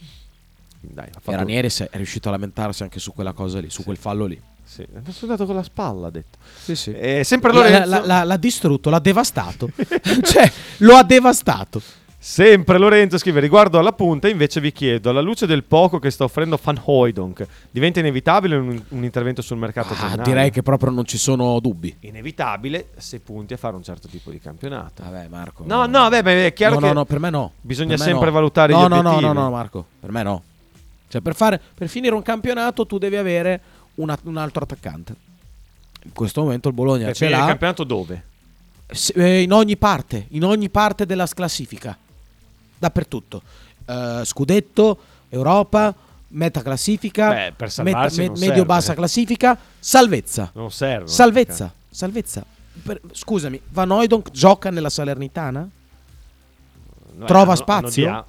Dai, 0.81 1.05
ha 1.07 1.09
E 1.17 1.21
fatto... 1.21 1.37
Ranieri 1.37 1.69
è 1.69 1.97
riuscito 1.97 2.27
a 2.29 2.33
lamentarsi 2.33 2.83
anche 2.83 2.99
su 2.99 3.13
quella 3.13 3.33
cosa 3.33 3.61
lì, 3.61 3.71
su 3.71 3.85
quel 3.85 3.97
fallo 3.97 4.27
lì. 4.27 4.41
Sì, 4.65 4.83
è 4.83 5.11
sudato 5.13 5.47
con 5.47 5.55
la 5.55 5.63
spalla, 5.63 6.09
ha 6.09 6.11
detto. 6.11 6.39
Sì, 6.61 6.75
sì. 6.75 6.93
E 6.93 7.23
sempre 7.23 7.53
L'ha- 7.53 7.59
Lorenzo. 7.61 7.89
l'ha- 7.89 8.05
l'ha- 8.05 8.25
l'ha 8.25 8.37
distrutto, 8.37 8.91
l'ha 8.91 8.99
devastato. 8.99 9.71
cioè, 10.25 10.53
lo 10.79 10.97
ha 10.97 11.05
devastato. 11.05 11.81
Sempre 12.29 12.77
Lorenzo 12.79 13.19
scrive 13.19 13.39
riguardo 13.39 13.79
alla 13.79 13.93
punta 13.93 14.29
invece 14.29 14.59
vi 14.61 14.73
chiedo 14.73 15.11
alla 15.11 15.21
luce 15.21 15.47
del 15.47 15.63
poco 15.63 16.01
che 16.01 16.11
sta 16.11 16.25
offrendo 16.25 16.59
Van 16.61 16.77
Hooydonk 16.85 17.47
diventa 17.71 18.01
inevitabile 18.01 18.57
un, 18.57 18.83
un 18.89 19.05
intervento 19.05 19.43
sul 19.43 19.59
mercato 19.59 19.95
Ah, 19.97 20.17
direi 20.17 20.51
che 20.51 20.61
proprio 20.61 20.91
non 20.91 21.05
ci 21.05 21.19
sono 21.19 21.61
dubbi. 21.61 21.97
inevitabile 22.01 22.89
se 22.97 23.21
punti 23.21 23.55
a 23.55 23.57
fare 23.57 23.77
un 23.77 23.85
certo 23.85 24.09
tipo 24.09 24.33
di 24.33 24.41
campionato 24.41 25.05
Vabbè, 25.05 25.29
Marco. 25.29 25.63
no 25.69 25.87
no 25.87 26.09
beh, 26.09 26.23
beh, 26.25 26.47
è 26.47 26.53
chiaro 26.53 26.75
no, 26.75 26.81
che 26.81 26.87
no, 26.89 26.93
no, 26.95 27.05
per 27.05 27.21
me 27.21 27.31
no. 27.31 27.53
bisogna 27.61 27.91
me 27.93 27.99
sempre 27.99 28.27
no. 28.27 28.33
valutare 28.33 28.73
no, 28.73 28.79
gli 28.87 28.89
no, 28.89 28.99
obiettivi 28.99 29.23
No, 29.23 29.33
no, 29.33 29.41
no, 29.43 29.51
Marco, 29.51 29.87
per 30.01 30.11
me 30.11 30.23
no. 30.25 30.43
Cioè, 31.07 31.21
per, 31.21 31.37
fare, 31.37 31.61
per 31.77 31.87
finire 31.89 32.13
un 32.17 32.23
campionato 32.23 32.87
tu 32.87 32.99
devi 32.99 33.15
avere 33.15 33.61
una- 33.95 34.19
un 34.25 34.37
altro 34.37 34.65
attaccante. 34.65 35.15
In 36.03 36.13
questo 36.13 36.43
momento 36.43 36.67
il 36.67 36.75
Bologna 36.75 37.05
per 37.07 37.15
ce 37.15 37.27
finire 37.27 37.37
il 37.37 37.43
l'ha 37.43 37.51
campionato 37.51 37.85
dove? 37.85 38.23
Se- 38.89 39.13
eh, 39.15 39.43
in 39.43 39.53
ogni 39.53 39.77
parte, 39.77 40.27
in 40.31 40.43
ogni 40.43 40.69
parte 40.71 41.07
della 41.07 41.25
classifica. 41.29 41.97
Dappertutto. 42.79 43.43
Eh, 43.87 44.23
scudetto, 44.25 44.99
Europa, 45.29 45.95
meta 46.29 46.63
classifica, 46.63 47.29
Beh, 47.31 47.53
per 47.57 47.71
salvarsi 47.71 48.27
non 48.27 48.37
serve. 48.37 48.49
medio-bassa 48.51 48.95
classifica, 48.95 49.57
salvezza. 49.79 50.51
non 50.55 50.71
serve 50.71 51.09
Salvezza, 51.09 51.73
salvezza. 51.89 52.45
Per- 52.83 53.01
scusami, 53.13 53.59
Van 53.71 53.91
Hooydonk 53.91 54.31
gioca 54.31 54.71
nella 54.71 54.91
Salernitana? 54.91 55.67
No, 57.15 57.25
Trova 57.25 57.53
hanno- 57.53 57.55
spazio? 57.55 58.09
hanno 58.09 58.27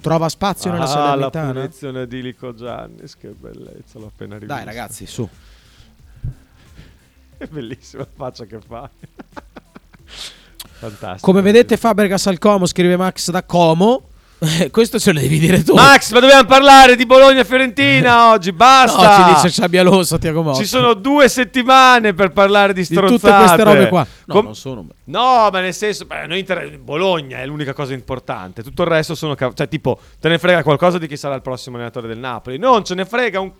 Trova 0.00 0.28
spazio 0.30 0.70
nella 0.72 0.84
ah, 0.84 0.86
la 0.86 0.92
Salernitana? 0.92 1.52
punizione 1.52 2.06
di 2.06 2.22
Lico 2.22 2.54
Giannis 2.54 3.14
che 3.18 3.28
bellezza 3.28 3.98
l'ho 3.98 4.06
appena 4.06 4.34
rivista 4.38 4.54
Dai 4.54 4.64
ragazzi, 4.64 5.04
su. 5.06 5.28
è 7.36 7.44
bellissima 7.46 8.04
la 8.04 8.08
faccia 8.14 8.46
che 8.46 8.58
fa 8.66 8.88
fantastico 10.78 11.26
Come 11.26 11.40
vedete 11.42 11.76
Fabregas 11.76 12.26
al 12.26 12.38
Como, 12.38 12.66
scrive 12.66 12.96
Max 12.96 13.30
da 13.30 13.42
Como. 13.42 14.02
Eh, 14.42 14.70
Questo 14.70 14.98
ce 14.98 15.12
lo 15.12 15.20
devi 15.20 15.38
dire 15.38 15.62
tu. 15.62 15.74
Max, 15.74 16.12
ma 16.12 16.20
dobbiamo 16.20 16.44
parlare 16.46 16.96
di 16.96 17.04
Bologna-Fiorentina 17.04 18.30
oggi, 18.32 18.50
No, 18.50 18.56
basta! 18.56 19.16
ci 19.16 19.34
dice 19.34 19.48
Xabi 19.60 19.76
Alonso, 19.76 20.18
Tiago 20.18 20.42
Motta. 20.42 20.58
Ci 20.58 20.64
sono 20.64 20.94
due 20.94 21.28
settimane 21.28 22.14
per 22.14 22.30
parlare 22.32 22.72
di 22.72 22.80
di 22.80 22.86
stronzate. 22.86 23.20
tutte 23.20 23.36
queste 23.36 23.62
robe 23.62 23.88
qua. 23.88 24.06
No, 24.24 24.34
Com- 24.34 24.44
non 24.46 24.54
sono. 24.56 24.86
No, 25.04 25.48
ma 25.52 25.60
nel 25.60 25.74
senso, 25.74 26.06
beh, 26.06 26.26
noi 26.26 26.38
inter- 26.38 26.78
Bologna 26.78 27.38
è 27.38 27.44
l'unica 27.46 27.74
cosa 27.74 27.92
importante. 27.92 28.62
Tutto 28.62 28.80
il 28.82 28.88
resto 28.88 29.14
sono. 29.14 29.34
ca- 29.34 29.52
cioè, 29.52 29.68
tipo, 29.68 29.98
te 30.18 30.30
ne 30.30 30.38
frega 30.38 30.62
qualcosa 30.62 30.96
di 30.96 31.06
chi 31.06 31.18
sarà 31.18 31.34
il 31.34 31.42
prossimo 31.42 31.76
allenatore 31.76 32.08
del 32.08 32.18
Napoli. 32.18 32.56
Non 32.56 32.82
ce 32.82 32.94
ne 32.94 33.04
frega 33.04 33.40
un. 33.40 33.50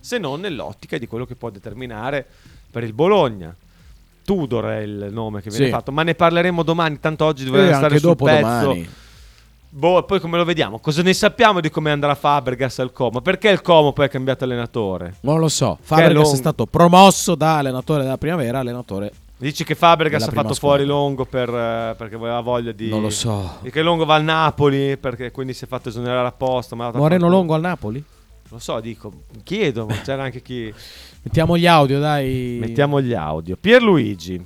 Se 0.00 0.18
non 0.18 0.40
nell'ottica 0.40 0.98
di 0.98 1.06
quello 1.06 1.24
che 1.24 1.34
può 1.34 1.48
determinare 1.48 2.26
per 2.70 2.84
il 2.84 2.92
Bologna. 2.92 3.54
Tudor 4.24 4.64
è 4.66 4.78
il 4.78 5.08
nome 5.10 5.40
che 5.42 5.50
viene 5.50 5.66
Sì. 5.66 5.70
fatto, 5.70 5.92
ma 5.92 6.02
ne 6.02 6.14
parleremo 6.14 6.62
domani. 6.62 6.98
Tanto 7.00 7.24
oggi 7.24 7.42
Eh, 7.42 7.46
doveva 7.46 7.76
stare 7.76 7.98
sul 7.98 8.16
pezzo. 8.16 8.40
domani. 8.40 8.88
Boh, 9.72 10.02
poi 10.02 10.18
come 10.18 10.36
lo 10.36 10.44
vediamo? 10.44 10.80
Cosa 10.80 11.00
ne 11.02 11.12
sappiamo 11.12 11.60
di 11.60 11.70
come 11.70 11.92
andrà 11.92 12.14
Fabregas 12.16 12.80
al 12.80 12.92
Como? 12.92 13.20
Perché 13.20 13.50
il 13.50 13.60
Como 13.62 13.92
poi 13.92 14.06
ha 14.06 14.08
cambiato 14.08 14.42
allenatore? 14.44 15.14
Non 15.20 15.38
lo 15.38 15.48
so. 15.48 15.76
Che 15.76 15.82
è 15.82 15.86
Fabregas 15.86 16.14
lungo. 16.14 16.32
è 16.32 16.36
stato 16.36 16.66
promosso 16.66 17.34
da 17.36 17.58
allenatore 17.58 18.02
della 18.02 18.18
primavera 18.18 18.58
allenatore. 18.58 19.12
Dici 19.36 19.62
che 19.64 19.74
Fabregas 19.76 20.22
ha 20.24 20.32
fatto 20.32 20.52
squadra. 20.54 20.78
fuori 20.78 20.84
Longo 20.84 21.24
per, 21.24 21.48
eh, 21.48 21.94
perché 21.96 22.16
aveva 22.16 22.40
voglia 22.40 22.72
di... 22.72 22.88
Non 22.88 23.00
lo 23.00 23.10
so. 23.10 23.58
E 23.62 23.70
che 23.70 23.80
Longo 23.80 24.04
va 24.04 24.16
al 24.16 24.24
Napoli 24.24 24.96
perché 24.98 25.30
quindi 25.30 25.54
si 25.54 25.64
è 25.64 25.68
fatto 25.68 25.88
esonerare 25.88 26.26
apposta. 26.28 26.74
Moreno 26.74 27.28
Longo 27.28 27.54
al 27.54 27.60
Napoli? 27.60 28.04
Lo 28.50 28.58
so, 28.58 28.80
dico, 28.80 29.12
chiedo, 29.44 29.86
ma 29.86 29.94
c'era 30.00 30.24
anche 30.24 30.42
chi... 30.42 30.74
Mettiamo 31.22 31.56
gli 31.56 31.66
audio, 31.66 32.00
dai. 32.00 32.58
Mettiamo 32.60 33.00
gli 33.00 33.14
audio. 33.14 33.56
Pierluigi, 33.56 34.44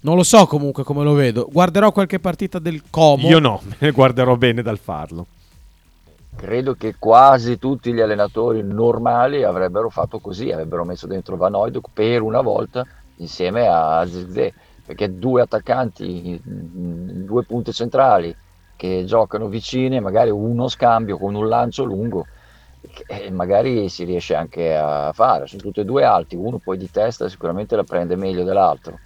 Non 0.00 0.16
lo 0.16 0.24
so 0.24 0.46
comunque 0.46 0.84
come 0.84 1.02
lo 1.02 1.14
vedo. 1.14 1.48
Guarderò 1.50 1.90
qualche 1.90 2.18
partita 2.18 2.58
del 2.58 2.82
Como. 2.90 3.26
io 3.28 3.38
no, 3.38 3.62
me 3.64 3.76
ne 3.78 3.90
guarderò 3.92 4.36
bene 4.36 4.60
dal 4.60 4.78
farlo. 4.78 5.26
Credo 6.36 6.74
che 6.74 6.96
quasi 6.98 7.58
tutti 7.58 7.94
gli 7.94 8.00
allenatori 8.00 8.62
normali 8.62 9.42
avrebbero 9.42 9.88
fatto 9.88 10.18
così, 10.18 10.50
avrebbero 10.50 10.84
messo 10.84 11.06
dentro 11.06 11.36
Van 11.36 11.54
Hooydonk 11.54 11.88
per 11.94 12.20
una 12.20 12.42
volta 12.42 12.86
insieme 13.16 13.66
a 13.66 14.04
Zirkzee, 14.06 14.52
perché 14.84 15.16
due 15.16 15.40
attaccanti, 15.40 16.38
due 16.44 17.42
punte 17.44 17.72
centrali 17.72 18.36
che 18.76 19.04
giocano 19.06 19.48
vicini, 19.48 19.98
magari 20.00 20.28
uno 20.28 20.68
scambio 20.68 21.16
con 21.16 21.34
un 21.34 21.48
lancio 21.48 21.84
lungo, 21.84 22.26
e 23.06 23.30
magari 23.30 23.88
si 23.88 24.04
riesce 24.04 24.34
anche 24.34 24.76
a 24.76 25.12
fare, 25.12 25.46
sono 25.46 25.62
tutti 25.62 25.80
e 25.80 25.84
due 25.84 26.04
alti, 26.04 26.36
uno 26.36 26.58
poi 26.58 26.78
di 26.78 26.90
testa 26.90 27.28
sicuramente 27.28 27.76
la 27.76 27.84
prende 27.84 28.16
meglio 28.16 28.44
dell'altro, 28.44 28.98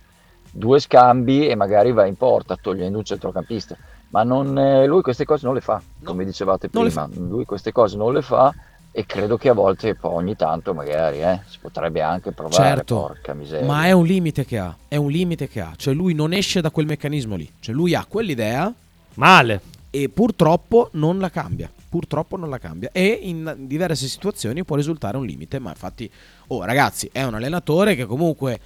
due 0.51 0.79
scambi 0.79 1.49
e 1.49 1.55
magari 1.55 1.93
va 1.93 2.07
in 2.07 2.17
porta 2.17 2.57
togliendo 2.57 2.99
un 2.99 3.05
centrocampista 3.05 3.77
ma 4.11 4.23
non, 4.25 4.57
eh, 4.59 4.87
lui 4.87 5.03
queste 5.03 5.25
cose 5.25 5.47
non 5.47 5.55
le 5.55 5.61
fa, 5.61 5.81
come 6.03 6.25
dicevate 6.25 6.69
prima, 6.69 7.09
lui 7.15 7.45
queste 7.45 7.73
cose 7.73 7.97
non 7.97 8.13
le 8.13 8.23
fa 8.23 8.53
e 8.93 9.07
credo 9.07 9.37
che 9.37 9.49
a 9.49 9.53
volte 9.53 9.95
poi 9.95 10.15
ogni 10.15 10.35
tanto 10.35 10.75
magari 10.75 11.23
eh, 11.23 11.41
si 11.47 11.59
potrebbe 11.61 12.01
anche 12.01 12.33
provare, 12.33 12.63
Certo, 12.63 12.97
porca 12.97 13.35
miseria. 13.35 13.65
ma 13.67 13.87
è 13.87 13.93
un 13.93 14.05
limite 14.05 14.45
che 14.45 14.59
ha. 14.59 14.75
È 14.89 14.97
un 14.97 15.11
limite 15.11 15.49
che 15.49 15.61
ha. 15.61 15.73
Cioè 15.77 15.95
lui 15.95 16.13
non 16.13 16.33
esce 16.33 16.61
da 16.61 16.71
quel 16.71 16.87
meccanismo 16.87 17.37
lì. 17.37 17.49
Cioè 17.61 17.73
lui 17.73 17.95
ha 17.95 18.05
quell'idea 18.09 18.73
Male. 19.15 19.61
e 19.91 20.09
purtroppo 20.09 20.89
non 20.93 21.21
la 21.21 21.31
cambia. 21.31 21.71
Purtroppo 21.91 22.37
non 22.37 22.49
la 22.49 22.59
cambia. 22.59 22.91
E 22.93 23.19
in 23.23 23.55
diverse 23.67 24.07
situazioni 24.07 24.65
può 24.65 24.77
risultare 24.77 25.17
un 25.17 25.27
limite. 25.27 25.59
Ma 25.59 25.71
infatti, 25.71 26.09
oh 26.47 26.65
ragazzi, 26.65 27.09
è 27.11 27.25
un 27.25 27.35
allenatore 27.35 27.97
che 27.97 28.07
comunque 28.07 28.61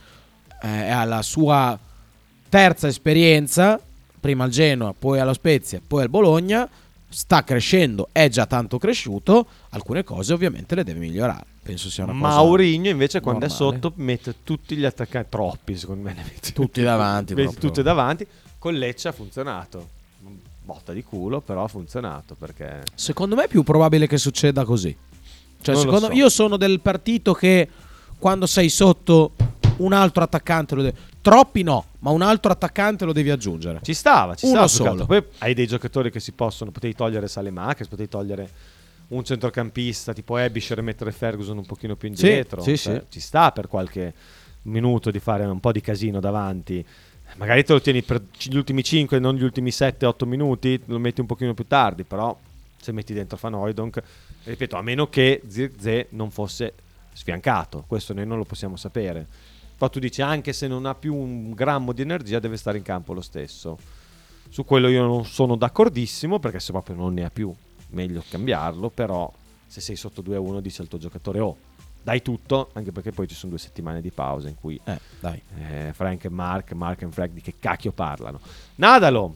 eh, 0.60 0.90
ha 0.90 1.04
la 1.04 1.22
sua 1.22 1.76
terza 2.50 2.86
esperienza. 2.86 3.80
Prima 4.20 4.44
al 4.44 4.50
Genoa, 4.50 4.94
poi 4.96 5.20
allo 5.20 5.32
Spezia, 5.32 5.80
poi 5.84 6.02
al 6.02 6.10
Bologna. 6.10 6.68
Sta 7.08 7.44
crescendo, 7.44 8.08
è 8.12 8.28
già 8.28 8.44
tanto 8.44 8.76
cresciuto. 8.78 9.46
Alcune 9.70 10.04
cose 10.04 10.34
ovviamente 10.34 10.74
le 10.74 10.84
deve 10.84 10.98
migliorare. 10.98 11.46
Penso 11.62 11.88
sia 11.88 12.04
una 12.04 12.12
cosa. 12.12 12.26
Maurigno 12.26 12.90
invece 12.90 13.20
quando 13.20 13.46
è 13.46 13.48
normale. 13.48 13.80
sotto 13.80 13.92
mette 13.96 14.34
tutti 14.42 14.76
gli 14.76 14.84
attaccanti, 14.84 15.28
troppi 15.30 15.76
secondo 15.78 16.02
me. 16.02 16.14
Tutti 16.52 16.82
davanti, 16.82 17.34
tutti 17.58 17.82
davanti. 17.82 18.26
Con 18.58 18.74
Lecce 18.74 19.08
ha 19.08 19.12
funzionato. 19.12 19.88
Botta 20.64 20.92
di 20.92 21.02
culo, 21.02 21.40
però 21.40 21.64
ha 21.64 21.68
funzionato 21.68 22.34
perché... 22.34 22.82
Secondo 22.94 23.36
me 23.36 23.44
è 23.44 23.48
più 23.48 23.62
probabile 23.62 24.06
che 24.06 24.16
succeda 24.16 24.64
così. 24.64 24.96
Cioè, 25.60 25.76
secondo 25.76 26.06
so. 26.06 26.12
io 26.12 26.28
sono 26.30 26.56
del 26.56 26.80
partito 26.80 27.32
che 27.34 27.68
quando 28.18 28.46
sei 28.46 28.68
sotto 28.70 29.32
un 29.78 29.92
altro 29.92 30.22
attaccante 30.22 30.74
lo 30.74 30.82
devi. 30.82 30.96
Troppi 31.20 31.62
no, 31.62 31.86
ma 32.00 32.10
un 32.10 32.22
altro 32.22 32.50
attaccante 32.52 33.04
lo 33.04 33.12
devi 33.12 33.30
aggiungere. 33.30 33.80
Ci 33.82 33.94
stava, 33.94 34.34
ci 34.34 34.46
Uno 34.46 34.66
stava. 34.66 34.90
solo. 34.90 35.06
Poi 35.06 35.22
hai 35.38 35.52
dei 35.54 35.66
giocatori 35.66 36.10
che 36.10 36.20
si 36.20 36.32
possono, 36.32 36.70
potevi 36.70 36.94
togliere 36.94 37.28
Salemakers, 37.28 37.88
potevi 37.88 38.08
togliere 38.08 38.50
un 39.08 39.22
centrocampista 39.24 40.12
tipo 40.14 40.36
Ebisher 40.38 40.78
e 40.78 40.82
mettere 40.82 41.12
Ferguson 41.12 41.58
un 41.58 41.66
pochino 41.66 41.94
più 41.96 42.08
Sì, 42.14 42.24
indietro. 42.26 42.62
sì, 42.62 42.76
Cioè, 42.78 42.94
sì. 42.94 43.02
Ci 43.10 43.20
sta 43.20 43.52
per 43.52 43.68
qualche 43.68 44.14
minuto 44.62 45.10
di 45.10 45.18
fare 45.18 45.44
un 45.44 45.60
po' 45.60 45.72
di 45.72 45.80
casino 45.82 46.20
davanti. 46.20 46.84
Magari 47.36 47.64
te 47.64 47.72
lo 47.72 47.80
tieni 47.80 48.02
per 48.02 48.22
gli 48.38 48.56
ultimi 48.56 48.84
5, 48.84 49.18
non 49.18 49.34
gli 49.34 49.42
ultimi 49.42 49.70
7-8 49.70 50.24
minuti, 50.24 50.80
lo 50.86 51.00
metti 51.00 51.20
un 51.20 51.26
pochino 51.26 51.52
più 51.52 51.66
tardi, 51.66 52.04
però 52.04 52.36
se 52.76 52.92
metti 52.92 53.12
dentro 53.12 53.36
Van 53.40 53.54
Hooydonk, 53.54 54.02
ripeto, 54.44 54.76
a 54.76 54.82
meno 54.82 55.08
che 55.08 55.42
Zirze 55.48 56.06
non 56.10 56.30
fosse 56.30 56.74
sfiancato, 57.12 57.84
questo 57.88 58.14
noi 58.14 58.24
non 58.24 58.38
lo 58.38 58.44
possiamo 58.44 58.76
sapere. 58.76 59.26
Poi 59.76 59.90
tu 59.90 59.98
dici 59.98 60.22
anche 60.22 60.52
se 60.52 60.68
non 60.68 60.86
ha 60.86 60.94
più 60.94 61.12
un 61.12 61.52
grammo 61.52 61.92
di 61.92 62.02
energia 62.02 62.38
deve 62.38 62.56
stare 62.56 62.78
in 62.78 62.84
campo 62.84 63.12
lo 63.12 63.20
stesso. 63.20 63.78
Su 64.48 64.64
quello 64.64 64.86
io 64.86 65.02
non 65.02 65.24
sono 65.24 65.56
d'accordissimo 65.56 66.38
perché 66.38 66.60
se 66.60 66.70
proprio 66.70 66.94
non 66.94 67.14
ne 67.14 67.24
ha 67.24 67.30
più 67.30 67.52
meglio 67.88 68.22
cambiarlo, 68.28 68.90
però 68.90 69.32
se 69.66 69.80
sei 69.80 69.96
sotto 69.96 70.22
2-1 70.22 70.60
dice 70.60 70.82
al 70.82 70.88
tuo 70.88 70.98
giocatore 70.98 71.40
oh 71.40 71.56
dai 72.04 72.20
tutto, 72.20 72.68
anche 72.74 72.92
perché 72.92 73.12
poi 73.12 73.26
ci 73.26 73.34
sono 73.34 73.52
due 73.52 73.60
settimane 73.60 74.02
di 74.02 74.10
pausa 74.10 74.48
in 74.48 74.56
cui 74.60 74.78
eh, 74.84 74.98
eh, 75.22 75.92
Frank 75.94 76.24
e 76.24 76.28
Mark, 76.28 76.72
Mark 76.72 77.00
e 77.00 77.06
Frank 77.08 77.32
di 77.32 77.40
che 77.40 77.54
cacchio 77.58 77.92
parlano. 77.92 78.40
Nadalo! 78.74 79.34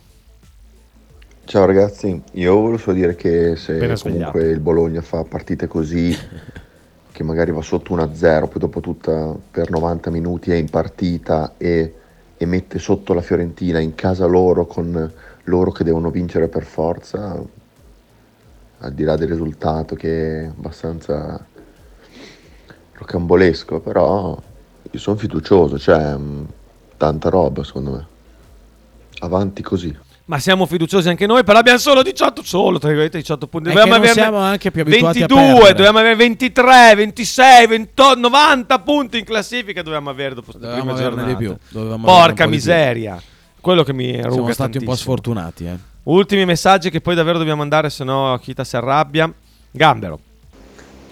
Ciao 1.45 1.65
ragazzi, 1.65 2.23
io 2.33 2.55
volevo 2.55 2.77
solo 2.77 2.97
dire 2.97 3.17
che 3.17 3.57
se 3.57 3.77
Appena 3.77 3.99
comunque 3.99 4.41
svegliato. 4.41 4.53
il 4.53 4.61
Bologna 4.61 5.01
fa 5.01 5.25
partite 5.25 5.67
così, 5.67 6.15
che 7.11 7.23
magari 7.23 7.53
va 7.53 7.63
sotto 7.63 7.97
1-0, 7.97 8.49
poi 8.49 8.59
dopo 8.59 8.81
tutta 8.81 9.35
per 9.51 9.71
90 9.71 10.11
minuti 10.11 10.51
è 10.51 10.57
in 10.57 10.69
partita 10.69 11.55
e, 11.57 11.95
e 12.37 12.45
mette 12.45 12.79
sotto 12.79 13.15
la 13.15 13.23
Fiorentina 13.23 13.79
in 13.79 13.95
casa 13.95 14.27
loro 14.27 14.67
con 14.67 15.11
loro 15.45 15.71
che 15.71 15.85
devono 15.85 16.11
vincere 16.11 16.49
per 16.49 16.65
forza, 16.65 17.43
al 18.81 18.93
di 18.93 19.05
là 19.05 19.17
del 19.17 19.29
risultato 19.29 19.95
che 19.95 20.43
è 20.43 20.45
abbastanza 20.45 21.43
rocambolesco, 22.99 23.81
però 23.81 24.37
io 24.91 24.99
sono 24.99 25.17
fiducioso, 25.17 25.79
cioè 25.79 26.17
mh, 26.17 26.47
tanta 26.97 27.29
roba 27.29 27.65
secondo 27.65 27.91
me. 27.93 28.07
Avanti 29.21 29.63
così. 29.63 29.97
Ma 30.27 30.39
siamo 30.39 30.67
fiduciosi 30.67 31.09
anche 31.09 31.27
noi, 31.27 31.43
però 31.43 31.59
abbiamo 31.59 31.79
solo 31.79 32.03
18, 32.03 32.43
solo 32.43 32.79
18 32.79 33.47
punti. 33.47 33.69
Dovevamo 33.71 33.95
avere 33.95 34.13
siamo 34.13 34.37
anche 34.37 34.71
più 34.71 34.83
abituati 34.83 35.21
22, 35.21 35.71
dovevamo 35.73 35.99
avere 36.01 36.17
23, 36.17 36.95
26, 36.97 37.67
28, 37.67 38.21
90 38.21 38.79
punti 38.81 39.19
in 39.19 39.25
classifica 39.25 39.81
dovevamo 39.81 40.11
avere 40.11 40.35
dopo 40.35 40.51
questa 40.53 40.75
prima 40.75 40.95
giornata. 40.95 41.29
Di 41.29 41.37
più. 41.37 41.57
Porca 42.03 42.47
miseria. 42.47 43.21
Quello 43.61 43.83
che 43.83 43.95
mi 43.95 44.17
ruga 44.17 44.31
Siamo 44.31 44.53
stati 44.53 44.57
tantissimo. 44.57 44.91
un 44.91 44.97
po' 44.97 45.01
sfortunati, 45.01 45.65
eh. 45.65 45.77
Ultimi 46.05 46.45
messaggi 46.45 46.91
che 46.91 47.01
poi 47.01 47.15
davvero 47.15 47.39
dobbiamo 47.39 47.63
andare, 47.63 47.89
se 47.89 48.05
no 48.05 48.39
Kita 48.43 48.65
si 48.65 48.77
arrabbia. 48.77 49.33
Gambero. 49.71 50.21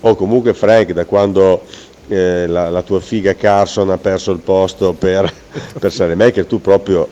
O 0.06 0.14
comunque 0.14 0.54
Frank, 0.54 0.92
da 0.92 1.04
quando 1.04 1.62
eh, 2.06 2.46
la, 2.46 2.70
la, 2.70 2.82
tua 2.82 3.00
figa 3.00 3.34
Carson 3.34 3.90
ha 3.90 3.98
perso 3.98 4.30
il 4.30 4.38
posto 4.38 4.92
per, 4.92 5.28
per 5.80 5.92
Salemaker, 5.92 6.46
tu 6.46 6.60
proprio 6.60 7.08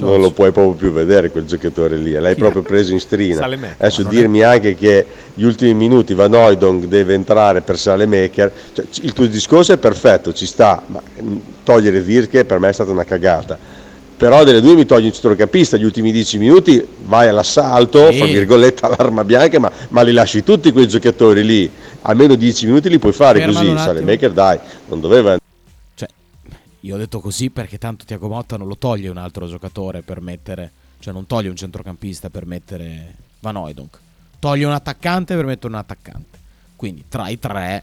non 0.00 0.20
lo 0.20 0.32
puoi 0.32 0.50
proprio 0.50 0.74
più 0.74 0.90
vedere 0.90 1.30
quel 1.30 1.44
giocatore 1.44 1.96
lì, 1.96 2.10
l'hai 2.10 2.34
proprio 2.34 2.62
preso 2.62 2.92
in 2.92 2.98
strina. 2.98 3.46
Adesso 3.76 4.02
dirmi 4.02 4.40
è... 4.40 4.42
anche 4.42 4.74
che 4.74 5.06
gli 5.34 5.44
ultimi 5.44 5.72
minuti 5.72 6.14
Van 6.14 6.34
Oydong 6.34 6.86
deve 6.86 7.14
entrare 7.14 7.60
per 7.60 7.78
Salemaker, 7.78 8.52
cioè, 8.72 8.84
il 9.02 9.12
tuo 9.12 9.26
discorso 9.26 9.72
è 9.72 9.76
perfetto, 9.76 10.32
ci 10.32 10.46
sta, 10.46 10.82
ma 10.86 11.00
mm, 11.00 11.36
togliere 11.62 12.00
Virke 12.00 12.44
per 12.44 12.58
me 12.58 12.70
è 12.70 12.72
stata 12.72 12.90
una 12.90 13.04
cagata 13.04 13.56
però 14.22 14.44
delle 14.44 14.60
due 14.60 14.76
mi 14.76 14.86
togli 14.86 15.06
un 15.06 15.12
centrocampista, 15.12 15.76
gli 15.76 15.82
ultimi 15.82 16.12
dieci 16.12 16.38
minuti 16.38 16.86
vai 17.06 17.26
all'assalto, 17.26 18.12
sì. 18.12 18.18
fra 18.18 18.26
virgolette 18.26 18.86
all'arma 18.86 19.24
bianca, 19.24 19.58
ma, 19.58 19.68
ma, 19.88 20.02
li 20.02 20.12
lasci 20.12 20.44
tutti 20.44 20.70
quei 20.70 20.86
giocatori 20.86 21.44
lì, 21.44 21.68
almeno 22.02 22.36
dieci 22.36 22.66
minuti 22.66 22.88
li 22.88 23.00
puoi 23.00 23.12
fare 23.12 23.40
Fermano 23.40 23.72
così, 23.72 23.82
Salemaker 23.82 24.30
dai, 24.30 24.60
non 24.86 25.00
doveva... 25.00 25.36
Cioè, 25.96 26.08
io 26.78 26.94
ho 26.94 26.98
detto 26.98 27.18
così 27.18 27.50
perché 27.50 27.78
tanto 27.78 28.04
Tiago 28.04 28.28
Motta 28.28 28.56
non 28.56 28.68
lo 28.68 28.76
toglie 28.76 29.08
un 29.08 29.16
altro 29.16 29.48
giocatore 29.48 30.02
per 30.02 30.20
mettere, 30.20 30.70
cioè 31.00 31.12
non 31.12 31.26
toglie 31.26 31.48
un 31.48 31.56
centrocampista 31.56 32.30
per 32.30 32.46
mettere 32.46 33.14
Van 33.40 33.56
Oydonk, 33.56 33.98
toglie 34.38 34.66
un 34.66 34.72
attaccante 34.72 35.34
per 35.34 35.46
mettere 35.46 35.72
un 35.72 35.80
attaccante. 35.80 36.38
Quindi 36.76 37.06
tra 37.08 37.28
i 37.28 37.40
tre, 37.40 37.82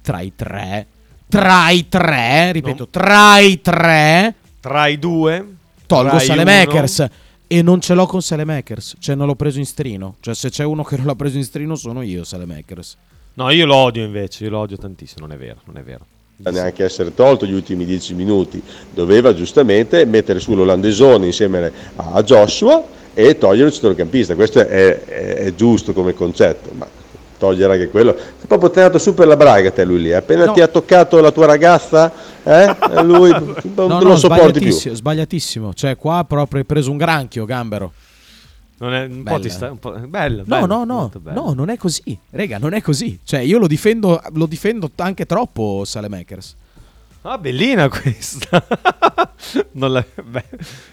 tra 0.00 0.20
i 0.20 0.32
tre, 0.32 0.86
tra 1.28 1.70
i 1.70 1.88
tre, 1.88 2.52
ripeto, 2.52 2.84
no. 2.84 2.88
tra 2.88 3.38
i 3.40 3.60
tre 3.60 4.34
tra 4.66 4.88
i 4.88 4.98
due 4.98 5.46
tolgo 5.86 6.18
Salemakers 6.18 7.06
e 7.46 7.62
non 7.62 7.80
ce 7.80 7.94
l'ho 7.94 8.06
con 8.06 8.20
Salemakers, 8.20 8.96
cioè 8.98 9.14
non 9.14 9.28
l'ho 9.28 9.36
preso 9.36 9.60
in 9.60 9.64
strino. 9.64 10.16
Cioè 10.18 10.34
se 10.34 10.50
c'è 10.50 10.64
uno 10.64 10.82
che 10.82 10.96
non 10.96 11.06
l'ha 11.06 11.14
preso 11.14 11.36
in 11.36 11.44
strino 11.44 11.76
sono 11.76 12.02
io 12.02 12.24
Salemakers. 12.24 12.96
No, 13.34 13.48
io 13.50 13.64
lo 13.64 13.76
odio 13.76 14.02
invece, 14.02 14.42
io 14.42 14.50
lo 14.50 14.58
odio 14.58 14.76
tantissimo, 14.76 15.24
non 15.24 15.36
è 15.36 15.38
vero, 15.38 15.60
non 15.66 15.76
è 15.76 15.82
vero. 15.84 16.04
Neanche 16.38 16.82
essere 16.82 17.14
tolto 17.14 17.46
gli 17.46 17.52
ultimi 17.52 17.84
dieci 17.84 18.12
minuti, 18.12 18.60
doveva 18.92 19.32
giustamente 19.32 20.04
mettere 20.04 20.40
su 20.40 20.56
l'olandesone 20.56 21.26
insieme 21.26 21.72
a 21.94 22.20
Joshua 22.24 22.84
e 23.14 23.38
togliere 23.38 23.68
il 23.68 23.72
centrocampista. 23.72 24.34
Questo 24.34 24.58
è, 24.58 24.66
è, 24.66 25.34
è 25.36 25.54
giusto 25.54 25.92
come 25.92 26.12
concetto, 26.12 26.72
ma 26.74 26.88
togliere 27.38 27.74
anche 27.74 27.88
quello. 27.88 28.14
Sei 28.14 28.46
proprio 28.46 28.70
tirato 28.70 28.98
su 28.98 29.14
per 29.14 29.26
la 29.26 29.36
braga 29.36 29.70
te 29.70 29.84
lui 29.84 30.02
lì. 30.02 30.12
Appena 30.12 30.46
no. 30.46 30.52
ti 30.52 30.60
ha 30.60 30.68
toccato 30.68 31.20
la 31.20 31.30
tua 31.30 31.46
ragazza, 31.46 32.12
eh, 32.42 33.02
lui 33.02 33.30
non 33.74 33.88
no, 33.88 34.00
lo 34.00 34.08
no, 34.08 34.16
sopporti 34.16 34.60
più. 34.60 34.72
Sbagliatissimo. 34.72 35.74
Cioè 35.74 35.96
qua 35.96 36.24
proprio 36.26 36.60
hai 36.60 36.66
preso 36.66 36.90
un 36.90 36.96
granchio, 36.96 37.44
Gambero. 37.44 37.92
Non 38.78 38.92
è 38.92 39.04
un 39.06 39.22
po' 39.22 39.40
ti 39.40 39.48
sta, 39.48 39.70
un 39.70 39.78
po', 39.78 39.92
bello, 39.92 40.38
no, 40.38 40.44
bello, 40.44 40.66
no, 40.66 40.84
no, 40.84 41.10
no, 41.22 41.52
non 41.54 41.70
è 41.70 41.78
così. 41.78 42.18
Rega, 42.30 42.58
non 42.58 42.74
è 42.74 42.82
così. 42.82 43.18
Cioè, 43.24 43.40
io 43.40 43.58
lo 43.58 43.66
difendo, 43.66 44.20
lo 44.34 44.44
difendo 44.44 44.90
anche 44.96 45.24
troppo, 45.24 45.84
Salemakers. 45.86 46.56
Ah, 47.28 47.38
bellina 47.38 47.88
questa. 47.88 48.64
non 49.72 49.90
la... 49.90 50.04
Beh, 50.22 50.44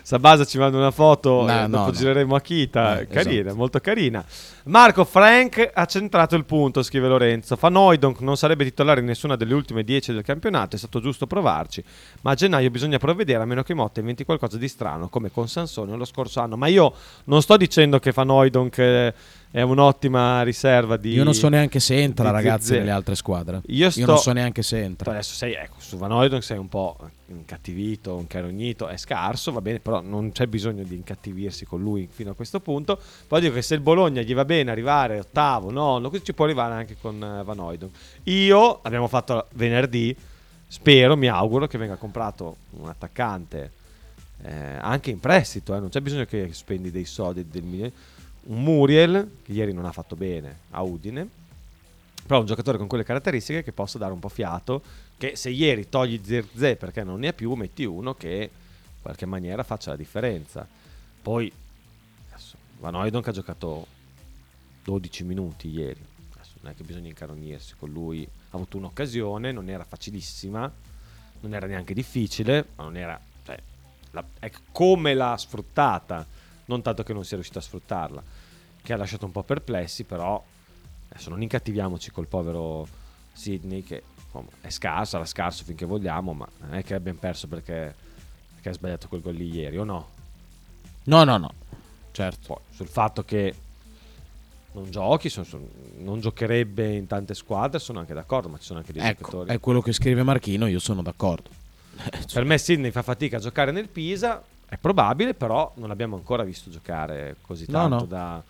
Sabasa 0.02 0.46
ci 0.46 0.58
manda 0.58 0.78
una 0.78 0.90
foto 0.90 1.46
no, 1.46 1.68
dopo 1.68 1.86
no, 1.86 1.92
gireremo 1.92 2.34
a 2.34 2.42
Kita. 2.42 3.02
Eh, 3.02 3.08
carina, 3.08 3.42
esatto. 3.42 3.56
molto 3.56 3.80
carina. 3.80 4.26
Marco 4.64 5.06
Frank 5.06 5.70
ha 5.72 5.86
centrato 5.86 6.36
il 6.36 6.46
punto, 6.46 6.82
scrive 6.82 7.08
Lorenzo. 7.08 7.56
Fa 7.56 7.70
Noidonk 7.70 8.22
non 8.22 8.36
sarebbe 8.36 8.64
titolare 8.64 9.02
in 9.02 9.06
nessuna 9.06 9.36
delle 9.36 9.54
ultime 9.54 9.84
10 9.84 10.12
del 10.12 10.24
campionato, 10.24 10.76
è 10.76 10.80
stato 10.80 11.00
giusto 11.00 11.28
provarci, 11.28 11.84
ma 12.22 12.32
a 12.32 12.34
gennaio 12.34 12.72
bisogna 12.72 12.98
provvedere 12.98 13.44
a 13.44 13.46
meno 13.46 13.62
che 13.62 13.76
Motta 13.76 14.00
inventi 14.00 14.26
qualcosa 14.26 14.58
di 14.58 14.68
strano, 14.68 15.10
come 15.10 15.30
con 15.30 15.48
Sansone 15.48 15.96
lo 15.96 16.06
scorso 16.06 16.40
anno. 16.40 16.58
Ma 16.58 16.66
io 16.66 16.96
non 17.26 17.44
sto 17.44 17.58
dicendo 17.58 18.00
che 18.00 18.12
Fa 18.12 18.24
Noidonk... 18.24 18.78
Eh, 18.80 19.14
è 19.56 19.62
un'ottima 19.62 20.42
riserva 20.42 20.98
di. 20.98 21.12
Io 21.12 21.24
non 21.24 21.36
so 21.36 21.48
neanche 21.48 21.80
se 21.80 22.02
entra, 22.02 22.32
ragazzi, 22.32 22.72
nelle 22.72 22.90
altre 22.90 23.14
squadre. 23.14 23.62
Io, 23.68 23.92
sto... 23.92 24.00
Io, 24.00 24.06
non 24.08 24.18
so 24.18 24.32
neanche 24.32 24.64
se 24.64 24.82
entra. 24.82 25.12
Adesso 25.12 25.36
sei, 25.36 25.54
ecco, 25.54 25.76
su 25.78 25.96
Van 25.96 26.12
Oydon 26.12 26.42
sei 26.42 26.58
un 26.58 26.68
po' 26.68 26.98
incattivito, 27.28 28.18
incarognito, 28.18 28.88
è 28.88 28.98
scarso, 28.98 29.52
va 29.52 29.62
bene, 29.62 29.80
però 29.80 30.02
non 30.02 30.32
c'è 30.32 30.48
bisogno 30.48 30.82
di 30.82 30.96
incattivirsi 30.96 31.66
con 31.66 31.82
lui 31.84 32.10
fino 32.12 32.32
a 32.32 32.34
questo 32.34 32.62
punto. 32.62 33.00
Poi 33.28 33.42
dico 33.42 33.54
che 33.54 33.62
se 33.62 33.76
il 33.76 33.82
Bologna 33.82 34.24
gli 34.24 34.34
va 34.34 34.44
bene 34.44 34.72
arrivare 34.72 35.20
ottavo, 35.20 35.70
nono, 35.70 36.10
così 36.10 36.24
ci 36.24 36.34
può 36.34 36.46
arrivare 36.46 36.74
anche 36.74 36.98
con 37.00 37.18
uh, 37.18 37.44
Van 37.44 37.60
Oydon. 37.60 37.92
Io, 38.24 38.80
abbiamo 38.82 39.08
fatto 39.08 39.50
venerdì, 39.54 40.16
spero, 40.66 41.16
mi 41.16 41.28
auguro 41.28 41.68
che 41.68 41.78
venga 41.78 41.96
comprato 41.96 42.56
un 42.72 42.90
attaccante 42.90 43.72
eh, 44.42 44.78
anche 44.80 45.12
in 45.12 45.20
prestito, 45.20 45.76
eh, 45.76 45.80
non 45.80 45.90
c'è 45.90 46.02
bisogno 46.02 46.26
che 46.26 46.50
spendi 46.54 46.90
dei 46.90 47.06
soldi 47.06 47.48
del 47.48 47.62
milione 47.62 47.92
un 48.46 48.64
Muriel, 48.64 49.38
che 49.44 49.52
ieri 49.52 49.74
non 49.74 49.86
ha 49.86 49.92
fatto 49.92 50.16
bene 50.16 50.60
a 50.72 50.82
Udine, 50.82 51.28
però 52.26 52.40
un 52.40 52.46
giocatore 52.46 52.78
con 52.78 52.88
quelle 52.88 53.04
caratteristiche 53.04 53.64
che 53.64 53.72
possa 53.72 53.98
dare 53.98 54.14
un 54.14 54.20
po' 54.20 54.30
fiato, 54.30 54.82
che 55.18 55.36
se 55.36 55.50
ieri 55.50 55.90
togli 55.90 56.20
Zirze 56.24 56.76
perché 56.76 57.04
non 57.04 57.20
ne 57.20 57.30
ha 57.30 57.34
più, 57.34 57.54
metti 57.54 57.86
uno 57.86 58.14
che 58.14 58.50
in 58.52 59.02
qualche 59.02 59.26
maniera 59.26 59.64
faccia 59.64 59.92
la 59.92 59.98
differenza. 59.98 60.68
Poi 61.22 61.52
Van 62.80 62.96
Oydonk 62.96 63.28
ha 63.30 63.32
giocato 63.32 63.88
12 64.84 65.24
minuti 65.24 65.70
ieri, 65.70 66.06
adesso 66.34 66.56
non 66.62 66.72
è 66.72 66.76
che 66.76 66.84
bisogna 66.84 67.08
incarognirsi 67.08 67.76
con 67.78 67.90
lui, 67.90 68.24
ha 68.26 68.56
avuto 68.56 68.76
un'occasione, 68.76 69.54
non 69.54 69.70
era 69.70 69.86
facilissima, 69.86 70.70
non 71.40 71.54
era 71.54 71.66
neanche 71.66 71.94
difficile, 71.94 72.66
ma 72.76 72.84
non 72.84 72.98
era... 72.98 73.20
Cioè, 73.46 73.58
la, 74.12 74.24
è 74.40 74.52
come 74.72 75.14
l'ha 75.14 75.38
sfruttata 75.38 76.28
non 76.66 76.82
tanto 76.82 77.04
che 77.04 77.14
non 77.14 77.24
sia 77.24 77.36
riuscito 77.36 77.60
a 77.60 77.62
sfruttarla, 77.62 78.24
che 78.82 78.94
ha 78.94 78.98
lasciato 78.98 79.26
un 79.26 79.32
po' 79.32 79.44
perplessi, 79.44 80.04
però 80.04 80.44
adesso 81.10 81.30
non 81.30 81.42
incattiviamoci 81.42 82.12
col 82.12 82.28
povero 82.28 82.88
Sidney 83.34 83.84
che 83.84 84.04
insomma, 84.26 84.50
è 84.62 84.70
scarso, 84.70 85.12
sarà 85.12 85.26
scarso 85.26 85.64
finché 85.64 85.86
vogliamo, 85.86 86.34
ma 86.34 86.48
non 86.60 86.76
è 86.76 86.84
che 86.84 86.94
abbiamo 86.94 87.20
perso 87.20 87.48
perché, 87.48 87.94
perché 88.54 88.70
ha 88.70 88.74
sbagliato 88.74 89.08
quel 89.08 89.22
gol 89.22 89.36
lì 89.36 89.52
ieri, 89.52 89.78
o 89.78 89.84
no? 89.84 90.10
No, 91.06 91.24
no, 91.24 91.38
no, 91.38 91.54
certo. 92.12 92.54
Poi, 92.54 92.64
sul 92.72 92.88
fatto 92.88 93.24
che 93.24 93.54
non 94.74 94.90
giochi, 94.90 95.30
sono, 95.30 95.46
sono, 95.46 95.68
non 95.98 96.20
giocherebbe 96.20 96.96
in 96.96 97.08
tante 97.08 97.34
squadre, 97.34 97.80
sono 97.80 98.00
anche 98.00 98.14
d'accordo, 98.14 98.50
ma 98.50 98.58
ci 98.58 98.66
sono 98.66 98.80
anche 98.80 98.94
dei 98.94 99.02
ecco, 99.04 99.24
giocatori. 99.24 99.50
È 99.52 99.60
quello 99.60 99.82
che 99.82 99.94
scrive 99.94 100.24
Marchino, 100.24 100.68
io 100.68 100.80
sono 100.80 101.02
d'accordo. 101.02 101.50
per 102.34 102.44
me 102.44 102.58
Sidney 102.58 102.92
fa 102.92 103.04
fatica 103.04 103.38
a 103.38 103.40
giocare 103.40 103.72
nel 103.72 103.88
Pisa, 103.88 104.44
è 104.68 104.78
probabile, 104.78 105.34
però 105.34 105.72
non 105.76 105.92
abbiamo 105.92 106.16
ancora 106.16 106.44
visto 106.44 106.70
giocare 106.70 107.38
così 107.42 107.66
tanto 107.66 107.88
no, 107.88 108.00
no. 108.02 108.06
da... 108.06 108.44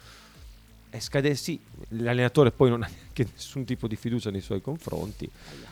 E 0.89 0.99
scade, 0.99 1.33
sì, 1.35 1.59
l'allenatore 1.89 2.51
poi 2.51 2.69
non 2.69 2.83
ha 2.83 2.87
neanche 2.87 3.27
nessun 3.33 3.65
tipo 3.65 3.87
di 3.87 3.95
fiducia 3.95 4.29
nei 4.29 4.41
suoi 4.41 4.61
confronti. 4.61 5.29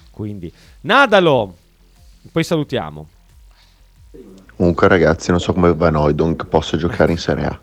Quindi, 0.09 0.51
Nadalo, 0.81 1.55
poi 2.31 2.43
salutiamo. 2.43 3.07
Comunque 4.55 4.87
ragazzi, 4.87 5.31
non 5.31 5.39
so 5.39 5.53
come 5.53 5.73
Van 5.73 5.95
Oydonk 5.95 6.45
possa 6.45 6.75
giocare 6.75 7.11
in 7.11 7.17
Serie 7.17 7.45
A. 7.45 7.59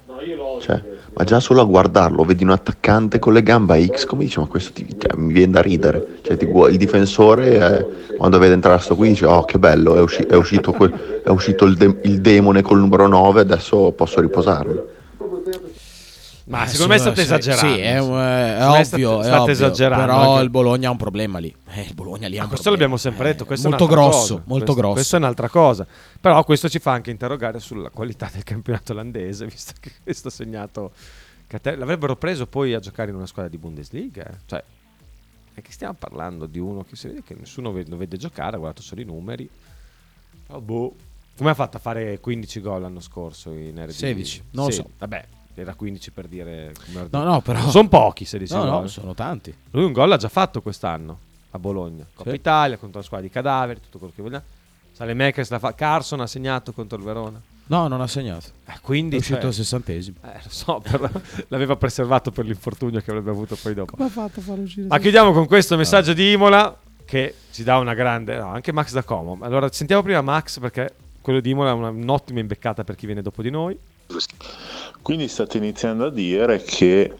Cioè, 0.61 0.98
ma 1.19 1.25
già 1.25 1.41
solo 1.41 1.63
a 1.63 1.65
guardarlo 1.65 2.23
vedi 2.23 2.45
un 2.45 2.51
attaccante 2.51 3.19
con 3.19 3.33
le 3.33 3.43
gambe 3.43 3.75
a 3.75 3.85
X, 3.85 4.05
come 4.05 4.23
dici, 4.23 4.39
ma 4.39 4.47
questo 4.47 4.71
ti, 4.73 4.87
cioè, 4.97 5.17
mi 5.17 5.33
viene 5.33 5.51
da 5.51 5.61
ridere. 5.61 6.21
Cioè, 6.23 6.37
ti, 6.37 6.45
il 6.47 6.77
difensore 6.77 7.57
eh, 7.57 8.15
quando 8.17 8.39
vede 8.39 8.55
entrare 8.55 8.79
sto 8.79 8.95
qui 8.95 9.09
dice, 9.09 9.27
oh 9.27 9.45
che 9.45 9.59
bello, 9.59 9.97
è, 9.97 10.01
usci- 10.01 10.27
è 10.27 10.37
uscito, 10.37 10.71
que- 10.71 11.23
è 11.25 11.29
uscito 11.31 11.65
il, 11.65 11.75
de- 11.75 11.99
il 12.03 12.21
demone 12.21 12.63
col 12.63 12.79
numero 12.79 13.09
9, 13.09 13.41
adesso 13.41 13.91
posso 13.91 14.21
riposarmi. 14.21 14.81
Ma 16.49 16.67
secondo 16.67 16.93
me 16.93 16.99
è 16.99 17.03
stato 17.03 17.21
esagerato. 17.21 17.67
Sì, 17.67 17.79
è, 17.81 17.99
un- 17.99 18.19
è 18.19 18.67
ovvio, 18.67 18.79
è 19.21 19.25
state 19.25 19.37
ovvio, 19.41 19.53
esagerando. 19.53 20.05
Però 20.07 20.31
anche- 20.33 20.43
il 20.45 20.51
Bologna 20.51 20.89
ha 20.89 20.91
un 20.91 20.97
problema 20.97 21.39
lì. 21.39 21.55
Eh, 21.69 21.83
il 21.83 21.95
Bologna 21.95 22.27
lì 22.29 22.39
ha 22.39 22.43
un 22.43 22.49
questo 22.49 22.71
problema. 22.71 22.71
l'abbiamo 22.71 22.97
sempre 22.97 23.25
detto. 23.33 23.45
Questo 23.45 23.67
è 23.67 23.71
molto 23.71 23.85
un'altra 23.85 24.09
grosso, 24.09 24.19
cosa. 24.35 24.43
molto 24.47 24.65
Questo- 24.65 24.75
grosso. 24.81 24.95
Questo 24.95 25.17
è 25.17 25.19
un'altra 25.19 25.49
cosa. 25.49 25.87
Però 26.21 26.45
questo 26.45 26.69
ci 26.69 26.79
fa 26.79 26.93
anche 26.93 27.11
interrogare 27.11 27.61
sulla 27.61 27.91
qualità 27.91 28.31
del 28.33 28.45
campionato 28.45 28.93
olandese, 28.93 29.45
visto 29.51 29.73
che 29.79 29.93
questo 30.03 30.29
ha 30.29 30.31
segnato. 30.31 30.93
L'avrebbero 31.63 32.15
preso 32.17 32.47
poi 32.47 32.75
a 32.75 32.79
giocare 32.81 33.11
in 33.11 33.17
una 33.17 33.27
squadra 33.27 33.51
di 33.51 33.57
Bundesliga. 33.59 34.25
eh. 34.27 34.35
Cioè, 34.47 34.63
è 35.55 35.63
che 35.63 35.73
stiamo 35.73 35.95
parlando 35.99 36.47
di 36.47 36.59
uno 36.59 36.85
che 36.89 36.95
si 36.97 37.09
vede 37.09 37.23
che 37.25 37.35
nessuno 37.39 37.73
lo 37.73 37.97
vede 37.97 38.17
giocare, 38.17 38.57
ha 38.57 38.59
guardato 38.59 38.83
solo 38.83 39.01
i 39.01 39.05
numeri. 39.05 39.49
Oh, 40.49 40.61
boh. 40.61 40.95
Come 41.37 41.51
ha 41.51 41.55
fatto 41.55 41.77
a 41.77 41.81
fare 41.81 42.19
15 42.21 42.61
gol 42.61 42.81
l'anno 42.83 43.01
scorso 43.01 43.51
in 43.51 43.79
Eredivisie? 43.79 43.93
16, 44.09 44.43
non 44.51 44.67
lo 44.67 44.71
so. 44.73 44.91
Vabbè, 44.99 45.25
era 45.61 45.75
15 45.75 46.11
per 46.11 46.27
dire... 46.27 46.73
come- 46.87 47.09
No, 47.11 47.23
no, 47.25 47.41
però- 47.41 47.69
Sono 47.71 47.89
pochi 47.89 48.25
16 48.25 48.55
No, 48.55 48.61
gol. 48.63 48.81
no, 48.83 48.87
sono 48.89 49.15
tanti. 49.15 49.55
Lui 49.71 49.85
un 49.85 49.93
gol 49.93 50.09
l'ha 50.09 50.17
già 50.17 50.29
fatto 50.29 50.61
quest'anno 50.63 51.19
a 51.53 51.59
Bologna. 51.59 52.05
Coppa 52.15 52.31
Sì. 52.31 52.37
Italia 52.37 52.77
contro 52.77 53.01
la 53.01 53.05
squadra 53.05 53.27
di 53.27 53.33
cadaveri, 53.33 53.81
tutto 53.81 53.99
quello 53.99 54.13
che 54.15 54.23
vogliamo. 54.23 54.45
Salemekers 54.93 55.51
l'ha 55.51 55.59
fa- 55.59 55.75
Carson 55.75 56.21
ha 56.21 56.27
segnato 56.27 56.73
contro 56.73 56.99
il 56.99 57.05
Verona. 57.05 57.41
No, 57.71 57.87
non 57.87 58.01
ha 58.01 58.07
segnato. 58.07 58.47
Eh, 58.67 58.79
quindi 58.81 59.17
è 59.17 59.19
uscito 59.19 59.37
cioè- 59.39 59.47
al 59.49 59.55
sessantesimo. 59.55 60.17
Eh, 60.25 60.41
lo 60.43 60.49
so, 60.51 60.81
però 60.83 61.09
l'aveva 61.49 61.77
preservato 61.77 62.31
per 62.31 62.47
l'infortunio 62.47 63.01
che 63.01 63.11
avrebbe 63.11 63.31
avuto 63.31 63.57
poi 63.61 63.75
dopo. 63.75 63.95
Come 63.97 64.09
ha 64.09 64.13
fatto 64.13 64.41
a 64.41 64.43
far 64.43 64.59
uscire? 64.59 64.87
Ma 64.87 64.99
chiudiamo 64.99 65.33
con 65.33 65.47
questo 65.47 65.77
messaggio 65.77 66.13
di 66.15 66.33
Imola 66.33 66.77
che 67.05 67.35
ci 67.53 67.63
dà 67.65 67.79
una 67.79 67.95
grande... 67.95 68.37
No, 68.39 68.49
anche 68.49 68.73
Max 68.73 68.93
da 68.93 69.03
Como. 69.03 69.39
Allora, 69.41 69.71
sentiamo 69.71 70.03
prima 70.03 70.21
Max 70.23 70.59
perché 70.59 70.93
quello 71.29 71.41
di 71.41 71.51
Imola 71.51 71.71
è 71.71 71.75
una- 71.75 71.91
un'ottima 71.91 72.41
imbeccata 72.41 72.85
per 72.85 72.95
chi 72.95 73.05
viene 73.05 73.21
dopo 73.21 73.43
di 73.43 73.51
noi. 73.51 73.79
Quindi 75.03 75.29
state 75.29 75.59
iniziando 75.59 76.07
a 76.07 76.11
dire 76.11 76.63
che 76.63 77.13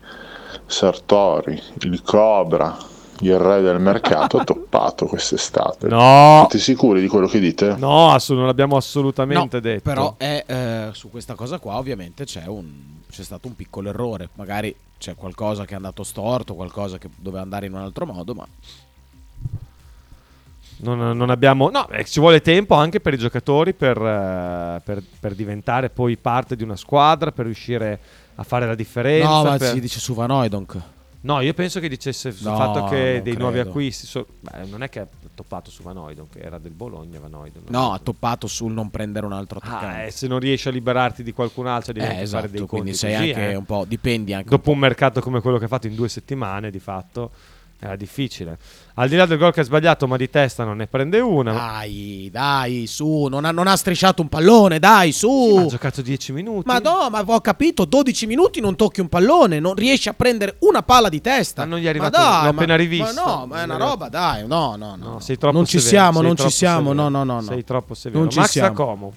Sartori, 0.65 1.61
il 1.83 2.01
Cobra, 2.03 2.75
il 3.21 3.39
re 3.39 3.61
del 3.61 3.79
mercato 3.81 4.39
ha 4.39 4.45
toppato 4.45 5.05
quest'estate. 5.07 5.89
No. 5.89 6.47
Siete 6.49 6.59
sicuri 6.59 7.03
di 7.03 7.09
quello 7.09 7.27
che 7.27 7.39
dite? 7.39 7.75
No, 7.77 8.11
assu- 8.13 8.35
non 8.35 8.47
l'abbiamo 8.47 8.77
assolutamente 8.79 9.57
No, 9.57 9.61
detto. 9.63 9.83
Però 9.83 10.15
è, 10.17 10.43
eh, 10.47 10.89
su 10.93 11.11
questa 11.11 11.35
cosa 11.35 11.59
qua 11.59 11.77
ovviamente 11.77 12.25
c'è, 12.25 12.47
un- 12.47 13.01
c'è 13.11 13.23
stato 13.23 13.47
un 13.47 13.57
piccolo 13.57 13.91
errore. 13.91 14.31
Magari 14.37 14.75
c'è 14.97 15.15
qualcosa 15.15 15.67
che 15.67 15.73
è 15.75 15.77
andato 15.77 16.03
storto, 16.03 16.55
qualcosa 16.55 16.97
che 16.97 17.11
doveva 17.15 17.43
andare 17.43 17.67
in 17.67 17.75
un 17.75 17.81
altro 17.81 18.07
modo, 18.07 18.33
ma 18.35 18.47
Non, 20.81 21.17
non 21.17 21.31
abbiamo. 21.31 21.71
No, 21.71 21.89
eh, 21.89 22.05
ci 22.05 22.21
vuole 22.21 22.41
tempo 22.41 22.75
anche 22.75 23.01
per 23.01 23.15
i 23.15 23.19
giocatori 23.19 23.73
per, 23.75 23.97
eh, 23.97 24.81
per- 24.85 25.03
per 25.19 25.35
diventare 25.35 25.91
poi 25.91 26.17
parte 26.17 26.55
di 26.57 26.63
una 26.63 26.77
squadra, 26.77 27.33
per 27.33 27.47
riuscire 27.47 27.99
a 28.37 28.43
fare 28.45 28.67
la 28.67 28.75
differenza. 28.77 29.29
no, 29.29 29.43
ma 29.45 29.57
per- 29.57 29.73
si 29.73 29.81
dice 29.81 29.99
su 29.99 30.15
Van 30.15 30.31
Hooijdonk. 30.31 30.81
No, 31.21 31.41
io 31.41 31.53
penso 31.53 31.81
che 31.81 31.89
dicesse 31.89 32.31
sul 32.31 32.49
No, 32.49 32.57
fatto 32.57 32.85
che 32.85 33.21
dei 33.25 33.37
nuovi 33.37 33.55
credo. 33.55 33.71
acquisti. 33.71 34.07
so- 34.07 34.27
beh, 34.39 34.67
non 34.71 34.85
è 34.85 34.89
che 34.89 35.01
ha 35.01 35.07
toppato 35.35 35.69
su 35.69 35.83
Van 35.83 35.97
Hooijdonk, 35.97 36.31
che 36.35 36.39
era 36.41 36.59
del 36.59 36.71
Bologna. 36.71 37.19
Van 37.19 37.35
Hooijdonk. 37.35 37.71
No, 37.71 37.93
ha 37.93 37.99
toppato 37.99 38.47
sul 38.47 38.73
non 38.73 38.89
prendere 38.89 39.27
un 39.27 39.33
altro 39.33 39.59
attaccante. 39.59 39.87
Ah, 39.87 40.03
eh, 40.05 40.11
se 40.13 40.29
non 40.29 40.39
riesci 40.39 40.69
a 40.69 40.71
liberarti 40.71 41.25
di 41.25 41.33
qualcun 41.33 41.67
altro, 41.67 41.93
devi 41.93 42.07
Eh, 42.07 42.21
esatto, 42.21 42.43
fare 42.43 42.53
dei 42.53 42.67
quindi 42.67 42.91
conti 42.93 42.95
sei 42.97 43.17
così, 43.17 43.29
anche 43.31 43.51
eh. 43.51 43.55
un 43.57 43.65
po'. 43.65 43.85
Dipendi 43.87 44.33
anche. 44.33 44.49
Dopo 44.49 44.71
un 44.71 44.79
mercato 44.79 45.21
come 45.21 45.41
quello 45.41 45.59
che 45.59 45.65
ha 45.65 45.69
fatto 45.69 45.89
in 45.89 45.97
due 45.97 46.09
settimane, 46.09 46.71
di 46.71 46.79
fatto, 46.79 47.33
era 47.81 47.95
difficile. 47.97 48.59
Al 48.95 49.09
di 49.09 49.15
là 49.15 49.27
del 49.27 49.39
gol 49.39 49.53
che 49.53 49.61
ha 49.61 49.63
sbagliato, 49.63 50.09
ma 50.09 50.17
di 50.17 50.29
testa 50.29 50.65
non 50.65 50.79
ne 50.79 50.89
prende 50.89 51.21
una. 51.21 51.53
Dai, 51.53 52.29
dai, 52.33 52.87
su, 52.89 53.27
non 53.31 53.45
ha, 53.45 53.53
non 53.53 53.69
ha 53.69 53.77
strisciato 53.77 54.21
un 54.23 54.29
pallone, 54.29 54.81
dai, 54.81 55.13
su. 55.13 55.55
Ma 55.55 55.63
ha 55.63 55.67
giocato 55.67 56.03
10 56.03 56.33
minuti. 56.33 56.67
Ma 56.67 56.79
no, 56.79 57.09
ma 57.09 57.23
ho 57.25 57.41
capito, 57.41 57.85
12 57.85 58.27
minuti 58.27 58.61
non 58.61 58.75
tocchi 58.75 59.01
un 59.01 59.09
pallone, 59.09 59.61
non 59.61 59.75
riesci 59.75 60.09
a 60.09 60.15
prendere 60.15 60.57
una 60.61 60.83
palla 60.83 61.09
di 61.09 61.21
testa. 61.21 61.63
Ma 61.63 61.69
non 61.69 61.79
gli 61.79 61.85
è 61.85 61.89
arrivato- 61.89 62.19
Ma 62.19 62.25
dai, 62.25 62.35
l'ho 62.39 62.43
ma- 62.43 62.49
appena 62.49 62.75
rivisto. 62.77 63.23
Ma 63.25 63.31
no, 63.37 63.47
ma 63.47 63.61
è 63.61 63.65
una 63.65 63.77
roba, 63.77 64.09
dai, 64.09 64.47
no, 64.49 64.75
no, 64.77 64.97
no. 64.97 65.11
No, 65.13 65.21
sei 65.21 65.39
troppo 65.39 65.57
non 65.57 65.65
ci 65.67 65.79
severo, 65.79 66.03
siamo, 66.03 66.21
non 66.21 66.37
ci 66.37 66.51
siamo, 66.51 66.91
severo. 66.91 67.09
no, 67.09 67.25
no, 67.25 67.35
no. 67.41 67.43
Sei 67.43 67.63
troppo 67.65 67.95
severo. 67.95 68.21
Non 68.23 68.31
ci 68.31 68.39
Max 68.41 68.51
siamo. 68.51 68.75
Como. 68.75 69.13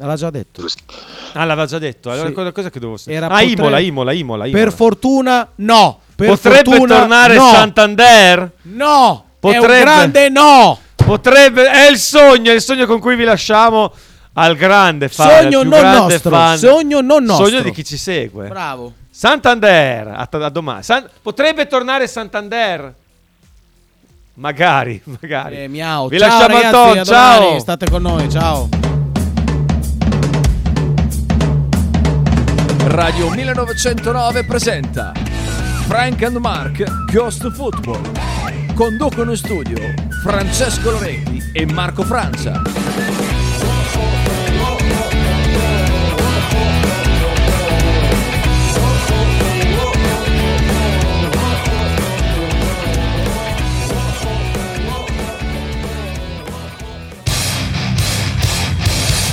L'ha 0.00 0.14
già 0.16 0.30
detto. 0.30 0.64
Ah, 1.34 1.44
l'aveva 1.44 1.66
già 1.66 1.78
detto. 1.78 2.10
Allora, 2.10 2.28
Sì. 2.28 2.32
cosa, 2.32 2.52
cosa 2.52 2.70
che 2.70 2.78
devo 2.80 2.96
Era 3.04 3.26
Ah, 3.26 3.30
potre- 3.30 3.44
Imola, 3.46 3.78
Imola, 3.80 4.12
Imola, 4.12 4.46
Imola. 4.46 4.62
Per 4.64 4.72
fortuna, 4.72 5.48
no. 5.56 6.00
Per 6.18 6.26
Potrebbe 6.26 6.64
fortuna, 6.64 6.98
tornare 6.98 7.36
no. 7.36 7.48
Santander? 7.52 8.50
No. 8.62 9.24
È 9.38 9.46
un 9.46 9.52
Potrebbe. 9.52 9.78
grande 9.78 10.28
no. 10.28 10.76
Potrebbe. 10.96 11.70
È 11.70 11.88
il 11.88 11.96
sogno, 11.96 12.50
è 12.50 12.54
il 12.54 12.60
sogno 12.60 12.86
con 12.86 12.98
cui 12.98 13.14
vi 13.14 13.22
lasciamo 13.22 13.92
al 14.32 14.56
grande 14.56 15.08
fan. 15.08 15.42
Sogno 15.42 15.62
non 15.62 15.78
grande 15.78 16.14
nostro, 16.14 16.30
fan. 16.30 16.58
sogno 16.58 17.00
non 17.02 17.22
nostro. 17.22 17.46
Sogno 17.46 17.60
di 17.60 17.70
chi 17.70 17.84
ci 17.84 17.96
segue. 17.96 18.48
Bravo. 18.48 18.94
Santander. 19.08 20.08
A, 20.08 20.28
a 20.28 20.48
domani. 20.48 20.82
San- 20.82 21.08
potrebbe 21.22 21.68
tornare 21.68 22.08
Santander. 22.08 22.92
Magari, 24.34 25.00
magari. 25.20 25.62
Eh, 25.62 25.68
miau. 25.68 26.08
Vi 26.08 26.18
ciao, 26.18 26.28
lasciamo 26.28 26.54
ragazzi, 26.56 26.74
Anton, 26.74 27.04
ciao. 27.04 27.40
domani, 27.40 27.60
State 27.60 27.90
con 27.90 28.02
noi, 28.02 28.28
ciao. 28.28 28.68
Radio 32.88 33.30
1909 33.30 34.44
presenta 34.44 35.12
Frank 35.88 36.20
and 36.22 36.36
Mark 36.36 36.84
Ghost 37.10 37.50
Football. 37.50 38.12
Conducono 38.74 39.30
in 39.30 39.38
studio 39.38 39.78
Francesco 40.22 40.90
Loretti 40.90 41.42
e 41.54 41.64
Marco 41.64 42.02
Francia. 42.02 42.60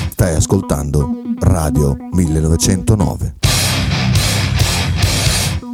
Stai 0.08 0.36
ascoltando 0.36 1.22
Radio 1.42 1.98
1909. 2.12 3.45